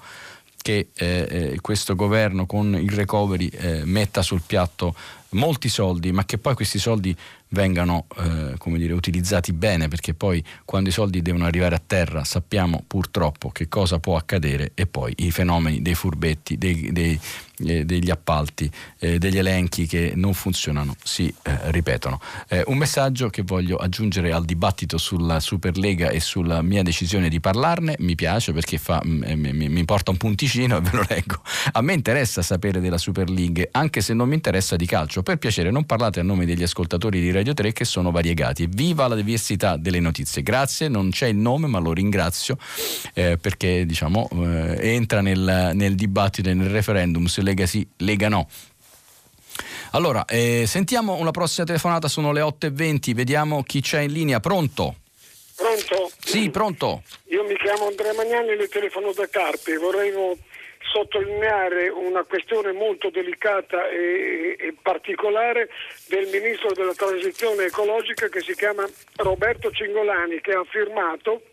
che 0.62 0.90
eh, 0.94 1.28
eh, 1.54 1.58
questo 1.62 1.96
governo 1.96 2.46
con 2.46 2.76
il 2.76 2.92
recovery 2.92 3.48
eh, 3.48 3.82
metta 3.86 4.22
sul 4.22 4.42
piatto 4.46 4.96
molti 5.30 5.70
soldi, 5.70 6.12
ma 6.12 6.26
che 6.26 6.38
poi 6.38 6.54
questi 6.54 6.78
soldi 6.78 7.16
vengano 7.52 8.06
eh, 8.18 8.56
come 8.58 8.78
dire, 8.78 8.94
utilizzati 8.94 9.54
bene, 9.54 9.88
perché 9.88 10.14
poi 10.14 10.44
quando 10.66 10.90
i 10.90 10.92
soldi 10.92 11.22
devono 11.22 11.46
arrivare 11.46 11.76
a 11.76 11.82
terra 11.86 12.24
sappiamo 12.24 12.84
purtroppo 12.86 13.50
che 13.50 13.68
cosa 13.68 14.00
può 14.00 14.16
accadere 14.16 14.72
e 14.74 14.86
poi 14.86 15.14
i 15.18 15.32
fenomeni 15.32 15.82
dei 15.82 15.96
furbetti, 15.96 16.58
dei, 16.58 16.92
dei, 16.92 17.20
eh, 17.66 17.86
degli 17.86 18.10
appalti, 18.10 18.70
eh, 19.00 19.18
degli 19.18 19.38
elenchi 19.38 19.86
che 19.86 20.14
non 20.16 20.34
funzionano 20.34 20.96
si 21.04 21.34
eh, 21.44 21.72
ripetono. 21.72 22.20
Eh, 22.48 22.64
un 22.68 22.78
messaggio 22.78 23.30
che 23.30 23.42
voglio 23.44 23.78
aggiungere 23.78 24.32
al 24.32 24.46
dibattito 24.46 24.98
sulla 24.98 25.40
Superlega 25.40 26.10
e 26.10 26.20
sulla 26.20 26.62
mia 26.62 26.84
decisione 26.84 27.30
di 27.30 27.40
parlarne, 27.40 27.96
mi 28.00 28.16
piace 28.16 28.54
perché 28.54 28.78
fa, 28.78 29.02
mm, 29.06 29.24
eh, 29.24 29.36
mi, 29.36 29.70
mi, 29.70 29.86
porta 29.86 30.12
un 30.12 30.18
punticino 30.18 30.78
e 30.78 30.82
ve 30.82 30.90
lo 30.94 31.06
leggo. 31.08 31.42
A 31.74 31.82
me 31.82 31.94
interessa 31.94 32.42
sapere 32.42 32.80
della 32.80 32.98
Super 32.98 33.30
League, 33.30 33.70
anche 33.72 34.02
se 34.02 34.14
non 34.14 34.28
mi 34.30 34.36
interessa 34.36 34.76
di 34.76 34.86
calcio. 34.86 35.22
Per 35.22 35.38
piacere 35.38 35.72
non 35.72 35.86
parlate 35.86 36.20
a 36.20 36.24
nome 36.24 36.46
degli 36.46 36.64
ascoltatori 36.64 37.20
di 37.20 37.32
Radio 37.32 37.41
3 37.44 37.74
che 37.74 37.86
sono 37.86 38.12
variegati. 38.12 38.68
Viva 38.70 39.08
la 39.08 39.16
diversità 39.16 39.78
delle 39.78 40.00
notizie. 40.00 40.44
Grazie, 40.44 40.88
non 40.88 41.10
c'è 41.10 41.28
il 41.28 41.38
nome 41.38 41.68
ma 41.68 41.80
lo 41.80 41.94
ringrazio 41.94 42.58
eh, 43.14 43.38
perché 43.38 43.86
diciamo, 43.86 44.30
entra 44.80 45.22
nel, 45.22 45.72
nel 45.74 45.96
dibattito 45.96 46.50
e 46.50 46.54
nel 46.54 46.70
referendum 46.70 47.26
se 47.26 47.42
Lega 47.42 47.66
sì, 47.66 47.86
Lega 47.98 48.30
no. 48.30 48.48
Allora, 49.92 50.24
eh, 50.26 50.64
sentiamo 50.68 51.16
una 51.16 51.32
prossima 51.32 51.66
telefonata, 51.66 52.08
sono 52.08 52.32
le 52.32 52.42
8.20, 52.42 53.14
vediamo 53.14 53.64
chi 53.64 53.82
c'è 53.82 54.02
in 54.02 54.14
linea. 54.14 54.40
Pronto? 54.40 54.96
Pronto? 55.56 56.12
Sì, 56.24 56.50
pronto. 56.50 57.04
Io 57.26 57.44
mi 57.44 57.56
chiamo 57.58 57.88
Andrea 57.88 58.14
Magnani 58.14 58.50
e 58.50 58.56
le 58.56 58.68
telefono 58.68 59.12
da 59.12 59.28
Carpi. 59.30 59.76
Volevo 59.76 60.38
sottolineare 60.92 61.88
una 61.88 62.24
questione 62.24 62.74
molto 62.74 63.10
delicata 63.10 63.88
e, 63.88 64.56
e, 64.60 64.76
particolare 64.82 65.70
del 66.08 66.28
ministro 66.28 66.74
della 66.74 66.94
transizione 66.94 67.66
ecologica 67.66 68.28
che 68.28 68.42
si 68.42 68.54
chiama 68.54 68.86
Roberto 69.16 69.72
Cingolani 69.72 70.42
che 70.42 70.52
ha 70.52 70.64
firmato 70.66 71.44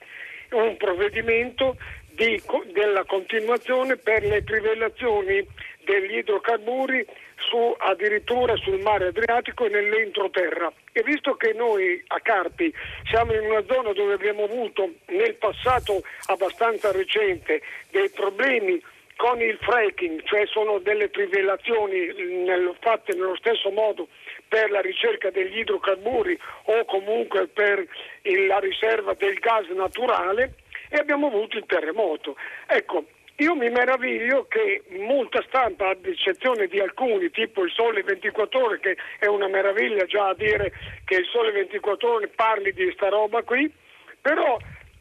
un 0.51 0.77
provvedimento 0.77 1.77
di, 2.11 2.43
della 2.73 3.05
continuazione 3.05 3.97
per 3.97 4.25
le 4.25 4.43
trivellazioni 4.43 5.47
degli 5.85 6.17
idrocarburi 6.17 7.07
su, 7.49 7.75
addirittura 7.79 8.57
sul 8.57 8.81
mare 8.81 9.07
Adriatico 9.07 9.67
e 9.67 9.69
nell'entroterra. 9.71 10.73
E 10.93 11.03
visto 11.03 11.37
che 11.37 11.53
noi 11.53 12.03
a 12.09 12.19
Carpi 12.21 12.73
siamo 13.09 13.33
in 13.35 13.49
una 13.49 13.63
zona 13.71 13.93
dove 13.93 14.15
abbiamo 14.15 14.45
avuto 14.45 14.95
nel 15.07 15.35
passato 15.35 16.03
abbastanza 16.27 16.91
recente 16.91 17.63
dei 17.91 18.11
problemi 18.11 18.83
con 19.19 19.43
il 19.43 19.59
fracking, 19.61 20.23
cioè 20.27 20.47
sono 20.47 20.79
delle 20.79 21.11
trivellazioni 21.11 22.07
nel, 22.45 22.73
fatte 22.79 23.15
nello 23.15 23.35
stesso 23.35 23.69
modo 23.71 24.07
per 24.47 24.71
la 24.71 24.81
ricerca 24.81 25.31
degli 25.31 25.59
idrocarburi 25.59 26.39
o 26.67 26.85
comunque 26.85 27.49
per 27.49 27.85
il, 28.23 28.47
la 28.47 28.61
riserva 28.61 29.15
del 29.15 29.35
gas 29.41 29.67
naturale, 29.71 30.55
e 30.89 30.99
abbiamo 30.99 31.27
avuto 31.27 31.59
il 31.59 31.65
terremoto. 31.67 32.37
Ecco, 32.69 33.07
io 33.39 33.57
mi 33.57 33.69
meraviglio 33.71 34.47
che 34.49 34.85
molta 35.01 35.43
stampa, 35.49 35.89
ad 35.89 36.07
eccezione 36.07 36.69
di 36.69 36.79
alcuni, 36.79 37.29
tipo 37.31 37.65
il 37.65 37.73
Sole 37.73 38.05
24 38.05 38.65
Ore, 38.65 38.79
che 38.79 38.97
è 39.19 39.27
una 39.27 39.49
meraviglia 39.49 40.05
già 40.05 40.29
a 40.29 40.35
dire 40.35 40.73
che 41.05 41.17
il 41.17 41.27
Sole 41.27 41.51
24 41.51 42.09
Ore 42.09 42.29
parli 42.29 42.73
di 42.73 42.89
sta 42.93 43.09
roba 43.09 43.43
qui, 43.43 43.69
però 44.21 44.57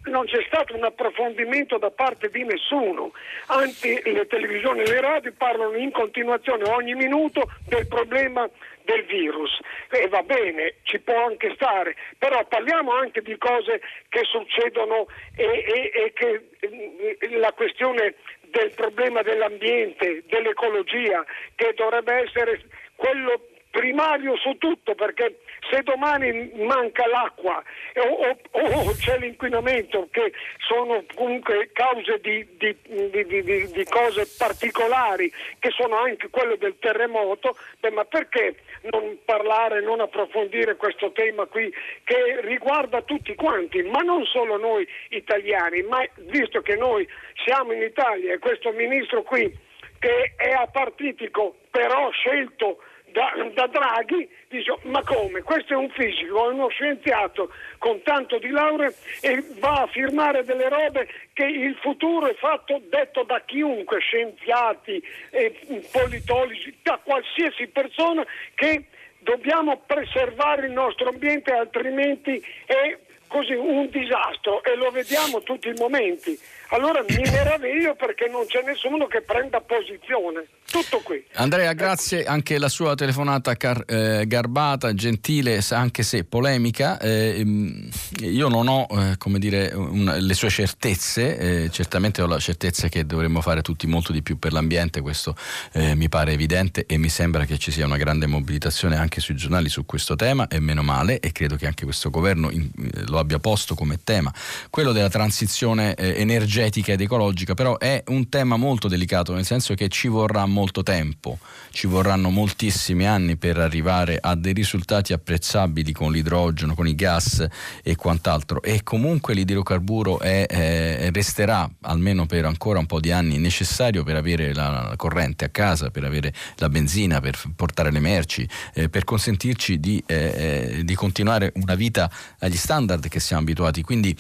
non 0.08 0.26
c'è 0.26 0.44
stato 0.48 0.76
un 0.76 0.84
approfondimento 0.84 1.78
da 1.78 1.92
parte 1.92 2.30
di 2.30 2.44
nessuno, 2.44 3.12
anzi 3.48 4.02
le 4.04 4.26
televisioni 4.28 4.82
e 4.82 4.88
le 4.88 5.02
radio 5.02 5.34
parlano 5.38 5.76
in 5.76 5.92
continuazione 5.92 6.70
ogni 6.70 6.96
minuto 6.96 7.50
del 7.68 7.88
problema 7.88 8.50
del 8.84 9.04
virus. 9.04 9.60
E 9.92 10.08
va 10.08 10.24
bene, 10.24 10.76
ci 10.84 11.00
può 11.00 11.26
anche 11.26 11.54
stare, 11.56 11.96
però 12.18 12.44
parliamo 12.46 12.92
anche 12.94 13.22
di 13.22 13.38
cose 13.38 13.82
che 14.10 14.22
succedono 14.24 15.08
e, 15.36 15.44
e, 15.44 15.92
e 15.94 16.14
che 16.14 16.50
eh, 16.60 17.38
la 17.38 17.52
questione 17.52 18.16
del 18.42 18.72
problema 18.76 19.22
dell'ambiente, 19.22 20.24
dell'ecologia, 20.28 21.24
che 21.56 21.74
dovrebbe 21.76 22.14
essere 22.14 22.62
quello 22.96 23.48
primario 23.78 24.36
su 24.38 24.58
tutto 24.58 24.96
perché 24.96 25.42
se 25.70 25.84
domani 25.84 26.50
manca 26.56 27.06
l'acqua 27.08 27.62
o, 27.98 28.36
o, 28.52 28.60
o 28.60 28.92
c'è 28.94 29.20
l'inquinamento 29.20 30.08
che 30.10 30.34
sono 30.68 31.04
comunque 31.14 31.70
cause 31.74 32.20
di, 32.20 32.44
di, 32.58 32.76
di, 33.12 33.72
di, 33.72 33.86
cose 33.86 34.28
particolari 34.36 35.32
che 35.60 35.70
sono 35.70 35.96
anche 36.00 36.30
quelle 36.30 36.58
del 36.58 36.80
terremoto, 36.80 37.56
beh, 37.80 37.92
ma 37.92 38.04
perché 38.06 38.56
non 38.90 39.20
parlare, 39.24 39.82
non 39.82 40.00
approfondire 40.00 40.76
questo 40.76 41.12
tema 41.12 41.46
qui 41.46 41.72
che 42.04 42.42
riguarda 42.42 43.04
tutti 43.04 43.36
quanti, 43.36 43.84
ma 43.84 44.00
non 44.00 44.26
solo 44.26 44.58
noi 44.58 44.88
italiani, 45.10 45.84
ma 45.84 46.04
visto 46.16 46.62
che 46.62 46.76
noi 46.76 47.08
siamo 47.46 47.74
in 47.74 47.84
Italia 47.84 48.34
e 48.34 48.40
questo 48.40 48.72
ministro 48.72 49.22
qui 49.22 49.66
che 50.00 50.34
è 50.36 50.52
apartitico 50.52 51.58
però 51.70 52.10
scelto 52.10 52.80
da, 53.12 53.32
da, 53.54 53.68
Draghi, 53.68 54.30
dice 54.48 54.76
ma 54.84 55.02
come? 55.04 55.42
Questo 55.42 55.74
è 55.74 55.76
un 55.76 55.90
fisico, 55.90 56.50
è 56.50 56.54
uno 56.54 56.68
scienziato 56.70 57.52
con 57.78 58.02
tanto 58.04 58.38
di 58.38 58.50
laurea 58.50 58.92
e 59.22 59.44
va 59.60 59.82
a 59.84 59.88
firmare 59.88 60.44
delle 60.44 60.70
robe 60.70 61.08
che 61.34 61.46
il 61.46 61.76
futuro 61.82 62.28
è 62.28 62.36
fatto 62.36 62.82
detto 62.90 63.24
da 63.24 63.42
chiunque, 63.46 64.00
scienziati, 64.00 65.02
eh, 65.32 65.54
politologi, 65.92 66.76
da 66.82 67.00
qualsiasi 67.04 67.68
persona 67.68 68.26
che 68.56 68.86
dobbiamo 69.20 69.82
preservare 69.86 70.68
il 70.68 70.72
nostro 70.72 71.10
ambiente 71.10 71.52
altrimenti 71.52 72.44
è 72.66 72.98
così 73.28 73.54
un 73.54 73.90
disastro 73.90 74.64
e 74.64 74.76
lo 74.76 74.90
vediamo 74.90 75.42
tutti 75.42 75.68
i 75.68 75.74
momenti. 75.78 76.38
Allora 76.70 77.04
mi 77.08 77.22
meraviglio 77.22 77.96
perché 77.96 78.28
non 78.28 78.46
c'è 78.46 78.62
nessuno 78.66 79.08
che 79.08 79.22
prenda 79.22 79.62
posizione. 79.62 80.48
Tutto 80.70 81.00
qui. 81.00 81.24
Andrea, 81.36 81.72
grazie 81.72 82.26
anche 82.26 82.58
la 82.58 82.68
sua 82.68 82.94
telefonata 82.94 83.56
car- 83.56 83.86
eh, 83.88 84.28
garbata, 84.28 84.94
gentile, 84.94 85.64
anche 85.70 86.04
se 86.04 86.26
polemica. 86.26 87.00
Eh, 87.00 87.42
mm, 87.42 87.88
io 88.24 88.50
non 88.50 88.68
ho, 88.68 88.86
eh, 88.92 89.40
dire, 89.40 89.72
una, 89.74 90.18
le 90.18 90.34
sue 90.34 90.50
certezze, 90.50 91.38
eh, 91.38 91.70
certamente 91.72 92.22
ho 92.22 92.28
la 92.28 92.40
certezza 92.40 92.90
che 92.90 93.06
dovremmo 93.06 93.40
fare 93.40 93.62
tutti 93.62 93.88
molto 93.88 94.12
di 94.12 94.22
più 94.22 94.38
per 94.38 94.52
l'ambiente, 94.52 95.00
questo 95.00 95.38
eh, 95.72 95.96
mi 95.96 96.10
pare 96.10 96.34
evidente 96.34 96.86
e 96.86 96.98
mi 96.98 97.10
sembra 97.10 97.46
che 97.46 97.58
ci 97.58 97.72
sia 97.72 97.86
una 97.86 97.98
grande 97.98 98.26
mobilitazione 98.26 98.98
anche 98.98 99.22
sui 99.22 99.36
giornali 99.36 99.70
su 99.70 99.86
questo 99.86 100.16
tema 100.16 100.50
e 100.50 100.60
meno 100.60 100.84
male 100.84 101.22
e 101.22 101.32
credo 101.32 101.56
che 101.56 101.66
anche 101.66 101.86
questo 101.86 102.10
governo 102.10 102.52
in, 102.52 102.70
eh, 102.78 103.04
lo 103.08 103.20
abbia 103.20 103.40
posto 103.40 103.74
come 103.74 104.00
tema. 104.04 104.34
Quello 104.70 104.92
della 104.92 105.10
transizione 105.10 105.96
energetica 105.96 106.57
ed 106.66 107.02
ecologica 107.02 107.54
però 107.54 107.78
è 107.78 108.04
un 108.08 108.30
tema 108.30 108.58
molto 108.58 108.88
delicato, 108.88 109.34
nel 109.34 109.46
senso 109.46 109.74
che 109.74 109.88
ci 109.90 110.08
vorrà 110.08 110.46
molto 110.46 110.84
tempo, 110.84 111.38
ci 111.72 111.88
vorranno 111.88 112.30
moltissimi 112.30 113.06
anni 113.06 113.38
per 113.38 113.58
arrivare 113.58 114.18
a 114.20 114.36
dei 114.36 114.54
risultati 114.54 115.14
apprezzabili 115.14 115.92
con 115.92 116.12
l'idrogeno, 116.12 116.74
con 116.74 116.88
i 116.88 116.96
gas 116.96 117.46
e 117.84 117.96
quant'altro 117.96 118.62
e 118.62 118.84
comunque 118.84 119.34
l'idrocarburo 119.34 120.20
è, 120.20 120.48
è, 120.48 121.10
resterà 121.12 121.70
almeno 121.82 122.26
per 122.26 122.46
ancora 122.46 122.80
un 122.80 122.86
po' 122.86 123.00
di 123.00 123.12
anni 123.12 123.38
necessario 123.38 124.04
per 124.04 124.16
avere 124.16 124.54
la 124.54 124.94
corrente 124.96 125.46
a 125.46 125.50
casa, 125.50 125.90
per 125.90 126.04
avere 126.04 126.34
la 126.56 126.70
benzina, 126.70 127.20
per 127.20 127.40
portare 127.56 127.92
le 127.92 128.00
merci, 128.00 128.48
eh, 128.74 128.90
per 128.90 129.04
consentirci 129.04 129.80
di, 129.80 130.04
eh, 130.06 130.82
di, 130.84 130.96
continuare 130.96 131.52
una 131.56 131.76
vita 131.76 132.10
agli 132.40 132.56
standard 132.56 133.08
che 133.08 133.20
siamo 133.20 133.44
abituati. 133.44 133.82
Quindi 133.82 134.16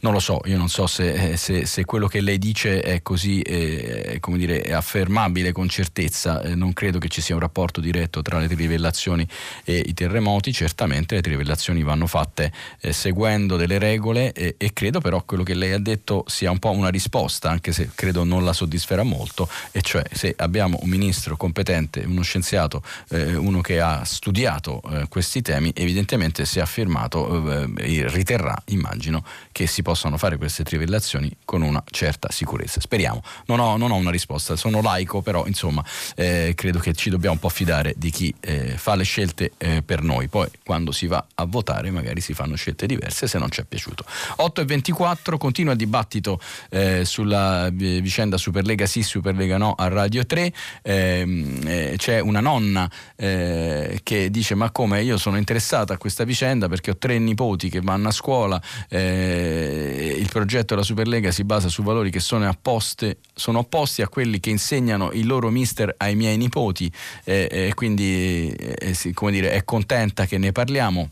non 0.00 0.12
lo 0.12 0.20
so, 0.20 0.40
io 0.44 0.56
non 0.56 0.68
so 0.68 0.86
se, 0.86 1.36
se, 1.36 1.66
se 1.74 1.84
quello 1.84 2.06
che 2.06 2.20
lei 2.20 2.38
dice 2.38 2.82
è 2.82 3.02
così 3.02 3.40
eh, 3.40 4.20
dire, 4.36 4.72
affermabile 4.72 5.50
con 5.50 5.68
certezza, 5.68 6.40
eh, 6.40 6.54
non 6.54 6.72
credo 6.72 7.00
che 7.00 7.08
ci 7.08 7.20
sia 7.20 7.34
un 7.34 7.40
rapporto 7.40 7.80
diretto 7.80 8.22
tra 8.22 8.38
le 8.38 8.46
trivellazioni 8.46 9.26
e 9.64 9.82
i 9.84 9.92
terremoti, 9.92 10.52
certamente 10.52 11.16
le 11.16 11.20
trivellazioni 11.20 11.82
vanno 11.82 12.06
fatte 12.06 12.52
eh, 12.80 12.92
seguendo 12.92 13.56
delle 13.56 13.78
regole 13.78 14.32
e, 14.32 14.54
credo 14.72 15.00
però 15.00 15.24
quello 15.24 15.42
che 15.42 15.54
lei 15.54 15.72
ha 15.72 15.80
detto 15.80 16.22
sia 16.28 16.48
un 16.52 16.60
po' 16.60 16.70
una 16.70 16.90
risposta, 16.90 17.50
anche 17.50 17.72
se 17.72 17.90
credo 17.92 18.22
non 18.22 18.44
la 18.44 18.52
soddisferà 18.52 19.02
molto, 19.02 19.48
e 19.72 19.82
cioè 19.82 20.04
se 20.12 20.32
abbiamo 20.36 20.78
un 20.80 20.88
ministro 20.88 21.36
competente, 21.36 22.04
uno 22.06 22.22
scienziato, 22.22 22.84
eh, 23.08 23.34
uno 23.34 23.60
che 23.62 23.80
ha 23.80 24.04
studiato 24.04 24.80
eh, 24.92 25.08
questi 25.08 25.42
temi, 25.42 25.72
evidentemente 25.74 26.44
si 26.44 26.60
è 26.60 26.62
affermato 26.62 27.50
eh, 27.50 27.72
e 27.78 28.08
riterrà, 28.08 28.56
immagino, 28.66 29.24
che 29.50 29.66
si 29.66 29.82
possano 29.82 30.16
fare 30.18 30.36
queste 30.36 30.62
trivellazioni 30.62 31.36
con 31.44 31.62
una 31.66 31.82
certa 31.90 32.30
sicurezza. 32.30 32.80
Speriamo. 32.80 33.22
Non 33.46 33.60
ho, 33.60 33.76
non 33.76 33.90
ho 33.90 33.96
una 33.96 34.10
risposta, 34.10 34.56
sono 34.56 34.80
laico, 34.80 35.22
però 35.22 35.46
insomma 35.46 35.84
eh, 36.16 36.52
credo 36.54 36.78
che 36.78 36.92
ci 36.92 37.10
dobbiamo 37.10 37.34
un 37.34 37.40
po' 37.40 37.48
fidare 37.48 37.94
di 37.96 38.10
chi 38.10 38.34
eh, 38.40 38.76
fa 38.76 38.94
le 38.94 39.04
scelte 39.04 39.52
eh, 39.58 39.82
per 39.82 40.02
noi, 40.02 40.28
poi 40.28 40.48
quando 40.64 40.92
si 40.92 41.06
va 41.06 41.24
a 41.34 41.44
votare 41.44 41.90
magari 41.90 42.20
si 42.20 42.34
fanno 42.34 42.56
scelte 42.56 42.86
diverse 42.86 43.26
se 43.26 43.38
non 43.38 43.50
ci 43.50 43.60
è 43.60 43.64
piaciuto. 43.64 44.04
8 44.36 44.60
e 44.60 44.64
24 44.64 45.38
continua 45.38 45.72
il 45.72 45.78
dibattito 45.78 46.40
eh, 46.70 47.04
sulla 47.04 47.68
vicenda 47.70 48.36
Superlega 48.36 48.86
sì, 48.86 49.02
Superlega 49.02 49.56
no 49.56 49.74
a 49.74 49.88
Radio 49.88 50.24
3, 50.26 50.52
ehm, 50.82 51.60
eh, 51.64 51.94
c'è 51.96 52.20
una 52.20 52.40
nonna 52.40 52.90
eh, 53.16 54.00
che 54.02 54.30
dice 54.30 54.54
ma 54.54 54.70
come 54.70 55.02
io 55.02 55.16
sono 55.16 55.36
interessata 55.36 55.94
a 55.94 55.98
questa 55.98 56.24
vicenda 56.24 56.68
perché 56.68 56.90
ho 56.92 56.96
tre 56.96 57.18
nipoti 57.18 57.68
che 57.68 57.80
vanno 57.80 58.08
a 58.08 58.12
scuola, 58.12 58.60
il 58.90 60.28
progetto 60.30 60.74
della 60.74 60.82
Superlega 60.82 61.30
si 61.30 61.44
basa 61.44 61.53
su 61.60 61.82
valori 61.82 62.10
che 62.10 62.20
sono, 62.20 62.48
apposte, 62.48 63.18
sono 63.34 63.60
opposti 63.60 64.02
a 64.02 64.08
quelli 64.08 64.40
che 64.40 64.50
insegnano 64.50 65.12
i 65.12 65.24
loro 65.24 65.50
mister 65.50 65.94
ai 65.96 66.14
miei 66.14 66.36
nipoti 66.36 66.90
e 67.24 67.48
eh, 67.50 67.66
eh, 67.66 67.74
quindi 67.74 68.50
eh, 68.50 68.94
come 69.14 69.32
dire, 69.32 69.52
è 69.52 69.64
contenta 69.64 70.26
che 70.26 70.38
ne 70.38 70.52
parliamo. 70.52 71.10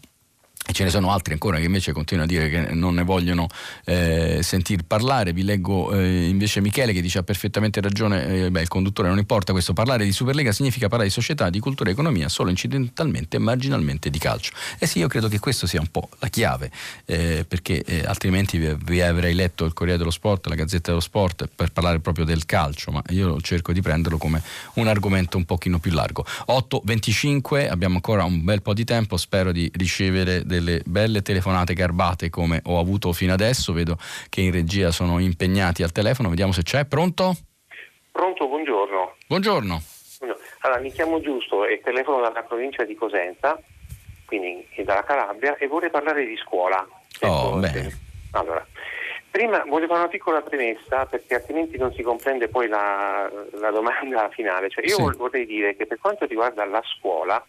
E 0.64 0.72
ce 0.72 0.84
ne 0.84 0.90
sono 0.90 1.10
altri 1.10 1.32
ancora 1.32 1.58
che 1.58 1.64
invece 1.64 1.92
continuano 1.92 2.30
a 2.30 2.32
dire 2.32 2.48
che 2.48 2.72
non 2.72 2.94
ne 2.94 3.02
vogliono 3.02 3.48
eh, 3.84 4.38
sentir 4.42 4.84
parlare. 4.84 5.32
Vi 5.32 5.42
leggo 5.42 5.92
eh, 5.92 6.28
invece 6.28 6.60
Michele 6.60 6.92
che 6.92 7.00
dice 7.00 7.18
ha 7.18 7.22
perfettamente 7.24 7.80
ragione, 7.80 8.44
eh, 8.44 8.50
beh, 8.50 8.60
il 8.60 8.68
conduttore 8.68 9.08
non 9.08 9.18
importa 9.18 9.50
questo, 9.50 9.72
parlare 9.72 10.04
di 10.04 10.12
Superlega 10.12 10.52
significa 10.52 10.86
parlare 10.86 11.08
di 11.08 11.12
società, 11.12 11.50
di 11.50 11.58
cultura 11.58 11.90
e 11.90 11.92
economia 11.92 12.28
solo 12.28 12.50
incidentalmente 12.50 13.36
e 13.36 13.40
marginalmente 13.40 14.08
di 14.08 14.18
calcio. 14.18 14.52
E 14.78 14.86
sì, 14.86 15.00
io 15.00 15.08
credo 15.08 15.26
che 15.26 15.40
questo 15.40 15.66
sia 15.66 15.80
un 15.80 15.88
po' 15.88 16.08
la 16.20 16.28
chiave, 16.28 16.70
eh, 17.06 17.44
perché 17.46 17.82
eh, 17.82 18.04
altrimenti 18.06 18.56
vi, 18.58 18.72
vi, 18.84 19.00
avrei 19.00 19.34
letto 19.34 19.64
il 19.64 19.72
Corriere 19.72 19.98
dello 19.98 20.12
Sport, 20.12 20.46
la 20.46 20.54
Gazzetta 20.54 20.90
dello 20.90 21.00
Sport 21.00 21.48
per 21.54 21.72
parlare 21.72 21.98
proprio 21.98 22.24
del 22.24 22.46
calcio, 22.46 22.92
ma 22.92 23.02
io 23.08 23.40
cerco 23.40 23.72
di 23.72 23.82
prenderlo 23.82 24.16
come 24.16 24.40
un 24.74 24.86
argomento 24.86 25.36
un 25.36 25.44
pochino 25.44 25.80
più 25.80 25.90
largo. 25.90 26.24
8.25, 26.46 27.68
abbiamo 27.68 27.96
ancora 27.96 28.22
un 28.22 28.44
bel 28.44 28.62
po' 28.62 28.74
di 28.74 28.84
tempo, 28.84 29.16
spero 29.16 29.50
di 29.50 29.68
ricevere 29.74 30.44
delle 30.52 30.82
belle 30.84 31.22
telefonate 31.22 31.74
garbate 31.74 32.30
come 32.30 32.60
ho 32.64 32.78
avuto 32.78 33.12
fino 33.12 33.32
adesso. 33.32 33.72
Vedo 33.72 33.96
che 34.28 34.40
in 34.40 34.52
regia 34.52 34.90
sono 34.90 35.18
impegnati 35.18 35.82
al 35.82 35.92
telefono. 35.92 36.28
Vediamo 36.28 36.52
se 36.52 36.62
c'è. 36.62 36.84
Pronto? 36.84 37.34
Pronto, 38.12 38.46
buongiorno. 38.46 39.16
Buongiorno. 39.26 39.82
Allora, 40.60 40.80
mi 40.80 40.92
chiamo 40.92 41.20
Giusto 41.20 41.64
e 41.64 41.80
telefono 41.82 42.20
dalla 42.20 42.42
provincia 42.42 42.84
di 42.84 42.94
Cosenza, 42.94 43.60
quindi 44.26 44.64
dalla 44.84 45.02
Calabria, 45.02 45.56
e 45.56 45.66
vorrei 45.66 45.90
parlare 45.90 46.24
di 46.24 46.36
scuola. 46.36 46.86
Oh, 47.22 47.48
ecco, 47.48 47.56
bene. 47.58 47.98
Allora, 48.32 48.64
prima 49.30 49.64
volevo 49.66 49.88
fare 49.88 50.00
una 50.00 50.08
piccola 50.08 50.40
premessa 50.42 51.06
perché 51.06 51.34
altrimenti 51.34 51.78
non 51.78 51.92
si 51.94 52.02
comprende 52.02 52.48
poi 52.48 52.68
la, 52.68 53.28
la 53.58 53.70
domanda 53.70 54.28
finale. 54.32 54.70
Cioè, 54.70 54.86
io 54.86 55.10
sì. 55.10 55.16
vorrei 55.16 55.46
dire 55.46 55.74
che 55.74 55.86
per 55.86 55.98
quanto 55.98 56.26
riguarda 56.26 56.64
la 56.64 56.82
scuola, 56.96 57.42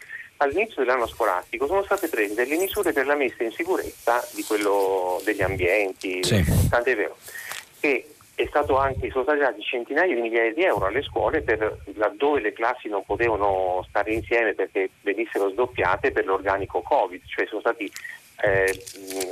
all'inizio 0.43 0.83
dell'anno 0.83 1.07
scolastico 1.07 1.67
sono 1.67 1.83
state 1.83 2.07
prese 2.07 2.33
delle 2.35 2.57
misure 2.57 2.93
per 2.93 3.05
la 3.05 3.15
messa 3.15 3.43
in 3.43 3.51
sicurezza 3.51 4.25
di 4.33 4.43
quello 4.43 5.21
degli 5.23 5.41
ambienti, 5.41 6.23
sì. 6.23 6.43
tant'è 6.69 6.95
vero 6.95 7.17
che 7.79 8.07
è 8.35 8.45
stato 8.47 8.77
anche, 8.77 9.11
sono 9.11 9.23
stati 9.23 9.39
dati 9.39 9.61
centinaia 9.61 10.13
di 10.13 10.21
migliaia 10.21 10.53
di 10.53 10.63
euro 10.63 10.87
alle 10.87 11.03
scuole 11.03 11.41
per 11.41 11.83
laddove 11.95 12.41
le 12.41 12.53
classi 12.53 12.87
non 12.87 13.03
potevano 13.05 13.85
stare 13.89 14.13
insieme 14.13 14.53
perché 14.53 14.89
venissero 15.01 15.49
sdoppiate 15.49 16.11
per 16.11 16.25
l'organico 16.25 16.81
Covid, 16.81 17.21
cioè 17.25 17.45
sono 17.45 17.59
stati 17.59 17.91
eh, 18.41 18.83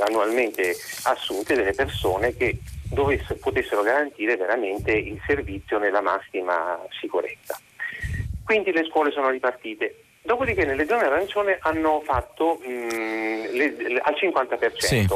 annualmente 0.05 0.75
assunte 1.03 1.55
delle 1.55 1.73
persone 1.73 2.35
che 2.35 2.59
dovesse, 2.91 3.35
potessero 3.35 3.81
garantire 3.81 4.37
veramente 4.37 4.91
il 4.91 5.19
servizio 5.25 5.79
nella 5.79 6.01
massima 6.01 6.79
sicurezza. 6.99 7.59
Quindi 8.43 8.71
le 8.71 8.85
scuole 8.85 9.11
sono 9.11 9.29
ripartite. 9.29 10.00
Dopodiché 10.23 10.65
nelle 10.65 10.85
zone 10.85 11.05
arancione 11.05 11.57
hanno 11.61 12.01
fatto 12.05 12.59
mh, 12.63 12.71
mm, 12.71 13.43
le, 13.53 13.75
le, 13.77 13.99
al 13.99 14.13
50%. 14.13 14.75
Sì. 14.77 15.07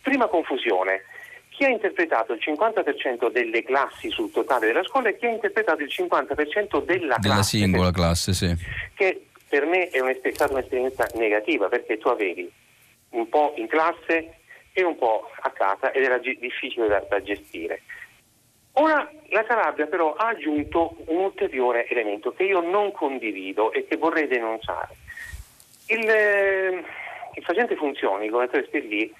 Prima 0.00 0.26
confusione. 0.26 1.02
Chi 1.50 1.64
ha 1.64 1.68
interpretato 1.68 2.32
il 2.32 2.40
50% 2.42 3.30
delle 3.30 3.62
classi 3.62 4.10
sul 4.10 4.32
totale 4.32 4.66
della 4.66 4.82
scuola 4.82 5.10
e 5.10 5.18
chi 5.18 5.26
ha 5.26 5.30
interpretato 5.30 5.82
il 5.82 5.90
50% 5.94 6.84
della, 6.84 7.16
della 7.18 7.34
classe. 7.34 7.58
singola 7.58 7.90
classe, 7.92 8.32
sì. 8.32 8.52
Che 8.94 9.26
per 9.48 9.66
me 9.66 9.88
è, 9.90 10.00
è 10.00 10.32
stata 10.32 10.54
un'esperienza 10.54 11.06
negativa 11.14 11.68
perché 11.68 11.98
tu 11.98 12.08
avevi 12.08 12.50
un 13.10 13.28
po' 13.28 13.52
in 13.56 13.68
classe 13.68 14.38
e 14.72 14.82
un 14.82 14.96
po' 14.96 15.30
a 15.40 15.50
casa 15.50 15.92
ed 15.92 16.04
era 16.04 16.18
difficile 16.18 16.88
da, 16.88 17.04
da 17.08 17.22
gestire. 17.22 17.82
Ora 18.74 19.10
la 19.28 19.44
Calabria 19.44 19.86
però 19.86 20.14
ha 20.14 20.28
aggiunto 20.28 20.96
un 21.06 21.24
ulteriore 21.24 21.86
elemento 21.88 22.32
che 22.32 22.44
io 22.44 22.60
non 22.60 22.92
condivido 22.92 23.72
e 23.72 23.86
che 23.86 23.96
vorrei 23.96 24.26
denunciare. 24.26 24.96
Il, 25.88 26.08
eh, 26.08 26.84
il 27.34 27.42
facente 27.42 27.76
funzioni, 27.76 28.24
il 28.24 28.30
governatore 28.30 28.66
Stellì, 28.68 29.12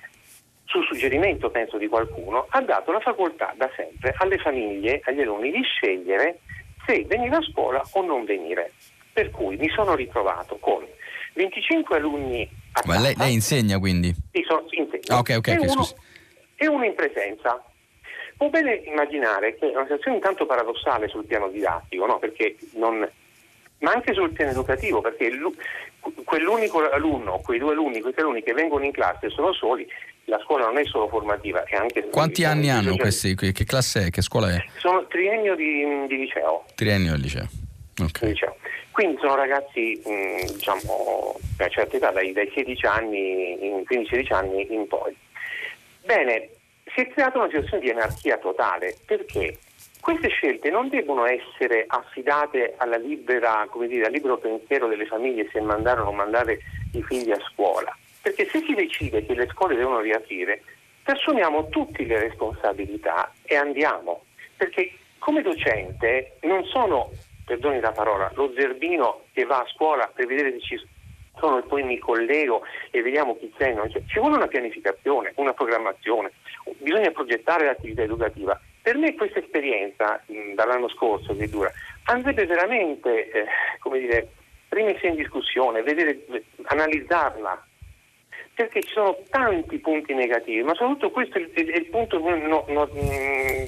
su 0.64 0.82
suggerimento 0.82 1.50
penso 1.50 1.76
di 1.76 1.86
qualcuno, 1.86 2.46
ha 2.48 2.60
dato 2.62 2.92
la 2.92 3.00
facoltà 3.00 3.52
da 3.56 3.70
sempre 3.76 4.14
alle 4.16 4.38
famiglie, 4.38 5.02
agli 5.04 5.20
alunni 5.20 5.50
di 5.50 5.62
scegliere 5.62 6.40
se 6.86 7.04
venire 7.04 7.36
a 7.36 7.42
scuola 7.42 7.82
o 7.92 8.02
non 8.02 8.24
venire. 8.24 8.72
Per 9.12 9.30
cui 9.30 9.56
mi 9.56 9.68
sono 9.68 9.94
ritrovato 9.94 10.56
con 10.58 10.86
25 11.34 11.96
alunni 11.96 12.48
a 12.72 12.82
Ma 12.86 12.98
lei, 12.98 13.14
lei 13.16 13.34
insegna 13.34 13.78
quindi? 13.78 14.14
Sì, 14.32 14.42
sono, 14.46 14.64
insegno. 14.70 15.02
Ah, 15.08 15.18
ok, 15.18 15.34
ok, 15.36 15.48
e, 15.48 15.56
okay 15.56 15.68
uno, 15.68 15.86
e 16.56 16.66
uno 16.68 16.84
in 16.84 16.94
presenza. 16.94 17.62
Può 18.42 18.50
bene 18.50 18.82
immaginare 18.86 19.54
che 19.54 19.70
è 19.70 19.74
una 19.74 19.84
situazione 19.84 20.16
intanto 20.16 20.46
paradossale 20.46 21.06
sul 21.06 21.24
piano 21.24 21.48
didattico, 21.48 22.06
no? 22.06 22.18
perché 22.18 22.56
non, 22.72 23.08
ma 23.78 23.92
anche 23.92 24.12
sul 24.14 24.32
piano 24.32 24.50
educativo, 24.50 25.00
perché 25.00 25.30
quell'unico 26.24 26.90
alunno, 26.90 27.38
quei 27.38 27.60
due 27.60 27.70
alunni, 27.70 28.00
quei 28.00 28.12
tre 28.12 28.22
alunni 28.22 28.42
che 28.42 28.52
vengono 28.52 28.84
in 28.84 28.90
classe 28.90 29.30
sono 29.30 29.52
soli, 29.52 29.86
la 30.24 30.40
scuola 30.42 30.64
non 30.64 30.78
è 30.78 30.84
solo 30.84 31.06
formativa, 31.06 31.62
è 31.62 31.76
anche... 31.76 32.08
Quanti 32.08 32.42
anni 32.42 32.68
hanno 32.68 32.96
questi? 32.96 33.36
Che 33.36 33.64
classe 33.64 34.06
è? 34.06 34.10
Che 34.10 34.22
scuola 34.22 34.50
è? 34.50 34.64
Sono 34.78 35.06
triennio 35.06 35.54
di, 35.54 36.06
di 36.08 36.16
liceo. 36.16 36.64
Triennio 36.74 37.14
di 37.14 37.22
liceo. 37.22 37.46
Okay. 37.96 38.30
liceo. 38.30 38.56
Quindi 38.90 39.18
sono 39.20 39.36
ragazzi, 39.36 40.02
mh, 40.04 40.52
diciamo, 40.54 41.38
a 41.58 41.68
certa 41.68 41.96
età, 41.96 42.10
dai, 42.10 42.32
dai 42.32 42.50
16 42.52 42.86
anni, 42.86 43.84
15-16 43.88 44.34
anni 44.34 44.66
in 44.74 44.88
poi. 44.88 45.16
Bene, 46.04 46.48
si 46.94 47.00
è 47.00 47.08
creata 47.08 47.38
una 47.38 47.48
situazione 47.48 47.82
di 47.82 47.90
anarchia 47.90 48.38
totale 48.38 48.96
perché 49.06 49.58
queste 50.00 50.28
scelte 50.28 50.68
non 50.70 50.88
devono 50.88 51.26
essere 51.26 51.84
affidate 51.86 52.74
alla 52.76 52.96
libera, 52.96 53.68
dire, 53.86 54.06
al 54.06 54.12
libero 54.12 54.36
pensiero 54.36 54.88
delle 54.88 55.06
famiglie 55.06 55.48
se 55.52 55.60
mandare 55.60 56.00
o 56.00 56.04
non 56.04 56.16
mandare 56.16 56.58
i 56.92 57.02
figli 57.04 57.30
a 57.30 57.38
scuola, 57.52 57.96
perché 58.20 58.48
se 58.48 58.62
si 58.66 58.74
decide 58.74 59.24
che 59.24 59.34
le 59.34 59.46
scuole 59.46 59.76
devono 59.76 60.00
riaprire, 60.00 60.62
assumiamo 61.04 61.68
tutte 61.68 62.04
le 62.04 62.18
responsabilità 62.18 63.32
e 63.44 63.54
andiamo, 63.54 64.24
perché 64.56 64.92
come 65.18 65.40
docente 65.42 66.38
non 66.42 66.64
sono, 66.64 67.10
perdoni 67.46 67.78
la 67.78 67.92
parola, 67.92 68.30
lo 68.34 68.52
zerbino 68.56 69.22
che 69.32 69.44
va 69.44 69.58
a 69.58 69.66
scuola 69.72 70.10
per 70.12 70.26
vedere 70.26 70.50
se 70.52 70.60
ci 70.60 70.86
sono 71.42 71.58
e 71.58 71.62
poi 71.62 71.82
mi 71.82 71.98
collego 71.98 72.62
e 72.92 73.02
vediamo 73.02 73.36
chi 73.36 73.52
sei. 73.58 73.74
Cioè, 73.74 74.02
ci 74.06 74.20
vuole 74.20 74.36
una 74.36 74.46
pianificazione, 74.46 75.32
una 75.36 75.52
programmazione, 75.52 76.30
bisogna 76.78 77.10
progettare 77.10 77.66
l'attività 77.66 78.02
educativa 78.02 78.58
per 78.82 78.96
me 78.98 79.14
questa 79.14 79.38
esperienza 79.38 80.20
dall'anno 80.54 80.88
scorso 80.88 81.36
che 81.36 81.48
dura 81.48 81.70
andrebbe 82.06 82.46
veramente, 82.46 83.30
eh, 83.30 83.46
come 83.78 84.00
dire, 84.00 84.28
rimessa 84.70 85.06
in 85.06 85.14
discussione, 85.14 85.82
vedere, 85.82 86.24
analizzarla, 86.64 87.64
perché 88.54 88.82
ci 88.82 88.92
sono 88.92 89.16
tanti 89.30 89.78
punti 89.78 90.14
negativi, 90.14 90.62
ma 90.62 90.74
soprattutto 90.74 91.12
questo 91.12 91.38
è 91.38 91.42
il, 91.42 91.50
è 91.52 91.76
il 91.76 91.86
punto 91.86 92.18
no, 92.18 92.64
no, 92.66 92.88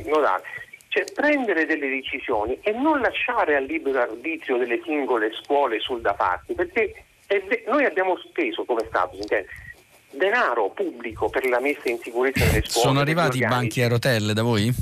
nodale. 0.06 0.42
Cioè 0.88 1.04
prendere 1.12 1.64
delle 1.66 1.88
decisioni 1.88 2.58
e 2.62 2.72
non 2.72 3.00
lasciare 3.00 3.56
al 3.56 3.64
libero 3.64 4.00
arbitrio 4.00 4.58
delle 4.58 4.80
singole 4.82 5.32
scuole 5.32 5.78
sul 5.80 6.00
da 6.00 6.14
farsi, 6.14 6.54
perché 6.54 7.04
è, 7.36 7.64
noi 7.66 7.84
abbiamo 7.84 8.16
speso 8.18 8.64
come 8.64 8.84
Stato, 8.88 9.16
denaro 10.10 10.70
pubblico 10.70 11.28
per 11.28 11.46
la 11.46 11.60
messa 11.60 11.88
in 11.88 11.98
sicurezza 12.02 12.44
delle 12.44 12.62
scuole. 12.64 12.86
Sono 12.86 13.00
arrivati 13.00 13.38
i 13.38 13.46
banchi 13.46 13.82
a 13.82 13.88
rotelle 13.88 14.32
da 14.32 14.42
voi? 14.42 14.72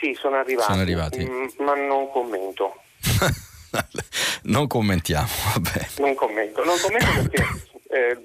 Sì, 0.00 0.16
sono 0.18 0.36
arrivati, 0.36 0.70
sono 0.70 0.82
arrivati. 0.82 1.28
Mm, 1.28 1.64
ma 1.64 1.74
non 1.74 2.08
commento. 2.10 2.82
non 4.44 4.66
commentiamo, 4.66 5.28
vabbè. 5.54 5.86
Non 5.98 6.14
commento, 6.14 6.64
non 6.64 6.76
commento 6.80 7.12
perché 7.22 7.42
eh, 7.90 8.18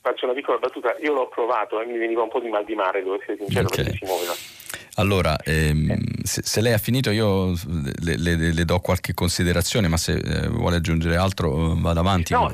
faccio 0.00 0.26
una 0.26 0.34
piccola 0.34 0.58
battuta, 0.58 0.94
io 1.00 1.12
l'ho 1.12 1.28
provato 1.28 1.80
e 1.80 1.86
mi 1.86 1.96
veniva 1.96 2.22
un 2.22 2.28
po' 2.28 2.40
di 2.40 2.48
mal 2.48 2.64
di 2.64 2.74
mare, 2.74 3.02
devo 3.02 3.20
essere 3.20 3.36
sincero, 3.38 3.66
okay. 3.66 3.84
perché 3.84 3.98
si 3.98 4.04
muoveva. 4.04 4.34
Allora, 4.94 5.36
ehm, 5.44 5.90
eh. 5.90 5.98
se, 6.24 6.42
se, 6.42 6.60
lei 6.60 6.72
ha 6.72 6.78
finito 6.78 7.10
io 7.10 7.52
le, 8.00 8.16
le, 8.16 8.52
le, 8.52 8.64
do 8.64 8.80
qualche 8.80 9.14
considerazione, 9.14 9.86
ma 9.86 9.96
se 9.96 10.14
eh, 10.14 10.48
vuole 10.48 10.76
aggiungere 10.76 11.16
altro 11.16 11.74
vada 11.76 12.00
avanti. 12.00 12.32
No, 12.32 12.52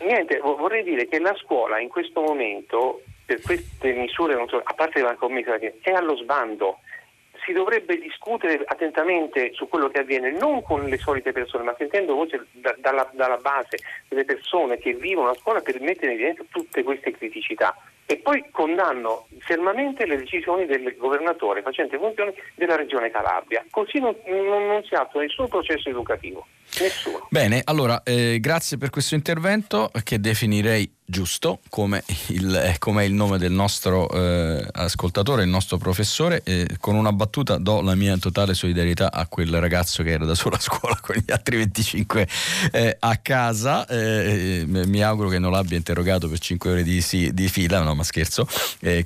niente, 0.00 0.38
vorrei 0.38 0.82
dire 0.82 1.06
che 1.06 1.18
la 1.18 1.34
scuola 1.34 1.78
in 1.78 1.88
questo 1.88 2.20
momento, 2.20 3.02
per 3.24 3.40
queste 3.40 3.92
misure, 3.92 4.42
so, 4.48 4.60
a 4.62 4.74
parte 4.74 5.00
la 5.00 5.14
commissione, 5.14 5.74
è 5.80 5.92
allo 5.92 6.16
sbando 6.16 6.78
si 7.44 7.52
dovrebbe 7.52 7.98
discutere 7.98 8.62
attentamente 8.64 9.52
su 9.54 9.68
quello 9.68 9.88
che 9.88 10.00
avviene, 10.00 10.30
non 10.30 10.62
con 10.62 10.84
le 10.84 10.98
solite 10.98 11.32
persone, 11.32 11.64
ma 11.64 11.74
sentendo 11.78 12.14
voce 12.14 12.46
da, 12.52 12.74
dalla, 12.78 13.08
dalla, 13.12 13.38
base 13.38 13.78
delle 14.08 14.24
persone 14.24 14.78
che 14.78 14.94
vivono 14.94 15.30
a 15.30 15.34
scuola 15.34 15.60
per 15.60 15.80
mettere 15.80 16.12
in 16.12 16.18
evidenza 16.18 16.44
tutte 16.50 16.82
queste 16.82 17.12
criticità. 17.12 17.76
E 18.10 18.16
poi 18.16 18.44
condanno 18.50 19.28
fermamente 19.38 20.04
le 20.04 20.16
decisioni 20.16 20.66
del 20.66 20.96
governatore 20.98 21.62
facente 21.62 21.96
funzioni 21.96 22.34
della 22.56 22.74
regione 22.74 23.08
Calabria. 23.08 23.64
Così 23.70 24.00
non, 24.00 24.16
non, 24.26 24.66
non 24.66 24.82
si 24.82 24.94
attua 24.94 25.20
nessun 25.20 25.46
processo 25.46 25.88
educativo. 25.88 26.44
Nessuno. 26.80 27.28
Bene, 27.30 27.62
allora 27.64 28.02
eh, 28.02 28.38
grazie 28.40 28.78
per 28.78 28.90
questo 28.90 29.14
intervento 29.14 29.92
che 30.02 30.18
definirei 30.18 30.98
giusto, 31.10 31.58
come 31.68 32.04
il, 32.28 32.54
eh, 32.54 32.76
come 32.78 33.04
il 33.04 33.12
nome 33.12 33.36
del 33.36 33.50
nostro 33.50 34.08
eh, 34.08 34.64
ascoltatore, 34.70 35.42
il 35.42 35.48
nostro 35.48 35.76
professore. 35.76 36.42
Eh, 36.44 36.76
con 36.78 36.94
una 36.94 37.12
battuta 37.12 37.56
do 37.56 37.82
la 37.82 37.96
mia 37.96 38.16
totale 38.16 38.54
solidarietà 38.54 39.10
a 39.12 39.26
quel 39.26 39.60
ragazzo 39.60 40.02
che 40.02 40.10
era 40.10 40.24
da 40.24 40.34
solo 40.34 40.54
a 40.54 40.60
scuola 40.60 40.98
con 41.02 41.16
gli 41.16 41.30
altri 41.30 41.56
25 41.56 42.28
eh, 42.72 42.96
a 42.98 43.16
casa. 43.16 43.86
Eh, 43.86 44.64
mi 44.66 45.02
auguro 45.02 45.28
che 45.28 45.40
non 45.40 45.50
l'abbia 45.50 45.76
interrogato 45.76 46.28
per 46.28 46.38
5 46.38 46.70
ore 46.70 46.82
di, 46.84 47.00
sì, 47.00 47.34
di 47.34 47.48
fila, 47.48 47.82
no 47.82 47.94
ma 48.00 48.04
scherzo. 48.04 48.46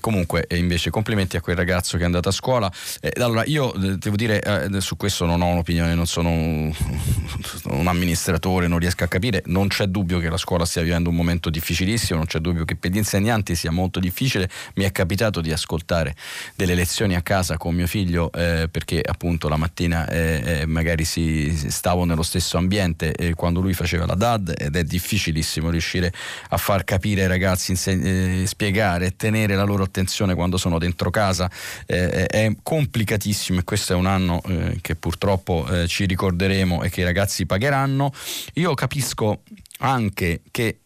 comunque 0.00 0.46
invece 0.50 0.90
complimenti 0.90 1.36
a 1.36 1.40
quel 1.40 1.56
ragazzo 1.56 1.96
che 1.96 2.02
è 2.02 2.06
andato 2.06 2.28
a 2.28 2.32
scuola. 2.32 2.70
allora 3.18 3.44
io 3.44 3.72
devo 3.76 4.16
dire 4.16 4.70
su 4.80 4.96
questo 4.96 5.26
non 5.26 5.42
ho 5.42 5.46
un'opinione, 5.46 5.94
non 5.94 6.06
sono 6.06 6.30
un, 6.30 7.86
amministratore, 7.86 8.66
non 8.68 8.78
riesco 8.78 9.04
a 9.04 9.08
capire. 9.08 9.42
Non 9.46 9.68
c'è 9.68 9.86
dubbio 9.86 10.18
che 10.18 10.28
la 10.28 10.36
scuola 10.36 10.64
stia 10.64 10.82
vivendo 10.82 11.10
un 11.10 11.16
momento 11.16 11.50
difficilissimo 11.50 12.18
non 12.18 12.26
c'è 12.26 12.38
dubbio 12.38 12.64
che 12.64 12.76
per 12.76 12.90
gli 12.90 12.96
insegnanti 12.96 13.54
sia 13.54 13.70
molto 13.70 14.00
difficile. 14.00 14.48
Mi 14.74 14.84
è 14.84 14.92
capitato 14.92 15.40
di 15.40 15.52
ascoltare 15.52 16.14
delle 16.54 16.74
lezioni 16.74 17.14
a 17.14 17.22
casa 17.22 17.56
con 17.56 17.74
mio 17.74 17.86
figlio 17.86 18.30
eh, 18.32 18.68
perché 18.70 19.00
appunto 19.04 19.48
la 19.48 19.56
mattina 19.56 20.08
eh, 20.08 20.42
eh 20.44 20.66
magari 20.66 21.04
si 21.04 21.52
stavo 21.68 22.04
nello 22.04 22.22
stesso 22.22 22.56
ambiente 22.56 23.12
eh, 23.12 23.34
quando 23.34 23.60
lui 23.60 23.74
faceva 23.74 24.06
la 24.06 24.14
DAD 24.14 24.54
ed 24.56 24.76
è 24.76 24.84
difficilissimo 24.84 25.70
riuscire 25.70 26.12
a 26.50 26.56
far 26.56 26.84
capire 26.84 27.22
ai 27.22 27.28
ragazzi, 27.28 27.72
inseg- 27.72 28.04
eh, 28.04 28.40
spiegare 28.84 29.06
e 29.06 29.16
tenere 29.16 29.54
la 29.54 29.64
loro 29.64 29.82
attenzione 29.82 30.34
quando 30.34 30.58
sono 30.58 30.78
dentro 30.78 31.10
casa. 31.10 31.50
Eh, 31.86 32.26
è 32.26 32.54
complicatissimo 32.62 33.60
e 33.60 33.64
questo 33.64 33.94
è 33.94 33.96
un 33.96 34.06
anno 34.06 34.42
che 34.80 34.94
purtroppo 34.94 35.66
ci 35.86 36.04
ricorderemo 36.04 36.82
e 36.82 36.90
che 36.90 37.00
i 37.00 37.04
ragazzi 37.04 37.46
pagheranno. 37.46 38.12
Io 38.54 38.74
capisco 38.74 39.42
anche 39.78 40.42
che 40.50 40.80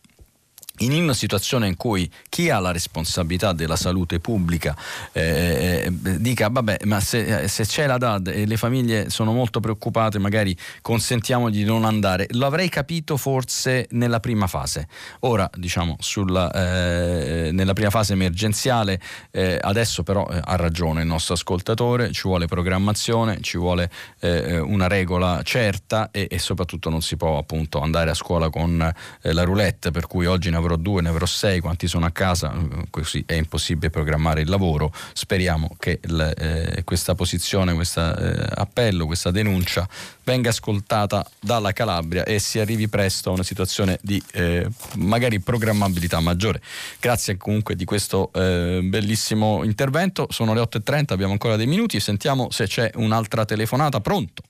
in 0.78 0.92
una 1.02 1.14
situazione 1.14 1.66
in 1.66 1.76
cui 1.76 2.10
chi 2.28 2.50
ha 2.50 2.58
la 2.58 2.72
responsabilità 2.72 3.52
della 3.52 3.76
salute 3.76 4.20
pubblica 4.20 4.76
eh, 5.12 5.86
eh 5.86 6.18
dica 6.18 6.48
vabbè 6.48 6.78
ma 6.84 7.00
se, 7.00 7.42
eh, 7.42 7.48
se, 7.48 7.64
c'è 7.64 7.86
la 7.86 7.98
DAD 7.98 8.28
e 8.28 8.46
le 8.46 8.56
famiglie 8.56 9.10
sono 9.10 9.32
molto 9.32 9.60
preoccupate 9.60 10.18
magari 10.18 10.56
consentiamo 10.82 11.50
di 11.50 11.64
non 11.64 11.84
andare. 11.84 12.26
L'avrei 12.30 12.68
capito 12.68 13.16
forse 13.16 13.86
nella 13.90 14.20
prima 14.20 14.46
fase. 14.46 14.88
Ora 15.20 15.48
diciamo 15.54 15.96
sulla, 16.00 16.50
eh, 16.52 17.50
nella 17.52 17.72
prima 17.72 17.90
fase 17.90 18.12
emergenziale 18.12 19.00
eh, 19.30 19.58
adesso 19.60 20.02
però 20.02 20.26
eh, 20.30 20.40
ha 20.42 20.56
ragione 20.56 21.02
il 21.02 21.06
nostro 21.06 21.34
ascoltatore 21.34 22.12
ci 22.12 22.22
vuole 22.24 22.46
programmazione 22.46 23.40
ci 23.40 23.56
vuole 23.56 23.90
una 24.20 24.88
regola 24.88 25.40
certa 25.42 26.10
e, 26.10 26.26
e, 26.30 26.38
soprattutto 26.38 26.90
non 26.90 27.02
si 27.02 27.16
può 27.16 27.38
appunto 27.38 27.80
andare 27.80 28.10
a 28.10 28.14
scuola 28.14 28.50
con 28.50 28.92
la 29.20 29.42
roulette 29.42 29.90
per 29.90 30.06
cui 30.06 30.26
oggi 30.26 30.50
ne 30.50 30.56
avrò 30.56 30.67
avrò 30.68 30.76
due, 30.76 31.00
ne 31.00 31.08
avrò 31.08 31.24
sei, 31.24 31.60
quanti 31.60 31.88
sono 31.88 32.04
a 32.04 32.10
casa, 32.10 32.54
così 32.90 33.24
è 33.26 33.34
impossibile 33.34 33.90
programmare 33.90 34.42
il 34.42 34.48
lavoro. 34.48 34.92
Speriamo 35.12 35.74
che 35.78 36.00
il, 36.02 36.34
eh, 36.36 36.84
questa 36.84 37.14
posizione, 37.14 37.74
questo 37.74 38.00
eh, 38.00 38.46
appello, 38.54 39.06
questa 39.06 39.30
denuncia 39.30 39.88
venga 40.24 40.50
ascoltata 40.50 41.26
dalla 41.40 41.72
Calabria 41.72 42.24
e 42.24 42.38
si 42.38 42.58
arrivi 42.58 42.86
presto 42.88 43.30
a 43.30 43.32
una 43.32 43.42
situazione 43.42 43.98
di 44.02 44.22
eh, 44.32 44.66
magari 44.96 45.40
programmabilità 45.40 46.20
maggiore. 46.20 46.60
Grazie 47.00 47.38
comunque 47.38 47.74
di 47.74 47.86
questo 47.86 48.30
eh, 48.34 48.80
bellissimo 48.82 49.64
intervento. 49.64 50.26
Sono 50.30 50.52
le 50.52 50.60
8.30, 50.60 51.12
abbiamo 51.12 51.32
ancora 51.32 51.56
dei 51.56 51.66
minuti, 51.66 51.98
sentiamo 51.98 52.50
se 52.50 52.66
c'è 52.66 52.90
un'altra 52.96 53.46
telefonata. 53.46 54.00
Pronto? 54.00 54.42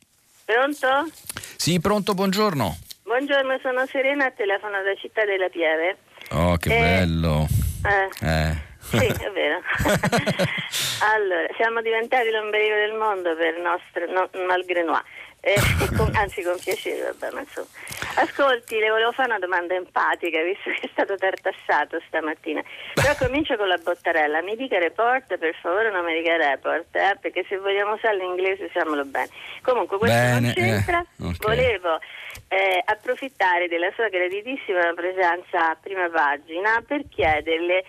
Pronto? 0.44 1.10
Sì, 1.56 1.78
pronto, 1.78 2.14
buongiorno. 2.14 2.78
Buongiorno, 3.08 3.58
sono 3.62 3.86
Serena, 3.86 4.30
telefono 4.32 4.82
da 4.82 4.94
Città 4.94 5.24
della 5.24 5.48
Pieve. 5.48 5.96
Oh, 6.30 6.56
che 6.56 6.74
eh, 6.74 6.80
bello. 6.80 7.46
Eh. 7.84 8.26
eh. 8.26 8.66
Sì, 8.80 9.06
è 9.06 9.30
vero. 9.32 9.60
allora, 11.12 11.46
siamo 11.56 11.80
diventati 11.82 12.30
l'ombelico 12.30 12.74
del 12.74 12.94
mondo 12.94 13.36
per 13.36 13.58
nostro, 13.58 14.10
no, 14.10 14.28
malgré 14.46 14.82
noi. 14.82 15.00
Eh, 15.40 15.54
con, 15.96 16.10
anzi 16.14 16.42
con 16.42 16.58
piacere, 16.58 17.12
vabbè, 17.12 17.32
ma 17.32 17.40
insomma. 17.40 17.68
Ascolti, 18.16 18.78
le 18.78 18.90
volevo 18.90 19.12
fare 19.12 19.28
una 19.28 19.38
domanda 19.38 19.74
empatica, 19.74 20.42
visto 20.42 20.70
che 20.70 20.86
è 20.86 20.88
stato 20.90 21.14
tartassato 21.16 22.00
stamattina. 22.08 22.62
Però 22.94 23.14
comincio 23.16 23.56
con 23.56 23.68
la 23.68 23.78
bottarella. 23.78 24.42
Mi 24.42 24.56
dica 24.56 24.78
report, 24.78 25.36
per 25.36 25.54
favore, 25.60 25.90
non 25.90 26.04
mi 26.04 26.14
dica 26.14 26.36
report, 26.36 26.94
eh, 26.96 27.16
perché 27.20 27.44
se 27.48 27.56
vogliamo 27.58 27.94
usare 27.94 28.16
l'inglese 28.16 28.64
usiamolo 28.64 29.04
bene. 29.04 29.28
Comunque, 29.62 29.98
questo 29.98 30.16
bene, 30.16 30.40
non 30.40 30.52
c'entra. 30.52 30.98
Eh, 31.00 31.24
okay. 31.24 31.36
Volevo 31.38 32.00
eh, 32.48 32.82
approfittare 32.84 33.68
della 33.68 33.90
sua 33.92 34.08
graditissima 34.08 34.92
presenza 34.94 35.70
a 35.70 35.76
prima 35.80 36.08
pagina 36.08 36.82
per 36.86 37.02
chiederle 37.08 37.84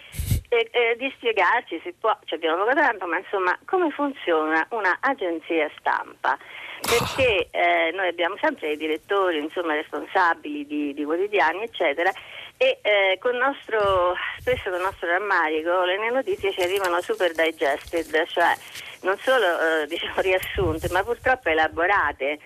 e, 0.50 0.70
e 0.72 0.96
di 0.98 1.12
spiegarci, 1.16 1.80
si 1.84 1.94
può, 1.98 2.18
ci 2.26 2.34
abbiamo 2.34 2.64
poco 2.64 2.76
tempo, 2.76 3.06
ma 3.06 3.18
insomma 3.18 3.58
come 3.66 3.90
funziona 3.92 4.66
un'agenzia 4.70 5.70
stampa. 5.78 6.38
Perché 6.82 7.50
eh, 7.52 7.92
noi 7.94 8.08
abbiamo 8.08 8.38
sempre 8.40 8.72
i 8.72 8.78
direttori, 8.78 9.38
insomma, 9.38 9.74
responsabili 9.74 10.66
di, 10.66 10.94
di 10.94 11.04
quotidiani, 11.04 11.64
eccetera, 11.64 12.10
e 12.56 12.80
eh, 12.82 13.18
con 13.20 13.36
nostro, 13.36 14.16
spesso 14.40 14.70
con 14.70 14.80
nostro 14.80 15.10
rammarico 15.10 15.84
le 15.84 16.10
notizie 16.10 16.54
ci 16.54 16.62
arrivano 16.62 17.02
super 17.02 17.34
digested, 17.34 18.26
cioè 18.28 18.56
non 19.02 19.18
solo 19.18 19.46
eh, 19.46 19.88
diciamo, 19.88 20.22
riassunte, 20.22 20.88
ma 20.92 21.04
purtroppo 21.04 21.50
elaborate 21.50 22.40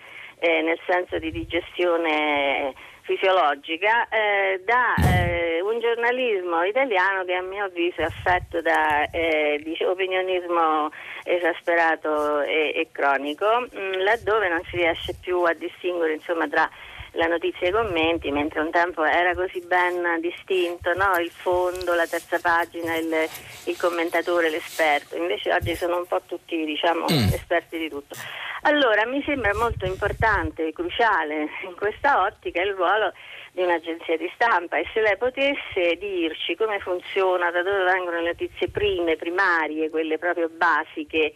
eh, 0.43 0.61
nel 0.61 0.77
senso 0.85 1.17
di 1.19 1.31
digestione 1.31 2.73
fisiologica 3.03 4.09
eh, 4.09 4.61
da 4.65 4.93
eh, 4.95 5.61
un 5.61 5.79
giornalismo 5.79 6.63
italiano 6.63 7.23
che 7.23 7.33
a 7.33 7.41
mio 7.41 7.65
avviso 7.65 8.01
è 8.01 8.03
affetto 8.03 8.61
da 8.61 9.09
eh, 9.09 9.63
opinionismo 9.87 10.91
esasperato 11.23 12.41
e, 12.41 12.73
e 12.75 12.89
cronico, 12.91 13.45
mh, 13.71 13.77
mm, 13.77 13.91
laddove 14.03 14.49
non 14.49 14.61
si 14.69 14.75
riesce 14.75 15.15
più 15.21 15.43
a 15.43 15.53
distinguere 15.53 16.13
insomma, 16.13 16.45
tra 16.49 16.69
la 17.13 17.27
notizia 17.27 17.67
e 17.67 17.69
i 17.69 17.73
commenti, 17.73 18.31
mentre 18.31 18.59
un 18.61 18.71
tempo 18.71 19.03
era 19.03 19.35
così 19.35 19.61
ben 19.61 20.19
distinto, 20.19 20.93
no? 20.93 21.15
il 21.17 21.29
fondo, 21.29 21.93
la 21.93 22.07
terza 22.07 22.39
pagina, 22.39 22.95
il, 22.95 23.29
il, 23.65 23.77
commentatore, 23.77 24.49
l'esperto, 24.49 25.15
invece 25.15 25.53
oggi 25.53 25.75
sono 25.75 25.97
un 25.97 26.07
po' 26.07 26.21
tutti 26.25 26.65
diciamo, 26.65 27.05
mm. 27.11 27.33
esperti 27.33 27.77
di 27.77 27.89
tutto. 27.89 28.15
Allora 28.63 29.05
mi 29.05 29.21
sembra 29.25 29.53
molto 29.55 29.85
importante 29.85 30.67
e 30.67 30.73
cruciale 30.73 31.49
in 31.65 31.75
questa 31.75 32.23
ottica 32.23 32.61
il 32.61 32.73
ruolo 32.73 33.11
di 33.51 33.61
un'agenzia 33.61 34.17
di 34.17 34.31
stampa 34.33 34.77
e 34.77 34.85
se 34.93 35.01
lei 35.01 35.17
potesse 35.17 35.95
dirci 35.99 36.55
come 36.55 36.79
funziona, 36.79 37.51
da 37.51 37.61
dove 37.61 37.83
vengono 37.83 38.21
le 38.21 38.27
notizie 38.27 38.69
prime, 38.69 39.15
primarie, 39.15 39.89
quelle 39.89 40.17
proprio 40.17 40.49
basiche 40.49 41.33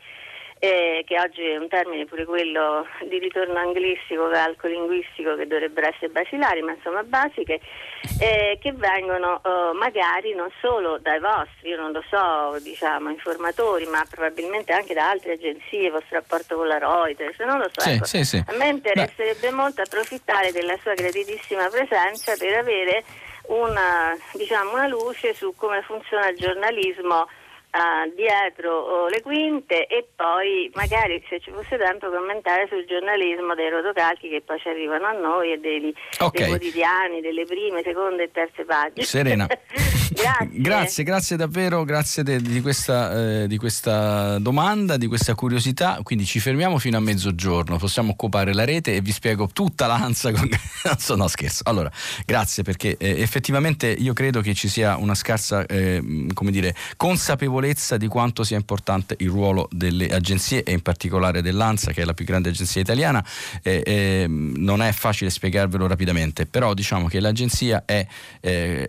eh, 0.59 1.03
che 1.05 1.19
oggi 1.19 1.43
è 1.43 1.57
un 1.57 1.67
termine 1.67 2.05
pure 2.05 2.25
quello 2.25 2.85
di 3.07 3.19
ritorno 3.19 3.57
anglistico, 3.59 4.27
calcolinguistico 4.29 5.35
che 5.35 5.47
dovrebbero 5.47 5.87
essere 5.87 6.09
basilari, 6.09 6.61
ma 6.61 6.73
insomma 6.73 7.03
basiche, 7.03 7.59
eh, 8.19 8.57
che 8.59 8.73
vengono 8.73 9.41
eh, 9.43 9.73
magari 9.77 10.33
non 10.33 10.49
solo 10.59 10.97
dai 10.97 11.19
vostri, 11.19 11.69
io 11.69 11.77
non 11.77 11.91
lo 11.91 12.03
so, 12.09 12.57
diciamo, 12.61 13.09
informatori, 13.09 13.85
ma 13.85 14.03
probabilmente 14.09 14.73
anche 14.73 14.93
da 14.93 15.09
altre 15.09 15.33
agenzie, 15.33 15.85
il 15.85 15.91
vostro 15.91 16.17
rapporto 16.17 16.55
con 16.55 16.67
la 16.67 16.79
Reuters, 16.79 17.37
non 17.39 17.59
lo 17.59 17.69
so. 17.71 17.81
Sì, 17.81 17.91
ecco. 17.91 18.05
sì, 18.05 18.23
sì. 18.25 18.43
A 18.47 18.55
me 18.55 18.67
interesserebbe 18.69 19.49
Beh. 19.49 19.55
molto 19.55 19.81
approfittare 19.81 20.51
della 20.51 20.77
sua 20.81 20.93
graditissima 20.93 21.67
presenza 21.69 22.35
per 22.35 22.57
avere 22.57 23.03
una, 23.47 24.17
diciamo, 24.33 24.73
una 24.73 24.87
luce 24.87 25.33
su 25.33 25.53
come 25.55 25.81
funziona 25.83 26.29
il 26.29 26.37
giornalismo 26.37 27.27
uh, 27.77 28.13
dietro 28.15 29.07
le 29.07 29.21
quinte 29.21 29.85
e 29.85 30.07
poi 30.15 30.69
magari 30.73 31.23
se 31.29 31.39
ci 31.39 31.51
fosse 31.51 31.77
tempo 31.77 32.09
commentare 32.09 32.67
sul 32.67 32.85
giornalismo 32.85 33.53
dei 33.53 33.69
rotocalchi 33.69 34.29
che 34.29 34.41
poi 34.41 34.59
ci 34.59 34.69
arrivano 34.69 35.05
a 35.05 35.11
noi 35.11 35.53
e 35.53 35.57
dei, 35.57 35.93
okay. 36.19 36.41
dei 36.41 36.47
quotidiani, 36.49 37.21
delle 37.21 37.45
prime, 37.45 37.81
seconde 37.83 38.23
e 38.23 38.31
terze 38.31 38.65
pagine. 38.65 39.05
Serena. 39.05 39.45
grazie. 39.45 40.47
grazie. 40.59 41.03
grazie, 41.03 41.35
davvero, 41.37 41.83
grazie 41.83 42.23
de, 42.23 42.41
di, 42.41 42.61
questa, 42.61 43.43
eh, 43.43 43.47
di 43.47 43.57
questa 43.57 44.39
domanda, 44.39 44.97
di 44.97 45.07
questa 45.07 45.35
curiosità. 45.35 45.99
Quindi 46.03 46.25
ci 46.25 46.39
fermiamo 46.39 46.77
fino 46.79 46.97
a 46.97 46.99
mezzogiorno, 46.99 47.77
possiamo 47.77 48.11
occupare 48.11 48.53
la 48.53 48.65
rete 48.65 48.95
e 48.95 49.01
vi 49.01 49.11
spiego 49.11 49.47
tutta 49.53 49.85
l'ansia. 49.85 50.31
Con... 50.31 50.49
no, 51.15 51.27
scherzo. 51.27 51.63
Allora, 51.65 51.91
grazie 52.25 52.63
perché 52.63 52.97
eh, 52.97 53.21
effettivamente 53.21 53.87
io 53.87 54.13
credo 54.13 54.41
che 54.41 54.53
ci 54.53 54.67
sia 54.67 54.97
una 54.97 55.15
scarsa, 55.15 55.65
eh, 55.65 56.27
come 56.33 56.51
dire, 56.51 56.75
consapevolezza 56.95 57.66
consapevolezza 57.67 57.97
di 57.97 58.07
quanto 58.07 58.43
sia 58.43 58.57
importante 58.57 59.15
il 59.19 59.29
ruolo 59.29 59.67
delle 59.71 60.07
agenzie 60.07 60.63
e 60.63 60.71
in 60.71 60.81
particolare 60.81 61.41
dell'ANSA 61.41 61.91
che 61.91 62.01
è 62.01 62.05
la 62.05 62.13
più 62.13 62.25
grande 62.25 62.49
agenzia 62.49 62.81
italiana. 62.81 63.23
Eh, 63.61 63.83
eh, 63.85 64.25
non 64.27 64.81
è 64.81 64.91
facile 64.91 65.29
spiegarvelo 65.29 65.87
rapidamente, 65.87 66.45
però 66.45 66.73
diciamo 66.73 67.07
che 67.07 67.19
l'agenzia 67.19 67.83
è 67.85 68.05
eh, 68.41 68.87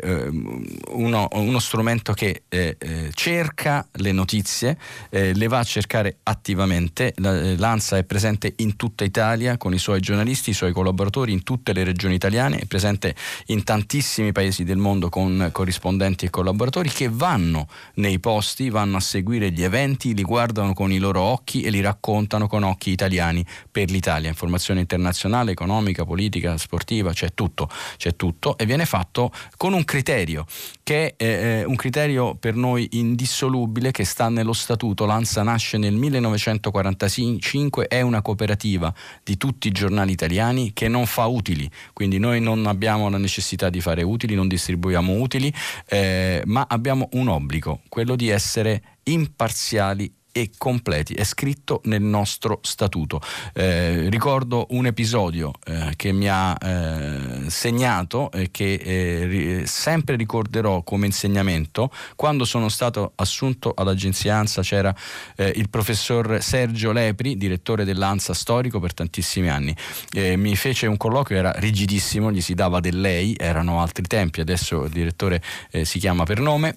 uno, 0.89 1.29
uno, 1.33 1.59
strumento 1.59 2.13
che 2.13 2.43
eh, 2.49 2.77
eh, 2.79 3.11
cerca 3.15 3.87
le 3.93 4.13
notizie, 4.13 4.79
eh, 5.11 5.35
le 5.35 5.49
va 5.49 5.59
a 5.59 5.65
cercare 5.65 6.19
attivamente. 6.25 7.13
L'ANSA 7.17 7.97
è 7.97 8.05
presente 8.05 8.55
in 8.57 8.77
tutta 8.77 9.05
Italia 9.05 9.57
con 9.57 9.75
i 9.75 9.79
suoi 9.79 10.01
giornalisti, 10.01 10.51
i 10.51 10.55
suoi 10.55 10.73
collaboratori 10.73 11.33
in 11.33 11.43
tutte 11.43 11.73
le 11.73 11.85
regioni 11.85 12.15
italiane, 12.15 12.59
è 12.59 12.67
presente 12.67 13.15
in 13.47 13.65
tantissimi 13.65 14.33
paesi 14.33 14.65
del 14.65 14.77
mondo 14.77 15.09
con 15.09 15.49
corrispondenti 15.53 16.27
e 16.27 16.31
collaboratori 16.31 16.89
che 16.91 17.09
vanno 17.11 17.67
nei 17.95 18.19
posti 18.19 18.58
vanno 18.69 18.97
a 18.97 19.01
seguire 19.01 19.53
gli 19.53 19.63
eventi, 19.63 20.15
li 20.15 20.23
guardano 20.23 20.75
con 20.75 20.91
i 20.91 20.99
loro 20.99 21.21
occhi 21.21 21.63
e 21.63 21.71
li 21.71 21.81
raccontano 21.81 22.49
con 22.49 22.65
occhi 22.65 22.91
italiani 22.91 23.47
per 23.71 23.91
l'Italia. 23.91 24.29
Informazione 24.29 24.81
internazionale, 24.81 25.53
economica, 25.53 26.05
politica, 26.05 26.59
sportiva, 26.59 27.13
c'è 27.13 27.33
tutto, 27.33 27.71
c'è 27.97 28.17
tutto 28.17 28.59
e 28.59 28.67
viene 28.67 28.85
fatto 28.85 29.31
con 29.57 29.73
un 29.73 29.85
criterio 29.85 30.45
che 30.89 31.17
è 31.17 31.65
un 31.65 31.77
criterio 31.77 32.35
per 32.35 32.55
noi 32.55 32.89
indissolubile 32.93 33.91
che 33.91 34.07
sta 34.07 34.31
nello 34.31 34.55
statuto. 34.55 35.05
L'ANSA 35.05 35.43
nasce 35.43 35.77
nel 35.77 35.93
1945, 35.93 37.89
è 37.89 38.01
una 38.01 38.23
cooperativa 38.23 38.91
di 39.23 39.37
tutti 39.37 39.69
i 39.69 39.71
giornali 39.71 40.13
italiani 40.13 40.73
che 40.73 40.89
non 40.89 41.05
fa 41.05 41.27
utili, 41.27 41.71
quindi 41.93 42.19
noi 42.19 42.41
non 42.41 42.65
abbiamo 42.65 43.11
la 43.11 43.19
necessità 43.19 43.69
di 43.69 43.83
fare 43.83 44.03
utili, 44.03 44.35
non 44.35 44.49
distribuiamo 44.49 45.13
utili, 45.13 45.53
eh, 45.89 46.41
ma 46.47 46.65
abbiamo 46.67 47.11
un 47.13 47.29
obbligo, 47.29 47.83
quello 47.91 48.17
di 48.17 48.31
essere 48.31 48.97
imparziali 49.03 50.11
e 50.39 50.53
completi, 50.57 51.15
è 51.15 51.25
scritto 51.25 51.81
nel 51.85 52.01
nostro 52.01 52.61
statuto. 52.63 53.21
Eh, 53.53 54.09
ricordo 54.09 54.67
un 54.71 54.87
episodio 54.87 55.53
eh, 55.65 55.95
che 55.97 56.13
mi 56.13 56.29
ha 56.29 56.57
eh, 56.61 57.51
segnato 57.51 58.31
e 58.31 58.53
che 58.53 58.75
eh, 58.75 59.67
sempre 59.67 60.15
ricorderò 60.15 60.83
come 60.85 61.07
insegnamento. 61.07 61.91
Quando 62.15 62.45
sono 62.45 62.69
stato 62.69 63.13
assunto 63.17 63.73
all'agenzia 63.75 64.37
ANSA 64.37 64.63
c'era 64.63 64.95
eh, 65.35 65.53
il 65.57 65.69
professor 65.71 66.41
Sergio 66.41 66.93
Lepri, 66.93 67.37
direttore 67.37 67.85
dell'ANSA 67.85 68.33
storico 68.33 68.79
per 68.79 68.95
tantissimi 68.95 69.51
anni. 69.51 69.75
Eh, 70.13 70.37
mi 70.37 70.55
fece 70.55 70.87
un 70.87 70.97
colloquio, 70.97 71.37
era 71.37 71.51
rigidissimo, 71.57 72.31
gli 72.31 72.41
si 72.41 72.55
dava 72.55 72.79
del 72.79 73.01
lei, 73.01 73.35
erano 73.37 73.81
altri 73.81 74.07
tempi, 74.07 74.41
adesso 74.41 74.85
il 74.85 74.91
direttore 74.91 75.43
si 75.83 75.99
chiama 75.99 76.23
per 76.25 76.39
nome 76.39 76.77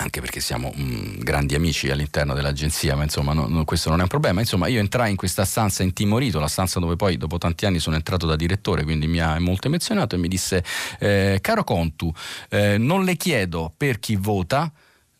anche 0.00 0.20
perché 0.20 0.40
siamo 0.40 0.72
mh, 0.74 0.82
mm, 0.82 1.18
grandi 1.18 1.54
amici 1.54 1.90
all'interno 1.90 2.34
dell'agenzia, 2.34 2.96
ma 2.96 3.02
insomma 3.02 3.32
no, 3.32 3.46
no, 3.46 3.64
questo 3.64 3.90
non 3.90 4.00
è 4.00 4.02
un 4.02 4.08
problema. 4.08 4.40
Insomma, 4.40 4.66
io 4.66 4.80
entrai 4.80 5.10
in 5.10 5.16
questa 5.16 5.44
stanza 5.44 5.82
intimorito, 5.82 6.40
la 6.40 6.48
stanza 6.48 6.80
dove 6.80 6.96
poi 6.96 7.16
dopo 7.16 7.38
tanti 7.38 7.66
anni 7.66 7.78
sono 7.78 7.96
entrato 7.96 8.26
da 8.26 8.36
direttore, 8.36 8.82
quindi 8.82 9.06
mi 9.06 9.20
ha 9.20 9.38
molto 9.38 9.68
emozionato 9.68 10.14
e 10.14 10.18
mi 10.18 10.28
disse, 10.28 10.64
eh, 10.98 11.38
caro 11.40 11.64
Contu, 11.64 12.12
eh, 12.48 12.78
non 12.78 13.04
le 13.04 13.16
chiedo 13.16 13.72
per 13.76 13.98
chi 13.98 14.16
vota, 14.16 14.72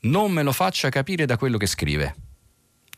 non 0.02 0.32
me 0.32 0.42
lo 0.42 0.52
faccia 0.52 0.88
capire 0.88 1.26
da 1.26 1.36
quello 1.36 1.58
che 1.58 1.66
scrive. 1.66 2.14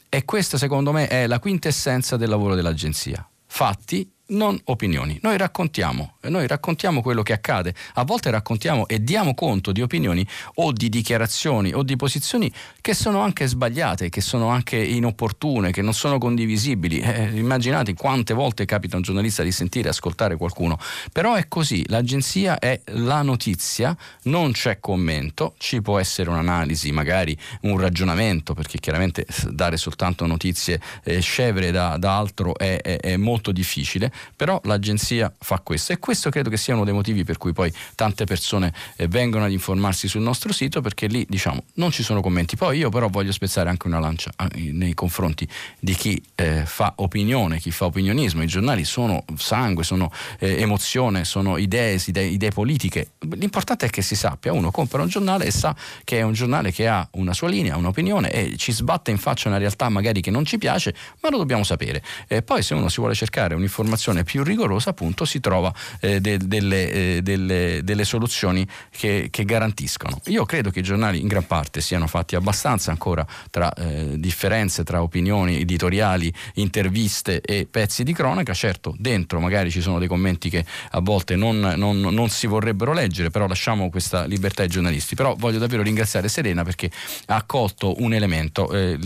E 0.08 0.24
questa 0.24 0.58
secondo 0.58 0.92
me 0.92 1.08
è 1.08 1.26
la 1.26 1.38
quintessenza 1.38 2.16
del 2.16 2.28
lavoro 2.28 2.54
dell'agenzia. 2.54 3.26
Fatti 3.46 4.08
non 4.32 4.58
opinioni. 4.64 5.18
Noi 5.22 5.36
raccontiamo, 5.36 6.16
noi 6.22 6.46
raccontiamo 6.46 7.02
quello 7.02 7.22
che 7.22 7.32
accade, 7.32 7.74
a 7.94 8.04
volte 8.04 8.30
raccontiamo 8.30 8.86
e 8.86 9.02
diamo 9.02 9.34
conto 9.34 9.72
di 9.72 9.82
opinioni 9.82 10.26
o 10.56 10.72
di 10.72 10.88
dichiarazioni 10.88 11.72
o 11.72 11.82
di 11.82 11.96
posizioni 11.96 12.52
che 12.80 12.94
sono 12.94 13.20
anche 13.20 13.46
sbagliate, 13.46 14.08
che 14.08 14.20
sono 14.20 14.48
anche 14.48 14.76
inopportune, 14.76 15.70
che 15.70 15.82
non 15.82 15.94
sono 15.94 16.18
condivisibili. 16.18 17.00
Eh, 17.00 17.30
immaginate 17.34 17.94
quante 17.94 18.34
volte 18.34 18.64
capita 18.64 18.94
a 18.94 18.98
un 18.98 19.02
giornalista 19.02 19.42
di 19.42 19.52
sentire 19.52 19.88
ascoltare 19.88 20.36
qualcuno, 20.36 20.78
però 21.12 21.34
è 21.34 21.48
così, 21.48 21.84
l'agenzia 21.88 22.58
è 22.58 22.80
la 22.86 23.22
notizia, 23.22 23.96
non 24.24 24.52
c'è 24.52 24.80
commento, 24.80 25.54
ci 25.58 25.80
può 25.82 25.98
essere 25.98 26.30
un'analisi, 26.30 26.90
magari 26.92 27.36
un 27.62 27.78
ragionamento, 27.78 28.54
perché 28.54 28.78
chiaramente 28.78 29.26
dare 29.50 29.76
soltanto 29.76 30.26
notizie 30.26 30.80
eh, 31.04 31.20
scevre 31.20 31.70
da, 31.70 31.96
da 31.98 32.16
altro 32.16 32.56
è, 32.56 32.80
è, 32.80 32.98
è 32.98 33.16
molto 33.16 33.52
difficile, 33.52 34.10
però 34.36 34.60
l'agenzia 34.64 35.32
fa 35.38 35.60
questo 35.60 35.92
e 35.92 35.98
questo 35.98 36.30
credo 36.30 36.50
che 36.50 36.56
sia 36.56 36.74
uno 36.74 36.84
dei 36.84 36.94
motivi 36.94 37.24
per 37.24 37.38
cui 37.38 37.52
poi 37.52 37.72
tante 37.94 38.24
persone 38.24 38.72
eh, 38.96 39.08
vengono 39.08 39.44
ad 39.44 39.52
informarsi 39.52 40.08
sul 40.08 40.22
nostro 40.22 40.52
sito 40.52 40.80
perché 40.80 41.06
lì 41.06 41.26
diciamo 41.28 41.64
non 41.74 41.90
ci 41.90 42.02
sono 42.02 42.20
commenti. 42.20 42.56
Poi 42.56 42.78
io 42.78 42.90
però 42.90 43.08
voglio 43.08 43.32
spezzare 43.32 43.68
anche 43.68 43.86
una 43.86 43.98
lancia 43.98 44.30
eh, 44.36 44.72
nei 44.72 44.94
confronti 44.94 45.48
di 45.78 45.94
chi 45.94 46.22
eh, 46.34 46.64
fa 46.64 46.94
opinione, 46.96 47.58
chi 47.58 47.70
fa 47.70 47.86
opinionismo. 47.86 48.42
I 48.42 48.46
giornali 48.46 48.84
sono 48.84 49.24
sangue, 49.36 49.84
sono 49.84 50.10
eh, 50.38 50.60
emozione, 50.60 51.24
sono 51.24 51.56
idee, 51.56 52.00
idee, 52.06 52.26
idee 52.26 52.50
politiche. 52.50 53.12
L'importante 53.34 53.86
è 53.86 53.90
che 53.90 54.02
si 54.02 54.14
sappia, 54.14 54.52
uno 54.52 54.70
compra 54.70 55.02
un 55.02 55.08
giornale 55.08 55.46
e 55.46 55.50
sa 55.50 55.74
che 56.04 56.18
è 56.18 56.22
un 56.22 56.32
giornale 56.32 56.72
che 56.72 56.88
ha 56.88 57.06
una 57.12 57.32
sua 57.32 57.48
linea, 57.48 57.76
un'opinione 57.76 58.30
e 58.30 58.56
ci 58.56 58.72
sbatte 58.72 59.10
in 59.10 59.18
faccia 59.18 59.48
una 59.48 59.58
realtà 59.58 59.88
magari 59.88 60.20
che 60.20 60.30
non 60.30 60.44
ci 60.44 60.58
piace, 60.58 60.94
ma 61.20 61.30
lo 61.30 61.38
dobbiamo 61.38 61.64
sapere. 61.64 62.02
E 62.26 62.42
poi 62.42 62.62
se 62.62 62.74
uno 62.74 62.88
si 62.88 63.00
vuole 63.00 63.14
cercare 63.14 63.54
un'informazione 63.54 64.11
l'applicazione 64.12 64.24
più 64.24 64.42
rigorosa 64.44 64.90
appunto 64.90 65.24
si 65.24 65.40
trova 65.40 65.72
eh, 66.00 66.20
de, 66.20 66.38
delle, 66.38 66.92
eh, 66.92 67.22
delle, 67.22 67.80
delle, 67.82 68.04
soluzioni 68.04 68.66
che, 68.90 69.28
che, 69.30 69.44
garantiscono. 69.44 70.20
Io 70.26 70.44
credo 70.44 70.70
che 70.70 70.80
i 70.80 70.82
giornali 70.82 71.20
in 71.20 71.26
gran 71.26 71.46
parte 71.46 71.80
siano 71.80 72.06
fatti 72.06 72.36
abbastanza 72.36 72.90
ancora 72.90 73.26
tra 73.50 73.72
eh, 73.72 74.14
differenze 74.18 74.84
tra 74.84 75.02
opinioni 75.02 75.60
editoriali, 75.60 76.32
interviste 76.54 77.40
e 77.40 77.66
pezzi 77.70 78.04
di 78.04 78.12
cronaca, 78.12 78.52
certo 78.52 78.94
dentro 78.98 79.40
magari 79.40 79.70
ci 79.70 79.80
sono 79.80 79.98
dei 79.98 80.08
commenti 80.08 80.50
che 80.50 80.64
a 80.90 81.00
volte 81.00 81.36
non, 81.36 81.58
non, 81.76 82.00
non 82.00 82.28
si 82.28 82.46
vorrebbero 82.46 82.92
leggere, 82.92 83.30
però 83.30 83.46
lasciamo 83.46 83.90
questa 83.90 84.24
libertà 84.24 84.62
ai 84.62 84.68
giornalisti, 84.68 85.14
però 85.14 85.34
voglio 85.36 85.58
davvero 85.58 85.82
ringraziare 85.82 86.28
Serena 86.28 86.62
perché 86.62 86.90
ha 87.26 87.36
accolto 87.36 88.00
un 88.02 88.12
elemento, 88.12 88.70
eh, 88.72 88.98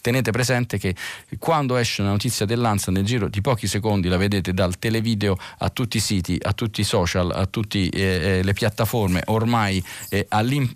tenete 0.00 0.30
presente 0.30 0.78
che 0.78 0.94
quando 1.38 1.76
esce 1.76 2.00
una 2.00 2.10
notizia 2.10 2.46
dell'ANSA 2.46 2.90
nel 2.90 3.04
giro 3.04 3.28
di 3.28 3.40
pochi 3.40 3.66
secondi 3.66 4.08
la 4.08 4.16
vedete 4.36 4.52
dal 4.52 4.78
televideo 4.78 5.36
a 5.58 5.70
tutti 5.70 5.96
i 5.96 6.00
siti, 6.00 6.38
a 6.40 6.52
tutti 6.52 6.80
i 6.80 6.84
social, 6.84 7.30
a 7.30 7.46
tutte 7.46 7.78
eh, 7.78 7.88
eh, 7.90 8.42
le 8.42 8.52
piattaforme, 8.52 9.22
ormai 9.26 9.82
eh, 10.10 10.26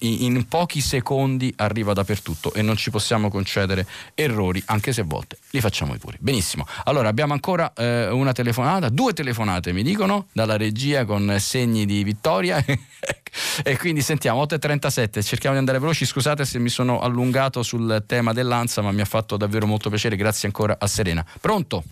in 0.01 0.47
pochi 0.49 0.81
secondi 0.81 1.53
arriva 1.57 1.93
dappertutto 1.93 2.53
e 2.53 2.63
non 2.63 2.77
ci 2.77 2.91
possiamo 2.91 3.31
concedere 3.31 3.87
errori, 4.15 4.63
anche 4.67 4.93
se 4.93 5.03
a 5.03 5.05
volte 5.05 5.39
li 5.51 5.61
facciamo 5.61 5.97
pure. 5.97 6.17
Benissimo, 6.21 6.67
allora 6.85 7.09
abbiamo 7.09 7.33
ancora 7.33 7.73
eh, 7.75 8.09
una 8.09 8.33
telefonata, 8.33 8.89
due 8.89 9.13
telefonate 9.13 9.73
mi 9.73 9.83
dicono, 9.83 10.27
dalla 10.33 10.57
regia 10.57 11.05
con 11.05 11.37
segni 11.39 11.85
di 11.87 12.03
vittoria 12.03 12.63
e 13.63 13.77
quindi 13.77 14.01
sentiamo 14.01 14.43
8.37, 14.43 15.23
cerchiamo 15.23 15.55
di 15.55 15.61
andare 15.61 15.79
veloci, 15.79 16.05
scusate 16.07 16.45
se 16.45 16.59
mi 16.59 16.69
sono 16.69 17.01
allungato 17.01 17.63
sul 17.63 18.05
tema 18.07 18.33
dell'ANSA 18.33 18.83
ma 18.83 18.93
mi 18.93 19.01
ha 19.01 19.07
fatto 19.07 19.37
davvero 19.37 19.67
molto 19.67 19.89
piacere, 19.91 20.17
grazie 20.17 20.49
ancora 20.49 20.77
a 20.79 20.87
Serena. 20.87 21.25
Pronto? 21.41 21.85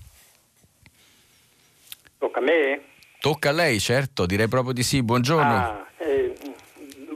Tocca 2.18 2.40
a 2.40 2.42
me? 2.42 2.80
Tocca 3.20 3.50
a 3.50 3.52
lei, 3.52 3.78
certo, 3.78 4.26
direi 4.26 4.48
proprio 4.48 4.72
di 4.72 4.82
sì. 4.82 5.02
Buongiorno. 5.02 5.54
Ah, 5.54 5.86
eh, 5.98 6.34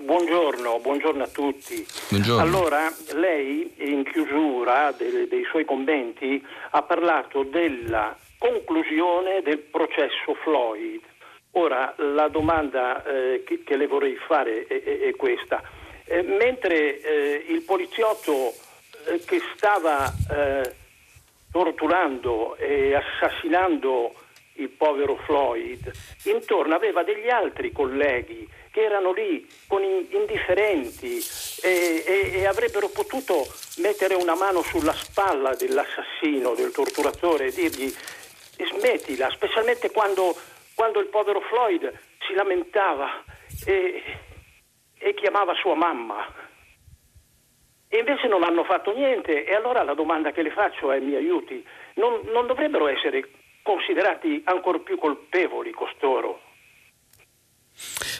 buongiorno, 0.01 0.79
buongiorno, 0.79 1.24
a 1.24 1.27
tutti. 1.27 1.85
Buongiorno. 2.09 2.41
Allora, 2.41 2.93
lei 3.15 3.73
in 3.79 4.05
chiusura 4.05 4.93
dei, 4.93 5.27
dei 5.27 5.45
suoi 5.51 5.65
commenti 5.65 6.45
ha 6.70 6.83
parlato 6.83 7.43
della 7.43 8.16
conclusione 8.39 9.43
del 9.43 9.59
processo 9.59 10.35
Floyd. 10.43 11.01
Ora, 11.53 11.95
la 11.99 12.29
domanda 12.29 13.05
eh, 13.05 13.43
che, 13.45 13.65
che, 13.65 13.77
le 13.77 13.89
vorrei 13.89 14.16
fare 14.27 14.66
è, 14.66 14.83
è, 14.83 14.99
è 15.01 15.16
questa. 15.16 15.62
Eh, 16.05 16.23
mentre 16.23 17.01
eh, 17.01 17.45
il 17.49 17.62
poliziotto 17.62 18.53
eh, 19.09 19.20
che 19.24 19.41
stava 19.57 20.12
eh, 20.31 20.74
torturando 21.51 22.57
e 22.57 22.95
assassinando 22.95 24.15
il 24.55 24.69
povero 24.70 25.16
Floyd, 25.24 25.91
intorno 26.24 26.74
aveva 26.74 27.03
degli 27.03 27.29
altri 27.29 27.73
colleghi 27.73 28.49
che 28.70 28.83
erano 28.83 29.12
lì 29.12 29.47
con 29.66 29.83
indifferenti 29.83 31.19
e, 31.62 32.05
e, 32.07 32.31
e, 32.41 32.47
avrebbero 32.47 32.89
potuto 32.89 33.47
mettere 33.79 34.15
una 34.15 34.35
mano 34.35 34.62
sulla 34.62 34.95
spalla 34.95 35.55
dell'assassino, 35.55 36.55
del 36.55 36.73
torturatore 36.73 37.47
e 37.47 37.53
dirgli 37.53 37.93
smettila, 38.57 39.31
specialmente 39.31 39.91
quando, 39.91 40.35
quando 40.74 41.01
il 41.01 41.07
povero 41.07 41.41
Floyd 41.41 41.93
si 42.27 42.35
lamentava 42.35 43.23
e, 43.66 44.03
e 44.99 45.15
chiamava 45.15 45.55
sua 45.55 45.74
mamma. 45.74 46.51
E 47.89 47.99
invece 47.99 48.27
non 48.27 48.43
hanno 48.43 48.65
fatto 48.65 48.95
niente 48.95 49.45
e 49.45 49.55
allora 49.55 49.83
la 49.83 49.93
domanda 49.93 50.33
che 50.33 50.41
le 50.41 50.51
faccio 50.51 50.93
è 50.93 50.99
mi 50.99 51.15
aiuti, 51.15 51.62
non, 51.97 52.23
non 52.24 52.47
dovrebbero 52.47 52.89
essere 52.89 53.29
considerati 53.62 54.43
ancora 54.44 54.78
più 54.78 54.98
colpevoli 54.98 55.70
costoro. 55.72 56.52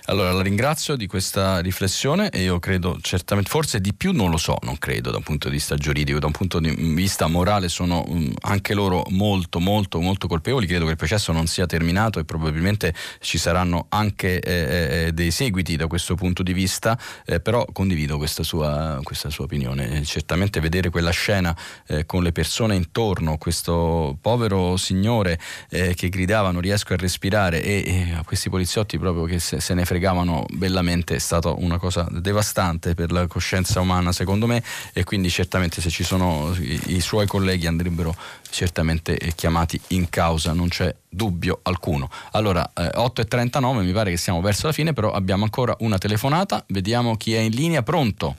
Allora 0.06 0.32
la 0.32 0.43
ringrazio 0.43 0.97
di 0.97 1.06
questa 1.06 1.60
riflessione 1.60 2.30
e 2.30 2.43
io 2.43 2.59
credo 2.59 2.98
certamente, 3.01 3.51
forse 3.51 3.80
di 3.80 3.94
più 3.94 4.12
non 4.12 4.30
lo 4.30 4.36
so, 4.36 4.56
non 4.62 4.78
credo 4.78 5.10
da 5.10 5.18
un 5.18 5.22
punto 5.22 5.48
di 5.48 5.55
vista 5.55 5.76
giuridico, 5.76 6.18
da 6.18 6.26
un 6.26 6.32
punto 6.32 6.59
di 6.59 6.70
vista 6.70 7.26
morale 7.26 7.68
sono 7.68 8.05
um, 8.06 8.32
anche 8.43 8.74
loro 8.74 9.05
molto 9.10 9.60
molto 9.60 10.01
molto 10.01 10.26
colpevoli, 10.26 10.66
credo 10.66 10.84
che 10.84 10.93
il 10.93 10.97
processo 10.97 11.32
non 11.32 11.47
sia 11.47 11.66
terminato 11.66 12.18
e 12.18 12.24
probabilmente 12.24 12.94
ci 13.20 13.39
saranno 13.39 13.86
anche 13.90 14.40
eh, 14.40 14.52
eh, 14.52 15.06
eh 15.06 15.12
dei 15.12 15.30
seguiti 15.30 15.76
da 15.76 15.86
questo 15.86 16.14
punto 16.14 16.43
di 16.43 16.52
vista, 16.52 16.98
eh, 17.24 17.40
però 17.40 17.64
condivido 17.72 18.16
questa 18.16 18.43
sua, 18.43 18.98
questa 19.02 19.30
sua 19.30 19.44
opinione, 19.44 20.01
eh, 20.01 20.05
certamente 20.05 20.60
vedere 20.60 20.90
quella 20.90 21.10
scena 21.10 21.56
eh, 21.86 22.06
con 22.06 22.22
le 22.22 22.32
persone 22.32 22.74
intorno, 22.74 23.39
questo 23.39 24.16
povero 24.20 24.76
signore 24.76 25.39
che 25.68 26.09
gridava 26.09 26.51
non 26.51 26.60
riesco 26.60 26.93
a 26.93 26.97
respirare 26.97 27.62
e, 27.62 27.82
e 27.86 28.12
a 28.14 28.24
questi 28.24 28.48
poliziotti 28.48 28.98
proprio 28.98 29.24
che 29.24 29.39
se, 29.53 29.61
se 29.61 29.74
ne 29.74 29.85
fregavano 29.85 30.47
bellamente 30.51 31.16
è 31.16 31.19
stata 31.19 31.51
una 31.51 31.79
cosa 31.79 32.07
devastante 32.11 32.95
per 32.95 33.12
la 33.12 33.27
coscienza 33.27 33.81
umana 33.81 34.12
secondo 34.12 34.47
me 34.47 34.62
e 34.95 35.05
quindi 35.05 35.29
certamente 35.29 35.81
se 35.81 35.91
ci 35.91 36.05
sono 36.05 36.55
i, 36.59 36.95
i 36.95 37.01
suoi 37.01 37.27
colleghi 37.27 37.66
andrebbero 37.66 38.15
certamente 38.49 39.16
chiamati 39.35 39.81
in 39.89 40.09
causa, 40.09 40.53
non 40.53 40.69
c'è 40.69 40.95
dubbio 41.09 41.61
alcuno. 41.62 42.09
Allora, 42.33 42.70
eh, 42.74 42.83
8.39 42.83 43.83
mi 43.83 43.93
pare 43.93 44.11
che 44.11 44.16
siamo 44.16 44.41
verso 44.41 44.66
la 44.66 44.73
fine, 44.73 44.93
però 44.93 45.11
abbiamo 45.11 45.45
ancora 45.45 45.74
una 45.81 45.99
telefonata, 45.99 46.65
vediamo 46.69 47.16
chi 47.16 47.35
è 47.35 47.39
in 47.39 47.53
linea, 47.53 47.83
pronto? 47.83 48.37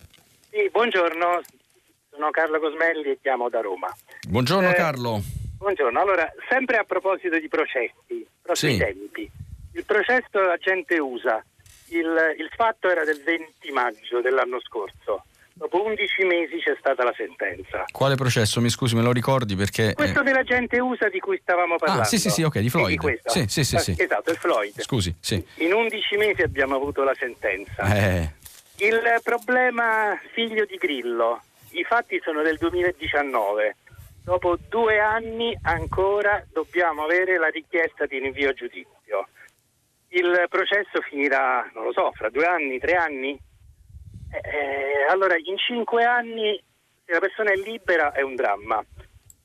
Sì, 0.52 0.69
buongiorno, 0.72 1.41
sono 2.11 2.30
Carlo 2.30 2.60
Cosmelli 2.60 3.11
e 3.11 3.18
chiamo 3.22 3.49
da 3.49 3.61
Roma. 3.61 3.88
Buongiorno 4.27 4.69
eh, 4.69 4.73
Carlo. 4.73 5.22
Buongiorno, 5.57 5.99
allora, 5.99 6.31
sempre 6.49 6.77
a 6.77 6.84
proposito 6.84 7.40
di 7.40 7.48
processi, 7.48 8.26
prossimi 8.41 8.73
sì. 8.73 8.80
tempi, 8.80 9.31
il 9.73 9.85
processo 9.85 10.39
la 10.39 10.57
gente 10.57 10.97
usa, 10.99 11.43
il, 11.89 12.35
il 12.37 12.49
fatto 12.55 12.89
era 12.89 13.03
del 13.03 13.21
20 13.23 13.71
maggio 13.71 14.21
dell'anno 14.21 14.59
scorso. 14.61 15.23
Dopo 15.55 15.85
11 15.85 16.23
mesi 16.25 16.57
c'è 16.57 16.75
stata 16.79 17.03
la 17.03 17.13
sentenza. 17.15 17.85
Quale 17.91 18.15
processo? 18.15 18.59
Mi 18.59 18.69
scusi, 18.69 18.95
me 18.95 19.03
lo 19.03 19.11
ricordi 19.11 19.55
perché... 19.55 19.93
Questo 19.93 20.21
eh... 20.21 20.23
della 20.23 20.41
gente 20.41 20.79
USA 20.79 21.09
di 21.09 21.19
cui 21.19 21.39
stavamo 21.39 21.75
parlando. 21.77 22.01
Ah, 22.01 22.05
sì, 22.05 22.17
sì, 22.17 22.31
sì, 22.31 22.41
ok, 22.41 22.57
di 22.57 22.69
Floyd. 22.69 22.99
Di 22.99 23.19
sì, 23.25 23.45
sì, 23.47 23.63
sì, 23.63 23.77
sì. 23.77 23.95
Esatto, 23.95 24.31
il 24.31 24.37
Floyd. 24.37 24.81
Scusi, 24.81 25.13
sì. 25.19 25.45
In 25.57 25.73
11 25.73 26.17
mesi 26.17 26.41
abbiamo 26.41 26.75
avuto 26.75 27.03
la 27.03 27.13
sentenza. 27.13 27.83
Eh. 27.95 28.31
Il 28.77 28.99
problema 29.23 30.19
figlio 30.33 30.65
di 30.65 30.75
Grillo. 30.77 31.43
I 31.71 31.83
fatti 31.83 32.19
sono 32.23 32.41
del 32.41 32.57
2019. 32.57 33.75
Dopo 34.23 34.57
due 34.69 34.99
anni 34.99 35.55
ancora 35.63 36.43
dobbiamo 36.51 37.03
avere 37.03 37.37
la 37.37 37.49
richiesta 37.49 38.05
di 38.07 38.17
rinvio 38.17 38.49
a 38.49 38.53
giudizio. 38.53 39.27
Il 40.15 40.45
processo 40.48 41.02
finirà, 41.10 41.68
non 41.73 41.85
lo 41.85 41.91
so, 41.91 42.11
fra 42.14 42.30
due 42.30 42.45
anni, 42.45 42.77
tre 42.77 42.94
anni? 42.94 43.31
Eh, 44.30 45.10
allora, 45.10 45.35
in 45.38 45.57
cinque 45.57 46.03
anni, 46.03 46.61
se 47.03 47.14
la 47.14 47.19
persona 47.19 47.52
è 47.52 47.56
libera, 47.56 48.11
è 48.11 48.22
un 48.22 48.35
dramma. 48.35 48.84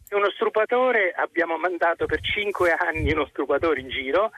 Se 0.04 0.14
uno 0.14 0.30
strupatore, 0.30 1.12
abbiamo 1.16 1.56
mandato 1.56 2.04
per 2.04 2.20
cinque 2.20 2.72
anni 2.72 3.12
uno 3.12 3.26
strupatore 3.26 3.80
in 3.80 3.88
giro, 3.88 4.30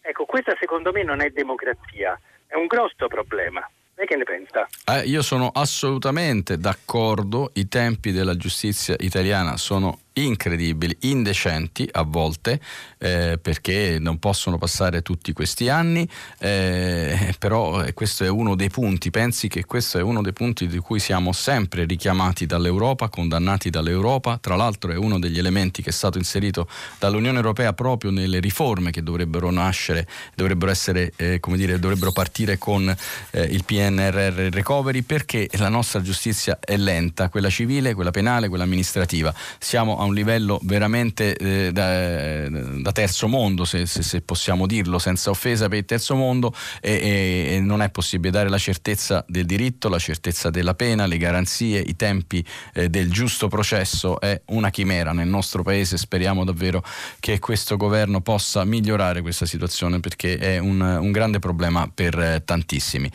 ecco, 0.00 0.26
questa 0.26 0.54
secondo 0.60 0.92
me 0.92 1.02
non 1.04 1.22
è 1.22 1.30
democrazia, 1.30 2.18
è 2.46 2.54
un 2.54 2.66
grosso 2.66 3.06
problema. 3.08 3.66
Lei 3.94 4.06
che 4.06 4.16
ne 4.16 4.24
pensa? 4.24 4.66
Eh, 4.86 5.08
io 5.08 5.22
sono 5.22 5.50
assolutamente 5.52 6.56
d'accordo, 6.56 7.50
i 7.54 7.66
tempi 7.66 8.12
della 8.12 8.36
giustizia 8.36 8.94
italiana 8.98 9.56
sono 9.56 10.02
incredibili, 10.24 10.96
indecenti 11.00 11.88
a 11.90 12.02
volte, 12.02 12.60
eh, 12.98 13.38
perché 13.40 13.98
non 14.00 14.18
possono 14.18 14.58
passare 14.58 15.02
tutti 15.02 15.32
questi 15.32 15.68
anni, 15.68 16.08
eh, 16.38 17.34
però 17.38 17.82
eh, 17.82 17.94
questo 17.94 18.24
è 18.24 18.28
uno 18.28 18.54
dei 18.54 18.70
punti, 18.70 19.10
pensi 19.10 19.48
che 19.48 19.64
questo 19.64 19.98
è 19.98 20.02
uno 20.02 20.22
dei 20.22 20.32
punti 20.32 20.66
di 20.66 20.78
cui 20.78 20.98
siamo 20.98 21.32
sempre 21.32 21.84
richiamati 21.84 22.46
dall'Europa, 22.46 23.08
condannati 23.08 23.70
dall'Europa, 23.70 24.38
tra 24.38 24.56
l'altro 24.56 24.92
è 24.92 24.96
uno 24.96 25.18
degli 25.18 25.38
elementi 25.38 25.82
che 25.82 25.90
è 25.90 25.92
stato 25.92 26.18
inserito 26.18 26.68
dall'Unione 26.98 27.36
Europea 27.36 27.72
proprio 27.72 28.10
nelle 28.10 28.40
riforme 28.40 28.90
che 28.90 29.02
dovrebbero 29.02 29.50
nascere, 29.50 30.06
dovrebbero 30.34 30.70
essere, 30.70 31.12
eh, 31.16 31.40
come 31.40 31.56
dire, 31.56 31.78
dovrebbero 31.78 32.12
partire 32.12 32.58
con 32.58 32.94
eh, 33.30 33.42
il 33.42 33.64
PNRR 33.64 34.50
recovery, 34.50 35.02
perché 35.02 35.48
la 35.52 35.68
nostra 35.68 36.00
giustizia 36.02 36.58
è 36.60 36.76
lenta, 36.76 37.28
quella 37.28 37.50
civile, 37.50 37.94
quella 37.94 38.10
penale, 38.10 38.48
quella 38.48 38.64
amministrativa. 38.64 39.34
Siamo 39.58 39.98
a 39.98 40.04
un 40.08 40.14
livello 40.14 40.58
veramente 40.62 41.36
eh, 41.36 41.72
da, 41.72 42.48
da, 42.48 42.92
terzo 42.92 43.28
mondo, 43.28 43.64
se, 43.64 43.86
se, 43.86 44.02
se, 44.02 44.20
possiamo 44.20 44.66
dirlo, 44.66 44.98
senza 44.98 45.30
offesa 45.30 45.68
per 45.68 45.78
il 45.78 45.84
terzo 45.84 46.14
mondo, 46.16 46.52
e, 46.80 46.92
e, 46.92 47.54
e, 47.54 47.60
non 47.60 47.82
è 47.82 47.90
possibile 47.90 48.30
dare 48.30 48.48
la 48.48 48.58
certezza 48.58 49.24
del 49.28 49.44
diritto, 49.44 49.88
la 49.88 49.98
certezza 49.98 50.50
della 50.50 50.74
pena, 50.74 51.06
le 51.06 51.18
garanzie, 51.18 51.80
i 51.80 51.96
tempi 51.96 52.44
eh, 52.74 52.88
del 52.88 53.10
giusto 53.10 53.48
processo. 53.48 54.18
È 54.20 54.40
una 54.46 54.70
chimera 54.70 55.12
nel 55.12 55.28
nostro 55.28 55.62
paese. 55.62 55.96
Speriamo 55.96 56.44
davvero 56.44 56.82
che 57.20 57.38
questo 57.38 57.76
governo 57.76 58.20
possa 58.20 58.64
migliorare 58.64 59.22
questa 59.22 59.46
situazione 59.46 60.00
perché 60.00 60.38
è 60.38 60.58
un, 60.58 60.80
un 60.80 61.12
grande 61.12 61.38
problema 61.38 61.90
per 61.92 62.18
eh, 62.18 62.42
tantissimi. 62.44 63.10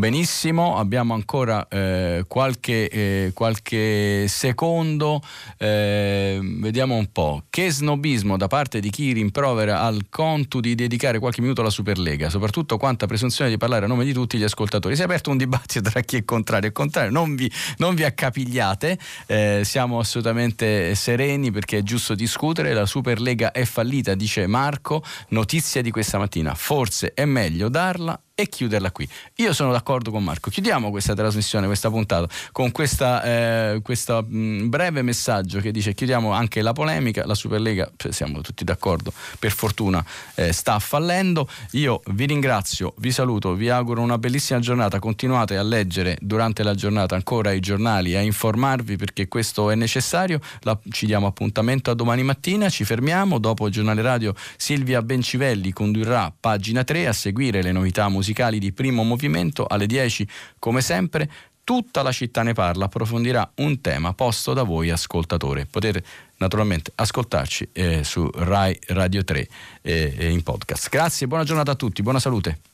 Benissimo, 0.00 0.76
abbiamo 0.76 1.12
ancora 1.12 1.66
eh, 1.66 2.24
qualche, 2.28 2.88
eh, 2.88 3.32
qualche, 3.34 4.26
secondo, 4.28 5.20
eh, 5.56 6.38
vediamo 6.40 6.94
un 6.94 7.10
po'. 7.10 7.42
Che 7.50 7.68
snobismo 7.68 8.36
da 8.36 8.46
parte 8.46 8.78
di 8.78 8.90
chi 8.90 9.12
rimprovera 9.12 9.80
al 9.80 10.06
Contu 10.08 10.60
di 10.60 10.76
dedicare 10.76 11.18
qualche 11.18 11.40
minuto 11.40 11.62
alla 11.62 11.70
Superlega, 11.70 12.30
soprattutto 12.30 12.76
quanta 12.76 13.06
presunzione 13.06 13.50
di 13.50 13.56
parlare 13.56 13.86
a 13.86 13.88
nome 13.88 14.04
di 14.04 14.12
tutti 14.12 14.38
gli 14.38 14.44
ascoltatori. 14.44 14.94
Si 14.94 15.00
è 15.02 15.04
aperto 15.04 15.30
un 15.30 15.36
dibattito 15.36 15.90
tra 15.90 16.00
chi 16.02 16.18
è 16.18 16.24
contrario 16.24 16.68
e 16.68 16.72
contrario, 16.72 17.10
non 17.10 17.34
vi, 17.34 17.50
non 17.78 17.96
vi 17.96 18.04
accapigliate, 18.04 18.96
eh, 19.26 19.62
siamo 19.64 19.98
assolutamente 19.98 20.94
sereni 20.94 21.50
perché 21.50 21.78
è 21.78 21.82
giusto 21.82 22.14
discutere, 22.14 22.72
la 22.72 22.86
Superlega 22.86 23.50
è 23.50 23.64
fallita, 23.64 24.14
dice 24.14 24.46
Marco, 24.46 25.02
notizia 25.30 25.82
di 25.82 25.90
questa 25.90 26.18
mattina, 26.18 26.54
forse 26.54 27.14
è 27.14 27.24
meglio 27.24 27.68
darla 27.68 28.16
e 28.40 28.48
chiuderla 28.48 28.92
qui. 28.92 29.08
Io 29.38 29.52
sono 29.52 29.72
d'accordo 29.72 30.12
con 30.12 30.22
Marco. 30.22 30.48
Chiudiamo 30.48 30.90
questa 30.90 31.12
trasmissione, 31.12 31.66
questa 31.66 31.90
puntata, 31.90 32.32
con 32.52 32.70
questo 32.70 33.20
eh, 33.20 33.80
breve 33.82 35.02
messaggio 35.02 35.58
che 35.58 35.72
dice 35.72 35.92
chiudiamo 35.92 36.30
anche 36.30 36.62
la 36.62 36.72
polemica, 36.72 37.26
la 37.26 37.34
Superlega, 37.34 37.90
siamo 38.10 38.40
tutti 38.40 38.62
d'accordo, 38.62 39.12
per 39.40 39.50
fortuna 39.50 40.04
eh, 40.36 40.52
sta 40.52 40.78
fallendo. 40.78 41.48
Io 41.72 42.00
vi 42.12 42.26
ringrazio, 42.26 42.94
vi 42.98 43.10
saluto, 43.10 43.54
vi 43.54 43.70
auguro 43.70 44.02
una 44.02 44.18
bellissima 44.18 44.60
giornata, 44.60 45.00
continuate 45.00 45.56
a 45.56 45.62
leggere 45.64 46.16
durante 46.20 46.62
la 46.62 46.76
giornata 46.76 47.16
ancora 47.16 47.50
i 47.50 47.58
giornali, 47.58 48.14
a 48.14 48.20
informarvi 48.20 48.94
perché 48.94 49.26
questo 49.26 49.68
è 49.68 49.74
necessario. 49.74 50.38
La, 50.60 50.78
ci 50.90 51.06
diamo 51.06 51.26
appuntamento 51.26 51.90
a 51.90 51.94
domani 51.94 52.22
mattina, 52.22 52.68
ci 52.68 52.84
fermiamo, 52.84 53.40
dopo 53.40 53.66
il 53.66 53.72
giornale 53.72 54.00
radio 54.00 54.32
Silvia 54.56 55.02
Bencivelli 55.02 55.72
condurrà 55.72 56.32
pagina 56.38 56.84
3 56.84 57.08
a 57.08 57.12
seguire 57.12 57.62
le 57.62 57.72
novità 57.72 58.08
musicali 58.08 58.26
musicali 58.28 58.58
di 58.58 58.72
primo 58.72 59.02
movimento 59.04 59.66
alle 59.66 59.86
10 59.86 60.28
come 60.58 60.82
sempre 60.82 61.30
tutta 61.64 62.02
la 62.02 62.12
città 62.12 62.42
ne 62.42 62.52
parla 62.52 62.86
approfondirà 62.86 63.50
un 63.56 63.80
tema 63.80 64.14
posto 64.14 64.54
da 64.54 64.62
voi 64.62 64.90
ascoltatore. 64.90 65.66
Potete 65.66 66.02
naturalmente 66.36 66.92
ascoltarci 66.94 67.68
eh, 67.72 68.04
su 68.04 68.28
Rai 68.34 68.78
Radio 68.88 69.24
3 69.24 69.48
eh, 69.82 70.30
in 70.30 70.42
podcast. 70.42 70.88
Grazie 70.88 71.26
buona 71.26 71.44
giornata 71.44 71.72
a 71.72 71.74
tutti 71.74 72.02
buona 72.02 72.20
salute 72.20 72.67